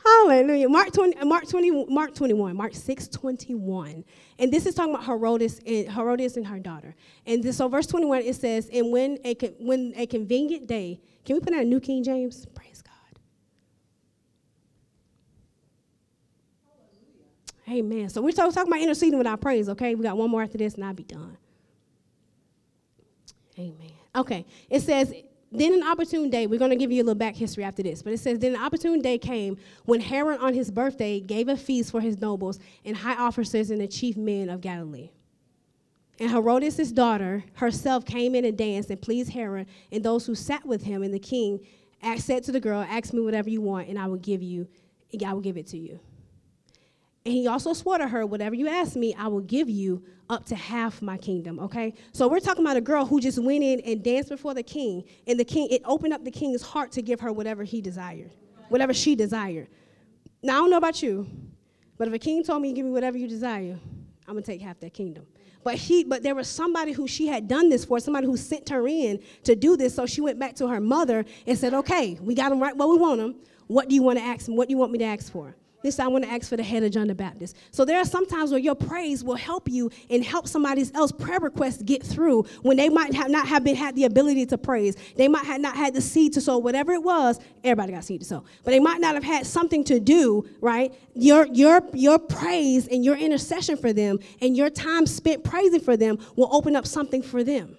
Hallelujah. 0.04 0.68
Mark 0.68 0.92
20, 0.92 1.24
Mark 1.24 1.48
20, 1.48 1.86
Mark 1.86 2.14
21, 2.14 2.56
Mark 2.56 2.74
6, 2.74 3.08
21. 3.08 4.04
And 4.38 4.52
this 4.52 4.66
is 4.66 4.74
talking 4.74 4.94
about 4.94 5.06
Herodias 5.06 5.60
and 5.66 5.88
Herodes 5.88 6.36
and 6.36 6.46
her 6.46 6.58
daughter. 6.58 6.94
And 7.26 7.42
this, 7.42 7.56
so 7.56 7.68
verse 7.68 7.86
21, 7.86 8.22
it 8.22 8.36
says, 8.36 8.68
and 8.72 8.90
when 8.92 9.18
a, 9.24 9.34
when 9.58 9.92
a 9.96 10.06
convenient 10.06 10.66
day, 10.66 11.00
can 11.24 11.36
we 11.36 11.40
put 11.40 11.52
out 11.52 11.62
a 11.62 11.64
New 11.64 11.80
King 11.80 12.02
James? 12.02 12.46
Praise 12.54 12.82
God. 12.82 12.92
Amen. 17.70 18.08
So 18.08 18.22
we're 18.22 18.32
talking 18.32 18.52
about 18.56 18.80
interceding 18.80 19.18
with 19.18 19.26
our 19.26 19.36
praise, 19.36 19.68
okay? 19.68 19.94
We 19.94 20.02
got 20.02 20.16
one 20.16 20.30
more 20.30 20.42
after 20.42 20.58
this 20.58 20.74
and 20.74 20.84
I'll 20.84 20.94
be 20.94 21.02
done. 21.02 21.36
Amen. 23.58 23.92
Okay. 24.14 24.46
It 24.70 24.80
says, 24.80 25.12
then 25.50 25.72
an 25.72 25.82
opportune 25.82 26.28
day, 26.28 26.46
we're 26.46 26.58
going 26.58 26.70
to 26.70 26.76
give 26.76 26.92
you 26.92 27.02
a 27.02 27.04
little 27.04 27.14
back 27.14 27.34
history 27.34 27.64
after 27.64 27.82
this, 27.82 28.02
but 28.02 28.12
it 28.12 28.20
says, 28.20 28.38
Then 28.38 28.54
an 28.54 28.60
opportune 28.60 29.00
day 29.00 29.16
came 29.16 29.56
when 29.86 30.00
Herod 30.00 30.40
on 30.40 30.52
his 30.52 30.70
birthday 30.70 31.20
gave 31.20 31.48
a 31.48 31.56
feast 31.56 31.90
for 31.90 32.00
his 32.00 32.20
nobles 32.20 32.58
and 32.84 32.96
high 32.96 33.16
officers 33.16 33.70
and 33.70 33.80
the 33.80 33.88
chief 33.88 34.16
men 34.16 34.50
of 34.50 34.60
Galilee. 34.60 35.10
And 36.20 36.30
Herodias' 36.30 36.92
daughter 36.92 37.44
herself 37.54 38.04
came 38.04 38.34
in 38.34 38.44
and 38.44 38.58
danced 38.58 38.90
and 38.90 39.00
pleased 39.00 39.30
Herod 39.30 39.68
and 39.92 40.04
those 40.04 40.26
who 40.26 40.34
sat 40.34 40.66
with 40.66 40.82
him. 40.82 41.02
And 41.02 41.14
the 41.14 41.18
king 41.18 41.60
said 42.16 42.42
to 42.44 42.52
the 42.52 42.60
girl, 42.60 42.84
Ask 42.88 43.14
me 43.14 43.20
whatever 43.20 43.48
you 43.48 43.60
want, 43.60 43.88
and 43.88 43.98
I 43.98 44.06
will 44.06 44.16
give 44.16 44.42
you, 44.42 44.66
I 45.24 45.32
will 45.32 45.40
give 45.40 45.56
it 45.56 45.68
to 45.68 45.78
you. 45.78 46.00
And 47.28 47.36
he 47.36 47.46
also 47.46 47.74
swore 47.74 47.98
to 47.98 48.08
her, 48.08 48.24
Whatever 48.24 48.54
you 48.54 48.68
ask 48.68 48.96
me, 48.96 49.14
I 49.14 49.26
will 49.26 49.42
give 49.42 49.68
you 49.68 50.02
up 50.30 50.46
to 50.46 50.54
half 50.54 51.02
my 51.02 51.18
kingdom, 51.18 51.58
okay? 51.58 51.92
So 52.12 52.26
we're 52.26 52.40
talking 52.40 52.64
about 52.64 52.78
a 52.78 52.80
girl 52.80 53.04
who 53.04 53.20
just 53.20 53.38
went 53.38 53.62
in 53.62 53.80
and 53.80 54.02
danced 54.02 54.30
before 54.30 54.54
the 54.54 54.62
king, 54.62 55.04
and 55.26 55.38
the 55.38 55.44
king, 55.44 55.68
it 55.70 55.82
opened 55.84 56.14
up 56.14 56.24
the 56.24 56.30
king's 56.30 56.62
heart 56.62 56.90
to 56.92 57.02
give 57.02 57.20
her 57.20 57.30
whatever 57.30 57.64
he 57.64 57.82
desired, 57.82 58.30
whatever 58.70 58.94
she 58.94 59.14
desired. 59.14 59.68
Now, 60.42 60.54
I 60.54 60.56
don't 60.60 60.70
know 60.70 60.78
about 60.78 61.02
you, 61.02 61.28
but 61.98 62.08
if 62.08 62.14
a 62.14 62.18
king 62.18 62.42
told 62.42 62.62
me, 62.62 62.72
Give 62.72 62.86
me 62.86 62.92
whatever 62.92 63.18
you 63.18 63.28
desire, 63.28 63.78
I'm 64.26 64.32
gonna 64.32 64.40
take 64.40 64.62
half 64.62 64.80
that 64.80 64.94
kingdom. 64.94 65.26
But 65.62 65.74
he, 65.74 66.04
but 66.04 66.22
there 66.22 66.34
was 66.34 66.48
somebody 66.48 66.92
who 66.92 67.06
she 67.06 67.26
had 67.26 67.46
done 67.46 67.68
this 67.68 67.84
for, 67.84 68.00
somebody 68.00 68.26
who 68.26 68.38
sent 68.38 68.70
her 68.70 68.88
in 68.88 69.20
to 69.44 69.54
do 69.54 69.76
this. 69.76 69.94
So 69.94 70.06
she 70.06 70.22
went 70.22 70.38
back 70.38 70.54
to 70.54 70.68
her 70.68 70.80
mother 70.80 71.26
and 71.46 71.58
said, 71.58 71.74
"Okay, 71.74 72.18
we 72.22 72.34
got 72.34 72.52
him 72.52 72.58
right 72.58 72.74
where 72.74 72.88
we 72.88 72.96
want 72.96 73.20
him. 73.20 73.34
What 73.66 73.90
do 73.90 73.94
you 73.94 74.02
want 74.02 74.18
to 74.18 74.24
ask 74.24 74.48
him? 74.48 74.56
What 74.56 74.68
do 74.68 74.72
you 74.72 74.78
want 74.78 74.92
me 74.92 74.98
to 75.00 75.04
ask 75.04 75.30
for?" 75.30 75.54
This 75.82 76.00
I 76.00 76.08
want 76.08 76.24
to 76.24 76.30
ask 76.30 76.48
for 76.48 76.56
the 76.56 76.62
head 76.62 76.82
of 76.82 76.90
John 76.90 77.06
the 77.06 77.14
Baptist. 77.14 77.56
So 77.70 77.84
there 77.84 77.98
are 77.98 78.04
some 78.04 78.26
times 78.26 78.50
where 78.50 78.58
your 78.58 78.74
praise 78.74 79.22
will 79.22 79.36
help 79.36 79.68
you 79.68 79.90
and 80.10 80.24
help 80.24 80.48
somebody 80.48 80.84
else 80.92 81.12
prayer 81.12 81.38
requests 81.38 81.82
get 81.82 82.02
through 82.02 82.42
when 82.62 82.76
they 82.76 82.88
might 82.88 83.14
have 83.14 83.30
not 83.30 83.46
have 83.46 83.62
been 83.62 83.76
had 83.76 83.94
the 83.94 84.04
ability 84.04 84.46
to 84.46 84.58
praise. 84.58 84.96
They 85.16 85.28
might 85.28 85.44
have 85.44 85.60
not 85.60 85.76
had 85.76 85.94
the 85.94 86.00
seed 86.00 86.32
to 86.32 86.40
sow, 86.40 86.58
whatever 86.58 86.92
it 86.92 87.02
was. 87.02 87.38
Everybody 87.62 87.92
got 87.92 88.04
seed 88.04 88.20
to 88.20 88.26
sow, 88.26 88.44
but 88.64 88.72
they 88.72 88.80
might 88.80 89.00
not 89.00 89.14
have 89.14 89.22
had 89.22 89.46
something 89.46 89.84
to 89.84 90.00
do. 90.00 90.48
Right? 90.60 90.92
Your 91.14 91.46
your 91.46 91.80
your 91.92 92.18
praise 92.18 92.88
and 92.88 93.04
your 93.04 93.16
intercession 93.16 93.76
for 93.76 93.92
them 93.92 94.18
and 94.40 94.56
your 94.56 94.70
time 94.70 95.06
spent 95.06 95.44
praising 95.44 95.80
for 95.80 95.96
them 95.96 96.18
will 96.34 96.48
open 96.52 96.74
up 96.74 96.86
something 96.86 97.22
for 97.22 97.44
them. 97.44 97.76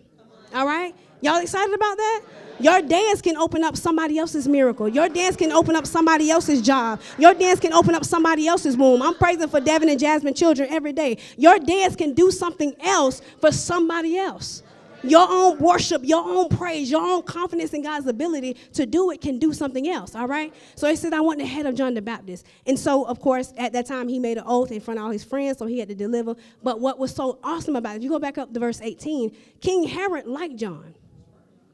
All 0.54 0.66
right? 0.66 0.96
Y'all 1.22 1.42
excited 1.42 1.74
about 1.74 1.98
that? 1.98 2.22
Your 2.60 2.82
dance 2.82 3.22
can 3.22 3.38
open 3.38 3.64
up 3.64 3.78
somebody 3.78 4.18
else's 4.18 4.48
miracle. 4.48 4.90
Your 4.90 5.08
dance 5.08 5.36
can 5.36 5.52
open 5.52 5.76
up 5.76 5.86
somebody 5.86 6.30
else's 6.30 6.62
job. 6.62 7.00
Your 7.18 7.34
dance 7.34 7.60
can 7.60 7.72
open 7.72 7.96
up 7.96 8.04
somebody 8.04 8.48
else's 8.48 8.76
womb. 8.76 9.02
I'm 9.02 9.16
praising 9.16 9.48
for 9.48 9.62
Devin 9.62 9.90
and 9.90 10.00
Jasmine 10.00 10.34
children 10.34 10.70
every 10.72 10.92
day. 10.92 11.18
Your 11.38 11.58
dance 11.58 11.96
can 11.96 12.14
do 12.14 12.32
something 12.32 12.74
else 12.82 13.22
for 13.40 13.52
somebody 13.52 14.18
else. 14.18 14.64
Your 15.02 15.26
own 15.30 15.58
worship, 15.60 16.02
your 16.04 16.22
own 16.26 16.50
praise, 16.50 16.92
your 16.92 17.02
own 17.02 17.24
confidence 17.24 17.74
in 17.74 17.84
God's 17.84 18.08
ability 18.08 18.58
to 18.74 18.86
do 18.86 19.12
it 19.12 19.22
can 19.22 19.40
do 19.40 19.54
something 19.54 19.88
else, 19.88 20.14
all 20.14 20.28
right? 20.28 20.54
So 20.76 20.90
he 20.90 20.98
said, 20.98 21.14
I 21.14 21.22
want 21.22 21.40
the 21.40 21.46
head 21.46 21.66
of 21.66 21.76
John 21.76 21.94
the 21.94 22.02
Baptist. 22.02 22.46
And 22.68 22.78
so, 22.78 23.06
of 23.06 23.22
course, 23.22 23.54
at 23.58 23.72
that 23.72 23.86
time, 23.86 24.10
he 24.10 24.20
made 24.20 24.38
an 24.38 24.44
oath 24.46 24.74
in 24.74 24.82
front 24.82 25.00
of 25.00 25.06
all 25.06 25.12
his 25.12 25.24
friends, 25.24 25.58
so 25.58 25.68
he 25.68 25.80
had 25.80 25.88
to 25.88 25.96
deliver. 25.96 26.36
But 26.64 26.82
what 26.82 27.00
was 27.00 27.16
so 27.16 27.40
awesome 27.46 27.78
about 27.78 27.94
it, 27.94 27.98
if 28.00 28.04
you 28.04 28.10
go 28.10 28.20
back 28.20 28.38
up 28.38 28.54
to 28.54 28.60
verse 28.60 28.82
18, 28.82 29.32
King 29.62 29.86
Herod 29.86 30.26
liked 30.26 30.58
John 30.58 30.96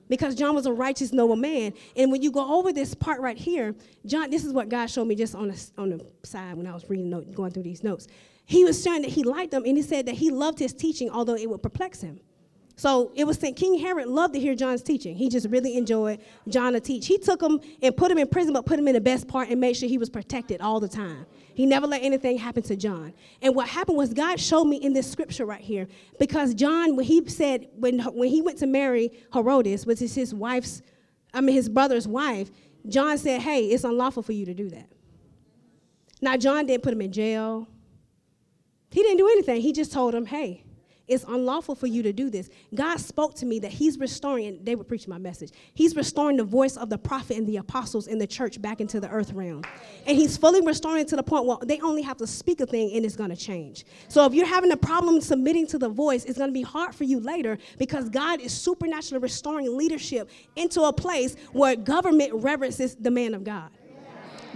because 0.07 0.35
John 0.35 0.55
was 0.55 0.65
a 0.65 0.71
righteous, 0.71 1.11
noble 1.11 1.35
man. 1.35 1.73
And 1.95 2.11
when 2.11 2.21
you 2.21 2.31
go 2.31 2.57
over 2.59 2.71
this 2.71 2.93
part 2.93 3.21
right 3.21 3.37
here, 3.37 3.75
John, 4.05 4.29
this 4.29 4.45
is 4.45 4.53
what 4.53 4.69
God 4.69 4.87
showed 4.87 5.05
me 5.05 5.15
just 5.15 5.35
on 5.35 5.49
the, 5.49 5.69
on 5.77 5.89
the 5.89 6.05
side 6.23 6.55
when 6.55 6.67
I 6.67 6.73
was 6.73 6.89
reading, 6.89 7.09
going 7.33 7.51
through 7.51 7.63
these 7.63 7.83
notes. 7.83 8.07
He 8.45 8.63
was 8.63 8.81
showing 8.81 9.01
that 9.01 9.11
he 9.11 9.23
liked 9.23 9.51
them, 9.51 9.63
and 9.65 9.75
he 9.75 9.81
said 9.81 10.05
that 10.05 10.15
he 10.15 10.29
loved 10.29 10.59
his 10.59 10.73
teaching, 10.73 11.09
although 11.09 11.35
it 11.35 11.49
would 11.49 11.63
perplex 11.63 12.01
him. 12.01 12.19
So 12.77 13.11
it 13.15 13.25
was 13.25 13.37
saying 13.37 13.53
King 13.53 13.79
Herod 13.79 14.07
loved 14.07 14.33
to 14.33 14.39
hear 14.39 14.53
John's 14.53 14.81
teaching. 14.81 15.15
He 15.15 15.29
just 15.29 15.47
really 15.49 15.77
enjoyed 15.77 16.19
John 16.49 16.73
to 16.73 16.79
teach. 16.81 17.07
He 17.07 17.17
took 17.17 17.41
him 17.41 17.59
and 17.81 17.95
put 17.95 18.11
him 18.11 18.17
in 18.17 18.27
prison, 18.27 18.53
but 18.53 18.65
put 18.65 18.77
him 18.77 18.87
in 18.87 18.95
the 18.95 19.01
best 19.01 19.27
part 19.27 19.49
and 19.49 19.61
made 19.61 19.77
sure 19.77 19.87
he 19.87 19.97
was 19.97 20.09
protected 20.09 20.59
all 20.59 20.79
the 20.79 20.89
time. 20.89 21.25
He 21.53 21.65
never 21.65 21.87
let 21.87 22.03
anything 22.03 22.37
happen 22.37 22.63
to 22.63 22.75
John. 22.75 23.13
And 23.41 23.55
what 23.55 23.69
happened 23.69 23.97
was 23.97 24.13
God 24.13 24.39
showed 24.39 24.65
me 24.65 24.75
in 24.77 24.91
this 24.91 25.09
scripture 25.09 25.45
right 25.45 25.61
here, 25.61 25.87
because 26.19 26.53
John, 26.53 26.97
when 26.97 27.05
he 27.05 27.25
said, 27.29 27.69
when, 27.77 27.99
when 27.99 28.29
he 28.29 28.41
went 28.41 28.57
to 28.59 28.67
marry 28.67 29.11
Herodias, 29.33 29.85
which 29.85 30.01
is 30.01 30.13
his 30.13 30.33
wife's, 30.33 30.81
I 31.33 31.39
mean 31.39 31.55
his 31.55 31.69
brother's 31.69 32.09
wife, 32.09 32.51
John 32.89 33.17
said, 33.17 33.41
Hey, 33.41 33.67
it's 33.67 33.85
unlawful 33.85 34.21
for 34.21 34.33
you 34.33 34.45
to 34.45 34.53
do 34.53 34.69
that. 34.69 34.89
Now 36.21 36.35
John 36.35 36.65
didn't 36.65 36.83
put 36.83 36.91
him 36.91 37.01
in 37.01 37.11
jail. 37.13 37.67
He 38.91 39.01
didn't 39.01 39.17
do 39.17 39.27
anything. 39.27 39.61
He 39.61 39.71
just 39.73 39.91
told 39.91 40.13
him, 40.13 40.25
hey, 40.25 40.63
it's 41.07 41.23
unlawful 41.27 41.75
for 41.75 41.87
you 41.87 42.01
to 42.03 42.13
do 42.13 42.29
this. 42.29 42.49
God 42.73 42.99
spoke 42.99 43.35
to 43.35 43.45
me 43.45 43.59
that 43.59 43.71
He's 43.71 43.99
restoring, 43.99 44.47
and 44.47 44.65
they 44.65 44.75
were 44.75 44.83
preaching 44.83 45.09
my 45.09 45.17
message. 45.17 45.51
He's 45.73 45.95
restoring 45.95 46.37
the 46.37 46.43
voice 46.43 46.77
of 46.77 46.89
the 46.89 46.97
prophet 46.97 47.37
and 47.37 47.47
the 47.47 47.57
apostles 47.57 48.07
in 48.07 48.17
the 48.17 48.27
church 48.27 48.61
back 48.61 48.81
into 48.81 48.99
the 48.99 49.09
earth 49.09 49.31
realm. 49.33 49.63
And 50.07 50.17
He's 50.17 50.37
fully 50.37 50.61
restoring 50.61 51.05
to 51.07 51.15
the 51.15 51.23
point 51.23 51.45
where 51.45 51.57
they 51.63 51.79
only 51.81 52.01
have 52.01 52.17
to 52.17 52.27
speak 52.27 52.59
a 52.59 52.65
thing 52.65 52.95
and 52.95 53.05
it's 53.05 53.15
going 53.15 53.29
to 53.29 53.35
change. 53.35 53.85
So 54.07 54.25
if 54.25 54.33
you're 54.33 54.45
having 54.45 54.71
a 54.71 54.77
problem 54.77 55.21
submitting 55.21 55.67
to 55.67 55.77
the 55.77 55.89
voice, 55.89 56.25
it's 56.25 56.37
going 56.37 56.49
to 56.49 56.53
be 56.53 56.63
hard 56.63 56.95
for 56.95 57.03
you 57.03 57.19
later 57.19 57.57
because 57.77 58.09
God 58.09 58.41
is 58.41 58.53
supernaturally 58.53 59.21
restoring 59.21 59.77
leadership 59.77 60.29
into 60.55 60.81
a 60.81 60.93
place 60.93 61.35
where 61.51 61.75
government 61.75 62.33
reverences 62.33 62.95
the 62.95 63.11
man 63.11 63.33
of 63.33 63.43
God. 63.43 63.69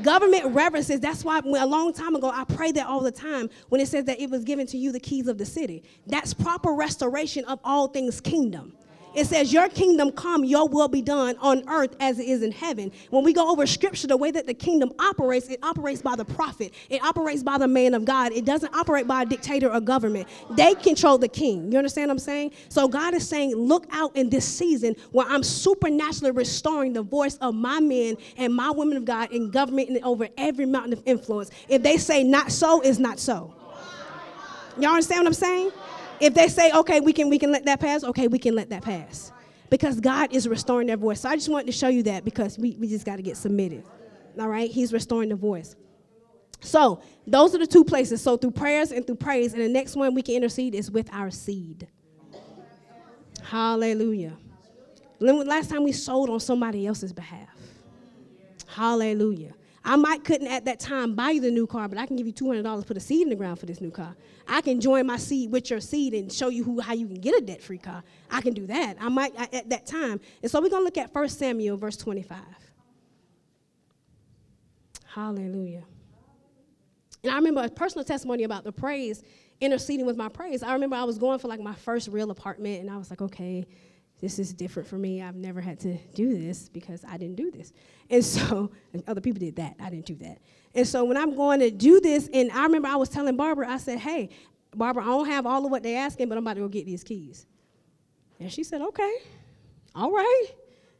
Government 0.03 0.45
reverences, 0.45 0.99
that's 0.99 1.23
why 1.23 1.39
a 1.39 1.65
long 1.65 1.93
time 1.93 2.15
ago 2.15 2.31
I 2.33 2.43
pray 2.45 2.71
that 2.73 2.87
all 2.87 3.01
the 3.01 3.11
time 3.11 3.49
when 3.69 3.81
it 3.81 3.87
says 3.87 4.05
that 4.05 4.19
it 4.19 4.29
was 4.29 4.43
given 4.43 4.65
to 4.67 4.77
you 4.77 4.91
the 4.91 4.99
keys 4.99 5.27
of 5.27 5.37
the 5.37 5.45
city. 5.45 5.83
That's 6.07 6.33
proper 6.33 6.73
restoration 6.73 7.43
of 7.45 7.59
all 7.63 7.87
things 7.87 8.21
kingdom. 8.21 8.73
It 9.15 9.25
says, 9.25 9.51
Your 9.51 9.69
kingdom 9.69 10.11
come, 10.11 10.43
your 10.43 10.67
will 10.67 10.87
be 10.87 11.01
done 11.01 11.35
on 11.39 11.67
earth 11.67 11.95
as 11.99 12.19
it 12.19 12.27
is 12.27 12.43
in 12.43 12.51
heaven. 12.51 12.91
When 13.09 13.23
we 13.23 13.33
go 13.33 13.49
over 13.49 13.65
scripture, 13.65 14.07
the 14.07 14.17
way 14.17 14.31
that 14.31 14.45
the 14.45 14.53
kingdom 14.53 14.91
operates, 14.99 15.47
it 15.47 15.59
operates 15.63 16.01
by 16.01 16.15
the 16.15 16.25
prophet, 16.25 16.73
it 16.89 17.03
operates 17.03 17.41
by 17.41 17.57
the 17.57 17.67
man 17.67 17.93
of 17.93 18.05
God. 18.05 18.31
It 18.33 18.45
doesn't 18.45 18.73
operate 18.75 19.07
by 19.07 19.23
a 19.23 19.25
dictator 19.25 19.71
or 19.71 19.81
government. 19.81 20.27
They 20.51 20.75
control 20.75 21.17
the 21.17 21.27
king. 21.27 21.71
You 21.71 21.77
understand 21.79 22.09
what 22.09 22.13
I'm 22.13 22.19
saying? 22.19 22.51
So 22.69 22.87
God 22.87 23.13
is 23.15 23.27
saying, 23.27 23.55
Look 23.55 23.87
out 23.91 24.15
in 24.15 24.29
this 24.29 24.45
season 24.45 24.95
where 25.11 25.27
I'm 25.27 25.43
supernaturally 25.43 26.31
restoring 26.31 26.93
the 26.93 27.01
voice 27.01 27.37
of 27.37 27.55
my 27.55 27.79
men 27.79 28.15
and 28.37 28.53
my 28.53 28.69
women 28.69 28.97
of 28.97 29.05
God 29.05 29.31
in 29.31 29.49
government 29.49 29.89
and 29.89 30.03
over 30.03 30.27
every 30.37 30.65
mountain 30.65 30.93
of 30.93 31.01
influence. 31.05 31.49
If 31.67 31.81
they 31.81 31.97
say 31.97 32.23
not 32.23 32.51
so, 32.51 32.81
it's 32.81 32.99
not 32.99 33.19
so. 33.19 33.53
Y'all 34.77 34.91
understand 34.91 35.21
what 35.21 35.27
I'm 35.27 35.33
saying? 35.33 35.71
If 36.19 36.33
they 36.33 36.47
say, 36.47 36.71
okay, 36.71 36.99
we 36.99 37.13
can 37.13 37.29
we 37.29 37.39
can 37.39 37.51
let 37.51 37.65
that 37.65 37.79
pass, 37.79 38.03
okay, 38.03 38.27
we 38.27 38.39
can 38.39 38.55
let 38.55 38.69
that 38.69 38.83
pass. 38.83 39.31
Because 39.69 39.99
God 39.99 40.33
is 40.33 40.47
restoring 40.47 40.87
their 40.87 40.97
voice. 40.97 41.21
So 41.21 41.29
I 41.29 41.35
just 41.35 41.49
wanted 41.49 41.67
to 41.67 41.71
show 41.71 41.89
you 41.89 42.03
that 42.03 42.25
because 42.25 42.57
we, 42.57 42.75
we 42.79 42.87
just 42.87 43.05
got 43.05 43.17
to 43.17 43.21
get 43.21 43.37
submitted. 43.37 43.83
All 44.39 44.47
right? 44.47 44.69
He's 44.69 44.91
restoring 44.91 45.29
the 45.29 45.35
voice. 45.35 45.75
So 46.61 47.01
those 47.27 47.53
are 47.53 47.59
the 47.59 47.67
two 47.67 47.83
places. 47.83 48.21
So 48.21 48.35
through 48.35 48.51
prayers 48.51 48.91
and 48.91 49.05
through 49.05 49.17
praise. 49.17 49.53
And 49.53 49.61
the 49.61 49.69
next 49.69 49.95
one 49.95 50.15
we 50.15 50.23
can 50.23 50.35
intercede 50.35 50.73
is 50.73 50.89
with 50.89 51.07
our 51.13 51.29
seed. 51.29 51.87
Hallelujah. 53.43 54.37
Last 55.19 55.69
time 55.69 55.83
we 55.83 55.91
sold 55.91 56.29
on 56.29 56.39
somebody 56.39 56.87
else's 56.87 57.13
behalf. 57.13 57.49
Hallelujah. 58.67 59.53
I 59.83 59.95
might 59.95 60.23
couldn't 60.23 60.47
at 60.47 60.65
that 60.65 60.79
time 60.79 61.15
buy 61.15 61.31
you 61.31 61.41
the 61.41 61.51
new 61.51 61.65
car, 61.65 61.87
but 61.87 61.97
I 61.97 62.05
can 62.05 62.15
give 62.15 62.27
you 62.27 62.33
two 62.33 62.47
hundred 62.47 62.63
dollars, 62.63 62.83
put 62.85 62.97
a 62.97 62.99
seed 62.99 63.23
in 63.23 63.29
the 63.29 63.35
ground 63.35 63.59
for 63.59 63.65
this 63.65 63.81
new 63.81 63.91
car. 63.91 64.15
I 64.47 64.61
can 64.61 64.81
join 64.81 65.05
my 65.07 65.17
seed 65.17 65.51
with 65.51 65.69
your 65.69 65.79
seed 65.79 66.13
and 66.13 66.31
show 66.31 66.49
you 66.49 66.63
who, 66.63 66.79
how 66.79 66.93
you 66.93 67.07
can 67.07 67.19
get 67.19 67.37
a 67.37 67.41
debt-free 67.41 67.77
car. 67.79 68.03
I 68.29 68.41
can 68.41 68.53
do 68.53 68.67
that. 68.67 68.97
I 68.99 69.09
might 69.09 69.33
I, 69.37 69.47
at 69.53 69.69
that 69.69 69.85
time. 69.85 70.19
And 70.41 70.51
so 70.51 70.61
we're 70.61 70.69
gonna 70.69 70.83
look 70.83 70.97
at 70.97 71.13
1 71.13 71.29
Samuel 71.29 71.77
verse 71.77 71.97
25. 71.97 72.39
Hallelujah. 75.05 75.83
And 77.23 77.33
I 77.33 77.35
remember 77.35 77.61
a 77.63 77.69
personal 77.69 78.05
testimony 78.05 78.43
about 78.43 78.63
the 78.63 78.71
praise, 78.71 79.23
interceding 79.59 80.05
with 80.05 80.15
my 80.15 80.29
praise. 80.29 80.63
I 80.63 80.73
remember 80.73 80.95
I 80.95 81.03
was 81.03 81.17
going 81.17 81.39
for 81.39 81.47
like 81.47 81.59
my 81.59 81.73
first 81.73 82.07
real 82.07 82.31
apartment, 82.31 82.81
and 82.81 82.89
I 82.89 82.97
was 82.97 83.09
like, 83.09 83.21
okay, 83.21 83.65
this 84.21 84.37
is 84.37 84.53
different 84.53 84.87
for 84.87 84.97
me. 84.97 85.21
I've 85.21 85.35
never 85.35 85.61
had 85.61 85.79
to 85.81 85.97
do 86.13 86.37
this 86.37 86.67
because 86.67 87.05
I 87.05 87.17
didn't 87.17 87.35
do 87.35 87.51
this. 87.51 87.71
And 88.09 88.23
so, 88.23 88.71
and 88.93 89.03
other 89.07 89.21
people 89.21 89.39
did 89.39 89.55
that. 89.57 89.75
I 89.79 89.89
didn't 89.89 90.05
do 90.05 90.15
that. 90.15 90.39
And 90.75 90.87
so 90.87 91.05
when 91.05 91.17
I'm 91.17 91.35
going 91.35 91.61
to 91.61 91.71
do 91.71 91.99
this, 91.99 92.29
and 92.33 92.51
I 92.51 92.63
remember 92.63 92.87
I 92.87 92.95
was 92.95 93.09
telling 93.09 93.37
Barbara, 93.37 93.69
I 93.69 93.77
said, 93.77 93.99
hey, 93.99 94.29
Barbara, 94.75 95.03
I 95.03 95.07
don't 95.07 95.27
have 95.27 95.45
all 95.45 95.65
of 95.65 95.71
what 95.71 95.83
they're 95.83 95.99
asking, 95.99 96.29
but 96.29 96.37
I'm 96.37 96.43
about 96.43 96.55
to 96.55 96.61
go 96.61 96.67
get 96.67 96.85
these 96.85 97.03
keys. 97.03 97.45
And 98.39 98.51
she 98.51 98.63
said, 98.63 98.81
okay, 98.81 99.13
all 99.95 100.11
right. 100.11 100.45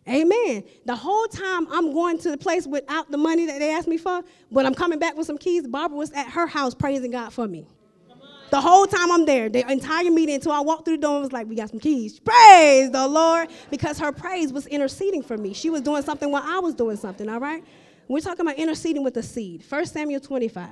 Amen. 0.07 0.63
The 0.85 0.95
whole 0.95 1.27
time 1.27 1.67
I'm 1.71 1.93
going 1.93 2.17
to 2.19 2.31
the 2.31 2.37
place 2.37 2.65
without 2.65 3.11
the 3.11 3.17
money 3.17 3.45
that 3.45 3.59
they 3.59 3.71
asked 3.71 3.87
me 3.87 3.97
for, 3.97 4.23
but 4.51 4.65
I'm 4.65 4.73
coming 4.73 4.97
back 4.97 5.15
with 5.15 5.27
some 5.27 5.37
keys. 5.37 5.67
Barbara 5.67 5.97
was 5.97 6.11
at 6.13 6.29
her 6.31 6.47
house 6.47 6.73
praising 6.73 7.11
God 7.11 7.31
for 7.31 7.47
me. 7.47 7.67
The 8.51 8.59
whole 8.59 8.87
time 8.87 9.11
I'm 9.11 9.25
there, 9.25 9.47
the 9.49 9.69
entire 9.71 10.09
meeting 10.09 10.35
until 10.35 10.51
I 10.51 10.61
walked 10.61 10.85
through 10.85 10.97
the 10.97 11.01
door 11.01 11.15
and 11.15 11.23
was 11.23 11.31
like, 11.31 11.47
We 11.47 11.55
got 11.55 11.69
some 11.69 11.79
keys. 11.79 12.19
Praise 12.19 12.91
the 12.91 13.07
Lord. 13.07 13.49
Because 13.69 13.99
her 13.99 14.11
praise 14.11 14.51
was 14.51 14.65
interceding 14.67 15.21
for 15.21 15.37
me. 15.37 15.53
She 15.53 15.69
was 15.69 15.81
doing 15.81 16.01
something 16.01 16.31
while 16.31 16.43
I 16.45 16.59
was 16.59 16.73
doing 16.73 16.97
something, 16.97 17.29
all 17.29 17.39
right? 17.39 17.63
We're 18.07 18.21
talking 18.21 18.41
about 18.41 18.57
interceding 18.57 19.03
with 19.03 19.13
the 19.13 19.23
seed. 19.23 19.63
1 19.69 19.85
Samuel 19.85 20.19
25. 20.19 20.67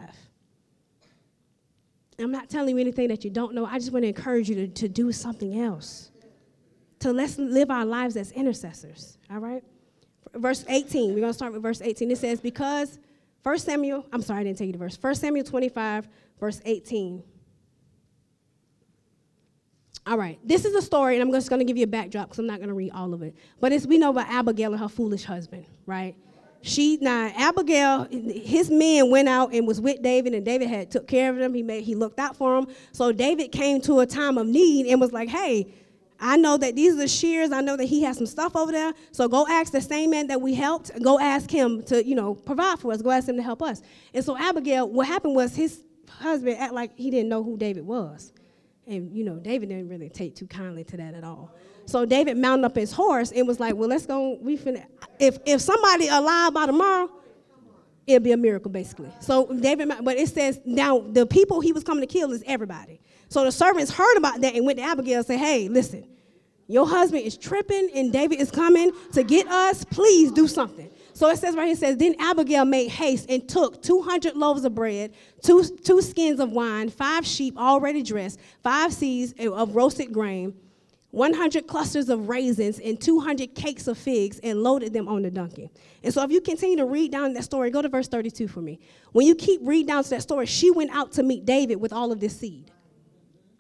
I'm 2.20 2.32
not 2.32 2.50
telling 2.50 2.76
you 2.76 2.82
anything 2.82 3.10
that 3.10 3.24
you 3.24 3.30
don't 3.30 3.54
know. 3.54 3.66
I 3.66 3.78
just 3.78 3.92
want 3.92 4.04
to 4.04 4.08
encourage 4.08 4.50
you 4.50 4.56
to, 4.56 4.68
to 4.68 4.88
do 4.88 5.12
something 5.12 5.62
else. 5.62 6.10
To 7.02 7.14
let's 7.14 7.38
live 7.38 7.70
our 7.70 7.86
lives 7.86 8.18
as 8.18 8.32
intercessors, 8.32 9.20
all 9.30 9.38
right? 9.38 9.64
Verse 10.34 10.66
18, 10.68 11.14
we're 11.14 11.20
going 11.20 11.30
to 11.30 11.34
start 11.34 11.54
with 11.54 11.62
verse 11.62 11.80
18. 11.80 12.10
It 12.10 12.18
says, 12.18 12.42
Because 12.42 12.98
1 13.44 13.60
Samuel, 13.60 14.04
I'm 14.12 14.24
sorry, 14.24 14.40
I 14.40 14.44
didn't 14.46 14.58
tell 14.58 14.66
you 14.66 14.74
the 14.74 14.80
verse. 14.80 14.98
1 15.00 15.16
Samuel 15.16 15.46
25, 15.46 16.10
verse 16.40 16.60
18. 16.66 17.22
All 20.08 20.18
right, 20.18 20.40
this 20.42 20.64
is 20.64 20.74
a 20.74 20.82
story, 20.82 21.16
and 21.16 21.22
I'm 21.22 21.34
just 21.34 21.50
going 21.50 21.60
to 21.60 21.66
give 21.66 21.76
you 21.76 21.84
a 21.84 21.88
backdrop 21.88 22.30
because 22.30 22.40
I'm 22.40 22.48
not 22.48 22.60
going 22.60 22.70
to 22.70 22.74
read 22.74 22.92
all 22.94 23.14
of 23.14 23.22
it. 23.24 23.36
But 23.60 23.74
it's 23.74 23.86
we 23.86 23.98
know 23.98 24.12
about 24.12 24.30
Abigail 24.30 24.72
and 24.72 24.82
her 24.82 24.88
foolish 24.88 25.26
husband, 25.26 25.66
right? 25.86 26.16
She 26.62 26.98
now 27.02 27.30
Abigail, 27.36 28.08
his 28.10 28.70
men 28.70 29.12
went 29.12 29.28
out 29.28 29.54
and 29.54 29.68
was 29.68 29.82
with 29.82 30.02
David, 30.02 30.34
and 30.34 30.46
David 30.46 30.70
had 30.70 30.90
took 30.92 31.10
care 31.10 31.30
of 31.30 31.38
them. 31.38 31.54
He 31.54 31.62
made 31.62 31.84
he 31.84 31.94
looked 31.94 32.20
out 32.20 32.38
for 32.38 32.56
them. 32.56 32.74
So 32.94 33.12
David 33.12 33.52
came 33.52 33.82
to 33.82 34.00
a 34.00 34.06
time 34.06 34.38
of 34.38 34.48
need 34.48 34.86
and 34.86 35.02
was 35.02 35.12
like, 35.12 35.28
"Hey, 35.28 35.74
I 36.22 36.38
know 36.38 36.56
that 36.56 36.78
these 36.78 36.94
are 36.94 37.00
the 37.00 37.08
shears. 37.10 37.52
I 37.52 37.60
know 37.60 37.76
that 37.76 37.86
he 37.86 38.04
has 38.04 38.16
some 38.16 38.28
stuff 38.28 38.56
over 38.56 38.72
there. 38.72 38.94
So 39.12 39.28
go 39.28 39.46
ask 39.46 39.74
the 39.74 39.82
same 39.82 40.12
man 40.12 40.28
that 40.28 40.40
we 40.40 40.54
helped. 40.54 40.90
Go 41.04 41.20
ask 41.20 41.52
him 41.52 41.84
to, 41.84 42.02
you 42.06 42.16
know, 42.16 42.34
provide 42.34 42.80
for 42.80 42.94
us. 42.94 43.02
Go 43.02 43.12
ask 43.12 43.28
him 43.28 43.36
to 43.36 43.44
help 43.44 43.62
us." 43.62 43.82
And 44.14 44.24
so 44.24 44.38
Abigail, 44.38 44.88
what 44.88 45.06
happened 45.06 45.36
was 45.36 45.54
his 45.54 45.84
husband 46.10 46.58
act 46.60 46.72
like 46.74 46.96
he 46.96 47.12
didn't 47.12 47.28
know 47.28 47.44
who 47.44 47.58
David 47.58 47.86
was. 47.86 48.32
And, 48.88 49.16
you 49.16 49.26
know, 49.26 49.36
David 49.36 49.70
didn't 49.70 49.90
really 49.90 50.10
take 50.10 50.36
too 50.36 50.48
kindly 50.48 50.84
to 50.86 50.98
that 50.98 51.14
at 51.14 51.24
all. 51.24 51.54
So 51.86 52.06
David 52.06 52.38
mounted 52.38 52.66
up 52.66 52.76
his 52.76 52.92
horse 52.92 53.32
and 53.32 53.48
was 53.48 53.60
like, 53.60 53.76
well, 53.76 53.90
let's 53.90 54.06
go. 54.06 54.38
We 54.42 54.58
finna, 54.58 54.86
if, 55.20 55.38
if 55.46 55.62
somebody 55.62 56.08
alive 56.08 56.54
by 56.54 56.66
tomorrow, 56.66 57.10
it'll 58.06 58.24
be 58.24 58.32
a 58.32 58.38
miracle, 58.38 58.72
basically. 58.72 59.10
So 59.20 59.48
David, 59.54 59.92
but 60.02 60.18
it 60.18 60.30
says 60.30 60.62
now 60.66 61.00
the 61.00 61.26
people 61.26 61.60
he 61.60 61.74
was 61.74 61.84
coming 61.84 62.02
to 62.02 62.12
kill 62.12 62.32
is 62.32 62.44
everybody. 62.46 63.02
So 63.30 63.44
the 63.44 63.52
servants 63.52 63.92
heard 63.92 64.18
about 64.18 64.40
that 64.42 64.56
and 64.56 64.66
went 64.66 64.80
to 64.80 64.86
Abigail 64.86 65.18
and 65.18 65.26
said, 65.26 65.40
hey, 65.40 65.68
listen, 65.68 66.08
your 66.68 66.88
husband 66.88 67.24
is 67.24 67.38
tripping 67.38 67.90
and 67.94 68.12
David 68.12 68.40
is 68.40 68.52
coming 68.52 68.92
to 69.14 69.24
get 69.24 69.48
us. 69.48 69.84
Please 69.86 70.32
do 70.32 70.48
something. 70.48 70.90
So 71.18 71.28
it 71.32 71.40
says 71.40 71.56
right 71.56 71.66
here, 71.66 71.76
says, 71.76 71.98
Then 71.98 72.14
Abigail 72.20 72.64
made 72.64 72.90
haste 72.90 73.26
and 73.28 73.50
took 73.50 73.82
200 73.82 74.36
loaves 74.36 74.64
of 74.66 74.76
bread, 74.76 75.14
two, 75.42 75.64
two 75.64 76.00
skins 76.00 76.40
of 76.40 76.52
wine, 76.52 76.92
five 76.92 77.26
sheep 77.26 77.58
already 77.58 78.04
dressed, 78.04 78.40
five 78.62 78.94
seeds 78.94 79.34
of 79.40 79.76
roasted 79.76 80.14
grain, 80.14 80.54
100 81.10 81.66
clusters 81.66 82.10
of 82.10 82.30
raisins, 82.30 82.78
and 82.78 83.02
200 83.02 83.56
cakes 83.56 83.88
of 83.88 83.98
figs, 83.98 84.40
and 84.44 84.62
loaded 84.62 84.94
them 84.94 85.08
on 85.08 85.24
the 85.24 85.32
donkey. 85.32 85.72
And 86.04 86.14
so 86.14 86.22
if 86.22 86.30
you 86.30 86.40
continue 86.40 86.78
to 86.78 86.86
read 86.86 87.12
down 87.12 87.34
that 87.34 87.46
story, 87.46 87.72
go 87.72 87.82
to 87.82 87.90
verse 87.90 88.08
32 88.08 88.48
for 88.48 88.62
me. 88.62 88.80
When 89.12 89.26
you 89.26 89.34
keep 89.34 89.62
reading 89.64 89.88
down 89.88 90.04
to 90.04 90.10
that 90.12 90.22
story, 90.22 90.46
she 90.46 90.70
went 90.70 90.92
out 90.92 91.14
to 91.14 91.24
meet 91.24 91.46
David 91.46 91.78
with 91.78 91.94
all 91.94 92.12
of 92.12 92.20
this 92.20 92.38
seed. 92.38 92.70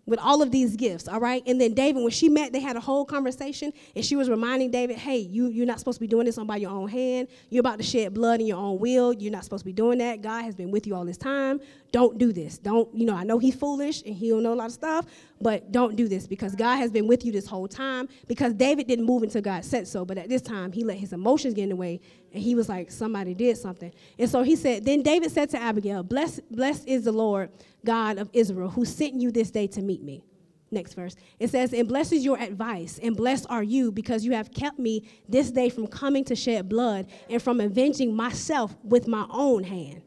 With 0.08 0.20
all 0.20 0.42
of 0.42 0.52
these 0.52 0.76
gifts, 0.76 1.08
all 1.08 1.20
right? 1.20 1.44
And 1.46 1.60
then 1.62 1.74
David, 1.74 2.02
when 2.02 2.12
she 2.12 2.30
met, 2.30 2.54
they 2.54 2.62
had 2.62 2.76
a 2.76 2.80
whole 2.80 3.06
conversation, 3.06 3.74
and 3.96 4.04
she 4.04 4.16
was 4.16 4.30
reminding 4.30 4.72
David, 4.72 4.98
hey, 4.98 5.18
you, 5.18 5.48
you're 5.48 5.66
not 5.66 5.80
supposed 5.80 5.98
to 5.98 6.02
be 6.02 6.08
doing 6.08 6.26
this 6.26 6.38
on 6.38 6.48
by 6.48 6.56
your 6.56 6.72
own 6.72 6.88
hand. 6.88 7.28
You're 7.50 7.60
about 7.60 7.78
to 7.78 7.84
shed 7.84 8.14
blood 8.14 8.40
in 8.40 8.48
your 8.48 8.58
own 8.58 8.80
will. 8.80 9.14
You're 9.14 9.32
not 9.32 9.44
supposed 9.44 9.62
to 9.62 9.66
be 9.66 9.74
doing 9.74 10.00
that. 10.00 10.22
God 10.22 10.44
has 10.44 10.56
been 10.56 10.72
with 10.72 10.88
you 10.88 10.96
all 10.96 11.06
this 11.06 11.18
time. 11.18 11.60
Don't 11.92 12.18
do 12.18 12.34
this. 12.34 12.58
Don't, 12.58 12.94
you 12.94 13.06
know, 13.06 13.16
I 13.16 13.24
know 13.24 13.40
he's 13.40 13.56
foolish 13.56 14.04
and 14.04 14.14
he 14.14 14.30
don't 14.30 14.44
know 14.44 14.54
a 14.54 14.56
lot 14.56 14.68
of 14.68 14.74
stuff, 14.74 15.06
but 15.40 15.72
don't 15.72 15.96
do 15.96 16.08
this 16.08 16.28
because 16.28 16.54
God 16.54 16.78
has 16.78 16.92
been 16.92 17.08
with 17.08 17.24
you 17.24 17.32
this 17.32 17.48
whole 17.48 17.68
time. 17.68 18.10
Because 18.28 18.54
David 18.54 18.88
didn't 18.88 19.06
move 19.06 19.24
until 19.24 19.42
God 19.42 19.64
said 19.64 19.88
so, 19.88 20.04
but 20.04 20.18
at 20.18 20.28
this 20.28 20.42
time, 20.42 20.72
he 20.72 20.84
let 20.84 20.98
his 20.98 21.14
emotions 21.14 21.54
get 21.54 21.64
in 21.64 21.70
the 21.70 21.76
way, 21.76 22.02
and 22.34 22.44
he 22.44 22.56
was 22.56 22.68
like, 22.68 22.92
somebody 22.92 23.34
did 23.34 23.58
something. 23.58 23.94
And 24.20 24.30
so 24.30 24.44
he 24.44 24.56
said, 24.56 24.84
then 24.84 25.02
David 25.02 25.32
said 25.32 25.50
to 25.52 25.58
Abigail, 25.58 26.04
blessed, 26.04 26.42
blessed 26.52 26.88
is 26.88 27.06
the 27.06 27.12
Lord 27.14 27.50
God 27.86 28.18
of 28.18 28.30
Israel, 28.34 28.70
who 28.70 28.84
sent 28.84 29.16
you 29.16 29.32
this 29.32 29.50
day 29.50 29.68
to 29.68 29.82
meet 29.82 30.04
me. 30.04 30.24
Next 30.70 30.96
verse. 30.96 31.16
It 31.40 31.50
says, 31.50 31.72
And 31.72 31.88
blessed 31.88 32.12
is 32.12 32.26
your 32.26 32.38
advice, 32.38 33.00
and 33.02 33.16
blessed 33.16 33.46
are 33.50 33.64
you, 33.64 33.90
because 33.90 34.26
you 34.26 34.34
have 34.34 34.52
kept 34.52 34.78
me 34.78 35.08
this 35.30 35.50
day 35.50 35.70
from 35.70 35.88
coming 35.88 36.26
to 36.26 36.36
shed 36.36 36.68
blood 36.68 37.08
and 37.30 37.42
from 37.42 37.62
avenging 37.62 38.14
myself 38.14 38.76
with 38.84 39.08
my 39.08 39.26
own 39.30 39.64
hand. 39.64 40.02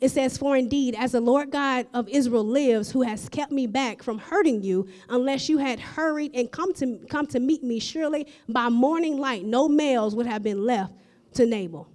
It 0.00 0.10
says, 0.10 0.36
For 0.36 0.56
indeed, 0.56 0.94
as 0.94 1.12
the 1.12 1.20
Lord 1.20 1.50
God 1.50 1.86
of 1.94 2.08
Israel 2.08 2.44
lives, 2.44 2.90
who 2.90 3.02
has 3.02 3.28
kept 3.28 3.50
me 3.50 3.66
back 3.66 4.02
from 4.02 4.18
hurting 4.18 4.62
you, 4.62 4.86
unless 5.08 5.48
you 5.48 5.58
had 5.58 5.80
hurried 5.80 6.32
and 6.34 6.50
come 6.50 6.74
to, 6.74 6.98
come 7.08 7.26
to 7.28 7.40
meet 7.40 7.62
me, 7.62 7.78
surely 7.78 8.26
by 8.48 8.68
morning 8.68 9.18
light 9.18 9.44
no 9.44 9.68
males 9.68 10.14
would 10.14 10.26
have 10.26 10.42
been 10.42 10.64
left 10.64 10.92
to 11.34 11.46
Nabal. 11.46 11.88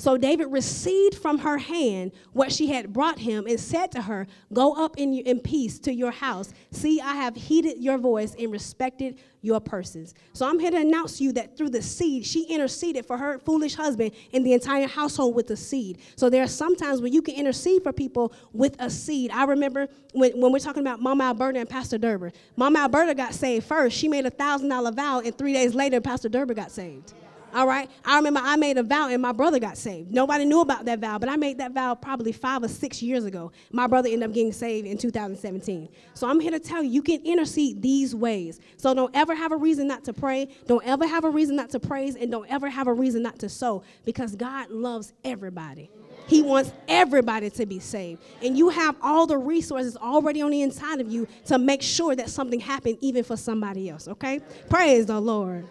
So 0.00 0.16
David 0.16 0.46
received 0.52 1.16
from 1.16 1.38
her 1.38 1.58
hand 1.58 2.12
what 2.32 2.52
she 2.52 2.68
had 2.68 2.92
brought 2.92 3.18
him 3.18 3.48
and 3.48 3.58
said 3.58 3.90
to 3.92 4.02
her, 4.02 4.28
Go 4.52 4.74
up 4.74 4.96
in, 4.96 5.12
in 5.12 5.40
peace 5.40 5.80
to 5.80 5.92
your 5.92 6.12
house. 6.12 6.52
See, 6.70 7.00
I 7.00 7.14
have 7.14 7.34
heeded 7.34 7.82
your 7.82 7.98
voice 7.98 8.36
and 8.38 8.52
respected 8.52 9.18
your 9.40 9.58
persons. 9.58 10.14
So 10.34 10.48
I'm 10.48 10.60
here 10.60 10.70
to 10.70 10.76
announce 10.76 11.18
to 11.18 11.24
you 11.24 11.32
that 11.32 11.56
through 11.56 11.70
the 11.70 11.82
seed, 11.82 12.24
she 12.24 12.44
interceded 12.44 13.06
for 13.06 13.16
her 13.16 13.40
foolish 13.40 13.74
husband 13.74 14.12
and 14.32 14.46
the 14.46 14.52
entire 14.52 14.86
household 14.86 15.34
with 15.34 15.48
the 15.48 15.56
seed. 15.56 15.98
So 16.14 16.30
there 16.30 16.44
are 16.44 16.48
some 16.48 16.76
times 16.76 17.00
when 17.00 17.12
you 17.12 17.20
can 17.20 17.34
intercede 17.34 17.82
for 17.82 17.92
people 17.92 18.32
with 18.52 18.76
a 18.78 18.90
seed. 18.90 19.32
I 19.32 19.46
remember 19.46 19.88
when, 20.12 20.40
when 20.40 20.52
we're 20.52 20.60
talking 20.60 20.82
about 20.82 21.00
Mama 21.00 21.24
Alberta 21.24 21.58
and 21.58 21.68
Pastor 21.68 21.98
Derber. 21.98 22.32
Mama 22.54 22.78
Alberta 22.80 23.16
got 23.16 23.34
saved 23.34 23.66
first. 23.66 23.96
She 23.96 24.06
made 24.06 24.26
a 24.26 24.30
$1,000 24.30 24.94
vow, 24.94 25.22
and 25.24 25.36
three 25.36 25.54
days 25.54 25.74
later, 25.74 26.00
Pastor 26.00 26.28
Derber 26.28 26.54
got 26.54 26.70
saved. 26.70 27.14
All 27.54 27.66
right. 27.66 27.90
I 28.04 28.16
remember 28.16 28.40
I 28.42 28.56
made 28.56 28.76
a 28.76 28.82
vow 28.82 29.08
and 29.08 29.22
my 29.22 29.32
brother 29.32 29.58
got 29.58 29.76
saved. 29.78 30.12
Nobody 30.12 30.44
knew 30.44 30.60
about 30.60 30.84
that 30.84 30.98
vow, 30.98 31.18
but 31.18 31.28
I 31.28 31.36
made 31.36 31.58
that 31.58 31.72
vow 31.72 31.94
probably 31.94 32.32
five 32.32 32.62
or 32.62 32.68
six 32.68 33.02
years 33.02 33.24
ago. 33.24 33.52
My 33.72 33.86
brother 33.86 34.08
ended 34.08 34.28
up 34.28 34.34
getting 34.34 34.52
saved 34.52 34.86
in 34.86 34.98
2017. 34.98 35.88
So 36.14 36.28
I'm 36.28 36.40
here 36.40 36.50
to 36.50 36.60
tell 36.60 36.82
you, 36.82 36.90
you 36.90 37.02
can 37.02 37.24
intercede 37.24 37.80
these 37.80 38.14
ways. 38.14 38.60
So 38.76 38.92
don't 38.92 39.14
ever 39.16 39.34
have 39.34 39.52
a 39.52 39.56
reason 39.56 39.88
not 39.88 40.04
to 40.04 40.12
pray. 40.12 40.48
Don't 40.66 40.86
ever 40.86 41.06
have 41.06 41.24
a 41.24 41.30
reason 41.30 41.56
not 41.56 41.70
to 41.70 41.80
praise. 41.80 42.16
And 42.16 42.30
don't 42.30 42.50
ever 42.50 42.68
have 42.68 42.86
a 42.86 42.92
reason 42.92 43.22
not 43.22 43.38
to 43.40 43.48
sow 43.48 43.82
because 44.04 44.36
God 44.36 44.70
loves 44.70 45.12
everybody. 45.24 45.90
He 46.26 46.42
wants 46.42 46.72
everybody 46.88 47.48
to 47.48 47.64
be 47.64 47.78
saved. 47.78 48.22
And 48.42 48.56
you 48.56 48.68
have 48.68 48.96
all 49.00 49.26
the 49.26 49.38
resources 49.38 49.96
already 49.96 50.42
on 50.42 50.50
the 50.50 50.60
inside 50.60 51.00
of 51.00 51.10
you 51.10 51.26
to 51.46 51.58
make 51.58 51.80
sure 51.80 52.14
that 52.14 52.28
something 52.28 52.60
happened 52.60 52.98
even 53.00 53.24
for 53.24 53.36
somebody 53.36 53.88
else, 53.88 54.06
okay? 54.08 54.40
Praise 54.68 55.06
the 55.06 55.18
Lord. 55.18 55.66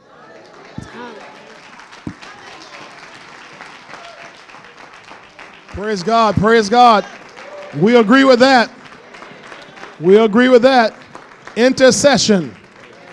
Uh, 0.80 1.14
Praise 5.78 6.02
God. 6.02 6.36
Praise 6.38 6.70
God. 6.70 7.06
We 7.80 7.98
agree 7.98 8.24
with 8.24 8.40
that. 8.40 8.72
We 10.00 10.18
agree 10.18 10.50
with 10.50 10.64
that. 10.64 10.96
Intercession 11.56 12.56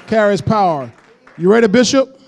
carries 0.07 0.41
power. 0.41 0.91
You 1.36 1.53
ready, 1.53 1.66
Bishop? 1.66 2.19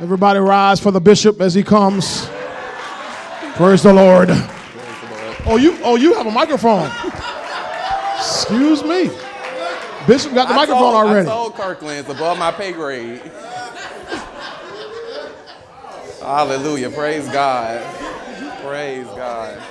Everybody 0.00 0.38
rise 0.38 0.80
for 0.80 0.90
the 0.90 1.00
bishop 1.00 1.42
as 1.42 1.52
he 1.52 1.62
comes. 1.62 2.26
Praise 3.56 3.82
the 3.82 3.92
Lord. 3.92 4.30
Oh, 5.44 5.58
you 5.60 5.76
oh 5.82 5.96
you 5.96 6.14
have 6.14 6.26
a 6.26 6.30
microphone. 6.30 6.90
Excuse 8.16 8.82
me. 8.82 9.10
Bishop 10.06 10.32
got 10.32 10.48
the 10.48 10.54
I 10.54 10.56
microphone 10.56 10.80
told, 10.80 10.94
already. 10.94 11.28
I 11.28 11.30
told 11.30 11.54
Kirkland 11.54 12.08
above 12.08 12.38
my 12.38 12.50
pay 12.50 12.72
grade. 12.72 13.20
Hallelujah. 16.22 16.88
Praise 16.88 17.28
God. 17.28 18.11
Praise 18.72 19.04
God. 19.04 19.62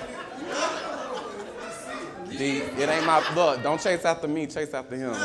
It 2.30 2.88
ain't 2.88 3.04
my 3.04 3.34
look. 3.34 3.64
Don't 3.64 3.82
chase 3.82 4.06
after 4.06 4.28
me. 4.28 4.46
Chase 4.46 4.76
after 4.76 4.96
him. 4.96 5.16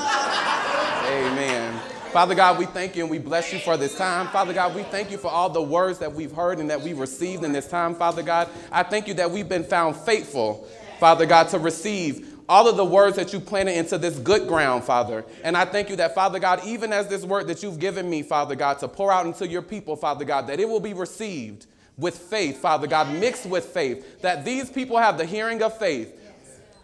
Amen. 1.11 1.79
Father 2.11 2.35
God, 2.35 2.59
we 2.59 2.65
thank 2.65 2.97
you 2.97 3.03
and 3.03 3.11
we 3.11 3.19
bless 3.19 3.53
you 3.53 3.59
for 3.59 3.77
this 3.77 3.95
time. 3.95 4.29
Father 4.29 4.55
God, 4.55 4.75
we 4.75 4.83
thank 4.85 5.11
you 5.11 5.19
for 5.19 5.29
all 5.31 5.51
the 5.51 5.61
words 5.61 5.99
that 5.99 6.11
we've 6.11 6.33
heard 6.33 6.59
and 6.59 6.71
that 6.71 6.81
we've 6.81 6.99
received 6.99 7.45
in 7.45 7.53
this 7.53 7.69
time. 7.69 7.95
Father 7.95 8.23
God, 8.23 8.49
I 8.73 8.83
thank 8.83 9.09
you 9.09 9.13
that 9.13 9.31
we've 9.31 9.47
been 9.47 9.65
found 9.65 9.95
faithful, 9.95 10.67
Father 10.99 11.27
God, 11.27 11.51
to 11.51 11.59
receive 11.59 12.35
all 12.49 12.67
of 12.71 12.79
the 12.79 12.85
words 12.85 13.17
that 13.17 13.35
you 13.35 13.41
planted 13.41 13.77
into 13.77 13.99
this 13.99 14.19
good 14.19 14.49
ground, 14.49 14.85
Father. 14.85 15.23
And 15.45 15.55
I 15.55 15.67
thank 15.67 15.91
you 15.91 15.97
that, 15.97 16.15
Father 16.15 16.39
God, 16.39 16.63
even 16.65 16.95
as 16.95 17.09
this 17.09 17.25
word 17.25 17.47
that 17.49 17.63
you've 17.63 17.79
given 17.79 18.09
me, 18.09 18.23
Father 18.23 18.55
God, 18.55 18.79
to 18.79 18.89
pour 18.89 19.13
out 19.13 19.27
into 19.27 19.47
your 19.47 19.61
people, 19.61 19.97
Father 19.97 20.25
God, 20.25 20.47
that 20.47 20.61
it 20.61 20.67
will 20.67 20.81
be 20.81 20.95
received 20.95 21.67
with 21.99 22.17
faith, 22.17 22.59
Father 22.59 22.87
God, 22.87 23.13
mixed 23.13 23.47
with 23.47 23.67
faith, 23.67 24.21
that 24.23 24.45
these 24.45 24.71
people 24.71 24.99
have 24.99 25.17
the 25.19 25.25
hearing 25.25 25.63
of 25.63 25.77
faith. 25.79 26.13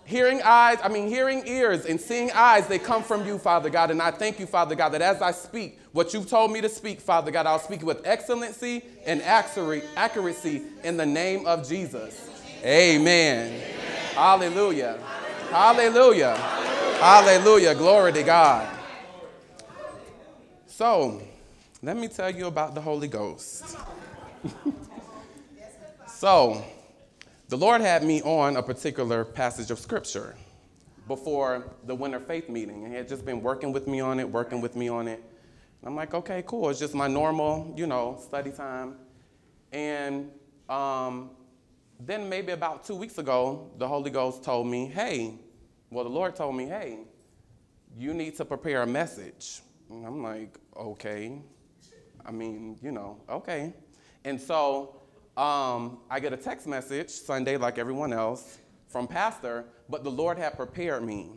Hearing 0.04 0.42
eyes, 0.42 0.78
I 0.82 0.88
mean, 0.88 1.06
hearing 1.08 1.46
ears 1.46 1.86
and 1.86 2.00
seeing 2.00 2.32
eyes, 2.32 2.66
they 2.66 2.78
come 2.78 3.04
from 3.04 3.24
you, 3.24 3.38
Father 3.38 3.70
God. 3.70 3.90
And 3.90 4.02
I 4.02 4.10
thank 4.10 4.40
you, 4.40 4.46
Father 4.46 4.74
God, 4.74 4.90
that 4.90 5.02
as 5.02 5.22
I 5.22 5.30
speak 5.30 5.78
what 5.92 6.12
you've 6.12 6.28
told 6.28 6.50
me 6.50 6.60
to 6.60 6.68
speak, 6.68 7.00
Father 7.00 7.30
God, 7.30 7.46
I'll 7.46 7.60
speak 7.60 7.82
with 7.82 8.04
excellency 8.04 8.82
and 9.06 9.22
accuracy 9.22 10.62
in 10.82 10.96
the 10.96 11.06
name 11.06 11.46
of 11.46 11.68
Jesus. 11.68 12.28
Amen. 12.64 13.52
Amen. 13.52 13.60
Hallelujah. 14.14 14.98
Hallelujah. 15.50 16.36
Hallelujah. 16.36 17.74
Glory 17.74 18.12
to 18.12 18.22
God. 18.22 18.68
So, 20.66 21.22
let 21.80 21.96
me 21.96 22.08
tell 22.08 22.30
you 22.30 22.46
about 22.46 22.74
the 22.74 22.80
Holy 22.80 23.08
Ghost. 23.08 23.76
so, 26.22 26.64
the 27.48 27.56
Lord 27.56 27.80
had 27.80 28.04
me 28.04 28.22
on 28.22 28.54
a 28.54 28.62
particular 28.62 29.24
passage 29.24 29.72
of 29.72 29.80
scripture 29.80 30.36
before 31.08 31.74
the 31.86 31.96
winter 31.96 32.20
faith 32.20 32.48
meeting. 32.48 32.84
And 32.84 32.92
he 32.92 32.96
had 32.96 33.08
just 33.08 33.26
been 33.26 33.42
working 33.42 33.72
with 33.72 33.88
me 33.88 33.98
on 33.98 34.20
it, 34.20 34.30
working 34.30 34.60
with 34.60 34.76
me 34.76 34.86
on 34.86 35.08
it. 35.08 35.20
And 35.80 35.88
I'm 35.88 35.96
like, 35.96 36.14
okay, 36.14 36.44
cool. 36.46 36.70
It's 36.70 36.78
just 36.78 36.94
my 36.94 37.08
normal, 37.08 37.74
you 37.76 37.88
know, 37.88 38.20
study 38.22 38.52
time. 38.52 38.94
And 39.72 40.30
um, 40.68 41.30
then 41.98 42.28
maybe 42.28 42.52
about 42.52 42.86
two 42.86 42.94
weeks 42.94 43.18
ago, 43.18 43.72
the 43.78 43.88
Holy 43.88 44.12
Ghost 44.12 44.44
told 44.44 44.68
me, 44.68 44.86
hey, 44.86 45.34
well, 45.90 46.04
the 46.04 46.10
Lord 46.10 46.36
told 46.36 46.54
me, 46.54 46.66
hey, 46.66 46.98
you 47.98 48.14
need 48.14 48.36
to 48.36 48.44
prepare 48.44 48.82
a 48.82 48.86
message. 48.86 49.62
And 49.90 50.06
I'm 50.06 50.22
like, 50.22 50.56
okay. 50.76 51.42
I 52.24 52.30
mean, 52.30 52.78
you 52.80 52.92
know, 52.92 53.20
okay. 53.28 53.74
And 54.24 54.40
so 54.40 55.01
um, 55.36 55.98
I 56.10 56.20
get 56.20 56.32
a 56.32 56.36
text 56.36 56.66
message 56.66 57.08
Sunday, 57.08 57.56
like 57.56 57.78
everyone 57.78 58.12
else, 58.12 58.58
from 58.88 59.06
Pastor, 59.08 59.64
but 59.88 60.04
the 60.04 60.10
Lord 60.10 60.36
had 60.38 60.56
prepared 60.56 61.02
me. 61.02 61.30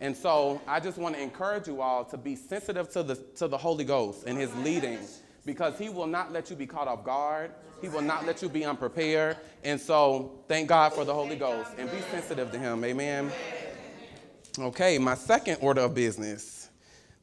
And 0.00 0.16
so 0.16 0.60
I 0.66 0.80
just 0.80 0.98
want 0.98 1.14
to 1.14 1.22
encourage 1.22 1.68
you 1.68 1.80
all 1.80 2.04
to 2.06 2.16
be 2.16 2.34
sensitive 2.34 2.90
to 2.90 3.02
the, 3.02 3.16
to 3.36 3.46
the 3.46 3.58
Holy 3.58 3.84
Ghost 3.84 4.24
and 4.26 4.36
His 4.36 4.54
leading 4.56 4.98
because 5.44 5.78
He 5.78 5.90
will 5.90 6.06
not 6.06 6.32
let 6.32 6.50
you 6.50 6.56
be 6.56 6.66
caught 6.66 6.88
off 6.88 7.04
guard. 7.04 7.52
He 7.80 7.88
will 7.88 8.02
not 8.02 8.26
let 8.26 8.42
you 8.42 8.48
be 8.48 8.64
unprepared. 8.64 9.36
And 9.62 9.80
so 9.80 10.40
thank 10.48 10.68
God 10.68 10.92
for 10.92 11.04
the 11.04 11.14
Holy 11.14 11.36
Ghost 11.36 11.70
and 11.78 11.90
be 11.90 12.00
sensitive 12.10 12.50
to 12.52 12.58
Him. 12.58 12.82
Amen. 12.84 13.30
Okay, 14.58 14.98
my 14.98 15.14
second 15.14 15.58
order 15.60 15.82
of 15.82 15.94
business. 15.94 16.70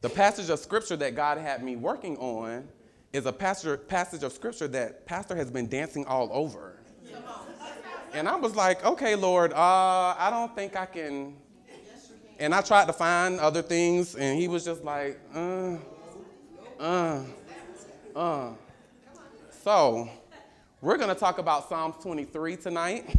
The 0.02 0.10
passage 0.10 0.50
of 0.50 0.60
scripture 0.60 0.96
that 0.98 1.16
God 1.16 1.38
had 1.38 1.64
me 1.64 1.76
working 1.76 2.18
on 2.18 2.68
is 3.12 3.26
a 3.26 3.34
pastor, 3.34 3.78
passage 3.78 4.24
of 4.24 4.32
scripture 4.32 4.68
that 4.68 5.06
Pastor 5.06 5.36
has 5.36 5.50
been 5.50 5.68
dancing 5.68 6.06
all 6.06 6.30
over. 6.32 6.76
And 8.14 8.28
I 8.28 8.36
was 8.36 8.56
like, 8.56 8.84
okay, 8.86 9.16
Lord, 9.16 9.54
uh, 9.54 10.16
I 10.18 10.30
don't 10.32 10.54
think 10.56 10.76
I 10.76 10.86
can. 10.86 11.36
And 12.40 12.56
I 12.56 12.62
tried 12.62 12.86
to 12.86 12.94
find 12.94 13.40
other 13.40 13.62
things, 13.62 14.16
and 14.16 14.40
he 14.40 14.48
was 14.48 14.66
just 14.66 14.84
like, 14.84 15.20
uh, 15.36 15.76
uh, 16.80 17.24
uh. 18.16 18.50
So, 19.64 20.10
we're 20.82 20.98
going 20.98 21.10
to 21.10 21.20
talk 21.20 21.38
about 21.38 21.68
Psalms 21.68 21.96
23 22.02 22.56
tonight. 22.56 23.16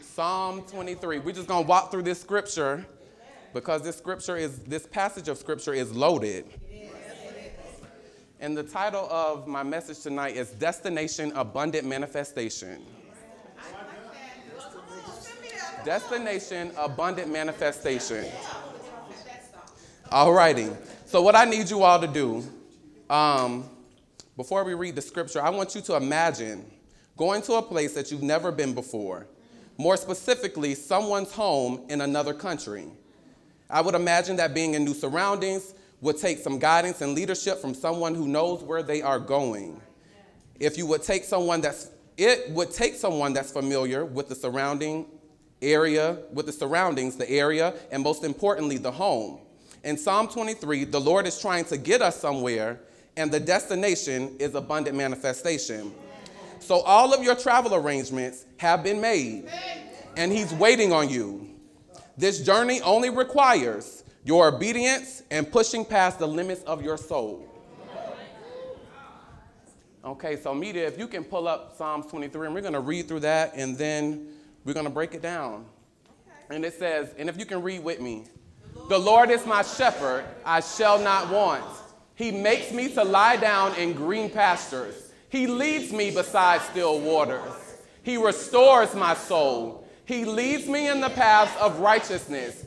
Psalm 0.00 0.62
23. 0.62 1.20
We're 1.20 1.32
just 1.32 1.48
going 1.48 1.64
to 1.64 1.68
walk 1.68 1.90
through 1.90 2.02
this 2.02 2.20
scripture 2.20 2.84
because 3.52 3.82
this 3.82 3.96
scripture 3.96 4.36
is, 4.36 4.58
this 4.60 4.86
passage 4.86 5.28
of 5.28 5.38
scripture 5.38 5.72
is 5.72 5.92
loaded. 5.94 6.44
And 8.44 8.54
the 8.54 8.62
title 8.62 9.08
of 9.10 9.46
my 9.46 9.62
message 9.62 10.00
tonight 10.00 10.36
is 10.36 10.50
Destination 10.50 11.32
Abundant 11.34 11.86
Manifestation. 11.86 12.84
Destination 15.82 16.70
abundant 16.76 17.32
manifestation. 17.32 18.26
Alrighty. 20.12 20.76
So 21.06 21.22
what 21.22 21.34
I 21.34 21.46
need 21.46 21.70
you 21.70 21.84
all 21.84 21.98
to 21.98 22.06
do, 22.06 22.44
um, 23.08 23.70
before 24.36 24.62
we 24.62 24.74
read 24.74 24.94
the 24.94 25.02
scripture, 25.02 25.40
I 25.40 25.48
want 25.48 25.74
you 25.74 25.80
to 25.80 25.96
imagine 25.96 26.70
going 27.16 27.40
to 27.44 27.54
a 27.54 27.62
place 27.62 27.94
that 27.94 28.10
you've 28.12 28.22
never 28.22 28.52
been 28.52 28.74
before. 28.74 29.26
More 29.78 29.96
specifically, 29.96 30.74
someone's 30.74 31.32
home 31.32 31.86
in 31.88 32.02
another 32.02 32.34
country. 32.34 32.88
I 33.70 33.80
would 33.80 33.94
imagine 33.94 34.36
that 34.36 34.52
being 34.52 34.74
in 34.74 34.84
new 34.84 34.92
surroundings 34.92 35.72
would 36.04 36.18
take 36.18 36.38
some 36.38 36.58
guidance 36.58 37.00
and 37.00 37.14
leadership 37.14 37.58
from 37.58 37.72
someone 37.72 38.14
who 38.14 38.28
knows 38.28 38.62
where 38.62 38.82
they 38.82 39.00
are 39.00 39.18
going. 39.18 39.80
If 40.60 40.76
you 40.76 40.86
would 40.86 41.02
take 41.02 41.24
someone 41.24 41.62
that's 41.62 41.90
it 42.18 42.50
would 42.50 42.70
take 42.70 42.94
someone 42.94 43.32
that's 43.32 43.50
familiar 43.50 44.04
with 44.04 44.28
the 44.28 44.34
surrounding 44.34 45.06
area, 45.62 46.18
with 46.32 46.46
the 46.46 46.52
surroundings, 46.52 47.16
the 47.16 47.28
area, 47.28 47.74
and 47.90 48.02
most 48.02 48.22
importantly, 48.22 48.76
the 48.76 48.92
home. 48.92 49.40
In 49.82 49.96
Psalm 49.96 50.28
23, 50.28 50.84
the 50.84 51.00
Lord 51.00 51.26
is 51.26 51.40
trying 51.40 51.64
to 51.64 51.78
get 51.78 52.02
us 52.02 52.20
somewhere, 52.20 52.80
and 53.16 53.32
the 53.32 53.40
destination 53.40 54.36
is 54.38 54.54
abundant 54.54 54.96
manifestation. 54.96 55.92
So 56.60 56.80
all 56.80 57.12
of 57.14 57.24
your 57.24 57.34
travel 57.34 57.74
arrangements 57.74 58.44
have 58.58 58.84
been 58.84 59.00
made, 59.00 59.50
and 60.16 60.30
He's 60.30 60.52
waiting 60.52 60.92
on 60.92 61.08
you. 61.08 61.48
This 62.16 62.42
journey 62.42 62.80
only 62.82 63.10
requires 63.10 63.93
your 64.24 64.48
obedience 64.48 65.22
and 65.30 65.50
pushing 65.50 65.84
past 65.84 66.18
the 66.18 66.26
limits 66.26 66.62
of 66.64 66.82
your 66.82 66.96
soul. 66.96 67.50
Okay, 70.04 70.36
so 70.36 70.54
media, 70.54 70.86
if 70.86 70.98
you 70.98 71.08
can 71.08 71.24
pull 71.24 71.48
up 71.48 71.76
Psalms 71.76 72.06
23, 72.06 72.46
and 72.46 72.54
we're 72.54 72.60
going 72.60 72.74
to 72.74 72.80
read 72.80 73.08
through 73.08 73.20
that, 73.20 73.52
and 73.54 73.76
then 73.76 74.28
we're 74.64 74.74
going 74.74 74.84
to 74.84 74.92
break 74.92 75.14
it 75.14 75.22
down. 75.22 75.64
And 76.50 76.62
it 76.64 76.74
says, 76.74 77.14
and 77.16 77.28
if 77.28 77.38
you 77.38 77.46
can 77.46 77.62
read 77.62 77.82
with 77.82 78.00
me, 78.00 78.24
the 78.90 78.98
Lord 78.98 79.30
is 79.30 79.46
my 79.46 79.62
shepherd, 79.62 80.24
I 80.44 80.60
shall 80.60 80.98
not 80.98 81.30
want. 81.30 81.64
He 82.16 82.30
makes 82.30 82.70
me 82.70 82.92
to 82.94 83.02
lie 83.02 83.36
down 83.36 83.74
in 83.76 83.94
green 83.94 84.28
pastures. 84.30 85.12
He 85.30 85.46
leads 85.46 85.90
me 85.90 86.10
beside 86.10 86.60
still 86.60 87.00
waters. 87.00 87.84
He 88.02 88.18
restores 88.18 88.94
my 88.94 89.14
soul. 89.14 89.88
He 90.04 90.26
leads 90.26 90.68
me 90.68 90.88
in 90.88 91.00
the 91.00 91.08
paths 91.08 91.56
of 91.60 91.80
righteousness 91.80 92.66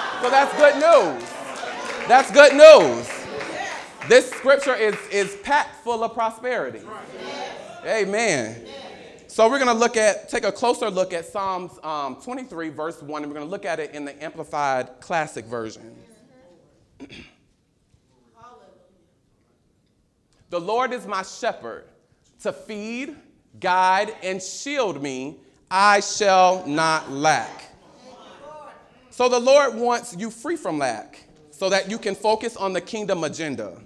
So 0.21 0.29
that's 0.29 0.55
good 0.55 0.75
news. 0.75 1.29
That's 2.07 2.31
good 2.31 2.53
news. 2.53 3.09
This 4.07 4.29
scripture 4.29 4.75
is, 4.75 4.95
is 5.11 5.35
packed 5.37 5.83
full 5.83 6.03
of 6.03 6.13
prosperity. 6.13 6.81
Amen. 7.83 8.67
So 9.25 9.49
we're 9.49 9.57
going 9.57 9.71
to 9.71 9.73
look 9.73 9.97
at, 9.97 10.29
take 10.29 10.43
a 10.43 10.51
closer 10.51 10.91
look 10.91 11.11
at 11.11 11.25
Psalms 11.25 11.71
um, 11.81 12.17
23, 12.17 12.69
verse 12.69 13.01
1, 13.01 13.23
and 13.23 13.31
we're 13.31 13.37
going 13.37 13.47
to 13.47 13.49
look 13.49 13.65
at 13.65 13.79
it 13.79 13.95
in 13.95 14.05
the 14.05 14.23
Amplified 14.23 14.99
Classic 14.99 15.43
Version. 15.45 15.95
the 20.51 20.59
Lord 20.59 20.93
is 20.93 21.07
my 21.07 21.23
shepherd 21.23 21.85
to 22.41 22.53
feed, 22.53 23.15
guide, 23.59 24.13
and 24.21 24.39
shield 24.39 25.01
me. 25.01 25.37
I 25.71 26.01
shall 26.01 26.67
not 26.67 27.09
lack. 27.09 27.70
So 29.21 29.29
the 29.29 29.39
Lord 29.39 29.75
wants 29.75 30.15
you 30.17 30.31
free 30.31 30.55
from 30.55 30.79
lack 30.79 31.25
so 31.51 31.69
that 31.69 31.91
you 31.91 31.99
can 31.99 32.15
focus 32.15 32.57
on 32.57 32.73
the 32.73 32.81
kingdom 32.81 33.23
agenda. 33.23 33.77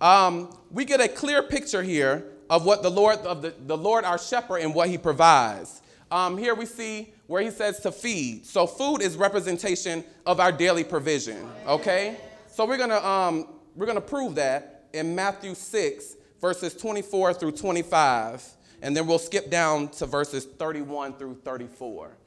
Um, 0.00 0.56
we 0.70 0.84
get 0.84 1.00
a 1.00 1.08
clear 1.08 1.42
picture 1.42 1.82
here 1.82 2.24
of 2.48 2.64
what 2.64 2.84
the 2.84 2.88
Lord, 2.88 3.18
of 3.26 3.42
the, 3.42 3.52
the 3.66 3.76
Lord 3.76 4.04
our 4.04 4.16
shepherd 4.16 4.58
and 4.58 4.72
what 4.72 4.90
he 4.90 4.96
provides. 4.96 5.82
Um, 6.12 6.38
here 6.38 6.54
we 6.54 6.66
see 6.66 7.12
where 7.26 7.42
he 7.42 7.50
says 7.50 7.80
to 7.80 7.90
feed. 7.90 8.46
So 8.46 8.68
food 8.68 9.02
is 9.02 9.16
representation 9.16 10.04
of 10.24 10.38
our 10.38 10.52
daily 10.52 10.84
provision, 10.84 11.44
okay? 11.66 12.16
So 12.46 12.64
we're 12.64 12.78
gonna, 12.78 13.04
um, 13.04 13.48
we're 13.74 13.86
gonna 13.86 14.00
prove 14.00 14.36
that 14.36 14.84
in 14.92 15.16
Matthew 15.16 15.56
6, 15.56 16.14
verses 16.40 16.76
24 16.76 17.34
through 17.34 17.52
25. 17.56 18.46
And 18.82 18.96
then 18.96 19.08
we'll 19.08 19.18
skip 19.18 19.50
down 19.50 19.88
to 19.88 20.06
verses 20.06 20.44
31 20.44 21.14
through 21.14 21.40
34. 21.44 22.17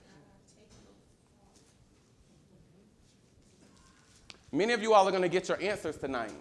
Many 4.54 4.74
of 4.74 4.82
you 4.82 4.94
all 4.94 5.08
are 5.08 5.12
going 5.12 5.24
to 5.24 5.30
get 5.30 5.48
your 5.48 5.62
answers 5.62 5.96
tonight. 5.96 6.34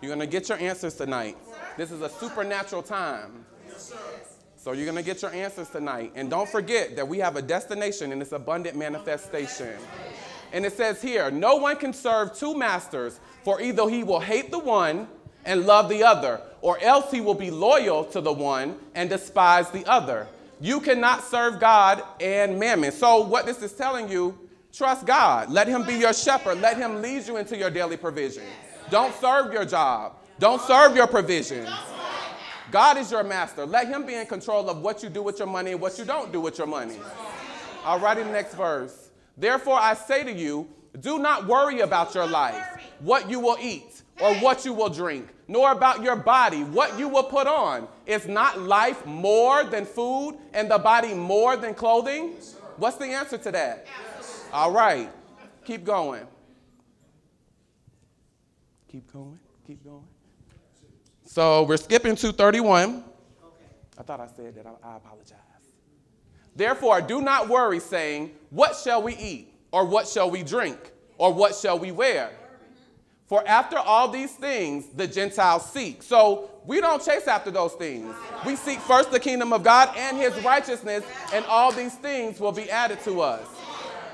You're 0.00 0.08
going 0.08 0.26
to 0.26 0.26
get 0.26 0.48
your 0.48 0.56
answers 0.56 0.94
tonight. 0.94 1.36
This 1.76 1.90
is 1.90 2.00
a 2.00 2.08
supernatural 2.08 2.82
time. 2.82 3.44
So 4.56 4.72
you're 4.72 4.86
going 4.86 4.96
to 4.96 5.02
get 5.02 5.20
your 5.20 5.30
answers 5.32 5.68
tonight. 5.68 6.12
And 6.14 6.30
don't 6.30 6.48
forget 6.48 6.96
that 6.96 7.06
we 7.06 7.18
have 7.18 7.36
a 7.36 7.42
destination 7.42 8.12
in 8.12 8.18
this 8.18 8.32
abundant 8.32 8.78
manifestation. 8.78 9.76
And 10.50 10.64
it 10.64 10.72
says 10.72 11.02
here, 11.02 11.30
no 11.30 11.56
one 11.56 11.76
can 11.76 11.92
serve 11.92 12.34
two 12.34 12.56
masters, 12.56 13.20
for 13.42 13.60
either 13.60 13.86
he 13.86 14.02
will 14.02 14.20
hate 14.20 14.50
the 14.50 14.58
one 14.58 15.06
and 15.44 15.66
love 15.66 15.90
the 15.90 16.02
other, 16.02 16.40
or 16.62 16.80
else 16.80 17.10
he 17.10 17.20
will 17.20 17.34
be 17.34 17.50
loyal 17.50 18.04
to 18.06 18.22
the 18.22 18.32
one 18.32 18.78
and 18.94 19.10
despise 19.10 19.70
the 19.70 19.84
other. 19.84 20.26
You 20.62 20.80
cannot 20.80 21.24
serve 21.24 21.60
God 21.60 22.02
and 22.22 22.58
mammon. 22.58 22.92
So 22.92 23.20
what 23.20 23.44
this 23.44 23.62
is 23.62 23.72
telling 23.72 24.08
you, 24.08 24.47
trust 24.72 25.06
God. 25.06 25.50
Let 25.50 25.68
him 25.68 25.84
be 25.84 25.94
your 25.94 26.12
shepherd. 26.12 26.60
Let 26.60 26.76
him 26.76 27.02
lead 27.02 27.26
you 27.26 27.36
into 27.36 27.56
your 27.56 27.70
daily 27.70 27.96
provision. 27.96 28.44
Don't 28.90 29.14
serve 29.16 29.52
your 29.52 29.64
job. 29.64 30.16
Don't 30.38 30.60
serve 30.62 30.94
your 30.94 31.06
provision. 31.06 31.66
God 32.70 32.98
is 32.98 33.10
your 33.10 33.24
master. 33.24 33.66
Let 33.66 33.88
him 33.88 34.04
be 34.06 34.14
in 34.14 34.26
control 34.26 34.68
of 34.68 34.82
what 34.82 35.02
you 35.02 35.08
do 35.08 35.22
with 35.22 35.38
your 35.38 35.48
money 35.48 35.72
and 35.72 35.80
what 35.80 35.98
you 35.98 36.04
don't 36.04 36.32
do 36.32 36.40
with 36.40 36.58
your 36.58 36.66
money. 36.66 36.96
All 37.84 37.98
right, 37.98 38.18
in 38.18 38.26
the 38.26 38.32
next 38.32 38.54
verse. 38.54 39.10
Therefore, 39.36 39.78
I 39.78 39.94
say 39.94 40.24
to 40.24 40.32
you, 40.32 40.68
do 41.00 41.18
not 41.18 41.46
worry 41.46 41.80
about 41.80 42.14
your 42.14 42.26
life, 42.26 42.62
what 43.00 43.30
you 43.30 43.40
will 43.40 43.56
eat 43.60 44.02
or 44.20 44.34
what 44.36 44.64
you 44.64 44.72
will 44.72 44.88
drink, 44.88 45.28
nor 45.46 45.70
about 45.72 46.02
your 46.02 46.16
body, 46.16 46.64
what 46.64 46.98
you 46.98 47.08
will 47.08 47.22
put 47.22 47.46
on. 47.46 47.86
Is 48.06 48.26
not 48.26 48.60
life 48.60 49.06
more 49.06 49.64
than 49.64 49.84
food 49.84 50.38
and 50.52 50.70
the 50.70 50.78
body 50.78 51.14
more 51.14 51.56
than 51.56 51.74
clothing? 51.74 52.34
What's 52.76 52.96
the 52.96 53.06
answer 53.06 53.38
to 53.38 53.52
that? 53.52 53.86
All 54.52 54.72
right, 54.72 55.10
keep 55.64 55.84
going. 55.84 56.26
Keep 58.90 59.12
going, 59.12 59.38
keep 59.66 59.84
going. 59.84 60.04
So 61.24 61.64
we're 61.64 61.76
skipping 61.76 62.16
to 62.16 62.32
31. 62.32 63.04
I 63.98 64.02
thought 64.02 64.20
I 64.20 64.26
said 64.26 64.54
that. 64.54 64.66
I, 64.66 64.88
I 64.88 64.96
apologize. 64.96 65.36
Therefore, 66.56 67.00
do 67.00 67.20
not 67.20 67.48
worry, 67.48 67.80
saying, 67.80 68.32
What 68.50 68.76
shall 68.76 69.02
we 69.02 69.14
eat? 69.16 69.52
Or 69.70 69.84
what 69.84 70.08
shall 70.08 70.30
we 70.30 70.42
drink? 70.42 70.78
Or 71.18 71.32
what 71.34 71.54
shall 71.54 71.78
we 71.78 71.92
wear? 71.92 72.30
For 73.26 73.46
after 73.46 73.76
all 73.76 74.08
these 74.08 74.32
things, 74.32 74.86
the 74.88 75.06
Gentiles 75.06 75.70
seek. 75.70 76.02
So 76.02 76.50
we 76.64 76.80
don't 76.80 77.04
chase 77.04 77.28
after 77.28 77.50
those 77.50 77.74
things. 77.74 78.14
We 78.46 78.56
seek 78.56 78.78
first 78.80 79.10
the 79.10 79.20
kingdom 79.20 79.52
of 79.52 79.62
God 79.62 79.94
and 79.96 80.16
his 80.16 80.32
righteousness, 80.42 81.04
and 81.34 81.44
all 81.44 81.70
these 81.70 81.94
things 81.96 82.40
will 82.40 82.52
be 82.52 82.70
added 82.70 83.00
to 83.04 83.20
us. 83.20 83.46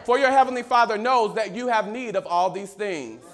For 0.05 0.19
your 0.19 0.31
heavenly 0.31 0.63
Father 0.63 0.99
knows 0.99 1.35
that 1.35 1.55
you 1.55 1.69
have 1.69 1.89
need 1.89 2.15
of 2.15 2.27
all 2.27 2.51
these 2.51 2.73
things. 2.73 3.25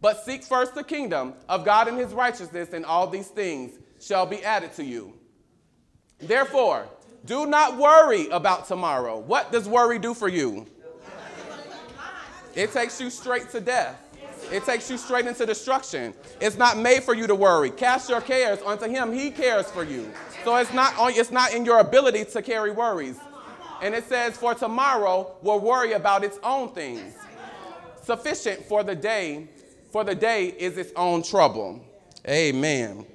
But 0.00 0.24
seek 0.24 0.42
first 0.42 0.74
the 0.74 0.84
kingdom 0.84 1.34
of 1.48 1.64
God 1.64 1.88
and 1.88 1.98
his 1.98 2.12
righteousness, 2.12 2.72
and 2.72 2.84
all 2.84 3.06
these 3.06 3.28
things 3.28 3.78
shall 4.00 4.26
be 4.26 4.42
added 4.44 4.72
to 4.74 4.84
you. 4.84 5.14
Therefore, 6.18 6.86
do 7.24 7.46
not 7.46 7.78
worry 7.78 8.28
about 8.28 8.66
tomorrow. 8.66 9.18
What 9.18 9.50
does 9.50 9.68
worry 9.68 9.98
do 9.98 10.12
for 10.14 10.28
you? 10.28 10.66
It 12.54 12.72
takes 12.72 13.00
you 13.00 13.10
straight 13.10 13.48
to 13.50 13.60
death. 13.60 13.98
It 14.52 14.64
takes 14.64 14.90
you 14.90 14.98
straight 14.98 15.26
into 15.26 15.46
destruction. 15.46 16.14
It's 16.40 16.56
not 16.56 16.76
made 16.76 17.02
for 17.02 17.14
you 17.14 17.26
to 17.26 17.34
worry. 17.34 17.70
Cast 17.70 18.10
your 18.10 18.20
cares 18.20 18.60
onto 18.60 18.86
him. 18.86 19.12
He 19.12 19.30
cares 19.30 19.70
for 19.70 19.84
you. 19.84 20.10
So 20.44 20.54
it's 20.56 20.72
not 20.74 20.96
on, 20.98 21.12
it's 21.14 21.30
not 21.30 21.54
in 21.54 21.64
your 21.64 21.78
ability 21.78 22.26
to 22.26 22.42
carry 22.42 22.70
worries. 22.70 23.18
And 23.84 23.94
it 23.94 24.08
says, 24.08 24.36
For 24.36 24.54
tomorrow 24.54 25.36
will 25.42 25.60
worry 25.60 25.92
about 25.92 26.24
its 26.24 26.38
own 26.42 26.70
things. 26.70 27.14
Sufficient 28.02 28.64
for 28.64 28.82
the 28.82 28.94
day 28.94 29.48
for 29.94 30.02
the 30.02 30.14
day 30.16 30.46
is 30.46 30.76
its 30.76 30.92
own 30.96 31.22
trouble. 31.22 31.80
Amen. 32.26 33.06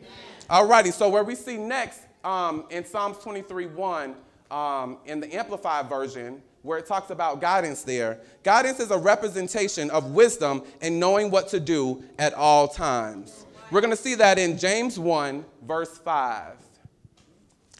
All 0.49 0.65
righty, 0.65 0.91
so 0.91 1.09
where 1.09 1.25
we 1.25 1.35
see 1.35 1.57
next 1.57 1.99
um, 2.23 2.63
in 2.69 2.85
Psalms 2.85 3.17
23 3.17 3.65
1, 3.65 4.15
um, 4.49 4.97
in 5.05 5.19
the 5.19 5.35
Amplified 5.35 5.89
version, 5.89 6.41
where 6.61 6.77
it 6.77 6.85
talks 6.85 7.09
about 7.09 7.41
guidance 7.41 7.83
there. 7.83 8.19
Guidance 8.43 8.79
is 8.79 8.91
a 8.91 8.97
representation 8.97 9.89
of 9.89 10.11
wisdom 10.11 10.63
and 10.81 10.97
knowing 10.97 11.29
what 11.29 11.49
to 11.49 11.59
do 11.59 12.01
at 12.17 12.33
all 12.33 12.69
times. 12.69 13.45
We're 13.71 13.81
going 13.81 13.91
to 13.91 14.01
see 14.01 14.15
that 14.15 14.39
in 14.39 14.57
James 14.57 14.97
1, 14.97 15.43
verse 15.63 15.97
5. 15.97 16.53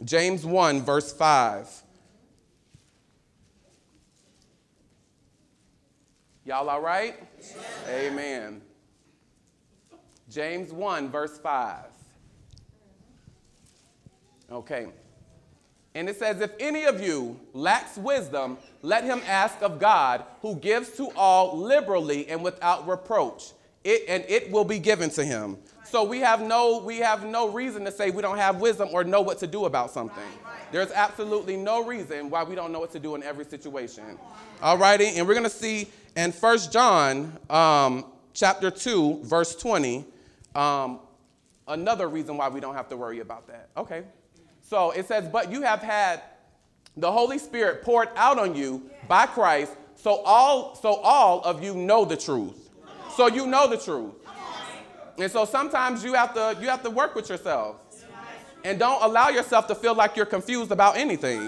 James 0.03 0.45
1, 0.45 0.81
verse 0.81 1.13
5. 1.13 1.83
Y'all 6.49 6.67
all 6.67 6.81
right? 6.81 7.13
Amen. 7.87 8.59
James 10.31 10.73
1, 10.73 11.11
verse 11.11 11.37
5. 11.37 11.85
Okay. 14.51 14.87
And 15.93 16.09
it 16.09 16.17
says, 16.17 16.41
If 16.41 16.53
any 16.59 16.85
of 16.85 17.03
you 17.03 17.39
lacks 17.53 17.97
wisdom, 17.97 18.57
let 18.81 19.03
him 19.03 19.21
ask 19.27 19.61
of 19.61 19.77
God, 19.77 20.23
who 20.41 20.55
gives 20.55 20.89
to 20.97 21.11
all 21.15 21.55
liberally 21.55 22.27
and 22.27 22.43
without 22.43 22.87
reproach, 22.87 23.51
it, 23.83 24.05
and 24.07 24.25
it 24.27 24.49
will 24.49 24.65
be 24.65 24.79
given 24.79 25.11
to 25.11 25.23
him. 25.23 25.55
So 25.89 26.03
we 26.03 26.19
have 26.19 26.41
no 26.41 26.77
we 26.83 26.97
have 26.99 27.25
no 27.25 27.49
reason 27.49 27.83
to 27.85 27.91
say 27.91 28.11
we 28.11 28.21
don't 28.21 28.37
have 28.37 28.61
wisdom 28.61 28.89
or 28.91 29.03
know 29.03 29.21
what 29.21 29.39
to 29.39 29.47
do 29.47 29.65
about 29.65 29.89
something. 29.89 30.23
There's 30.71 30.91
absolutely 30.91 31.57
no 31.57 31.83
reason 31.83 32.29
why 32.29 32.43
we 32.43 32.53
don't 32.53 32.71
know 32.71 32.79
what 32.79 32.91
to 32.91 32.99
do 32.99 33.15
in 33.15 33.23
every 33.23 33.45
situation. 33.45 34.03
All 34.61 34.77
righty, 34.77 35.07
and 35.17 35.27
we're 35.27 35.33
gonna 35.33 35.49
see 35.49 35.87
in 36.15 36.31
First 36.31 36.71
John 36.71 37.35
um, 37.49 38.05
chapter 38.33 38.69
2, 38.69 39.21
verse 39.23 39.55
20, 39.55 40.05
um, 40.53 40.99
another 41.67 42.07
reason 42.07 42.37
why 42.37 42.49
we 42.49 42.59
don't 42.59 42.75
have 42.75 42.89
to 42.89 42.97
worry 42.97 43.19
about 43.19 43.47
that. 43.47 43.69
Okay. 43.75 44.03
So 44.61 44.91
it 44.91 45.07
says, 45.07 45.27
But 45.27 45.51
you 45.51 45.63
have 45.63 45.81
had 45.81 46.21
the 46.97 47.11
Holy 47.11 47.39
Spirit 47.39 47.81
poured 47.81 48.09
out 48.15 48.37
on 48.37 48.55
you 48.55 48.89
by 49.07 49.25
Christ, 49.25 49.73
so 49.95 50.21
all, 50.23 50.75
so 50.75 50.95
all 50.95 51.41
of 51.41 51.63
you 51.63 51.73
know 51.73 52.05
the 52.05 52.17
truth. 52.17 52.69
So 53.15 53.27
you 53.27 53.47
know 53.47 53.67
the 53.67 53.77
truth. 53.77 54.13
And 55.19 55.31
so 55.31 55.45
sometimes 55.45 56.03
you 56.03 56.13
have 56.13 56.33
to 56.33 56.57
you 56.61 56.67
have 56.69 56.83
to 56.83 56.89
work 56.89 57.15
with 57.15 57.29
yourself. 57.29 57.77
And 58.63 58.77
don't 58.77 59.01
allow 59.01 59.29
yourself 59.29 59.67
to 59.67 59.75
feel 59.75 59.95
like 59.95 60.17
you're 60.17 60.25
confused 60.25 60.71
about 60.71 60.97
anything. 60.97 61.41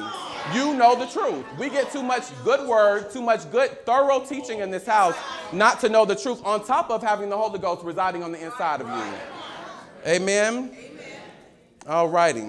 You 0.53 0.73
know 0.73 0.95
the 0.95 1.07
truth. 1.07 1.45
We 1.59 1.69
get 1.69 1.91
too 1.91 2.01
much 2.01 2.23
good 2.43 2.67
word, 2.67 3.11
too 3.11 3.21
much 3.21 3.49
good, 3.51 3.85
thorough 3.85 4.21
teaching 4.21 4.59
in 4.59 4.71
this 4.71 4.85
house 4.85 5.15
not 5.51 5.81
to 5.81 5.89
know 5.89 6.05
the 6.05 6.15
truth, 6.15 6.41
on 6.45 6.65
top 6.65 6.89
of 6.89 7.03
having 7.03 7.29
the 7.29 7.37
Holy 7.37 7.59
Ghost 7.59 7.83
residing 7.83 8.23
on 8.23 8.31
the 8.31 8.43
inside 8.43 8.81
of 8.81 8.87
you. 8.87 9.13
Amen? 10.07 10.71
All 11.85 12.07
righty. 12.07 12.47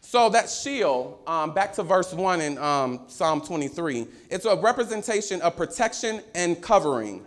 So 0.00 0.28
that 0.30 0.48
shield, 0.48 1.18
um, 1.26 1.52
back 1.52 1.72
to 1.74 1.82
verse 1.82 2.12
1 2.12 2.40
in 2.40 2.58
um, 2.58 3.00
Psalm 3.08 3.40
23, 3.40 4.06
it's 4.30 4.44
a 4.44 4.56
representation 4.56 5.40
of 5.42 5.56
protection 5.56 6.22
and 6.34 6.60
covering. 6.60 7.24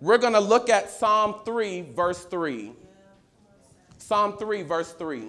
We're 0.00 0.18
going 0.18 0.32
to 0.32 0.40
look 0.40 0.68
at 0.68 0.90
Psalm 0.90 1.36
3, 1.44 1.82
verse 1.94 2.24
3. 2.24 2.72
Psalm 3.98 4.36
3, 4.36 4.62
verse 4.62 4.92
3. 4.92 5.28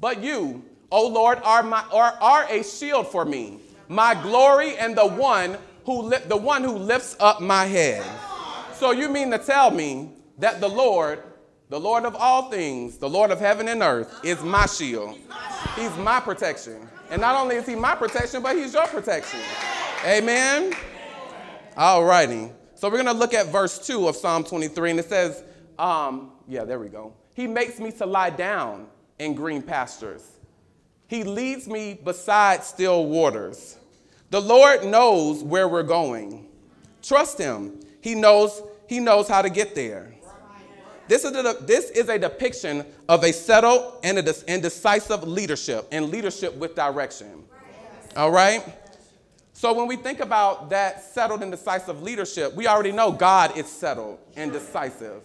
But 0.00 0.22
you, 0.22 0.64
O 0.90 1.06
Lord, 1.06 1.38
are, 1.44 1.62
my, 1.62 1.84
are, 1.92 2.16
are 2.20 2.46
a 2.48 2.64
shield 2.64 3.08
for 3.08 3.24
me, 3.24 3.58
my 3.88 4.14
glory 4.14 4.76
and 4.76 4.96
the 4.96 5.06
one 5.06 5.58
who 5.84 6.02
li- 6.02 6.18
the 6.26 6.36
one 6.36 6.64
who 6.64 6.76
lifts 6.76 7.16
up 7.20 7.40
my 7.40 7.64
head. 7.66 8.04
So 8.74 8.92
you 8.92 9.08
mean 9.08 9.30
to 9.30 9.38
tell 9.38 9.70
me 9.70 10.10
that 10.38 10.60
the 10.60 10.68
Lord, 10.68 11.22
the 11.68 11.78
Lord 11.78 12.04
of 12.04 12.16
all 12.16 12.50
things, 12.50 12.96
the 12.96 13.08
Lord 13.08 13.30
of 13.30 13.38
heaven 13.38 13.68
and 13.68 13.82
earth, 13.82 14.20
is 14.24 14.42
my 14.42 14.66
shield. 14.66 15.18
He's 15.76 15.94
my 15.98 16.18
protection. 16.20 16.88
And 17.10 17.20
not 17.20 17.34
only 17.34 17.56
is 17.56 17.66
he 17.66 17.74
my 17.74 17.94
protection, 17.94 18.42
but 18.42 18.56
he's 18.56 18.72
your 18.72 18.86
protection. 18.86 19.40
Amen. 20.04 20.72
All 21.76 22.04
righty. 22.04 22.50
So 22.76 22.88
we're 22.88 23.02
going 23.02 23.06
to 23.06 23.12
look 23.12 23.34
at 23.34 23.48
verse 23.48 23.84
2 23.86 24.08
of 24.08 24.16
Psalm 24.16 24.44
23, 24.44 24.92
and 24.92 25.00
it 25.00 25.08
says, 25.08 25.42
um, 25.78 26.32
yeah, 26.48 26.64
there 26.64 26.78
we 26.78 26.88
go. 26.88 27.12
He 27.34 27.46
makes 27.46 27.78
me 27.78 27.90
to 27.92 28.06
lie 28.06 28.30
down 28.30 28.86
in 29.18 29.34
green 29.34 29.60
pastures. 29.62 30.26
He 31.08 31.24
leads 31.24 31.66
me 31.66 31.98
beside 32.02 32.62
still 32.62 33.06
waters. 33.06 33.76
The 34.30 34.40
Lord 34.40 34.84
knows 34.84 35.42
where 35.42 35.68
we're 35.68 35.82
going. 35.82 36.48
Trust 37.02 37.38
him. 37.38 37.80
He 38.00 38.14
knows, 38.14 38.62
he 38.88 39.00
knows 39.00 39.26
how 39.26 39.42
to 39.42 39.50
get 39.50 39.74
there. 39.74 40.09
This 41.10 41.24
is, 41.24 41.34
a, 41.34 41.56
this 41.62 41.90
is 41.90 42.08
a 42.08 42.20
depiction 42.20 42.86
of 43.08 43.24
a 43.24 43.32
settled 43.32 43.98
and, 44.04 44.16
a, 44.16 44.34
and 44.46 44.62
decisive 44.62 45.26
leadership, 45.26 45.88
and 45.90 46.08
leadership 46.08 46.54
with 46.54 46.76
direction. 46.76 47.42
All 48.14 48.30
right? 48.30 48.62
So 49.52 49.72
when 49.72 49.88
we 49.88 49.96
think 49.96 50.20
about 50.20 50.70
that 50.70 51.02
settled 51.02 51.42
and 51.42 51.50
decisive 51.50 52.00
leadership, 52.00 52.54
we 52.54 52.68
already 52.68 52.92
know 52.92 53.10
God 53.10 53.58
is 53.58 53.66
settled 53.66 54.20
and 54.36 54.52
decisive. 54.52 55.22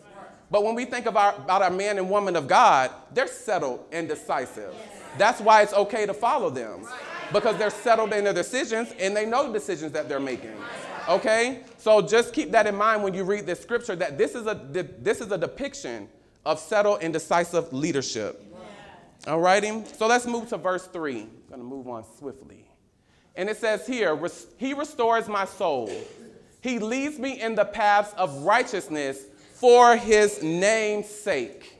But 0.49 0.63
when 0.63 0.73
we 0.73 0.85
think 0.85 1.05
about, 1.05 1.37
about 1.37 1.61
our 1.61 1.69
man 1.69 1.99
and 1.99 2.09
woman 2.09 2.35
of 2.35 2.47
God, 2.47 2.89
they're 3.13 3.27
settled 3.27 3.85
and 3.91 4.07
decisive. 4.07 4.73
That's 5.19 5.39
why 5.39 5.61
it's 5.61 5.73
okay 5.73 6.07
to 6.07 6.15
follow 6.15 6.49
them 6.49 6.87
because 7.31 7.59
they're 7.59 7.69
settled 7.69 8.11
in 8.11 8.23
their 8.23 8.33
decisions 8.33 8.91
and 8.99 9.15
they 9.15 9.27
know 9.27 9.45
the 9.45 9.53
decisions 9.53 9.91
that 9.91 10.09
they're 10.09 10.19
making. 10.19 10.55
Okay? 11.07 11.61
So 11.77 12.01
just 12.01 12.33
keep 12.33 12.51
that 12.51 12.67
in 12.67 12.75
mind 12.75 13.03
when 13.03 13.13
you 13.13 13.23
read 13.23 13.45
this 13.45 13.61
scripture 13.61 13.95
that 13.95 14.17
this 14.17 14.35
is 14.35 14.47
a, 14.47 14.55
this 14.99 15.21
is 15.21 15.31
a 15.31 15.37
depiction 15.37 16.07
of 16.45 16.59
settled 16.59 16.99
and 17.01 17.13
decisive 17.13 17.71
leadership. 17.73 18.41
All 19.27 19.39
righty? 19.39 19.83
So 19.97 20.07
let's 20.07 20.27
move 20.27 20.49
to 20.49 20.57
verse 20.57 20.85
3. 20.87 21.21
I'm 21.21 21.29
going 21.49 21.61
to 21.61 21.65
move 21.65 21.87
on 21.87 22.03
swiftly. 22.17 22.69
And 23.35 23.49
it 23.49 23.57
says 23.57 23.87
here, 23.87 24.17
He 24.57 24.73
restores 24.73 25.27
my 25.27 25.45
soul. 25.45 25.91
He 26.61 26.79
leads 26.79 27.19
me 27.19 27.41
in 27.41 27.55
the 27.55 27.65
paths 27.65 28.13
of 28.17 28.43
righteousness 28.43 29.25
for 29.53 29.95
His 29.95 30.41
name's 30.43 31.07
sake. 31.07 31.77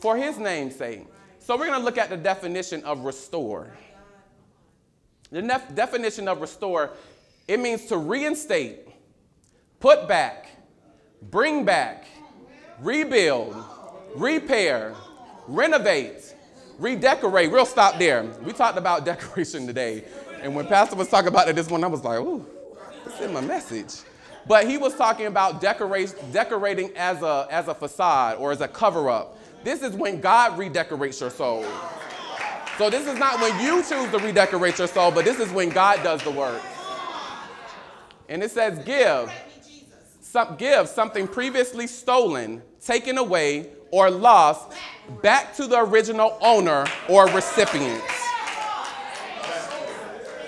For 0.00 0.16
His 0.16 0.38
name's 0.38 0.76
sake. 0.76 1.06
So 1.38 1.56
we're 1.56 1.66
going 1.66 1.78
to 1.78 1.84
look 1.84 1.98
at 1.98 2.10
the 2.10 2.16
definition 2.16 2.82
of 2.84 3.04
restore. 3.04 3.70
The 5.30 5.42
nef- 5.42 5.74
definition 5.74 6.28
of 6.28 6.40
restore, 6.40 6.90
it 7.48 7.60
means 7.60 7.86
to 7.86 7.96
reinstate, 7.96 8.88
put 9.80 10.08
back, 10.08 10.50
bring 11.22 11.64
back, 11.64 12.06
rebuild, 12.80 13.56
repair, 14.14 14.94
renovate, 15.46 16.34
redecorate. 16.78 17.50
We'll 17.50 17.66
stop 17.66 17.98
there. 17.98 18.24
We 18.42 18.52
talked 18.52 18.78
about 18.78 19.04
decoration 19.04 19.66
today. 19.66 20.04
And 20.42 20.54
when 20.54 20.66
Pastor 20.66 20.96
was 20.96 21.08
talking 21.08 21.28
about 21.28 21.48
it 21.48 21.56
this 21.56 21.68
one, 21.68 21.82
I 21.84 21.86
was 21.86 22.04
like, 22.04 22.18
ooh, 22.18 22.44
this 23.04 23.20
is 23.20 23.30
my 23.30 23.40
message. 23.40 23.94
But 24.48 24.68
he 24.68 24.78
was 24.78 24.94
talking 24.94 25.26
about 25.26 25.60
decorate, 25.60 26.14
decorating 26.32 26.92
as 26.96 27.22
a, 27.22 27.48
as 27.50 27.68
a 27.68 27.74
facade 27.74 28.38
or 28.38 28.52
as 28.52 28.60
a 28.60 28.68
cover 28.68 29.10
up. 29.10 29.38
This 29.64 29.82
is 29.82 29.94
when 29.94 30.20
God 30.20 30.56
redecorates 30.56 31.20
your 31.20 31.30
soul. 31.30 31.64
So 32.78 32.90
this 32.90 33.06
is 33.06 33.18
not 33.18 33.40
when 33.40 33.58
you 33.60 33.82
choose 33.82 34.10
to 34.10 34.18
redecorate 34.18 34.78
your 34.78 34.86
soul, 34.86 35.10
but 35.10 35.24
this 35.24 35.40
is 35.40 35.50
when 35.50 35.70
God 35.70 36.02
does 36.04 36.22
the 36.22 36.30
work. 36.30 36.62
And 38.28 38.42
it 38.42 38.50
says, 38.50 38.84
give. 38.84 39.32
Some, 40.20 40.56
give 40.56 40.88
something 40.88 41.28
previously 41.28 41.86
stolen, 41.86 42.60
taken 42.84 43.16
away, 43.16 43.70
or 43.90 44.10
lost 44.10 44.72
back 45.22 45.54
to 45.56 45.66
the 45.66 45.78
original 45.78 46.36
owner 46.40 46.84
or 47.08 47.26
recipient. 47.28 48.02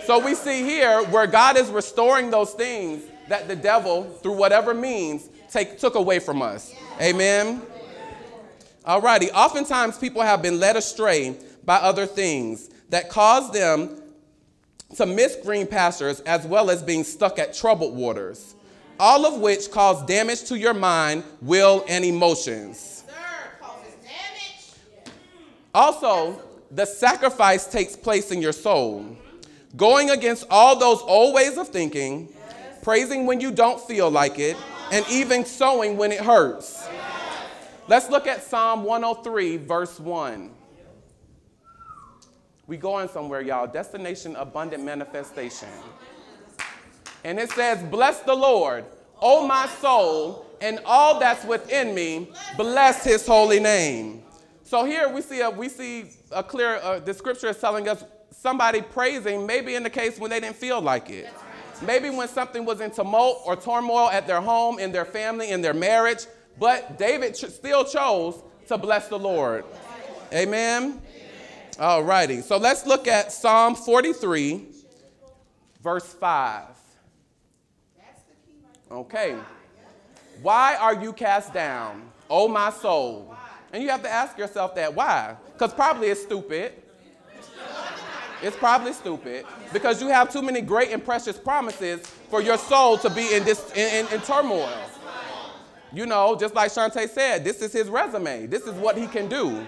So 0.05 0.19
we 0.19 0.35
see 0.35 0.65
here 0.65 1.03
where 1.05 1.27
God 1.27 1.57
is 1.57 1.71
restoring 1.71 2.31
those 2.31 2.53
things 2.53 3.05
that 3.29 3.47
the 3.47 3.55
devil, 3.55 4.05
through 4.05 4.37
whatever 4.37 4.75
means, 4.75 5.29
take, 5.51 5.79
took 5.79 5.95
away 5.95 6.19
from 6.19 6.43
us. 6.43 6.75
Amen. 7.01 7.63
Alrighty, 8.87 9.31
oftentimes 9.35 9.99
people 9.99 10.23
have 10.23 10.41
been 10.41 10.59
led 10.59 10.77
astray 10.77 11.37
by 11.65 11.77
other 11.77 12.07
things 12.07 12.71
that 12.89 13.11
cause 13.11 13.51
them 13.53 14.03
to 14.97 15.07
miss 15.07 15.37
green 15.37 15.67
pastures 15.67 16.21
as 16.21 16.47
well 16.47 16.71
as 16.71 16.83
being 16.83 17.05
stuck 17.05 17.39
at 17.39 17.55
troubled 17.55 17.95
waters, 17.95 18.55
all 18.99 19.27
of 19.27 19.41
which 19.41 19.71
cause 19.71 20.05
damage 20.07 20.45
to 20.45 20.59
your 20.59 20.75
mind, 20.75 21.25
will, 21.43 21.85
and 21.89 22.05
emotions. 22.05 23.05
Also, 25.75 26.43
the 26.71 26.85
sacrifice 26.85 27.67
takes 27.67 27.95
place 27.95 28.31
in 28.31 28.43
your 28.43 28.53
soul, 28.53 29.17
going 29.77 30.11
against 30.11 30.47
all 30.51 30.79
those 30.79 31.01
old 31.03 31.35
ways 31.35 31.57
of 31.59 31.69
thinking, 31.69 32.29
praising 32.83 33.27
when 33.27 33.41
you 33.41 33.51
don't 33.51 33.81
feel 33.81 34.11
like 34.11 34.39
it, 34.39 34.57
and 34.91 35.05
even 35.11 35.45
sowing 35.45 35.97
when 35.97 36.11
it 36.11 36.21
hurts. 36.21 36.89
Let's 37.87 38.11
look 38.11 38.27
at 38.27 38.43
Psalm 38.43 38.85
103, 38.85 39.59
verse 39.59 40.01
1. 40.01 40.51
We 42.69 42.77
going 42.77 43.09
somewhere, 43.09 43.41
y'all. 43.41 43.67
Destination 43.67 44.37
abundant 44.37 44.85
manifestation. 44.85 45.71
And 47.25 47.39
it 47.39 47.51
says, 47.53 47.83
Bless 47.83 48.21
the 48.21 48.35
Lord, 48.35 48.85
O 49.23 49.47
my 49.47 49.67
soul, 49.81 50.45
and 50.61 50.79
all 50.85 51.19
that's 51.19 51.47
within 51.47 51.95
me, 51.95 52.31
bless 52.59 53.05
his 53.05 53.27
holy 53.27 53.59
name. 53.59 54.23
So 54.65 54.85
here 54.85 55.09
we 55.09 55.23
see 55.23 55.41
a, 55.41 55.49
we 55.49 55.71
see 55.71 56.11
a 56.31 56.43
clear, 56.43 56.77
uh, 56.83 56.99
the 56.99 57.15
scripture 57.15 57.49
is 57.49 57.59
telling 57.59 57.89
us 57.89 58.05
somebody 58.31 58.83
praising, 58.83 59.47
maybe 59.47 59.75
in 59.75 59.83
the 59.83 59.89
case 59.91 60.19
when 60.19 60.31
they 60.31 60.39
didn't 60.39 60.57
feel 60.57 60.83
like 60.83 61.09
it. 61.09 61.33
Maybe 61.81 62.11
when 62.11 62.29
something 62.29 62.67
was 62.67 62.83
in 62.83 62.91
tumult 62.91 63.41
or 63.47 63.57
turmoil 63.57 64.11
at 64.11 64.27
their 64.27 64.43
home, 64.43 64.79
in 64.79 64.93
their 64.93 65.07
family, 65.07 65.53
in 65.53 65.63
their 65.63 65.73
marriage, 65.73 66.27
but 66.59 66.99
David 66.99 67.35
ch- 67.35 67.47
still 67.47 67.87
chose 67.87 68.43
to 68.67 68.77
bless 68.77 69.09
the 69.09 69.19
Lord. 69.19 69.65
Amen. 70.35 71.01
All 71.79 72.03
righty. 72.03 72.41
So 72.41 72.57
let's 72.57 72.87
look 72.87 73.07
at 73.07 73.31
Psalm 73.31 73.77
43, 73.77 74.67
verse 75.81 76.13
5. 76.13 76.65
Okay. 78.91 79.37
Why 80.43 80.77
are 80.77 80.95
you 80.95 81.13
cast 81.13 81.53
down, 81.53 82.03
O 82.29 82.49
my 82.49 82.71
soul? 82.71 83.35
And 83.73 83.83
you 83.83 83.91
have 83.91 84.03
to 84.03 84.11
ask 84.11 84.37
yourself 84.39 84.75
that. 84.75 84.95
Why? 84.95 85.37
Because 85.53 85.73
probably 85.73 86.09
it's 86.09 86.23
stupid. 86.23 86.73
It's 88.43 88.57
probably 88.57 88.93
stupid 88.93 89.47
because 89.73 90.01
you 90.01 90.09
have 90.09 90.33
too 90.33 90.43
many 90.43 90.61
great 90.61 90.93
and 90.93 91.05
precious 91.05 91.37
promises 91.37 92.01
for 92.31 92.41
your 92.41 92.57
soul 92.57 92.97
to 92.99 93.11
be 93.11 93.35
in 93.35 93.45
this 93.45 93.73
in, 93.73 94.07
in, 94.07 94.15
in 94.15 94.21
turmoil. 94.21 94.73
You 95.93 96.07
know, 96.07 96.37
just 96.37 96.55
like 96.55 96.71
Shantae 96.71 97.09
said, 97.09 97.45
this 97.45 97.63
is 97.63 97.73
his 97.73 97.89
resume. 97.89 98.47
This 98.47 98.63
is 98.63 98.75
what 98.75 98.97
he 98.97 99.07
can 99.07 99.29
do. 99.29 99.67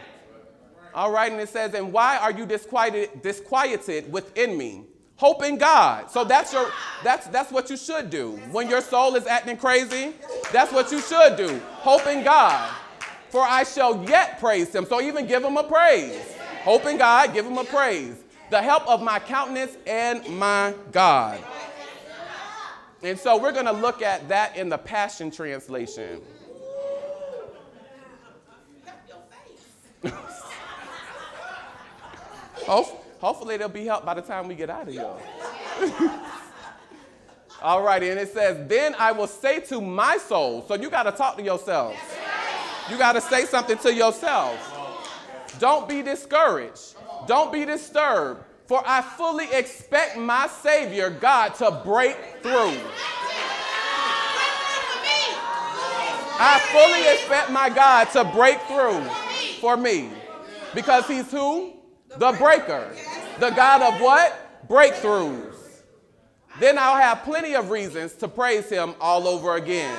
All 0.95 1.11
right, 1.13 1.31
and 1.31 1.41
it 1.41 1.49
says, 1.49 1.75
and 1.75 1.93
why 1.93 2.17
are 2.17 2.33
you 2.33 2.47
disquieted, 2.47 3.23
disquieted 3.23 4.13
within 4.13 4.57
me? 4.57 4.85
Hope 5.17 5.45
in 5.45 5.59
God. 5.59 6.11
So 6.11 6.25
that's 6.25 6.51
your 6.51 6.71
that's 7.05 7.27
that's 7.27 7.53
what 7.53 7.69
you 7.69 7.77
should 7.77 8.09
do. 8.09 8.41
When 8.53 8.71
your 8.71 8.81
soul 8.81 9.17
is 9.17 9.27
acting 9.27 9.59
crazy, 9.59 10.15
that's 10.51 10.73
what 10.73 10.91
you 10.91 11.01
should 11.01 11.37
do. 11.37 11.61
Hope 11.73 12.07
in 12.07 12.25
God. 12.25 12.75
For 13.29 13.43
I 13.43 13.65
shall 13.65 14.03
yet 14.09 14.41
praise 14.41 14.75
him. 14.75 14.87
So 14.87 15.01
even 15.03 15.27
give 15.27 15.45
him 15.45 15.59
a 15.59 15.63
praise. 15.63 16.19
Hope 16.63 16.87
in 16.87 16.97
God, 16.97 17.35
give 17.35 17.45
him 17.45 17.59
a 17.59 17.65
praise. 17.65 18.25
The 18.49 18.63
help 18.63 18.89
of 18.89 19.03
my 19.03 19.19
countenance 19.19 19.77
and 19.87 20.27
my 20.39 20.75
God. 20.91 21.39
And 23.03 23.19
so 23.19 23.41
we're 23.41 23.53
going 23.53 23.67
to 23.67 23.73
look 23.73 24.03
at 24.03 24.29
that 24.29 24.57
in 24.57 24.69
the 24.69 24.79
Passion 24.79 25.31
Translation. 25.31 26.23
Hope, 32.71 33.05
hopefully, 33.19 33.57
they'll 33.57 33.69
be 33.69 33.85
helped 33.85 34.07
by 34.07 34.15
the 34.15 34.23
time 34.23 34.47
we 34.47 34.55
get 34.55 34.71
out 34.71 34.87
of 34.87 34.95
here. 34.95 35.11
All 37.63 37.83
righty, 37.83 38.11
and 38.11 38.21
it 38.21 38.33
says, 38.33 38.69
Then 38.69 38.95
I 38.97 39.11
will 39.11 39.27
say 39.27 39.59
to 39.63 39.81
my 39.81 40.19
soul, 40.19 40.65
so 40.69 40.77
you 40.77 40.89
got 40.89 41.03
to 41.03 41.11
talk 41.11 41.37
to 41.39 41.43
yourself. 41.43 41.97
You 42.89 42.97
got 42.97 43.15
to 43.15 43.21
say 43.21 43.45
something 43.45 43.77
to 43.79 43.93
yourself. 43.93 44.55
Don't 45.59 45.89
be 45.89 46.01
discouraged. 46.01 46.95
Don't 47.27 47.53
be 47.53 47.65
disturbed, 47.65 48.45
for 48.67 48.85
I 48.87 49.03
fully 49.03 49.53
expect 49.53 50.17
my 50.17 50.47
Savior, 50.47 51.11
God, 51.11 51.57
to 51.57 51.83
break 51.85 52.17
through. 52.41 52.79
I 56.39 56.61
fully 56.71 57.15
expect 57.15 57.51
my 57.51 57.69
God 57.69 58.05
to 58.13 58.23
break 58.33 58.61
through 58.61 59.03
for 59.61 59.77
me. 59.77 60.11
Because 60.73 61.09
he's 61.09 61.33
who? 61.33 61.80
The 62.17 62.33
breaker. 62.33 62.91
The 63.39 63.51
God 63.51 63.95
of 63.95 64.01
what? 64.01 64.69
Breakthroughs. 64.69 65.55
Then 66.59 66.79
I'll 66.79 67.01
have 67.01 67.23
plenty 67.23 67.55
of 67.55 67.71
reasons 67.71 68.13
to 68.15 68.29
praise 68.29 68.69
him 68.69 68.95
all 69.01 69.29
over 69.29 69.57
again. 69.57 69.97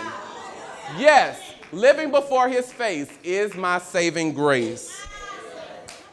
Yes, 0.98 1.40
living 1.72 2.12
before 2.12 2.50
his 2.50 2.72
face 2.72 3.10
is 3.24 3.56
my 3.56 3.80
saving 3.80 4.34
grace. 4.34 5.06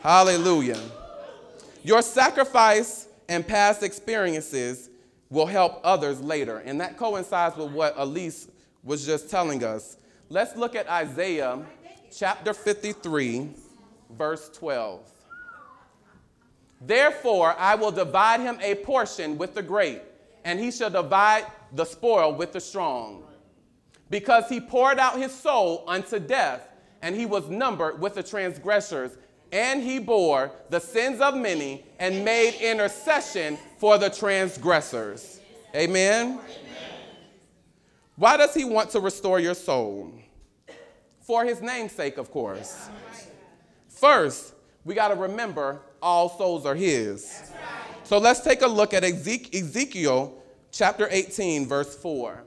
Hallelujah. 0.01 0.81
Your 1.83 2.03
sacrifice 2.03 3.09
and 3.29 3.47
past 3.47 3.83
experiences 3.83 4.89
will 5.31 5.47
help 5.47 5.81
others 5.85 6.20
later. 6.20 6.59
And 6.59 6.81
that 6.81 6.97
coincides 6.97 7.57
with 7.57 7.73
what 7.73 7.95
Elise 7.97 8.49
was 8.83 9.05
just 9.05 9.29
telling 9.31 9.65
us. 9.65 9.97
Let's 10.29 10.57
look 10.57 10.75
at 10.75 10.89
Isaiah 10.89 11.65
chapter 12.16 12.55
53, 12.55 13.51
verse 14.16 14.49
12. 14.55 15.01
Therefore, 16.81 17.55
I 17.59 17.75
will 17.75 17.91
divide 17.91 18.41
him 18.41 18.59
a 18.63 18.77
portion 18.77 19.37
with 19.37 19.55
the 19.55 19.63
great, 19.63 20.03
and 20.45 20.61
he 20.61 20.71
shall 20.71 20.91
divide 20.91 21.45
the 21.73 21.85
spoil 21.85 22.35
with 22.35 22.53
the 22.53 22.61
strong. 22.61 23.25
Because 24.11 24.49
he 24.49 24.61
poured 24.61 24.99
out 24.99 25.19
his 25.19 25.33
soul 25.33 25.85
unto 25.87 26.19
death, 26.19 26.69
and 27.03 27.15
he 27.15 27.27
was 27.27 27.49
numbered 27.49 28.01
with 28.01 28.15
the 28.15 28.23
transgressors, 28.23 29.19
and 29.53 29.83
he 29.83 29.99
bore 29.99 30.53
the 30.71 30.81
sins 30.81 31.21
of 31.21 31.37
many 31.37 31.85
and 31.99 32.25
made 32.25 32.55
intercession 32.61 33.59
for 33.79 33.99
the 33.99 34.11
transgressors. 34.11 35.41
Amen. 35.75 36.41
Why 38.17 38.37
does 38.37 38.55
he 38.55 38.65
want 38.65 38.91
to 38.91 39.01
restore 39.01 39.39
your 39.39 39.55
soul? 39.55 40.13
For 41.21 41.45
his 41.45 41.61
name's 41.61 41.93
sake, 41.93 42.19
of 42.19 42.31
course. 42.31 42.89
First, 43.89 44.55
we 44.85 44.95
got 44.95 45.09
to 45.09 45.15
remember 45.15 45.83
all 46.03 46.29
souls 46.29 46.66
are 46.66 46.75
his. 46.75 47.51
So 48.05 48.19
let's 48.19 48.41
take 48.41 48.62
a 48.62 48.66
look 48.66 48.95
at 48.95 49.05
Ezekiel 49.05 50.43
chapter 50.70 51.09
18, 51.11 51.66
verse 51.66 51.95
4. 51.97 52.43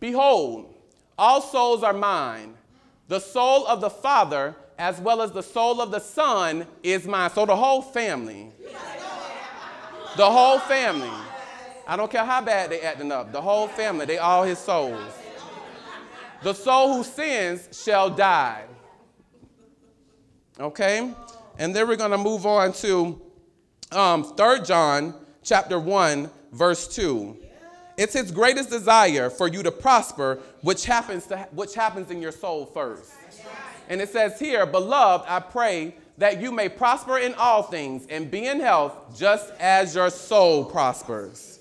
Behold, 0.00 0.74
all 1.16 1.40
souls 1.40 1.82
are 1.82 1.92
mine. 1.92 2.54
The 3.08 3.18
soul 3.18 3.66
of 3.66 3.80
the 3.80 3.90
Father, 3.90 4.54
as 4.78 5.00
well 5.00 5.22
as 5.22 5.32
the 5.32 5.42
soul 5.42 5.80
of 5.80 5.90
the 5.90 5.98
Son, 5.98 6.66
is 6.82 7.06
mine. 7.06 7.30
So 7.30 7.46
the 7.46 7.56
whole 7.56 7.82
family. 7.82 8.52
The 10.16 10.30
whole 10.30 10.58
family. 10.58 11.10
I 11.86 11.96
don't 11.96 12.10
care 12.10 12.24
how 12.24 12.42
bad 12.42 12.70
they 12.70 12.82
acting 12.82 13.10
up. 13.10 13.32
The 13.32 13.40
whole 13.40 13.66
family, 13.66 14.04
they 14.04 14.18
all 14.18 14.44
his 14.44 14.58
souls. 14.58 15.12
The 16.42 16.52
soul 16.52 16.94
who 16.94 17.02
sins 17.02 17.68
shall 17.72 18.10
die. 18.10 18.64
Okay? 20.60 21.12
And 21.58 21.74
then 21.74 21.88
we're 21.88 21.96
going 21.96 22.10
to 22.10 22.18
move 22.18 22.46
on 22.46 22.72
to 22.74 23.20
um, 23.92 24.24
3 24.36 24.60
John 24.64 25.14
chapter 25.42 25.78
1, 25.78 26.30
verse 26.52 26.94
2. 26.94 27.36
It's 27.96 28.12
his 28.12 28.30
greatest 28.30 28.70
desire 28.70 29.28
for 29.28 29.48
you 29.48 29.62
to 29.64 29.72
prosper, 29.72 30.38
which 30.62 30.84
happens, 30.84 31.26
to, 31.26 31.38
which 31.52 31.74
happens 31.74 32.10
in 32.10 32.22
your 32.22 32.32
soul 32.32 32.66
first. 32.66 33.12
And 33.88 34.00
it 34.00 34.10
says 34.10 34.38
here, 34.38 34.66
Beloved, 34.66 35.26
I 35.28 35.40
pray 35.40 35.94
that 36.18 36.40
you 36.40 36.52
may 36.52 36.68
prosper 36.68 37.18
in 37.18 37.34
all 37.34 37.62
things 37.62 38.06
and 38.08 38.30
be 38.30 38.46
in 38.46 38.60
health 38.60 39.18
just 39.18 39.52
as 39.58 39.94
your 39.94 40.10
soul 40.10 40.64
prospers. 40.64 41.58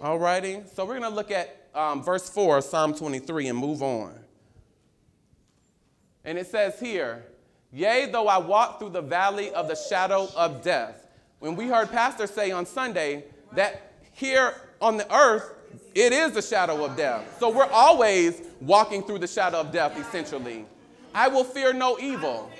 All 0.00 0.18
righty? 0.18 0.62
So 0.74 0.84
we're 0.84 0.98
going 0.98 1.10
to 1.10 1.14
look 1.14 1.30
at 1.30 1.68
um, 1.74 2.02
verse 2.02 2.28
4, 2.28 2.62
Psalm 2.62 2.94
23, 2.94 3.48
and 3.48 3.58
move 3.58 3.82
on. 3.82 4.14
And 6.24 6.38
it 6.38 6.46
says 6.46 6.80
here, 6.80 7.24
Yea, 7.72 8.06
though 8.10 8.28
I 8.28 8.38
walk 8.38 8.78
through 8.78 8.90
the 8.90 9.02
valley 9.02 9.50
of 9.52 9.68
the 9.68 9.76
shadow 9.76 10.28
of 10.34 10.62
death. 10.62 11.06
When 11.38 11.54
we 11.54 11.68
heard 11.68 11.90
Pastor 11.90 12.26
say 12.26 12.50
on 12.50 12.66
Sunday 12.66 13.24
that 13.52 13.92
here 14.12 14.54
on 14.80 14.96
the 14.96 15.14
earth, 15.14 15.54
it 15.94 16.12
is 16.12 16.32
the 16.32 16.42
shadow 16.42 16.84
of 16.84 16.96
death. 16.96 17.36
So 17.38 17.50
we're 17.50 17.70
always 17.70 18.40
walking 18.60 19.02
through 19.02 19.18
the 19.18 19.26
shadow 19.26 19.60
of 19.60 19.70
death, 19.70 19.98
essentially. 19.98 20.64
I 21.14 21.28
will 21.28 21.44
fear 21.44 21.72
no 21.72 21.98
evil. 21.98 22.50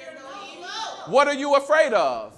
What 1.06 1.26
are 1.26 1.34
you 1.34 1.54
afraid 1.56 1.92
of? 1.92 2.34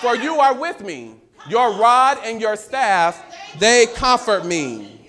For 0.00 0.14
you 0.16 0.40
are 0.40 0.54
with 0.54 0.82
me. 0.82 1.14
Your 1.48 1.78
rod 1.78 2.18
and 2.22 2.40
your 2.40 2.56
staff, 2.56 3.22
they 3.58 3.86
comfort 3.94 4.44
me. 4.44 5.08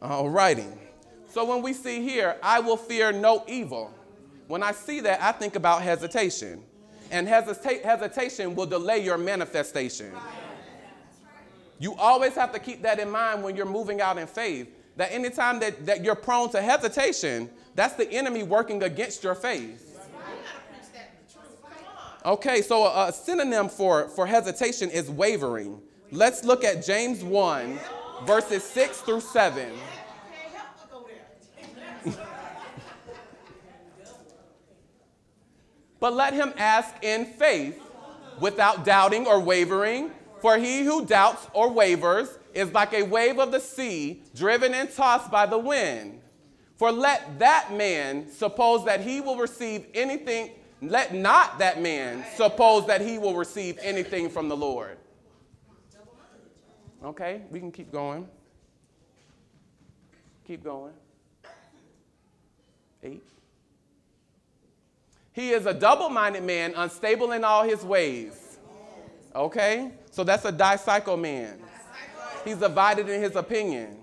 All 0.00 0.28
righty. 0.28 0.66
So 1.32 1.46
when 1.46 1.62
we 1.62 1.72
see 1.72 2.02
here, 2.02 2.36
I 2.42 2.60
will 2.60 2.76
fear 2.76 3.10
no 3.10 3.42
evil, 3.48 3.90
when 4.48 4.62
I 4.62 4.72
see 4.72 5.00
that, 5.00 5.22
I 5.22 5.32
think 5.32 5.56
about 5.56 5.80
hesitation. 5.80 6.62
And 7.10 7.26
hesita- 7.26 7.82
hesitation 7.82 8.54
will 8.54 8.66
delay 8.66 8.98
your 8.98 9.16
manifestation. 9.16 10.12
You 11.78 11.94
always 11.94 12.34
have 12.34 12.52
to 12.52 12.58
keep 12.58 12.82
that 12.82 12.98
in 12.98 13.10
mind 13.10 13.42
when 13.42 13.56
you're 13.56 13.64
moving 13.64 14.02
out 14.02 14.18
in 14.18 14.26
faith. 14.26 14.68
That 14.96 15.10
anytime 15.10 15.58
that, 15.60 15.86
that 15.86 16.04
you're 16.04 16.14
prone 16.14 16.50
to 16.50 16.60
hesitation, 16.60 17.48
that's 17.74 17.94
the 17.94 18.10
enemy 18.12 18.42
working 18.42 18.82
against 18.82 19.24
your 19.24 19.34
faith. 19.34 19.88
Okay, 22.26 22.60
so 22.60 22.84
a, 22.84 23.08
a 23.08 23.12
synonym 23.12 23.70
for, 23.70 24.08
for 24.08 24.26
hesitation 24.26 24.90
is 24.90 25.10
wavering. 25.10 25.80
Let's 26.10 26.44
look 26.44 26.62
at 26.62 26.84
James 26.84 27.24
1, 27.24 27.78
verses 28.26 28.62
6 28.64 29.00
through 29.00 29.22
7. 29.22 29.72
But 36.02 36.14
let 36.14 36.34
him 36.34 36.52
ask 36.56 36.92
in 37.04 37.26
faith 37.26 37.80
without 38.40 38.84
doubting 38.84 39.24
or 39.24 39.38
wavering. 39.38 40.10
For 40.40 40.58
he 40.58 40.82
who 40.82 41.06
doubts 41.06 41.46
or 41.52 41.70
wavers 41.70 42.28
is 42.52 42.72
like 42.72 42.92
a 42.92 43.04
wave 43.04 43.38
of 43.38 43.52
the 43.52 43.60
sea 43.60 44.24
driven 44.34 44.74
and 44.74 44.92
tossed 44.92 45.30
by 45.30 45.46
the 45.46 45.58
wind. 45.58 46.20
For 46.74 46.90
let 46.90 47.38
that 47.38 47.72
man 47.72 48.28
suppose 48.28 48.84
that 48.86 49.00
he 49.00 49.20
will 49.20 49.36
receive 49.36 49.86
anything, 49.94 50.50
let 50.80 51.14
not 51.14 51.60
that 51.60 51.80
man 51.80 52.24
suppose 52.34 52.84
that 52.88 53.00
he 53.00 53.20
will 53.20 53.36
receive 53.36 53.78
anything 53.80 54.28
from 54.28 54.48
the 54.48 54.56
Lord. 54.56 54.98
Okay, 57.04 57.42
we 57.48 57.60
can 57.60 57.70
keep 57.70 57.92
going. 57.92 58.26
Keep 60.48 60.64
going. 60.64 60.94
Eight. 63.04 63.22
He 65.32 65.50
is 65.50 65.66
a 65.66 65.74
double 65.74 66.08
minded 66.08 66.42
man, 66.42 66.74
unstable 66.76 67.32
in 67.32 67.42
all 67.44 67.62
his 67.62 67.84
ways. 67.84 68.58
Okay? 69.34 69.92
So 70.10 70.24
that's 70.24 70.44
a 70.44 70.52
dicycle 70.52 71.16
man. 71.16 71.58
He's 72.44 72.56
divided 72.56 73.08
in 73.08 73.20
his 73.22 73.36
opinion. 73.36 73.96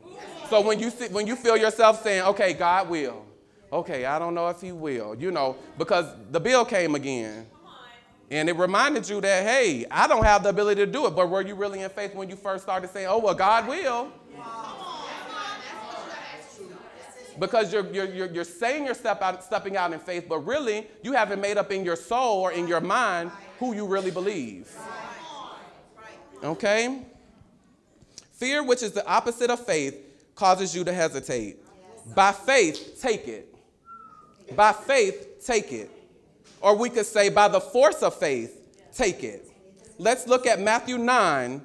So 0.49 0.61
when 0.61 0.79
you 0.79 0.89
see, 0.89 1.07
when 1.09 1.27
you 1.27 1.35
feel 1.35 1.55
yourself 1.55 2.01
saying, 2.01 2.23
"Okay, 2.23 2.53
God 2.53 2.89
will," 2.89 3.23
okay, 3.71 4.05
I 4.05 4.17
don't 4.17 4.33
know 4.33 4.47
if 4.47 4.59
He 4.59 4.71
will, 4.71 5.13
you 5.13 5.29
know, 5.29 5.55
because 5.77 6.07
the 6.31 6.39
bill 6.39 6.65
came 6.65 6.95
again, 6.95 7.45
and 8.31 8.49
it 8.49 8.55
reminded 8.55 9.07
you 9.07 9.21
that, 9.21 9.45
hey, 9.45 9.85
I 9.91 10.07
don't 10.07 10.23
have 10.23 10.41
the 10.41 10.49
ability 10.49 10.83
to 10.85 10.91
do 10.91 11.05
it. 11.05 11.11
But 11.15 11.29
were 11.29 11.43
you 11.43 11.53
really 11.53 11.81
in 11.81 11.89
faith 11.91 12.15
when 12.15 12.29
you 12.29 12.35
first 12.35 12.63
started 12.63 12.89
saying, 12.89 13.05
"Oh, 13.07 13.19
well, 13.19 13.35
God 13.35 13.67
will"? 13.67 14.11
Because 17.39 17.71
you're, 17.71 17.85
you're, 17.93 18.13
you're, 18.13 18.31
you're 18.31 18.43
saying 18.43 18.85
you're 18.85 18.93
step 18.93 19.21
out, 19.21 19.43
stepping 19.43 19.77
out 19.77 19.93
in 19.93 19.99
faith, 19.99 20.25
but 20.27 20.39
really 20.39 20.87
you 21.01 21.13
haven't 21.13 21.39
made 21.39 21.57
up 21.57 21.71
in 21.71 21.85
your 21.85 21.95
soul 21.95 22.41
or 22.41 22.51
in 22.51 22.67
your 22.67 22.81
mind 22.81 23.31
who 23.59 23.73
you 23.73 23.87
really 23.87 24.11
believe. 24.11 24.69
Okay? 26.43 27.03
Fear, 28.33 28.63
which 28.63 28.83
is 28.83 28.91
the 28.91 29.05
opposite 29.07 29.49
of 29.49 29.65
faith, 29.65 29.95
causes 30.35 30.75
you 30.75 30.83
to 30.83 30.93
hesitate. 30.93 31.57
By 32.15 32.31
faith, 32.31 32.99
take 33.01 33.27
it. 33.27 33.53
By 34.55 34.73
faith, 34.73 35.43
take 35.45 35.71
it. 35.71 35.91
Or 36.61 36.75
we 36.75 36.89
could 36.89 37.05
say, 37.05 37.29
by 37.29 37.47
the 37.47 37.59
force 37.59 38.01
of 38.01 38.15
faith, 38.15 38.61
take 38.93 39.23
it. 39.23 39.49
Let's 39.97 40.27
look 40.27 40.47
at 40.47 40.59
Matthew 40.59 40.97
9, 40.97 41.61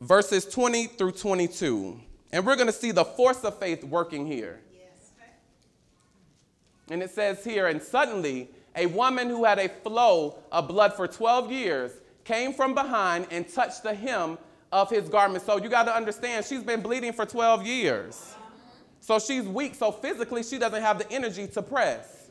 verses 0.00 0.44
20 0.44 0.86
through 0.86 1.12
22. 1.12 2.00
And 2.32 2.44
we're 2.44 2.56
going 2.56 2.66
to 2.66 2.72
see 2.72 2.90
the 2.90 3.04
force 3.04 3.42
of 3.44 3.58
faith 3.58 3.84
working 3.84 4.26
here. 4.26 4.60
And 6.90 7.02
it 7.02 7.10
says 7.10 7.44
here, 7.44 7.66
and 7.66 7.82
suddenly 7.82 8.48
a 8.74 8.86
woman 8.86 9.28
who 9.28 9.44
had 9.44 9.58
a 9.58 9.68
flow 9.68 10.38
of 10.52 10.68
blood 10.68 10.94
for 10.94 11.06
12 11.06 11.52
years 11.52 11.92
came 12.24 12.52
from 12.52 12.74
behind 12.74 13.26
and 13.30 13.48
touched 13.48 13.82
the 13.82 13.94
hem 13.94 14.38
of 14.72 14.90
his 14.90 15.08
garment. 15.08 15.44
So 15.44 15.58
you 15.58 15.68
got 15.68 15.84
to 15.84 15.94
understand, 15.94 16.44
she's 16.44 16.62
been 16.62 16.80
bleeding 16.80 17.12
for 17.12 17.26
12 17.26 17.66
years. 17.66 18.34
So 19.00 19.18
she's 19.18 19.44
weak. 19.44 19.74
So 19.74 19.90
physically, 19.90 20.42
she 20.42 20.58
doesn't 20.58 20.82
have 20.82 20.98
the 20.98 21.10
energy 21.10 21.46
to 21.48 21.62
press. 21.62 22.28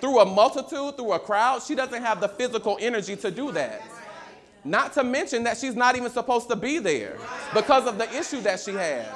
Through 0.00 0.20
a 0.20 0.24
multitude, 0.24 0.96
through 0.96 1.12
a 1.12 1.18
crowd, 1.18 1.62
she 1.62 1.74
doesn't 1.74 2.02
have 2.02 2.20
the 2.20 2.28
physical 2.28 2.78
energy 2.80 3.16
to 3.16 3.30
do 3.30 3.52
that. 3.52 3.82
Not 4.64 4.92
to 4.94 5.04
mention 5.04 5.44
that 5.44 5.56
she's 5.56 5.74
not 5.74 5.96
even 5.96 6.10
supposed 6.10 6.48
to 6.50 6.56
be 6.56 6.78
there 6.78 7.18
because 7.54 7.86
of 7.86 7.98
the 7.98 8.10
issue 8.16 8.40
that 8.42 8.60
she 8.60 8.72
has. 8.72 9.06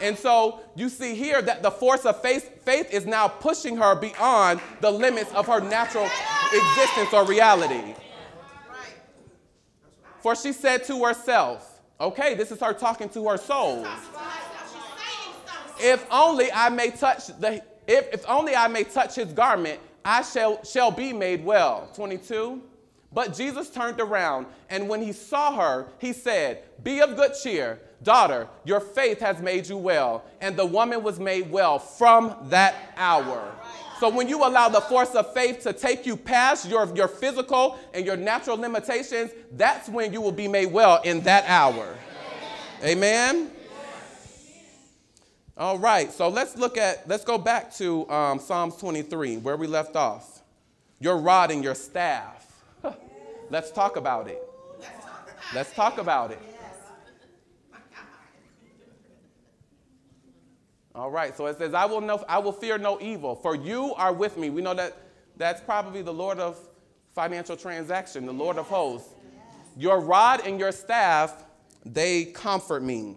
And 0.00 0.16
so 0.16 0.60
you 0.76 0.88
see 0.88 1.14
here 1.14 1.42
that 1.42 1.62
the 1.62 1.70
force 1.70 2.04
of 2.04 2.22
faith, 2.22 2.62
faith 2.64 2.92
is 2.92 3.04
now 3.04 3.28
pushing 3.28 3.76
her 3.76 3.94
beyond 3.96 4.60
the 4.80 4.90
limits 4.90 5.32
of 5.32 5.46
her 5.46 5.60
natural 5.60 6.08
existence 6.52 7.12
or 7.12 7.26
reality. 7.26 7.94
For 10.20 10.36
she 10.36 10.52
said 10.52 10.84
to 10.84 11.04
herself, 11.04 11.80
okay, 12.00 12.34
this 12.34 12.52
is 12.52 12.60
her 12.60 12.72
talking 12.72 13.08
to 13.10 13.28
her 13.28 13.36
soul. 13.36 13.86
If 15.80 16.06
only 16.10 16.50
I 16.52 16.68
may 16.68 16.90
touch 16.90 17.28
the 17.38 17.62
if, 17.86 18.12
if 18.12 18.28
only 18.28 18.54
I 18.54 18.68
may 18.68 18.84
touch 18.84 19.14
his 19.14 19.32
garment, 19.32 19.80
I 20.04 20.22
shall 20.22 20.62
shall 20.64 20.90
be 20.90 21.12
made 21.12 21.44
well. 21.44 21.88
22. 21.94 22.60
But 23.12 23.34
Jesus 23.34 23.70
turned 23.70 24.00
around, 24.00 24.46
and 24.68 24.88
when 24.88 25.02
he 25.02 25.12
saw 25.12 25.56
her, 25.56 25.88
he 25.98 26.12
said, 26.12 26.62
Be 26.82 27.00
of 27.00 27.16
good 27.16 27.32
cheer, 27.42 27.80
daughter, 28.02 28.48
your 28.64 28.80
faith 28.80 29.20
has 29.20 29.40
made 29.40 29.66
you 29.68 29.78
well. 29.78 30.24
And 30.40 30.56
the 30.56 30.66
woman 30.66 31.02
was 31.02 31.18
made 31.18 31.50
well 31.50 31.78
from 31.78 32.36
that 32.50 32.74
hour. 32.96 33.54
So 33.98 34.08
when 34.08 34.28
you 34.28 34.46
allow 34.46 34.68
the 34.68 34.80
force 34.82 35.14
of 35.14 35.32
faith 35.32 35.62
to 35.62 35.72
take 35.72 36.06
you 36.06 36.16
past 36.16 36.68
your, 36.68 36.94
your 36.94 37.08
physical 37.08 37.78
and 37.92 38.06
your 38.06 38.16
natural 38.16 38.56
limitations, 38.56 39.32
that's 39.52 39.88
when 39.88 40.12
you 40.12 40.20
will 40.20 40.30
be 40.30 40.46
made 40.46 40.72
well 40.72 41.00
in 41.02 41.20
that 41.22 41.44
hour. 41.48 41.96
Amen. 42.84 43.50
All 45.56 45.78
right, 45.78 46.12
so 46.12 46.28
let's 46.28 46.56
look 46.56 46.78
at, 46.78 47.08
let's 47.08 47.24
go 47.24 47.36
back 47.36 47.74
to 47.74 48.08
um, 48.08 48.38
Psalms 48.38 48.76
23, 48.76 49.38
where 49.38 49.56
we 49.56 49.66
left 49.66 49.96
off. 49.96 50.42
Your 51.00 51.16
rod 51.16 51.50
and 51.50 51.64
your 51.64 51.74
staff. 51.74 52.37
Let's 53.50 53.70
talk 53.70 53.96
about 53.96 54.28
it. 54.28 54.42
Let's 55.54 55.72
talk 55.72 55.98
about 55.98 56.30
it. 56.30 56.40
All 60.94 61.10
right, 61.10 61.36
so 61.36 61.46
it 61.46 61.56
says, 61.58 61.74
I 61.74 61.84
will, 61.84 62.00
know, 62.00 62.24
I 62.28 62.38
will 62.38 62.52
fear 62.52 62.76
no 62.76 63.00
evil, 63.00 63.36
for 63.36 63.54
you 63.54 63.94
are 63.94 64.12
with 64.12 64.36
me. 64.36 64.50
We 64.50 64.62
know 64.62 64.74
that 64.74 64.96
that's 65.36 65.60
probably 65.60 66.02
the 66.02 66.12
Lord 66.12 66.40
of 66.40 66.58
financial 67.14 67.56
transaction, 67.56 68.26
the 68.26 68.32
Lord 68.32 68.58
of 68.58 68.66
hosts. 68.66 69.08
Your 69.76 70.00
rod 70.00 70.40
and 70.44 70.58
your 70.58 70.72
staff, 70.72 71.44
they 71.86 72.24
comfort 72.24 72.82
me. 72.82 73.14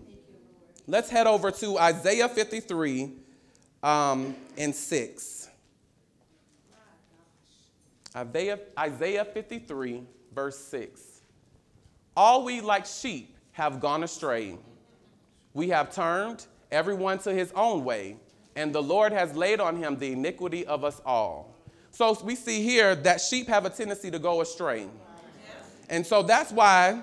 Let's 0.85 1.09
head 1.09 1.25
over 1.25 1.49
to 1.51 1.79
Isaiah 1.79 2.29
53 2.29 3.13
um, 3.81 4.35
and 4.57 4.75
6. 4.75 5.49
Isaiah, 8.15 8.59
Isaiah 8.77 9.25
53, 9.25 10.03
verse 10.33 10.57
6. 10.57 11.21
All 12.15 12.43
we 12.43 12.61
like 12.61 12.85
sheep 12.85 13.37
have 13.53 13.79
gone 13.79 14.03
astray. 14.03 14.57
We 15.53 15.69
have 15.69 15.93
turned 15.93 16.45
everyone 16.71 17.19
to 17.19 17.33
his 17.33 17.51
own 17.53 17.83
way, 17.83 18.17
and 18.55 18.73
the 18.73 18.81
Lord 18.81 19.11
has 19.11 19.35
laid 19.35 19.59
on 19.59 19.75
him 19.75 19.97
the 19.97 20.13
iniquity 20.13 20.65
of 20.65 20.83
us 20.83 21.01
all. 21.05 21.55
So 21.91 22.17
we 22.23 22.35
see 22.35 22.63
here 22.63 22.95
that 22.95 23.19
sheep 23.19 23.47
have 23.47 23.65
a 23.65 23.69
tendency 23.69 24.09
to 24.11 24.19
go 24.19 24.41
astray. 24.41 24.87
And 25.89 26.05
so 26.05 26.23
that's 26.23 26.51
why 26.51 27.01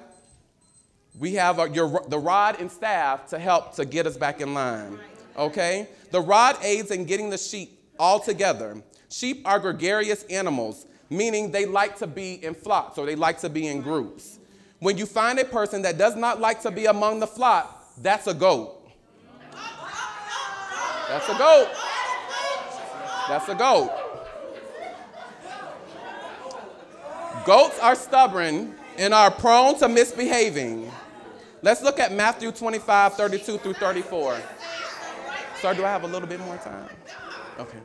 we 1.18 1.34
have 1.34 1.58
your, 1.74 2.02
the 2.08 2.18
rod 2.18 2.58
and 2.58 2.70
staff 2.70 3.28
to 3.28 3.38
help 3.38 3.74
to 3.74 3.84
get 3.84 4.06
us 4.06 4.16
back 4.16 4.40
in 4.40 4.54
line. 4.54 4.98
Okay? 5.36 5.88
The 6.10 6.20
rod 6.20 6.56
aids 6.62 6.90
in 6.90 7.04
getting 7.04 7.28
the 7.28 7.38
sheep 7.38 7.78
all 7.98 8.18
together. 8.18 8.82
Sheep 9.10 9.46
are 9.46 9.58
gregarious 9.58 10.22
animals, 10.24 10.86
meaning 11.10 11.50
they 11.50 11.66
like 11.66 11.96
to 11.98 12.06
be 12.06 12.44
in 12.44 12.54
flocks 12.54 12.98
or 12.98 13.06
they 13.06 13.16
like 13.16 13.40
to 13.40 13.48
be 13.48 13.66
in 13.66 13.80
groups. 13.80 14.38
When 14.80 14.96
you 14.96 15.06
find 15.06 15.38
a 15.38 15.44
person 15.44 15.82
that 15.82 15.98
does 15.98 16.14
not 16.14 16.40
like 16.40 16.62
to 16.62 16.70
be 16.70 16.86
among 16.86 17.20
the 17.20 17.26
flock, 17.26 17.94
that's 18.00 18.26
a 18.26 18.34
goat. 18.34 18.74
That's 21.08 21.28
a 21.28 21.38
goat. 21.38 21.68
That's 23.28 23.48
a 23.48 23.54
goat. 23.54 23.90
Goats 27.44 27.78
are 27.80 27.94
stubborn 27.94 28.74
and 28.98 29.14
are 29.14 29.30
prone 29.30 29.78
to 29.78 29.88
misbehaving. 29.88 30.90
Let's 31.62 31.82
look 31.82 31.98
at 31.98 32.12
Matthew 32.12 32.52
25, 32.52 33.14
32 33.14 33.58
through 33.58 33.74
34. 33.74 34.38
Sir, 35.60 35.74
do 35.74 35.84
I 35.84 35.88
have 35.88 36.04
a 36.04 36.06
little 36.06 36.28
bit 36.28 36.40
more 36.40 36.56
time? 36.58 36.88
Okay. 37.58 37.78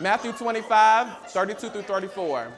Matthew 0.00 0.32
25, 0.32 1.28
32 1.28 1.70
through 1.70 1.82
34. 1.82 2.52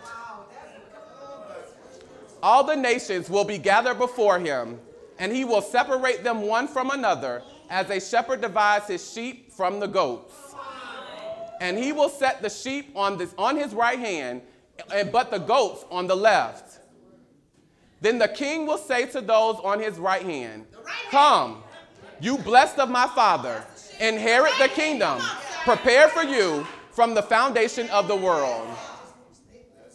All 2.43 2.65
the 2.65 2.77
nations 2.77 3.29
will 3.29 3.45
be 3.45 3.59
gathered 3.59 3.99
before 3.99 4.39
him, 4.39 4.79
and 5.19 5.33
he 5.33 5.45
will 5.45 5.61
separate 5.61 6.25
them 6.25 6.43
one 6.43 6.67
from 6.67 6.91
another, 6.91 7.43
as 7.69 7.91
a 7.91 8.01
shepherd 8.01 8.41
divides 8.41 8.87
his 8.87 9.13
sheep 9.13 9.53
from 9.53 9.81
the 9.81 9.87
goats. 9.87 10.35
And 11.61 11.77
he 11.79 11.93
will 11.93 12.09
set 12.09 12.43
the 12.43 12.51
sheep 12.51 12.93
on, 12.95 13.19
this, 13.19 13.35
on 13.37 13.57
his 13.57 13.75
right 13.75 13.99
hand, 13.99 14.43
but 15.13 15.31
the 15.31 15.39
goats 15.39 15.85
on 15.91 16.07
the 16.07 16.17
left. 16.17 16.81
Then 18.01 18.19
the 18.19 18.29
king 18.29 18.67
will 18.67 18.79
say 18.79 19.07
to 19.07 19.21
those 19.21 19.57
on 19.65 19.81
his 19.81 19.99
right 19.99 20.23
hand, 20.23 20.67
Come, 21.11 21.63
you 22.21 22.39
blessed 22.39 22.79
of 22.79 22.89
my 22.91 23.07
father, 23.09 23.65
inherit 24.01 24.53
the 24.59 24.69
kingdom 24.69 25.21
prepared 25.65 26.11
for 26.13 26.23
you 26.23 26.67
from 26.97 27.13
the 27.15 27.23
foundation 27.23 27.91
of 27.91 28.09
the 28.09 28.17
world. 28.17 28.67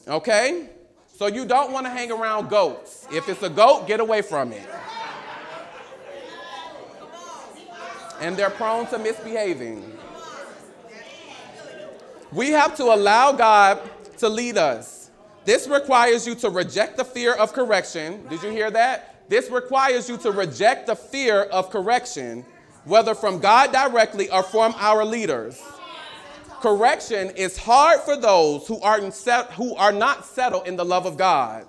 Okay? 0.07 0.69
So 1.07 1.25
you 1.25 1.45
don't 1.45 1.71
want 1.71 1.87
to 1.87 1.89
hang 1.89 2.11
around 2.11 2.47
goats. 2.47 3.07
If 3.11 3.27
it's 3.27 3.41
a 3.41 3.49
goat, 3.49 3.87
get 3.87 3.99
away 3.99 4.21
from 4.21 4.53
it. 4.53 4.69
And 8.19 8.37
they're 8.37 8.51
prone 8.51 8.85
to 8.87 8.99
misbehaving. 8.99 9.97
We 12.31 12.51
have 12.51 12.75
to 12.77 12.83
allow 12.83 13.31
God 13.31 13.81
to 14.19 14.29
lead 14.29 14.59
us. 14.59 15.09
This 15.43 15.67
requires 15.67 16.27
you 16.27 16.35
to 16.35 16.51
reject 16.51 16.97
the 16.97 17.03
fear 17.03 17.33
of 17.33 17.51
correction. 17.51 18.27
Did 18.27 18.43
you 18.43 18.51
hear 18.51 18.69
that? 18.69 19.27
This 19.27 19.49
requires 19.49 20.07
you 20.07 20.17
to 20.17 20.31
reject 20.31 20.85
the 20.85 20.95
fear 20.95 21.41
of 21.45 21.71
correction 21.71 22.45
whether 22.83 23.13
from 23.13 23.39
God 23.39 23.71
directly 23.71 24.29
or 24.29 24.43
from 24.43 24.73
our 24.77 25.05
leaders. 25.05 25.61
Correction 26.61 27.31
is 27.31 27.57
hard 27.57 28.01
for 28.01 28.15
those 28.15 28.67
who 28.67 28.79
are, 28.81 29.09
set, 29.09 29.51
who 29.53 29.75
are 29.75 29.91
not 29.91 30.25
settled 30.25 30.67
in 30.67 30.75
the 30.75 30.85
love 30.85 31.07
of 31.07 31.17
God. 31.17 31.65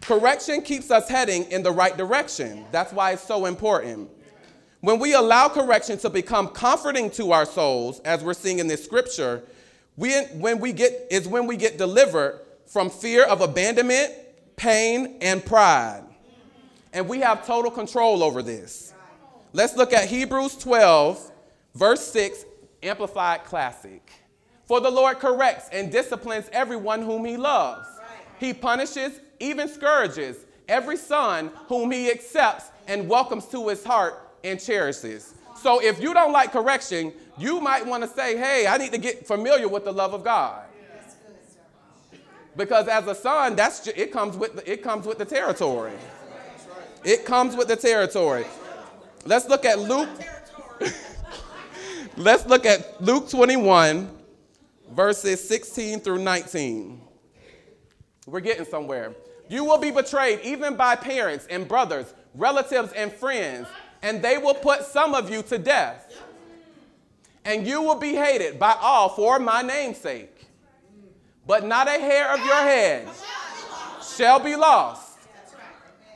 Correction 0.00 0.62
keeps 0.62 0.90
us 0.90 1.08
heading 1.08 1.44
in 1.52 1.62
the 1.62 1.70
right 1.70 1.96
direction. 1.96 2.64
That's 2.72 2.92
why 2.92 3.12
it's 3.12 3.22
so 3.22 3.46
important. 3.46 4.10
When 4.80 4.98
we 4.98 5.14
allow 5.14 5.48
correction 5.48 5.96
to 5.98 6.10
become 6.10 6.48
comforting 6.48 7.08
to 7.12 7.30
our 7.30 7.46
souls, 7.46 8.00
as 8.00 8.24
we're 8.24 8.34
seeing 8.34 8.58
in 8.58 8.66
this 8.66 8.84
scripture, 8.84 9.44
we, 9.96 10.12
when 10.34 10.58
we 10.58 10.72
get, 10.72 11.06
is 11.08 11.28
when 11.28 11.46
we 11.46 11.56
get 11.56 11.78
delivered 11.78 12.40
from 12.66 12.90
fear 12.90 13.24
of 13.24 13.42
abandonment, 13.42 14.12
pain, 14.56 15.18
and 15.20 15.44
pride. 15.44 16.02
And 16.92 17.08
we 17.08 17.20
have 17.20 17.46
total 17.46 17.70
control 17.70 18.24
over 18.24 18.42
this. 18.42 18.92
Let's 19.52 19.76
look 19.76 19.92
at 19.92 20.08
Hebrews 20.08 20.56
12, 20.56 21.30
verse 21.76 22.04
6, 22.08 22.44
Amplified 22.86 23.44
Classic. 23.44 24.10
For 24.64 24.80
the 24.80 24.90
Lord 24.90 25.18
corrects 25.18 25.68
and 25.72 25.92
disciplines 25.92 26.48
everyone 26.52 27.02
whom 27.02 27.24
he 27.24 27.36
loves. 27.36 27.88
He 28.38 28.52
punishes, 28.52 29.20
even 29.38 29.68
scourges, 29.68 30.38
every 30.68 30.96
son 30.96 31.50
whom 31.68 31.90
he 31.90 32.10
accepts 32.10 32.70
and 32.86 33.08
welcomes 33.08 33.46
to 33.46 33.68
his 33.68 33.84
heart 33.84 34.28
and 34.44 34.60
cherishes. 34.60 35.34
So 35.56 35.82
if 35.82 36.00
you 36.00 36.12
don't 36.12 36.32
like 36.32 36.52
correction, 36.52 37.12
you 37.38 37.60
might 37.60 37.86
want 37.86 38.02
to 38.02 38.08
say, 38.08 38.36
hey, 38.36 38.66
I 38.66 38.76
need 38.76 38.92
to 38.92 38.98
get 38.98 39.26
familiar 39.26 39.68
with 39.68 39.84
the 39.84 39.92
love 39.92 40.14
of 40.14 40.24
God. 40.24 40.64
Because 42.56 42.88
as 42.88 43.06
a 43.06 43.14
son, 43.14 43.54
that's 43.54 43.84
ju- 43.84 43.92
it 43.94 44.10
comes 44.12 44.36
with 44.36 44.56
the, 44.56 44.70
it 44.70 44.82
comes 44.82 45.06
with 45.06 45.18
the 45.18 45.24
territory. 45.24 45.92
It 47.04 47.24
comes 47.24 47.54
with 47.54 47.68
the 47.68 47.76
territory. 47.76 48.46
Let's 49.24 49.48
look 49.48 49.64
at 49.64 49.78
Luke. 49.78 50.08
Let's 52.18 52.46
look 52.46 52.64
at 52.64 53.02
Luke 53.02 53.28
21, 53.28 54.10
verses 54.90 55.46
16 55.46 56.00
through 56.00 56.20
19. 56.20 56.98
We're 58.26 58.40
getting 58.40 58.64
somewhere. 58.64 59.14
You 59.50 59.64
will 59.64 59.76
be 59.76 59.90
betrayed 59.90 60.40
even 60.42 60.76
by 60.76 60.96
parents 60.96 61.46
and 61.50 61.68
brothers, 61.68 62.14
relatives 62.34 62.94
and 62.94 63.12
friends, 63.12 63.68
and 64.02 64.22
they 64.22 64.38
will 64.38 64.54
put 64.54 64.84
some 64.84 65.14
of 65.14 65.28
you 65.28 65.42
to 65.42 65.58
death. 65.58 66.10
And 67.44 67.66
you 67.66 67.82
will 67.82 67.96
be 67.98 68.14
hated 68.14 68.58
by 68.58 68.74
all 68.80 69.10
for 69.10 69.38
my 69.38 69.60
name's 69.60 69.98
sake. 69.98 70.46
But 71.46 71.66
not 71.66 71.86
a 71.86 72.00
hair 72.00 72.32
of 72.32 72.38
your 72.38 72.56
head 72.56 73.08
shall 74.16 74.40
be 74.40 74.56
lost. 74.56 75.18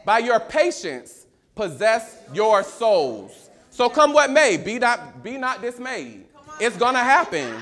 By 0.07 0.21
your 0.21 0.41
patience, 0.41 1.27
possess 1.55 2.17
your 2.33 2.63
souls. 2.63 3.50
So 3.71 3.89
come 3.89 4.13
what 4.13 4.31
may, 4.31 4.57
be 4.57 4.79
not, 4.79 5.23
be 5.23 5.39
not 5.39 5.63
dismayed. 5.63 6.27
It's 6.61 6.77
gonna 6.77 6.99
happen. 6.99 7.55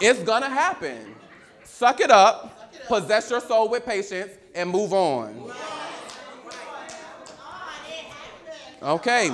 It's 0.00 0.22
gonna 0.22 0.50
happen. 0.50 1.14
Suck 1.64 2.00
it 2.00 2.10
up, 2.10 2.86
possess 2.86 3.30
your 3.30 3.40
soul 3.40 3.68
with 3.68 3.86
patience, 3.86 4.32
and 4.54 4.68
move 4.68 4.92
on. 4.92 5.50
Okay. 8.82 9.30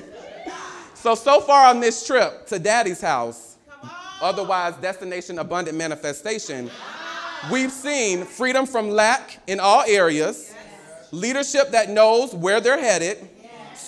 so, 0.94 1.14
so 1.14 1.40
far 1.40 1.66
on 1.66 1.80
this 1.80 2.06
trip 2.06 2.46
to 2.46 2.58
Daddy's 2.58 3.00
house, 3.00 3.56
otherwise 4.20 4.74
Destination 4.76 5.38
Abundant 5.38 5.76
Manifestation, 5.76 6.70
we've 7.50 7.72
seen 7.72 8.24
freedom 8.24 8.66
from 8.66 8.90
lack 8.90 9.38
in 9.46 9.60
all 9.60 9.82
areas, 9.86 10.54
leadership 11.12 11.70
that 11.70 11.90
knows 11.90 12.34
where 12.34 12.60
they're 12.60 12.80
headed, 12.80 13.28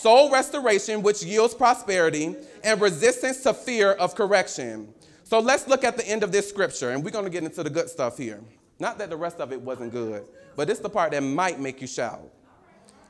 soul 0.02 0.32
restoration, 0.32 1.00
which 1.00 1.22
yields 1.22 1.54
prosperity, 1.54 2.34
and 2.64 2.80
resistance 2.80 3.40
to 3.44 3.54
fear 3.54 3.92
of 3.92 4.16
correction. 4.16 4.92
So 5.22 5.38
let's 5.38 5.68
look 5.68 5.84
at 5.84 5.96
the 5.96 6.06
end 6.06 6.24
of 6.24 6.32
this 6.32 6.48
scripture, 6.48 6.90
and 6.90 7.04
we're 7.04 7.12
going 7.12 7.24
to 7.24 7.30
get 7.30 7.44
into 7.44 7.62
the 7.62 7.70
good 7.70 7.88
stuff 7.88 8.18
here. 8.18 8.40
Not 8.80 8.98
that 8.98 9.10
the 9.10 9.16
rest 9.16 9.38
of 9.38 9.52
it 9.52 9.60
wasn't 9.60 9.92
good, 9.92 10.24
but 10.56 10.68
it's 10.68 10.80
the 10.80 10.90
part 10.90 11.12
that 11.12 11.22
might 11.22 11.60
make 11.60 11.80
you 11.80 11.86
shout. 11.86 12.20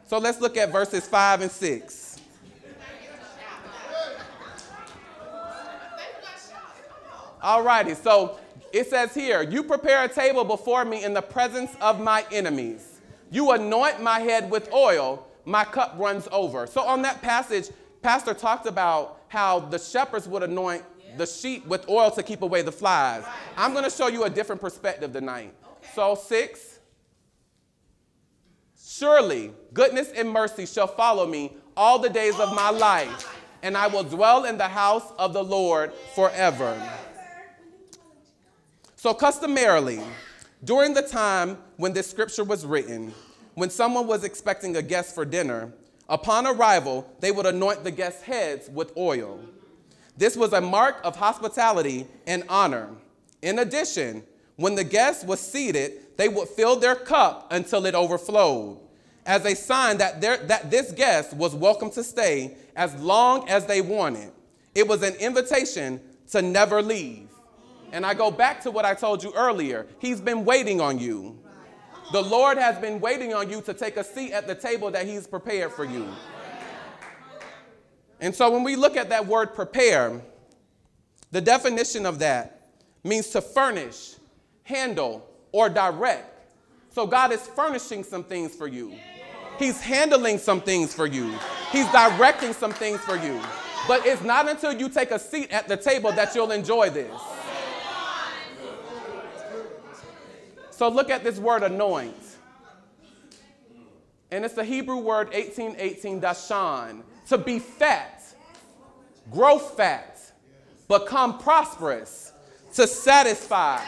So 0.06 0.18
let's 0.18 0.38
look 0.38 0.58
at 0.58 0.70
verses 0.70 1.06
5 1.08 1.40
and 1.40 1.50
6. 1.50 2.20
All 7.40 7.62
righty, 7.62 7.94
so 7.94 8.38
it 8.72 8.86
says 8.88 9.14
here, 9.14 9.42
You 9.42 9.62
prepare 9.62 10.04
a 10.04 10.08
table 10.08 10.44
before 10.44 10.84
me 10.84 11.02
in 11.02 11.14
the 11.14 11.22
presence 11.22 11.74
of 11.80 12.00
my 12.00 12.24
enemies. 12.30 13.00
You 13.30 13.52
anoint 13.52 14.02
my 14.02 14.20
head 14.20 14.50
with 14.50 14.70
oil, 14.74 15.26
my 15.44 15.64
cup 15.64 15.94
runs 15.96 16.28
over. 16.30 16.66
So 16.66 16.82
on 16.82 17.02
that 17.02 17.22
passage, 17.22 17.68
Pastor 18.02 18.34
talked 18.34 18.66
about 18.66 19.20
how 19.28 19.60
the 19.60 19.78
shepherds 19.78 20.28
would 20.28 20.42
anoint 20.42 20.84
the 21.16 21.26
sheep 21.26 21.66
with 21.66 21.88
oil 21.88 22.10
to 22.10 22.22
keep 22.22 22.42
away 22.42 22.62
the 22.62 22.72
flies. 22.72 23.24
I'm 23.56 23.72
going 23.72 23.84
to 23.84 23.90
show 23.90 24.08
you 24.08 24.24
a 24.24 24.30
different 24.30 24.60
perspective 24.60 25.12
tonight. 25.12 25.54
So, 25.94 26.14
six. 26.14 26.80
Surely 28.76 29.52
goodness 29.72 30.10
and 30.14 30.28
mercy 30.30 30.66
shall 30.66 30.86
follow 30.86 31.26
me 31.26 31.56
all 31.76 31.98
the 31.98 32.10
days 32.10 32.38
of 32.38 32.54
my 32.54 32.70
life, 32.70 33.38
and 33.62 33.76
I 33.76 33.86
will 33.86 34.04
dwell 34.04 34.44
in 34.44 34.58
the 34.58 34.68
house 34.68 35.12
of 35.18 35.32
the 35.32 35.42
Lord 35.42 35.92
forever. 36.14 36.80
So, 38.96 39.14
customarily, 39.14 40.00
during 40.62 40.94
the 40.94 41.02
time 41.02 41.58
when 41.76 41.92
this 41.92 42.08
scripture 42.08 42.44
was 42.44 42.64
written, 42.66 43.14
when 43.54 43.70
someone 43.70 44.06
was 44.06 44.24
expecting 44.24 44.76
a 44.76 44.82
guest 44.82 45.14
for 45.14 45.24
dinner, 45.24 45.72
upon 46.08 46.46
arrival, 46.46 47.10
they 47.20 47.30
would 47.30 47.46
anoint 47.46 47.84
the 47.84 47.90
guest's 47.90 48.22
heads 48.22 48.68
with 48.70 48.96
oil. 48.96 49.40
This 50.16 50.36
was 50.36 50.52
a 50.52 50.60
mark 50.60 51.00
of 51.04 51.16
hospitality 51.16 52.06
and 52.26 52.44
honor. 52.48 52.90
In 53.40 53.58
addition, 53.58 54.22
when 54.56 54.74
the 54.74 54.84
guest 54.84 55.26
was 55.26 55.40
seated, 55.40 56.16
they 56.16 56.28
would 56.28 56.48
fill 56.48 56.76
their 56.76 56.94
cup 56.94 57.48
until 57.50 57.86
it 57.86 57.94
overflowed, 57.94 58.78
as 59.26 59.44
a 59.44 59.54
sign 59.54 59.98
that, 59.98 60.20
that 60.20 60.70
this 60.70 60.92
guest 60.92 61.34
was 61.34 61.54
welcome 61.54 61.90
to 61.90 62.04
stay 62.04 62.56
as 62.76 62.94
long 63.00 63.48
as 63.48 63.66
they 63.66 63.80
wanted. 63.80 64.32
It 64.74 64.86
was 64.86 65.02
an 65.02 65.14
invitation 65.16 66.00
to 66.30 66.42
never 66.42 66.82
leave. 66.82 67.28
And 67.92 68.06
I 68.06 68.14
go 68.14 68.30
back 68.30 68.62
to 68.62 68.70
what 68.70 68.84
I 68.84 68.94
told 68.94 69.22
you 69.22 69.32
earlier 69.34 69.86
He's 69.98 70.20
been 70.20 70.44
waiting 70.44 70.80
on 70.80 70.98
you. 70.98 71.38
The 72.12 72.22
Lord 72.22 72.58
has 72.58 72.78
been 72.78 73.00
waiting 73.00 73.32
on 73.32 73.48
you 73.48 73.62
to 73.62 73.72
take 73.72 73.96
a 73.96 74.04
seat 74.04 74.32
at 74.32 74.46
the 74.46 74.54
table 74.54 74.90
that 74.90 75.06
He's 75.06 75.26
prepared 75.26 75.72
for 75.72 75.84
you. 75.84 76.06
And 78.20 78.34
so 78.34 78.50
when 78.50 78.62
we 78.62 78.76
look 78.76 78.96
at 78.96 79.08
that 79.08 79.26
word 79.26 79.54
prepare, 79.54 80.20
the 81.30 81.40
definition 81.40 82.04
of 82.04 82.18
that 82.18 82.68
means 83.02 83.28
to 83.30 83.40
furnish, 83.40 84.16
handle, 84.62 85.26
or 85.52 85.70
direct. 85.70 86.28
So 86.94 87.06
God 87.06 87.32
is 87.32 87.40
furnishing 87.40 88.04
some 88.04 88.22
things 88.22 88.54
for 88.54 88.68
you. 88.68 88.94
He's 89.58 89.80
handling 89.80 90.36
some 90.36 90.60
things 90.60 90.94
for 90.94 91.06
you. 91.06 91.34
He's 91.70 91.90
directing 91.92 92.52
some 92.52 92.72
things 92.72 93.00
for 93.00 93.16
you. 93.16 93.40
But 93.88 94.06
it's 94.06 94.22
not 94.22 94.48
until 94.48 94.72
you 94.72 94.88
take 94.88 95.10
a 95.10 95.18
seat 95.18 95.50
at 95.50 95.66
the 95.66 95.76
table 95.76 96.12
that 96.12 96.34
you'll 96.34 96.52
enjoy 96.52 96.90
this. 96.90 97.10
So 100.82 100.88
look 100.88 101.10
at 101.10 101.22
this 101.22 101.38
word 101.38 101.62
anoint. 101.62 102.16
And 104.32 104.44
it's 104.44 104.54
the 104.54 104.64
Hebrew 104.64 104.96
word 104.96 105.28
1818 105.28 106.20
dashan, 106.20 107.02
to 107.28 107.38
be 107.38 107.60
fat, 107.60 108.20
grow 109.30 109.60
fat, 109.60 110.20
become 110.88 111.38
prosperous, 111.38 112.32
to 112.74 112.88
satisfy. 112.88 113.80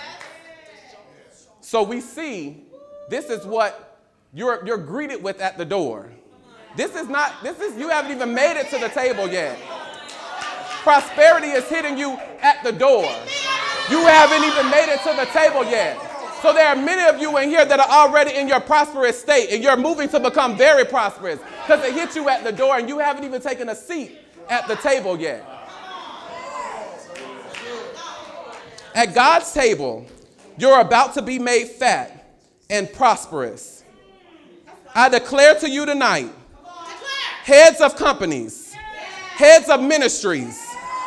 So 1.60 1.82
we 1.82 2.00
see 2.00 2.62
this 3.10 3.28
is 3.28 3.44
what 3.44 3.98
you're, 4.32 4.64
you're 4.64 4.78
greeted 4.78 5.20
with 5.20 5.40
at 5.40 5.58
the 5.58 5.64
door. 5.64 6.12
This 6.76 6.94
is 6.94 7.08
not, 7.08 7.42
this 7.42 7.58
is, 7.58 7.76
you 7.76 7.88
haven't 7.88 8.12
even 8.12 8.32
made 8.32 8.56
it 8.56 8.70
to 8.70 8.78
the 8.78 8.88
table 8.90 9.26
yet. 9.26 9.58
Prosperity 10.84 11.48
is 11.48 11.68
hitting 11.68 11.98
you 11.98 12.16
at 12.40 12.62
the 12.62 12.70
door. 12.70 13.12
You 13.90 13.98
haven't 14.06 14.44
even 14.44 14.70
made 14.70 14.94
it 14.94 15.00
to 15.02 15.12
the 15.16 15.26
table 15.32 15.64
yet. 15.64 16.03
So 16.44 16.52
there 16.52 16.68
are 16.68 16.76
many 16.76 17.02
of 17.08 17.22
you 17.22 17.38
in 17.38 17.48
here 17.48 17.64
that 17.64 17.80
are 17.80 17.88
already 17.88 18.34
in 18.34 18.48
your 18.48 18.60
prosperous 18.60 19.18
state 19.18 19.48
and 19.50 19.64
you're 19.64 19.78
moving 19.78 20.10
to 20.10 20.20
become 20.20 20.58
very 20.58 20.84
prosperous 20.84 21.40
because 21.62 21.82
it 21.82 21.94
hit 21.94 22.14
you 22.14 22.28
at 22.28 22.44
the 22.44 22.52
door 22.52 22.76
and 22.76 22.86
you 22.86 22.98
haven't 22.98 23.24
even 23.24 23.40
taken 23.40 23.70
a 23.70 23.74
seat 23.74 24.18
at 24.50 24.68
the 24.68 24.76
table 24.76 25.18
yet. 25.18 25.42
At 28.94 29.14
God's 29.14 29.50
table, 29.54 30.04
you're 30.58 30.82
about 30.82 31.14
to 31.14 31.22
be 31.22 31.38
made 31.38 31.68
fat 31.68 32.36
and 32.68 32.92
prosperous. 32.92 33.82
I 34.94 35.08
declare 35.08 35.58
to 35.60 35.70
you 35.70 35.86
tonight 35.86 36.30
heads 37.44 37.80
of 37.80 37.96
companies, 37.96 38.74
heads 39.30 39.70
of 39.70 39.80
ministries, 39.80 40.62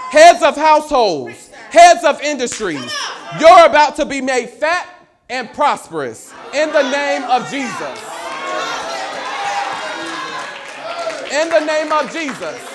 heads 0.10 0.42
of 0.42 0.56
households, 0.56 1.50
heads 1.70 2.04
of 2.04 2.20
industries, 2.22 2.92
you're 3.40 3.68
about 3.68 3.98
to 3.98 4.06
be 4.06 4.20
made 4.20 4.50
fat 4.50 4.96
and 5.30 5.52
prosperous 5.54 6.34
in 6.54 6.72
the 6.72 6.90
name 6.90 7.24
of 7.24 7.50
Jesus. 7.50 8.14
In 11.32 11.50
the 11.50 11.60
name 11.60 11.92
of 11.92 12.12
Jesus. 12.12 12.74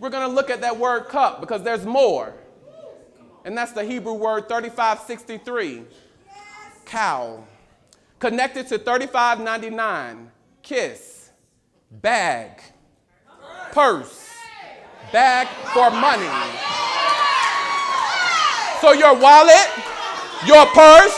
We're 0.00 0.10
going 0.10 0.28
to 0.28 0.34
look 0.34 0.50
at 0.50 0.60
that 0.62 0.76
word 0.76 1.04
cup 1.04 1.40
because 1.40 1.62
there's 1.62 1.86
more. 1.86 2.34
And 3.44 3.56
that's 3.56 3.72
the 3.72 3.84
Hebrew 3.84 4.14
word 4.14 4.48
3563, 4.48 5.84
cow. 6.84 7.44
Connected 8.18 8.66
to 8.68 8.78
3599, 8.78 10.30
kiss, 10.62 11.30
bag, 11.90 12.60
purse, 13.72 14.30
bag 15.12 15.46
for 15.72 15.90
money 15.90 16.28
so 18.84 18.92
your 18.92 19.16
wallet, 19.16 19.64
your 20.44 20.68
purse 20.76 21.16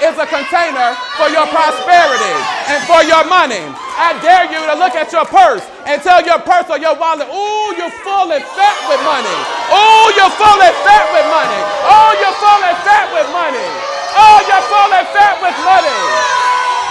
is 0.00 0.16
a 0.16 0.24
container 0.24 0.96
for 1.20 1.28
your 1.28 1.44
prosperity 1.52 2.36
and 2.72 2.80
for 2.88 3.04
your 3.04 3.20
money. 3.28 3.60
I 4.00 4.16
dare 4.24 4.48
you 4.48 4.64
to 4.64 4.80
look 4.80 4.96
at 4.96 5.12
your 5.12 5.28
purse 5.28 5.60
and 5.84 6.00
tell 6.00 6.24
your 6.24 6.40
purse 6.40 6.72
or 6.72 6.80
your 6.80 6.96
wallet, 6.96 7.28
ooh, 7.28 7.76
you're 7.76 7.92
full 8.00 8.32
and 8.32 8.40
fat 8.56 8.80
with 8.88 8.96
money. 9.04 9.36
Ooh, 9.68 10.08
you're 10.16 10.32
full 10.40 10.56
and 10.56 10.72
fat 10.80 11.04
with 11.12 11.28
money. 11.28 11.60
Oh, 11.84 12.16
you're 12.16 12.38
full 12.40 12.62
and 12.64 12.78
fat 12.80 13.12
with 13.12 13.28
money. 13.28 13.68
Oh, 14.16 14.40
you're 14.48 14.64
full 14.72 14.90
and 14.96 15.08
fat 15.12 15.36
with 15.36 15.56
money. 15.60 16.00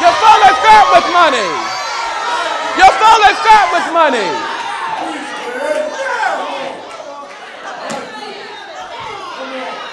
You're 0.05 0.17
full 0.21 0.41
and 0.45 0.57
fat 0.69 0.85
with 0.93 1.07
money. 1.09 1.49
You're 2.77 2.93
full 2.93 3.21
and 3.25 3.37
fat 3.41 3.65
with 3.73 3.87
money. 3.89 4.29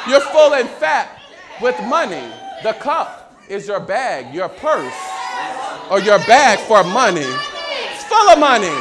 You're 0.08 0.20
full 0.20 0.54
and 0.54 0.68
fat 0.68 1.20
with 1.60 1.80
money. 1.84 2.32
The 2.62 2.72
cup 2.74 3.34
is 3.48 3.66
your 3.66 3.80
bag, 3.80 4.34
your 4.34 4.48
purse, 4.48 4.94
or 5.90 6.00
your 6.00 6.18
bag 6.20 6.58
for 6.60 6.84
money. 6.84 7.26
It's 7.26 8.04
full 8.04 8.30
of 8.30 8.38
money. 8.38 8.74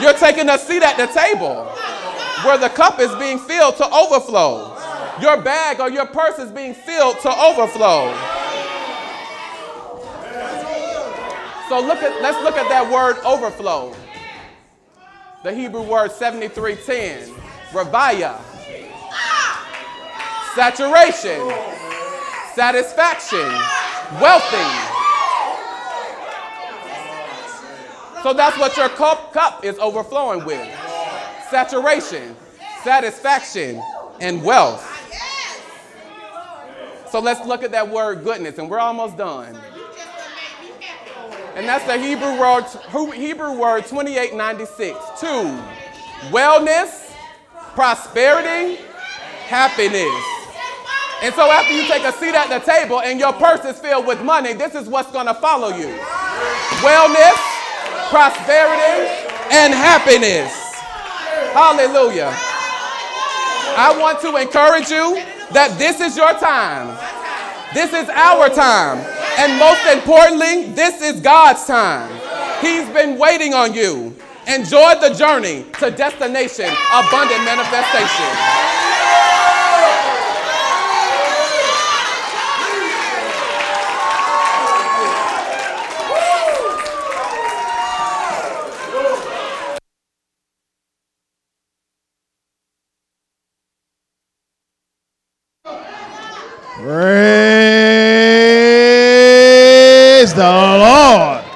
You're 0.00 0.12
taking 0.12 0.48
a 0.50 0.58
seat 0.58 0.82
at 0.82 0.96
the 0.98 1.06
table 1.06 1.64
where 2.44 2.58
the 2.58 2.68
cup 2.68 3.00
is 3.00 3.14
being 3.16 3.38
filled 3.38 3.76
to 3.78 3.90
overflow. 3.90 4.76
Your 5.20 5.40
bag 5.40 5.80
or 5.80 5.90
your 5.90 6.06
purse 6.06 6.38
is 6.38 6.50
being 6.50 6.74
filled 6.74 7.18
to 7.20 7.30
overflow. 7.30 8.12
So 11.68 11.80
look 11.80 12.02
at 12.02 12.22
let's 12.22 12.40
look 12.44 12.56
at 12.56 12.68
that 12.68 12.88
word 12.92 13.16
overflow. 13.24 13.94
The 15.42 15.54
Hebrew 15.54 15.82
word 15.82 16.12
7310, 16.12 17.34
ravaya. 17.76 18.40
Saturation, 20.54 21.40
satisfaction, 22.54 23.46
wealthy. 24.20 24.96
So 28.22 28.32
that's 28.32 28.58
what 28.58 28.76
your 28.76 28.88
cup, 28.88 29.32
cup 29.32 29.64
is 29.64 29.78
overflowing 29.78 30.44
with. 30.44 30.66
Saturation, 31.50 32.34
satisfaction, 32.82 33.82
and 34.20 34.42
wealth. 34.42 34.82
So 37.10 37.20
let's 37.20 37.46
look 37.46 37.62
at 37.62 37.70
that 37.72 37.88
word 37.88 38.24
goodness, 38.24 38.58
and 38.58 38.68
we're 38.70 38.80
almost 38.80 39.16
done. 39.16 39.56
And 41.54 41.66
that's 41.66 41.84
the 41.86 41.98
Hebrew 41.98 42.38
word, 42.38 42.64
Hebrew 43.14 43.58
word 43.58 43.86
2896. 43.86 44.98
Two, 45.20 45.58
wellness, 46.30 47.05
prosperity, 47.76 48.82
happiness. 49.44 50.10
And 51.22 51.32
so 51.34 51.50
after 51.50 51.72
you 51.72 51.86
take 51.86 52.04
a 52.04 52.12
seat 52.12 52.34
at 52.34 52.48
the 52.48 52.64
table 52.64 53.00
and 53.00 53.20
your 53.20 53.32
purse 53.34 53.64
is 53.64 53.78
filled 53.78 54.06
with 54.06 54.22
money, 54.22 54.54
this 54.54 54.74
is 54.74 54.88
what's 54.88 55.12
going 55.12 55.26
to 55.26 55.34
follow 55.34 55.68
you. 55.68 55.92
Wellness, 56.80 57.38
prosperity, 58.08 59.12
and 59.52 59.72
happiness. 59.72 60.52
Hallelujah. 61.52 62.32
I 63.78 63.96
want 64.00 64.20
to 64.22 64.36
encourage 64.36 64.90
you 64.90 65.22
that 65.52 65.76
this 65.78 66.00
is 66.00 66.16
your 66.16 66.32
time. 66.32 66.96
This 67.74 67.92
is 67.92 68.08
our 68.08 68.48
time. 68.48 69.04
And 69.38 69.58
most 69.60 69.84
importantly, 69.92 70.72
this 70.72 71.02
is 71.02 71.20
God's 71.20 71.66
time. 71.66 72.08
He's 72.60 72.88
been 72.94 73.18
waiting 73.18 73.52
on 73.52 73.74
you. 73.74 74.16
Enjoy 74.48 74.94
the 75.00 75.10
journey 75.10 75.64
to 75.80 75.90
destination 75.90 76.70
abundant 76.94 77.44
manifestation. 77.44 78.30
Praise 96.76 97.14
the 100.34 100.42
Lord. 100.42 101.46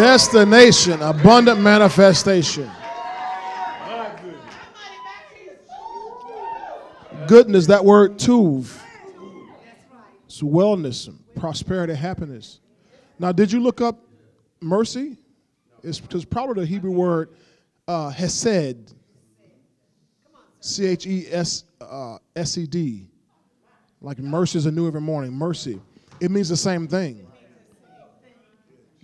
Destination, 0.00 1.02
abundant 1.02 1.60
manifestation. 1.60 2.70
Goodness, 7.26 7.66
that 7.66 7.84
word 7.84 8.16
tuv. 8.16 8.80
It's 10.24 10.40
wellness, 10.40 11.14
prosperity, 11.36 11.92
happiness. 11.92 12.60
Now, 13.18 13.30
did 13.30 13.52
you 13.52 13.60
look 13.60 13.82
up 13.82 13.98
mercy? 14.62 15.18
It's, 15.82 16.00
it's 16.10 16.24
probably 16.24 16.62
the 16.62 16.66
Hebrew 16.66 16.92
word 16.92 17.34
uh, 17.86 18.08
hesed. 18.08 18.94
C 20.60 20.86
H 20.86 21.06
E 21.06 21.26
S 21.30 21.64
uh, 21.78 22.16
S 22.34 22.56
E 22.56 22.66
D. 22.66 23.06
Like 24.00 24.18
mercy 24.18 24.56
is 24.56 24.64
a 24.64 24.72
new 24.72 24.86
every 24.86 25.02
morning. 25.02 25.30
Mercy. 25.30 25.78
It 26.20 26.30
means 26.30 26.48
the 26.48 26.56
same 26.56 26.88
thing. 26.88 27.29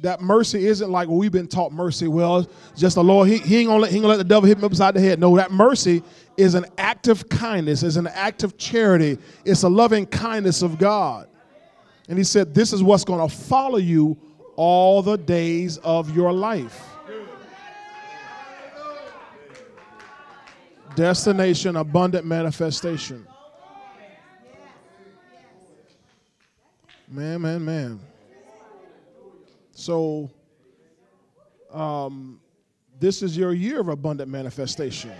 That 0.01 0.21
mercy 0.21 0.67
isn't 0.67 0.91
like 0.91 1.09
we've 1.09 1.33
been 1.33 1.49
taught 1.49 1.73
mercy. 1.73 2.07
Well, 2.07 2.47
just 2.77 2.97
the 2.97 3.05
Lord, 3.05 3.29
he, 3.29 3.39
he, 3.39 3.59
ain't 3.59 3.69
gonna 3.69 3.81
let, 3.81 3.91
he 3.91 3.97
ain't 3.97 4.03
gonna 4.03 4.13
let 4.13 4.19
the 4.19 4.25
devil 4.25 4.47
hit 4.47 4.59
me 4.59 4.65
upside 4.65 4.95
the 4.95 5.01
head. 5.01 5.19
No, 5.19 5.35
that 5.37 5.51
mercy 5.51 6.03
is 6.37 6.55
an 6.55 6.67
act 6.77 7.09
of 7.09 7.29
kindness, 7.31 7.83
is 7.83 7.97
an 7.97 8.07
act 8.09 8.43
of 8.43 8.59
charity. 8.59 9.19
It's 9.45 9.63
a 9.63 9.69
loving 9.69 10.05
kindness 10.05 10.61
of 10.61 10.79
God. 10.79 11.29
And 12.09 12.19
he 12.19 12.25
said, 12.25 12.55
This 12.55 12.73
is 12.73 12.83
what's 12.83 13.05
gonna 13.05 13.29
follow 13.29 13.79
you 13.79 14.19
all 14.57 15.03
the 15.03 15.17
days 15.17 15.79
of 15.79 16.15
your 16.15 16.33
life. 16.33 16.85
Destination, 20.95 21.77
abundant 21.77 22.27
manifestation. 22.27 23.27
Man, 27.09 27.41
man, 27.41 27.65
man. 27.65 28.01
So, 29.77 30.31
um, 31.71 32.41
this 32.99 33.23
is 33.23 33.37
your 33.37 33.53
year 33.53 33.79
of 33.79 33.89
abundant 33.89 34.31
manifestation. 34.31 35.13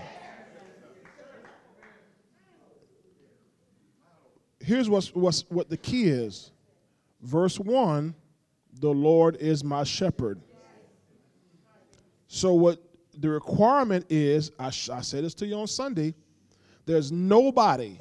Here's 4.59 4.89
what's, 4.89 5.13
what's, 5.13 5.41
what 5.49 5.69
the 5.69 5.77
key 5.77 6.05
is. 6.05 6.51
Verse 7.21 7.59
1 7.59 8.15
The 8.79 8.89
Lord 8.89 9.35
is 9.35 9.63
my 9.63 9.83
shepherd. 9.83 10.41
So, 12.27 12.55
what 12.55 12.81
the 13.15 13.29
requirement 13.29 14.07
is 14.09 14.51
I, 14.57 14.67
I 14.67 14.71
said 14.71 15.23
this 15.23 15.35
to 15.35 15.45
you 15.45 15.53
on 15.53 15.67
Sunday 15.67 16.15
there's 16.87 17.11
nobody 17.11 17.99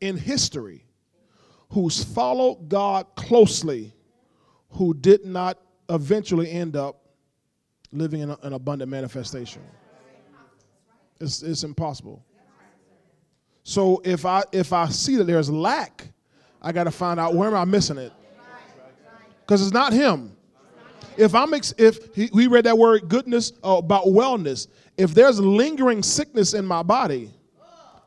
in 0.00 0.16
history 0.16 0.84
who's 1.70 2.04
followed 2.04 2.68
God 2.68 3.06
closely 3.16 3.95
who 4.70 4.94
did 4.94 5.24
not 5.24 5.58
eventually 5.88 6.50
end 6.50 6.76
up 6.76 7.00
living 7.92 8.20
in 8.20 8.30
a, 8.30 8.38
an 8.42 8.52
abundant 8.52 8.90
manifestation. 8.90 9.62
It's, 11.20 11.42
it's 11.42 11.64
impossible. 11.64 12.22
So 13.62 14.00
if 14.04 14.24
I 14.24 14.44
if 14.52 14.72
I 14.72 14.88
see 14.88 15.16
that 15.16 15.24
there's 15.24 15.50
lack, 15.50 16.08
I 16.62 16.72
got 16.72 16.84
to 16.84 16.90
find 16.90 17.18
out 17.18 17.34
where 17.34 17.48
am 17.48 17.56
I 17.56 17.64
missing 17.64 17.98
it? 17.98 18.12
Because 19.40 19.62
it's 19.62 19.72
not 19.72 19.92
him. 19.92 20.36
If 21.16 21.34
I'm 21.34 21.54
ex- 21.54 21.74
if 21.78 22.14
he, 22.14 22.28
we 22.32 22.46
read 22.46 22.64
that 22.64 22.76
word 22.76 23.08
goodness 23.08 23.52
uh, 23.64 23.76
about 23.78 24.04
wellness, 24.04 24.68
if 24.96 25.14
there's 25.14 25.40
lingering 25.40 26.02
sickness 26.02 26.54
in 26.54 26.64
my 26.66 26.82
body, 26.82 27.30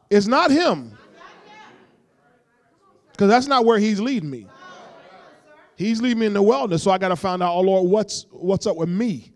it's 0.10 0.27
not 0.27 0.52
him. 0.52 0.98
Because 3.11 3.30
that's 3.30 3.48
not 3.48 3.65
where 3.65 3.80
he's 3.80 3.99
leading 3.99 4.30
me. 4.30 4.48
He's 5.80 6.01
leading 6.01 6.19
me 6.19 6.26
in 6.26 6.34
the 6.34 6.41
wilderness, 6.41 6.84
so 6.84 6.91
I 6.91 6.97
got 6.97 7.07
to 7.07 7.15
find 7.15 7.41
out, 7.41 7.56
oh 7.56 7.61
Lord, 7.61 7.89
what's 7.89 8.26
what's 8.31 8.68
up 8.68 8.76
with 8.76 8.89
me? 8.89 9.31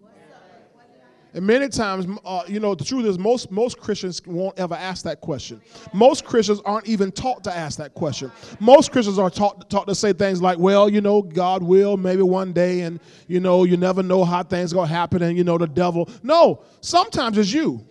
And 1.34 1.48
many 1.48 1.70
times, 1.70 2.06
uh, 2.26 2.44
you 2.48 2.60
know, 2.60 2.76
the 2.76 2.84
truth 2.84 3.06
is 3.06 3.18
most 3.18 3.49
most 3.49 3.80
Christians 3.80 4.22
won't 4.26 4.60
ever 4.60 4.76
ask 4.76 5.06
that 5.06 5.22
question. 5.22 5.61
Most 5.94 6.26
Christians 6.26 6.60
aren't 6.65 6.86
even 6.86 7.14
taught 7.14 7.45
to 7.45 7.56
ask 7.56 7.78
that 7.78 7.94
question. 7.94 8.30
Most 8.60 8.91
Christians 8.91 9.18
are 9.18 9.30
taught 9.30 9.70
taught 9.70 9.88
to 9.88 9.95
say 9.95 10.11
things 10.11 10.41
like, 10.41 10.60
"Well, 10.60 10.90
you 10.90 10.99
know, 10.99 11.22
God 11.22 11.64
will 11.64 11.95
maybe 11.95 12.24
one 12.24 12.52
day, 12.52 12.82
and 12.82 12.99
you 13.28 13.40
know, 13.40 13.64
you 13.64 13.78
never 13.78 14.03
know 14.03 14.26
how 14.26 14.44
things 14.44 14.74
gonna 14.74 14.88
happen, 14.88 15.22
and 15.22 15.38
you 15.38 15.45
know, 15.45 15.57
the 15.57 15.65
devil." 15.65 16.10
No, 16.24 16.60
sometimes 16.82 17.38
it's 17.38 17.53
you. 17.53 17.86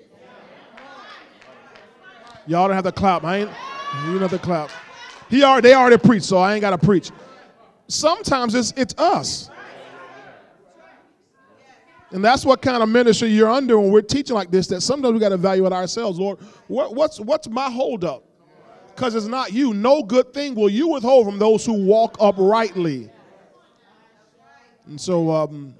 Y'all 2.46 2.68
don't 2.68 2.76
have 2.76 2.84
to 2.84 2.92
clap. 2.92 3.24
I 3.24 3.38
ain't. 3.38 3.50
You 4.04 4.18
don't 4.18 4.28
have 4.28 4.30
to 4.30 4.38
clap. 4.38 4.68
He 5.30 5.42
already 5.42 5.68
they 5.68 5.74
already 5.74 5.96
preached, 5.96 6.26
so 6.26 6.36
I 6.36 6.52
ain't 6.52 6.60
gotta 6.60 6.76
preach. 6.76 7.10
Sometimes 7.92 8.54
it's 8.54 8.72
it's 8.74 8.94
us. 8.96 9.50
And 12.10 12.24
that's 12.24 12.44
what 12.44 12.62
kind 12.62 12.82
of 12.82 12.88
ministry 12.88 13.28
you're 13.28 13.50
under 13.50 13.78
when 13.78 13.90
we're 13.90 14.00
teaching 14.00 14.34
like 14.34 14.50
this. 14.50 14.66
That 14.68 14.80
sometimes 14.80 15.12
we 15.12 15.20
got 15.20 15.30
to 15.30 15.34
evaluate 15.34 15.72
ourselves, 15.72 16.18
Lord. 16.18 16.38
What, 16.68 16.94
what's 16.94 17.20
what's 17.20 17.48
my 17.48 17.70
holdup? 17.70 18.24
Because 18.94 19.14
it's 19.14 19.26
not 19.26 19.52
you. 19.52 19.74
No 19.74 20.02
good 20.02 20.32
thing 20.32 20.54
will 20.54 20.70
you 20.70 20.88
withhold 20.88 21.26
from 21.26 21.38
those 21.38 21.66
who 21.66 21.74
walk 21.74 22.16
uprightly. 22.18 23.10
And 24.86 24.98
so, 24.98 25.30
um, 25.30 25.74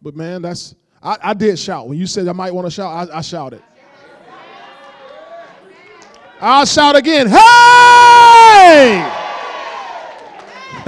but 0.00 0.16
man, 0.16 0.40
that's 0.40 0.74
I, 1.02 1.18
I 1.22 1.34
did 1.34 1.58
shout 1.58 1.86
when 1.86 1.98
you 1.98 2.06
said 2.06 2.28
I 2.28 2.32
might 2.32 2.52
want 2.52 2.66
to 2.66 2.70
shout. 2.70 3.10
I, 3.10 3.18
I 3.18 3.20
shouted. 3.20 3.62
I'll 6.40 6.66
shout 6.66 6.96
again. 6.96 7.28
Hey! 7.28 9.17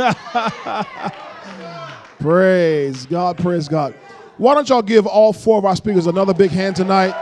praise 2.19 3.07
God. 3.07 3.39
Praise 3.39 3.69
God. 3.69 3.95
Why 4.37 4.55
don't 4.55 4.69
y'all 4.69 4.83
give 4.83 5.07
all 5.07 5.33
four 5.33 5.59
of 5.59 5.65
our 5.65 5.77
speakers 5.77 6.07
another 6.07 6.33
big 6.33 6.51
hand 6.51 6.77
tonight? 6.77 7.15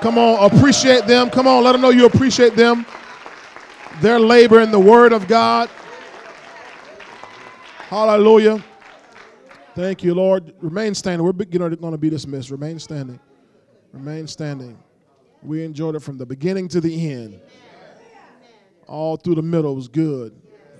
Come 0.00 0.18
on, 0.18 0.50
appreciate 0.50 1.06
them. 1.06 1.30
Come 1.30 1.46
on, 1.46 1.64
let 1.64 1.72
them 1.72 1.80
know 1.80 1.90
you 1.90 2.06
appreciate 2.06 2.56
them. 2.56 2.86
Their 4.00 4.18
labor 4.18 4.60
in 4.60 4.70
the 4.70 4.78
Word 4.78 5.12
of 5.12 5.28
God. 5.28 5.70
Hallelujah. 7.88 8.62
Thank 9.74 10.02
you, 10.02 10.14
Lord. 10.14 10.54
Remain 10.60 10.94
standing. 10.94 11.24
We're 11.24 11.32
going 11.32 11.92
to 11.92 11.98
be 11.98 12.10
dismissed. 12.10 12.50
Remain 12.50 12.78
standing. 12.78 13.20
Remain 13.92 14.26
standing. 14.26 14.78
We 15.42 15.64
enjoyed 15.64 15.94
it 15.94 16.00
from 16.00 16.18
the 16.18 16.26
beginning 16.26 16.68
to 16.68 16.80
the 16.80 17.10
end. 17.10 17.40
All 18.86 19.16
through 19.16 19.36
the 19.36 19.42
middle 19.42 19.74
was 19.74 19.88
good. 19.88 20.34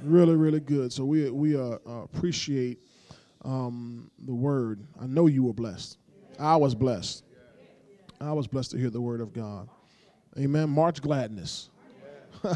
Really, 0.04 0.36
really 0.36 0.60
good. 0.60 0.92
So 0.92 1.04
we, 1.04 1.30
we 1.30 1.56
uh, 1.56 1.78
uh, 1.86 2.02
appreciate 2.02 2.78
um, 3.44 4.10
the 4.26 4.34
word. 4.34 4.84
I 5.00 5.06
know 5.06 5.26
you 5.26 5.44
were 5.44 5.54
blessed. 5.54 5.98
I 6.38 6.56
was 6.56 6.74
blessed. 6.74 7.24
I 8.20 8.32
was 8.32 8.46
blessed 8.46 8.72
to 8.72 8.78
hear 8.78 8.90
the 8.90 9.00
word 9.00 9.20
of 9.20 9.32
God. 9.32 9.68
Amen. 10.38 10.68
March 10.68 11.00
gladness. 11.00 11.70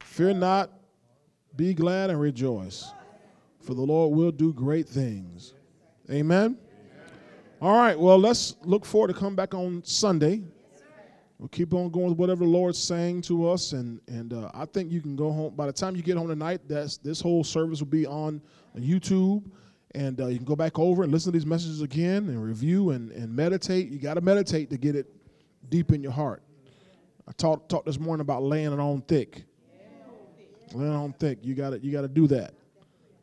Fear 0.00 0.34
not, 0.34 0.70
be 1.56 1.72
glad 1.72 2.10
and 2.10 2.20
rejoice, 2.20 2.92
for 3.60 3.74
the 3.74 3.80
Lord 3.80 4.14
will 4.14 4.32
do 4.32 4.52
great 4.52 4.88
things. 4.88 5.54
Amen. 6.10 6.58
All 7.60 7.76
right, 7.76 7.98
well, 7.98 8.18
let's 8.18 8.56
look 8.62 8.84
forward 8.84 9.08
to 9.08 9.14
come 9.14 9.36
back 9.36 9.54
on 9.54 9.82
Sunday. 9.84 10.42
We'll 11.42 11.48
keep 11.48 11.74
on 11.74 11.90
going 11.90 12.10
with 12.10 12.18
whatever 12.18 12.44
the 12.44 12.50
Lord's 12.50 12.78
saying 12.78 13.22
to 13.22 13.48
us, 13.48 13.72
and 13.72 14.00
and 14.06 14.32
uh, 14.32 14.52
I 14.54 14.64
think 14.64 14.92
you 14.92 15.00
can 15.00 15.16
go 15.16 15.32
home. 15.32 15.56
By 15.56 15.66
the 15.66 15.72
time 15.72 15.96
you 15.96 16.02
get 16.02 16.16
home 16.16 16.28
tonight, 16.28 16.60
that's 16.68 16.98
this 16.98 17.20
whole 17.20 17.42
service 17.42 17.80
will 17.80 17.88
be 17.88 18.06
on 18.06 18.40
YouTube, 18.78 19.42
and 19.96 20.20
uh, 20.20 20.28
you 20.28 20.36
can 20.36 20.44
go 20.44 20.54
back 20.54 20.78
over 20.78 21.02
and 21.02 21.10
listen 21.10 21.32
to 21.32 21.36
these 21.36 21.44
messages 21.44 21.82
again 21.82 22.28
and 22.28 22.40
review 22.40 22.90
and, 22.90 23.10
and 23.10 23.34
meditate. 23.34 23.88
You 23.88 23.98
got 23.98 24.14
to 24.14 24.20
meditate 24.20 24.70
to 24.70 24.76
get 24.76 24.94
it 24.94 25.12
deep 25.68 25.90
in 25.90 26.00
your 26.00 26.12
heart. 26.12 26.44
I 27.26 27.32
talked 27.32 27.68
talked 27.68 27.86
this 27.86 27.98
morning 27.98 28.20
about 28.20 28.44
laying 28.44 28.72
it 28.72 28.78
on 28.78 29.02
thick. 29.02 29.42
Laying 30.74 30.92
it 30.92 30.94
on 30.94 31.12
thick. 31.14 31.40
You 31.42 31.56
got 31.56 31.70
to 31.70 31.80
you 31.80 31.90
got 31.90 32.02
to 32.02 32.08
do 32.08 32.28
that. 32.28 32.54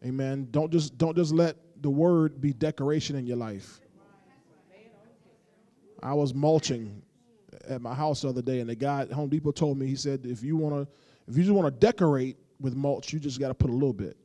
Amen. 0.04 0.50
Don't 0.52 0.74
just 0.74 0.98
don't 0.98 1.16
just 1.16 1.32
let 1.32 1.56
the 1.82 1.90
word 1.90 2.42
be 2.42 2.52
decoration 2.52 3.16
in 3.16 3.26
your 3.26 3.38
life. 3.38 3.80
I 6.04 6.14
was 6.14 6.34
mulching 6.34 7.02
at 7.70 7.82
my 7.82 7.94
house 7.94 8.22
the 8.22 8.30
other 8.30 8.42
day, 8.42 8.60
and 8.60 8.70
the 8.70 8.76
guy 8.76 9.02
at 9.02 9.12
Home 9.12 9.30
Depot 9.30 9.52
told 9.52 9.78
me 9.78 9.86
he 9.86 9.96
said 9.96 10.26
if 10.26 10.44
you 10.44 10.58
want 10.58 10.76
to 10.76 10.88
if 11.30 11.38
you 11.38 11.44
just 11.44 11.54
want 11.54 11.68
to 11.74 11.80
decorate 11.80 12.38
with 12.60 12.76
mulch, 12.76 13.14
you 13.14 13.20
just 13.20 13.40
got 13.40 13.50
to 13.50 13.54
put 13.54 13.70
a 13.70 13.74
little 13.74 13.94
bit. 13.94 14.18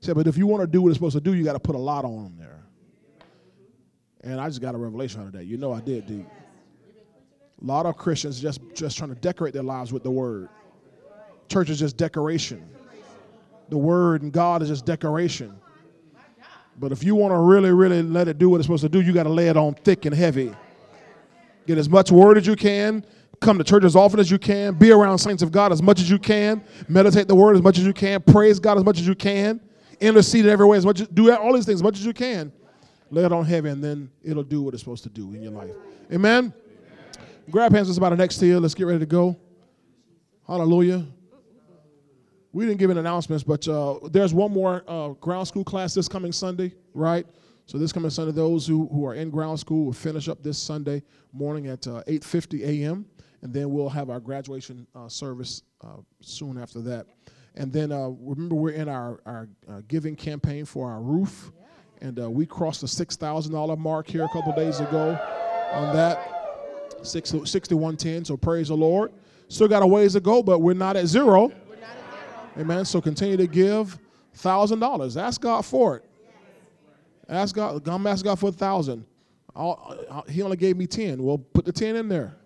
He 0.00 0.06
said, 0.06 0.16
but 0.16 0.26
if 0.26 0.36
you 0.36 0.46
want 0.46 0.62
to 0.62 0.66
do 0.66 0.82
what 0.82 0.88
it's 0.88 0.96
supposed 0.96 1.14
to 1.14 1.20
do, 1.20 1.34
you 1.34 1.44
got 1.44 1.52
to 1.52 1.60
put 1.60 1.74
a 1.74 1.78
lot 1.78 2.04
on 2.04 2.34
there. 2.38 2.62
And 4.22 4.40
I 4.40 4.48
just 4.48 4.62
got 4.62 4.74
a 4.74 4.78
revelation 4.78 5.20
out 5.20 5.26
of 5.26 5.32
that. 5.34 5.44
You 5.44 5.58
know 5.58 5.72
I 5.72 5.80
did, 5.80 6.06
dude. 6.06 6.26
A 7.62 7.64
lot 7.64 7.84
of 7.86 7.96
Christians 7.96 8.40
just 8.40 8.60
just 8.74 8.96
trying 8.96 9.14
to 9.14 9.20
decorate 9.20 9.52
their 9.52 9.62
lives 9.62 9.92
with 9.92 10.02
the 10.02 10.10
word. 10.10 10.48
Church 11.48 11.68
is 11.68 11.78
just 11.78 11.96
decoration. 11.96 12.66
The 13.68 13.78
word 13.78 14.22
and 14.22 14.32
God 14.32 14.62
is 14.62 14.68
just 14.68 14.86
decoration. 14.86 15.54
But 16.78 16.90
if 16.90 17.04
you 17.04 17.14
want 17.14 17.32
to 17.32 17.38
really, 17.38 17.70
really 17.70 18.02
let 18.02 18.26
it 18.28 18.38
do 18.38 18.48
what 18.48 18.56
it's 18.56 18.66
supposed 18.66 18.82
to 18.82 18.88
do, 18.88 19.00
you 19.00 19.12
got 19.12 19.22
to 19.24 19.28
lay 19.28 19.48
it 19.48 19.56
on 19.56 19.74
thick 19.74 20.06
and 20.06 20.14
heavy. 20.14 20.54
Get 21.66 21.78
as 21.78 21.88
much 21.88 22.10
word 22.10 22.38
as 22.38 22.46
you 22.46 22.56
can. 22.56 23.04
Come 23.40 23.58
to 23.58 23.64
church 23.64 23.84
as 23.84 23.96
often 23.96 24.20
as 24.20 24.30
you 24.30 24.38
can. 24.38 24.74
Be 24.74 24.90
around 24.90 25.18
saints 25.18 25.42
of 25.42 25.52
God 25.52 25.72
as 25.72 25.82
much 25.82 26.00
as 26.00 26.10
you 26.10 26.18
can. 26.18 26.62
Meditate 26.88 27.28
the 27.28 27.34
word 27.34 27.56
as 27.56 27.62
much 27.62 27.78
as 27.78 27.84
you 27.84 27.92
can. 27.92 28.22
Praise 28.22 28.58
God 28.58 28.78
as 28.78 28.84
much 28.84 28.98
as 28.98 29.06
you 29.06 29.14
can. 29.14 29.60
Intercede 30.00 30.46
in 30.46 30.50
every 30.50 30.66
way 30.66 30.76
as 30.76 30.86
much 30.86 31.00
as 31.00 31.08
do 31.08 31.30
all 31.32 31.52
these 31.52 31.66
things 31.66 31.80
as 31.80 31.82
much 31.82 31.98
as 31.98 32.06
you 32.06 32.12
can. 32.12 32.52
Lay 33.10 33.24
it 33.24 33.32
on 33.32 33.44
heavy, 33.44 33.68
and 33.68 33.82
then 33.84 34.10
it'll 34.22 34.42
do 34.42 34.62
what 34.62 34.74
it's 34.74 34.82
supposed 34.82 35.02
to 35.04 35.08
do 35.08 35.32
in 35.34 35.42
your 35.42 35.52
life. 35.52 35.70
Amen. 36.12 36.52
Grab 37.50 37.72
hands 37.72 37.88
with 37.88 37.96
somebody 37.96 38.16
next 38.16 38.38
to 38.38 38.46
you. 38.46 38.58
Let's 38.58 38.74
get 38.74 38.84
ready 38.86 39.00
to 39.00 39.06
go. 39.06 39.36
Hallelujah. 40.46 41.06
We 42.52 42.66
didn't 42.66 42.78
give 42.78 42.90
an 42.90 42.98
announcements, 42.98 43.42
but 43.44 43.66
uh, 43.68 43.98
there's 44.10 44.32
one 44.32 44.52
more 44.52 44.84
uh, 44.86 45.08
ground 45.08 45.48
school 45.48 45.64
class 45.64 45.94
this 45.94 46.08
coming 46.08 46.32
Sunday, 46.32 46.72
right? 46.94 47.26
So 47.66 47.78
this 47.78 47.92
coming 47.92 48.10
Sunday, 48.10 48.32
those 48.32 48.66
who, 48.66 48.88
who 48.88 49.06
are 49.06 49.14
in 49.14 49.30
ground 49.30 49.58
school 49.58 49.86
will 49.86 49.92
finish 49.92 50.28
up 50.28 50.42
this 50.42 50.58
Sunday 50.58 51.02
morning 51.32 51.68
at 51.68 51.86
uh, 51.86 52.02
8.50 52.06 52.62
a.m., 52.62 53.06
and 53.42 53.52
then 53.52 53.70
we'll 53.70 53.88
have 53.88 54.10
our 54.10 54.20
graduation 54.20 54.86
uh, 54.94 55.08
service 55.08 55.62
uh, 55.82 55.96
soon 56.20 56.58
after 56.58 56.80
that. 56.80 57.06
And 57.54 57.72
then 57.72 57.92
uh, 57.92 58.08
remember, 58.20 58.54
we're 58.54 58.70
in 58.70 58.88
our, 58.88 59.20
our 59.26 59.48
uh, 59.68 59.80
giving 59.88 60.16
campaign 60.16 60.64
for 60.64 60.90
our 60.90 61.00
roof, 61.00 61.52
and 62.00 62.20
uh, 62.20 62.30
we 62.30 62.46
crossed 62.46 62.80
the 62.82 62.86
$6,000 62.86 63.78
mark 63.78 64.08
here 64.08 64.24
a 64.24 64.28
couple 64.28 64.52
days 64.54 64.80
ago 64.80 65.18
on 65.72 65.94
that, 65.94 66.98
60, 67.02 67.46
6110, 67.46 68.24
so 68.24 68.36
praise 68.36 68.68
the 68.68 68.76
Lord. 68.76 69.12
Still 69.48 69.68
got 69.68 69.82
a 69.82 69.86
ways 69.86 70.14
to 70.14 70.20
go, 70.20 70.42
but 70.42 70.60
we're 70.60 70.74
not 70.74 70.96
at 70.96 71.06
zero. 71.06 71.52
Amen. 72.58 72.84
So 72.84 73.00
continue 73.00 73.36
to 73.36 73.46
give 73.46 73.98
thousand 74.34 74.80
dollars. 74.80 75.16
Ask 75.16 75.40
God 75.40 75.64
for 75.64 75.96
it. 75.96 76.04
Ask 77.28 77.54
God. 77.54 77.86
I'm 77.88 78.02
God 78.02 78.38
for 78.38 78.48
a 78.48 78.52
thousand. 78.52 79.04
He 80.28 80.42
only 80.42 80.56
gave 80.56 80.76
me 80.76 80.86
ten. 80.86 81.22
Well, 81.22 81.38
put 81.38 81.64
the 81.64 81.72
ten 81.72 81.96
in 81.96 82.08
there. 82.08 82.36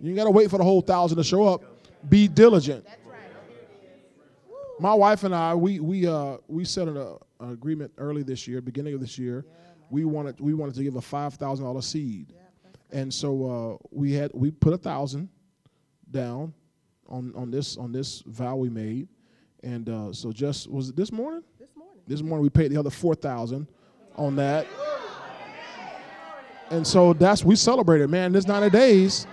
You 0.00 0.14
got 0.14 0.24
to 0.24 0.30
wait 0.30 0.50
for 0.50 0.58
the 0.58 0.64
whole 0.64 0.82
thousand 0.82 1.16
to 1.16 1.24
show 1.24 1.46
up. 1.46 1.62
Be 2.08 2.28
diligent. 2.28 2.86
My 4.78 4.92
wife 4.92 5.24
and 5.24 5.34
I, 5.34 5.54
we 5.54 5.80
we 5.80 6.06
uh 6.06 6.36
we 6.48 6.64
set 6.64 6.86
an, 6.86 6.98
uh, 6.98 7.14
an 7.40 7.52
agreement 7.52 7.92
early 7.96 8.22
this 8.22 8.46
year, 8.46 8.60
beginning 8.60 8.92
of 8.92 9.00
this 9.00 9.18
year. 9.18 9.46
We 9.88 10.04
wanted 10.04 10.38
we 10.38 10.52
wanted 10.52 10.74
to 10.74 10.82
give 10.82 10.96
a 10.96 11.00
five 11.00 11.34
thousand 11.34 11.64
dollar 11.64 11.80
seed, 11.80 12.34
and 12.92 13.12
so 13.12 13.78
uh, 13.80 13.86
we 13.90 14.12
had 14.12 14.30
we 14.34 14.50
put 14.50 14.74
a 14.74 14.78
thousand 14.78 15.30
down 16.10 16.52
on 17.08 17.32
on 17.34 17.50
this 17.50 17.78
on 17.78 17.90
this 17.90 18.20
vow 18.26 18.56
we 18.56 18.68
made, 18.68 19.08
and 19.62 19.88
uh, 19.88 20.12
so 20.12 20.30
just 20.30 20.70
was 20.70 20.90
it 20.90 20.96
this 20.96 21.10
morning? 21.10 21.42
This 22.06 22.22
morning. 22.22 22.42
We 22.42 22.50
paid 22.50 22.70
the 22.70 22.76
other 22.76 22.90
four 22.90 23.14
thousand 23.14 23.66
on 24.14 24.36
that, 24.36 24.66
and 26.70 26.86
so 26.86 27.12
that's 27.12 27.44
we 27.44 27.56
celebrated. 27.56 28.08
Man, 28.10 28.32
this 28.32 28.46
ninety 28.46 28.70
days, 28.70 29.26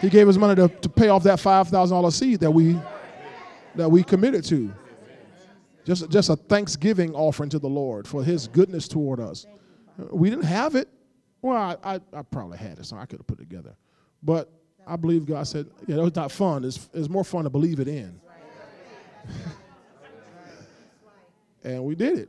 he 0.00 0.08
gave 0.08 0.28
us 0.28 0.36
money 0.36 0.54
to, 0.56 0.68
to 0.68 0.88
pay 0.88 1.08
off 1.08 1.22
that 1.24 1.40
five 1.40 1.68
thousand 1.68 1.96
dollar 1.96 2.10
seed 2.10 2.40
that 2.40 2.50
we 2.50 2.78
that 3.76 3.90
we 3.90 4.02
committed 4.02 4.44
to. 4.44 4.72
Just 5.84 6.10
just 6.10 6.28
a 6.28 6.36
thanksgiving 6.36 7.14
offering 7.14 7.48
to 7.50 7.58
the 7.58 7.68
Lord 7.68 8.06
for 8.06 8.22
His 8.22 8.46
goodness 8.46 8.86
toward 8.86 9.18
us. 9.18 9.46
We 10.10 10.30
didn't 10.30 10.44
have 10.44 10.74
it. 10.74 10.88
Well, 11.42 11.56
I, 11.56 11.94
I, 11.94 12.00
I 12.12 12.22
probably 12.22 12.58
had 12.58 12.78
it, 12.78 12.84
so 12.84 12.96
I 12.96 13.06
could 13.06 13.20
have 13.20 13.26
put 13.26 13.38
it 13.40 13.48
together, 13.48 13.74
but 14.22 14.52
I 14.86 14.96
believe 14.96 15.24
God 15.24 15.46
said, 15.46 15.70
yeah, 15.86 16.04
it's 16.04 16.16
not 16.16 16.32
fun. 16.32 16.64
It's, 16.64 16.88
it's 16.92 17.08
more 17.08 17.24
fun 17.24 17.44
to 17.44 17.50
believe 17.50 17.80
it 17.80 17.88
in. 17.88 18.20
and 21.64 21.84
we 21.84 21.94
did 21.94 22.18
it. 22.18 22.28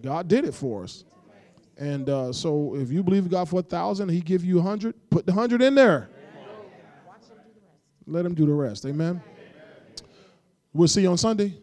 God 0.00 0.28
did 0.28 0.44
it 0.44 0.54
for 0.54 0.84
us. 0.84 1.04
And 1.76 2.08
uh, 2.08 2.32
so 2.32 2.76
if 2.76 2.90
you 2.90 3.02
believe 3.02 3.28
God 3.30 3.48
for 3.48 3.60
a 3.60 3.62
thousand, 3.62 4.08
he 4.08 4.20
give 4.20 4.44
you 4.44 4.58
a 4.58 4.62
hundred, 4.62 4.94
put 5.10 5.26
the 5.26 5.32
hundred 5.32 5.62
in 5.62 5.74
there. 5.74 6.08
Let 8.06 8.26
him 8.26 8.34
do 8.34 8.46
the 8.46 8.52
rest. 8.52 8.84
Amen. 8.84 9.22
We'll 10.72 10.88
see 10.88 11.02
you 11.02 11.10
on 11.10 11.18
Sunday. 11.18 11.58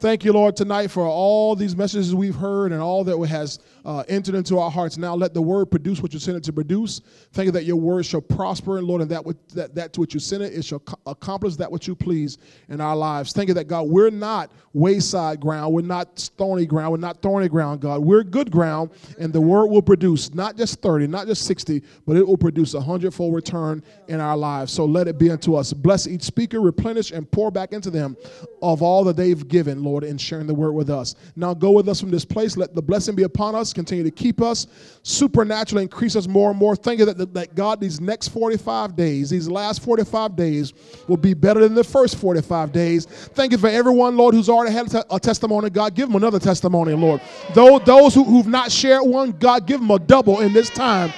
Thank 0.00 0.24
you, 0.24 0.32
Lord, 0.32 0.56
tonight 0.56 0.88
for 0.88 1.06
all 1.06 1.54
these 1.54 1.76
messages 1.76 2.14
we've 2.14 2.34
heard 2.34 2.72
and 2.72 2.80
all 2.80 3.04
that 3.04 3.16
has 3.28 3.60
uh, 3.84 4.04
entered 4.08 4.34
into 4.34 4.58
our 4.58 4.70
hearts. 4.70 4.96
Now 4.96 5.14
let 5.14 5.34
the 5.34 5.42
word 5.42 5.66
produce 5.66 6.00
what 6.00 6.12
you 6.12 6.18
sent 6.18 6.36
it 6.36 6.44
to 6.44 6.52
produce. 6.52 7.00
Thank 7.32 7.46
you 7.46 7.52
that 7.52 7.64
your 7.64 7.76
word 7.76 8.06
shall 8.06 8.20
prosper, 8.20 8.78
and 8.78 8.86
Lord, 8.86 9.02
and 9.02 9.10
that, 9.10 9.24
what, 9.24 9.36
that, 9.50 9.74
that 9.74 9.92
to 9.94 10.00
which 10.00 10.14
you 10.14 10.20
sent 10.20 10.42
it, 10.42 10.52
it 10.52 10.64
shall 10.64 10.80
co- 10.80 10.98
accomplish 11.06 11.56
that 11.56 11.70
which 11.70 11.88
you 11.88 11.94
please 11.94 12.38
in 12.68 12.80
our 12.80 12.96
lives. 12.96 13.32
Thank 13.32 13.48
you 13.48 13.54
that, 13.54 13.68
God, 13.68 13.88
we're 13.88 14.10
not 14.10 14.50
wayside 14.72 15.40
ground. 15.40 15.74
We're 15.74 15.82
not 15.82 16.18
stony 16.18 16.66
ground. 16.66 16.92
We're 16.92 16.98
not 16.98 17.20
thorny 17.20 17.48
ground, 17.48 17.80
God. 17.80 18.00
We're 18.00 18.22
good 18.22 18.50
ground, 18.50 18.90
and 19.18 19.32
the 19.32 19.40
word 19.40 19.66
will 19.66 19.82
produce 19.82 20.34
not 20.34 20.56
just 20.56 20.80
30, 20.80 21.06
not 21.08 21.26
just 21.26 21.44
60, 21.46 21.82
but 22.06 22.16
it 22.16 22.26
will 22.26 22.36
produce 22.36 22.74
a 22.74 22.80
hundredfold 22.80 23.34
return 23.34 23.82
in 24.08 24.20
our 24.20 24.36
lives. 24.36 24.72
So 24.72 24.84
let 24.84 25.08
it 25.08 25.18
be 25.18 25.30
unto 25.30 25.54
us. 25.54 25.72
Bless 25.72 26.06
each 26.06 26.22
speaker, 26.22 26.60
replenish 26.60 27.10
and 27.10 27.30
pour 27.30 27.50
back 27.50 27.72
into 27.72 27.90
them 27.90 28.16
of 28.62 28.82
all 28.82 29.04
that 29.04 29.16
they've 29.16 29.46
given, 29.48 29.82
Lord, 29.82 30.04
in 30.04 30.18
sharing 30.18 30.46
the 30.46 30.54
word 30.54 30.72
with 30.72 30.90
us. 30.90 31.14
Now 31.36 31.54
go 31.54 31.72
with 31.72 31.88
us 31.88 32.00
from 32.00 32.10
this 32.10 32.24
place. 32.24 32.56
Let 32.56 32.74
the 32.74 32.82
blessing 32.82 33.14
be 33.14 33.24
upon 33.24 33.54
us. 33.54 33.71
Continue 33.72 34.04
to 34.04 34.10
keep 34.10 34.40
us, 34.40 34.66
supernaturally 35.02 35.82
increase 35.82 36.16
us 36.16 36.26
more 36.26 36.50
and 36.50 36.58
more. 36.58 36.76
Thank 36.76 37.00
you 37.00 37.06
that, 37.06 37.34
that 37.34 37.54
God, 37.54 37.80
these 37.80 38.00
next 38.00 38.28
45 38.28 38.96
days, 38.96 39.30
these 39.30 39.48
last 39.48 39.82
45 39.82 40.36
days, 40.36 40.72
will 41.08 41.16
be 41.16 41.34
better 41.34 41.60
than 41.60 41.74
the 41.74 41.84
first 41.84 42.16
45 42.16 42.72
days. 42.72 43.06
Thank 43.06 43.52
you 43.52 43.58
for 43.58 43.68
everyone, 43.68 44.16
Lord, 44.16 44.34
who's 44.34 44.48
already 44.48 44.72
had 44.72 44.94
a 45.10 45.20
testimony. 45.20 45.70
God, 45.70 45.94
give 45.94 46.08
them 46.08 46.16
another 46.16 46.38
testimony, 46.38 46.94
Lord. 46.94 47.20
Those, 47.54 47.82
those 47.84 48.14
who, 48.14 48.24
who've 48.24 48.46
not 48.46 48.70
shared 48.70 49.02
one, 49.02 49.32
God, 49.32 49.66
give 49.66 49.80
them 49.80 49.90
a 49.90 49.98
double 49.98 50.40
in 50.40 50.52
this 50.52 50.70
time. 50.70 51.12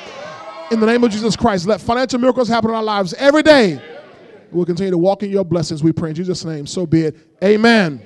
In 0.70 0.81
the 0.81 0.86
name 0.86 1.05
of 1.05 1.10
Jesus 1.10 1.36
Christ, 1.36 1.66
let 1.66 1.81
financial 1.81 2.18
miracles 2.18 2.48
happen 2.48 2.70
in 2.70 2.76
our 2.76 2.82
lives 2.82 3.14
every 3.14 3.43
day. 3.43 3.81
We'll 4.51 4.64
continue 4.64 4.93
to 4.93 4.98
walk 4.98 5.22
in 5.22 5.31
your 5.31 5.44
blessings, 5.44 5.82
we 5.82 5.93
pray 5.93 6.10
in 6.10 6.14
Jesus' 6.14 6.44
name. 6.44 6.66
So 6.66 6.86
be 6.86 7.02
it. 7.02 7.16
Amen. 7.43 8.01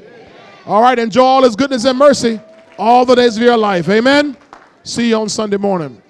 All 0.66 0.82
right, 0.82 0.98
enjoy 0.98 1.22
all 1.22 1.44
his 1.44 1.56
goodness 1.56 1.84
and 1.84 1.98
mercy 1.98 2.40
all 2.78 3.05
the 3.05 3.14
days 3.14 3.36
of 3.36 3.42
your 3.42 3.56
life. 3.56 3.88
Amen. 3.88 4.36
See 4.84 5.09
you 5.09 5.16
on 5.16 5.28
Sunday 5.28 5.56
morning. 5.56 6.00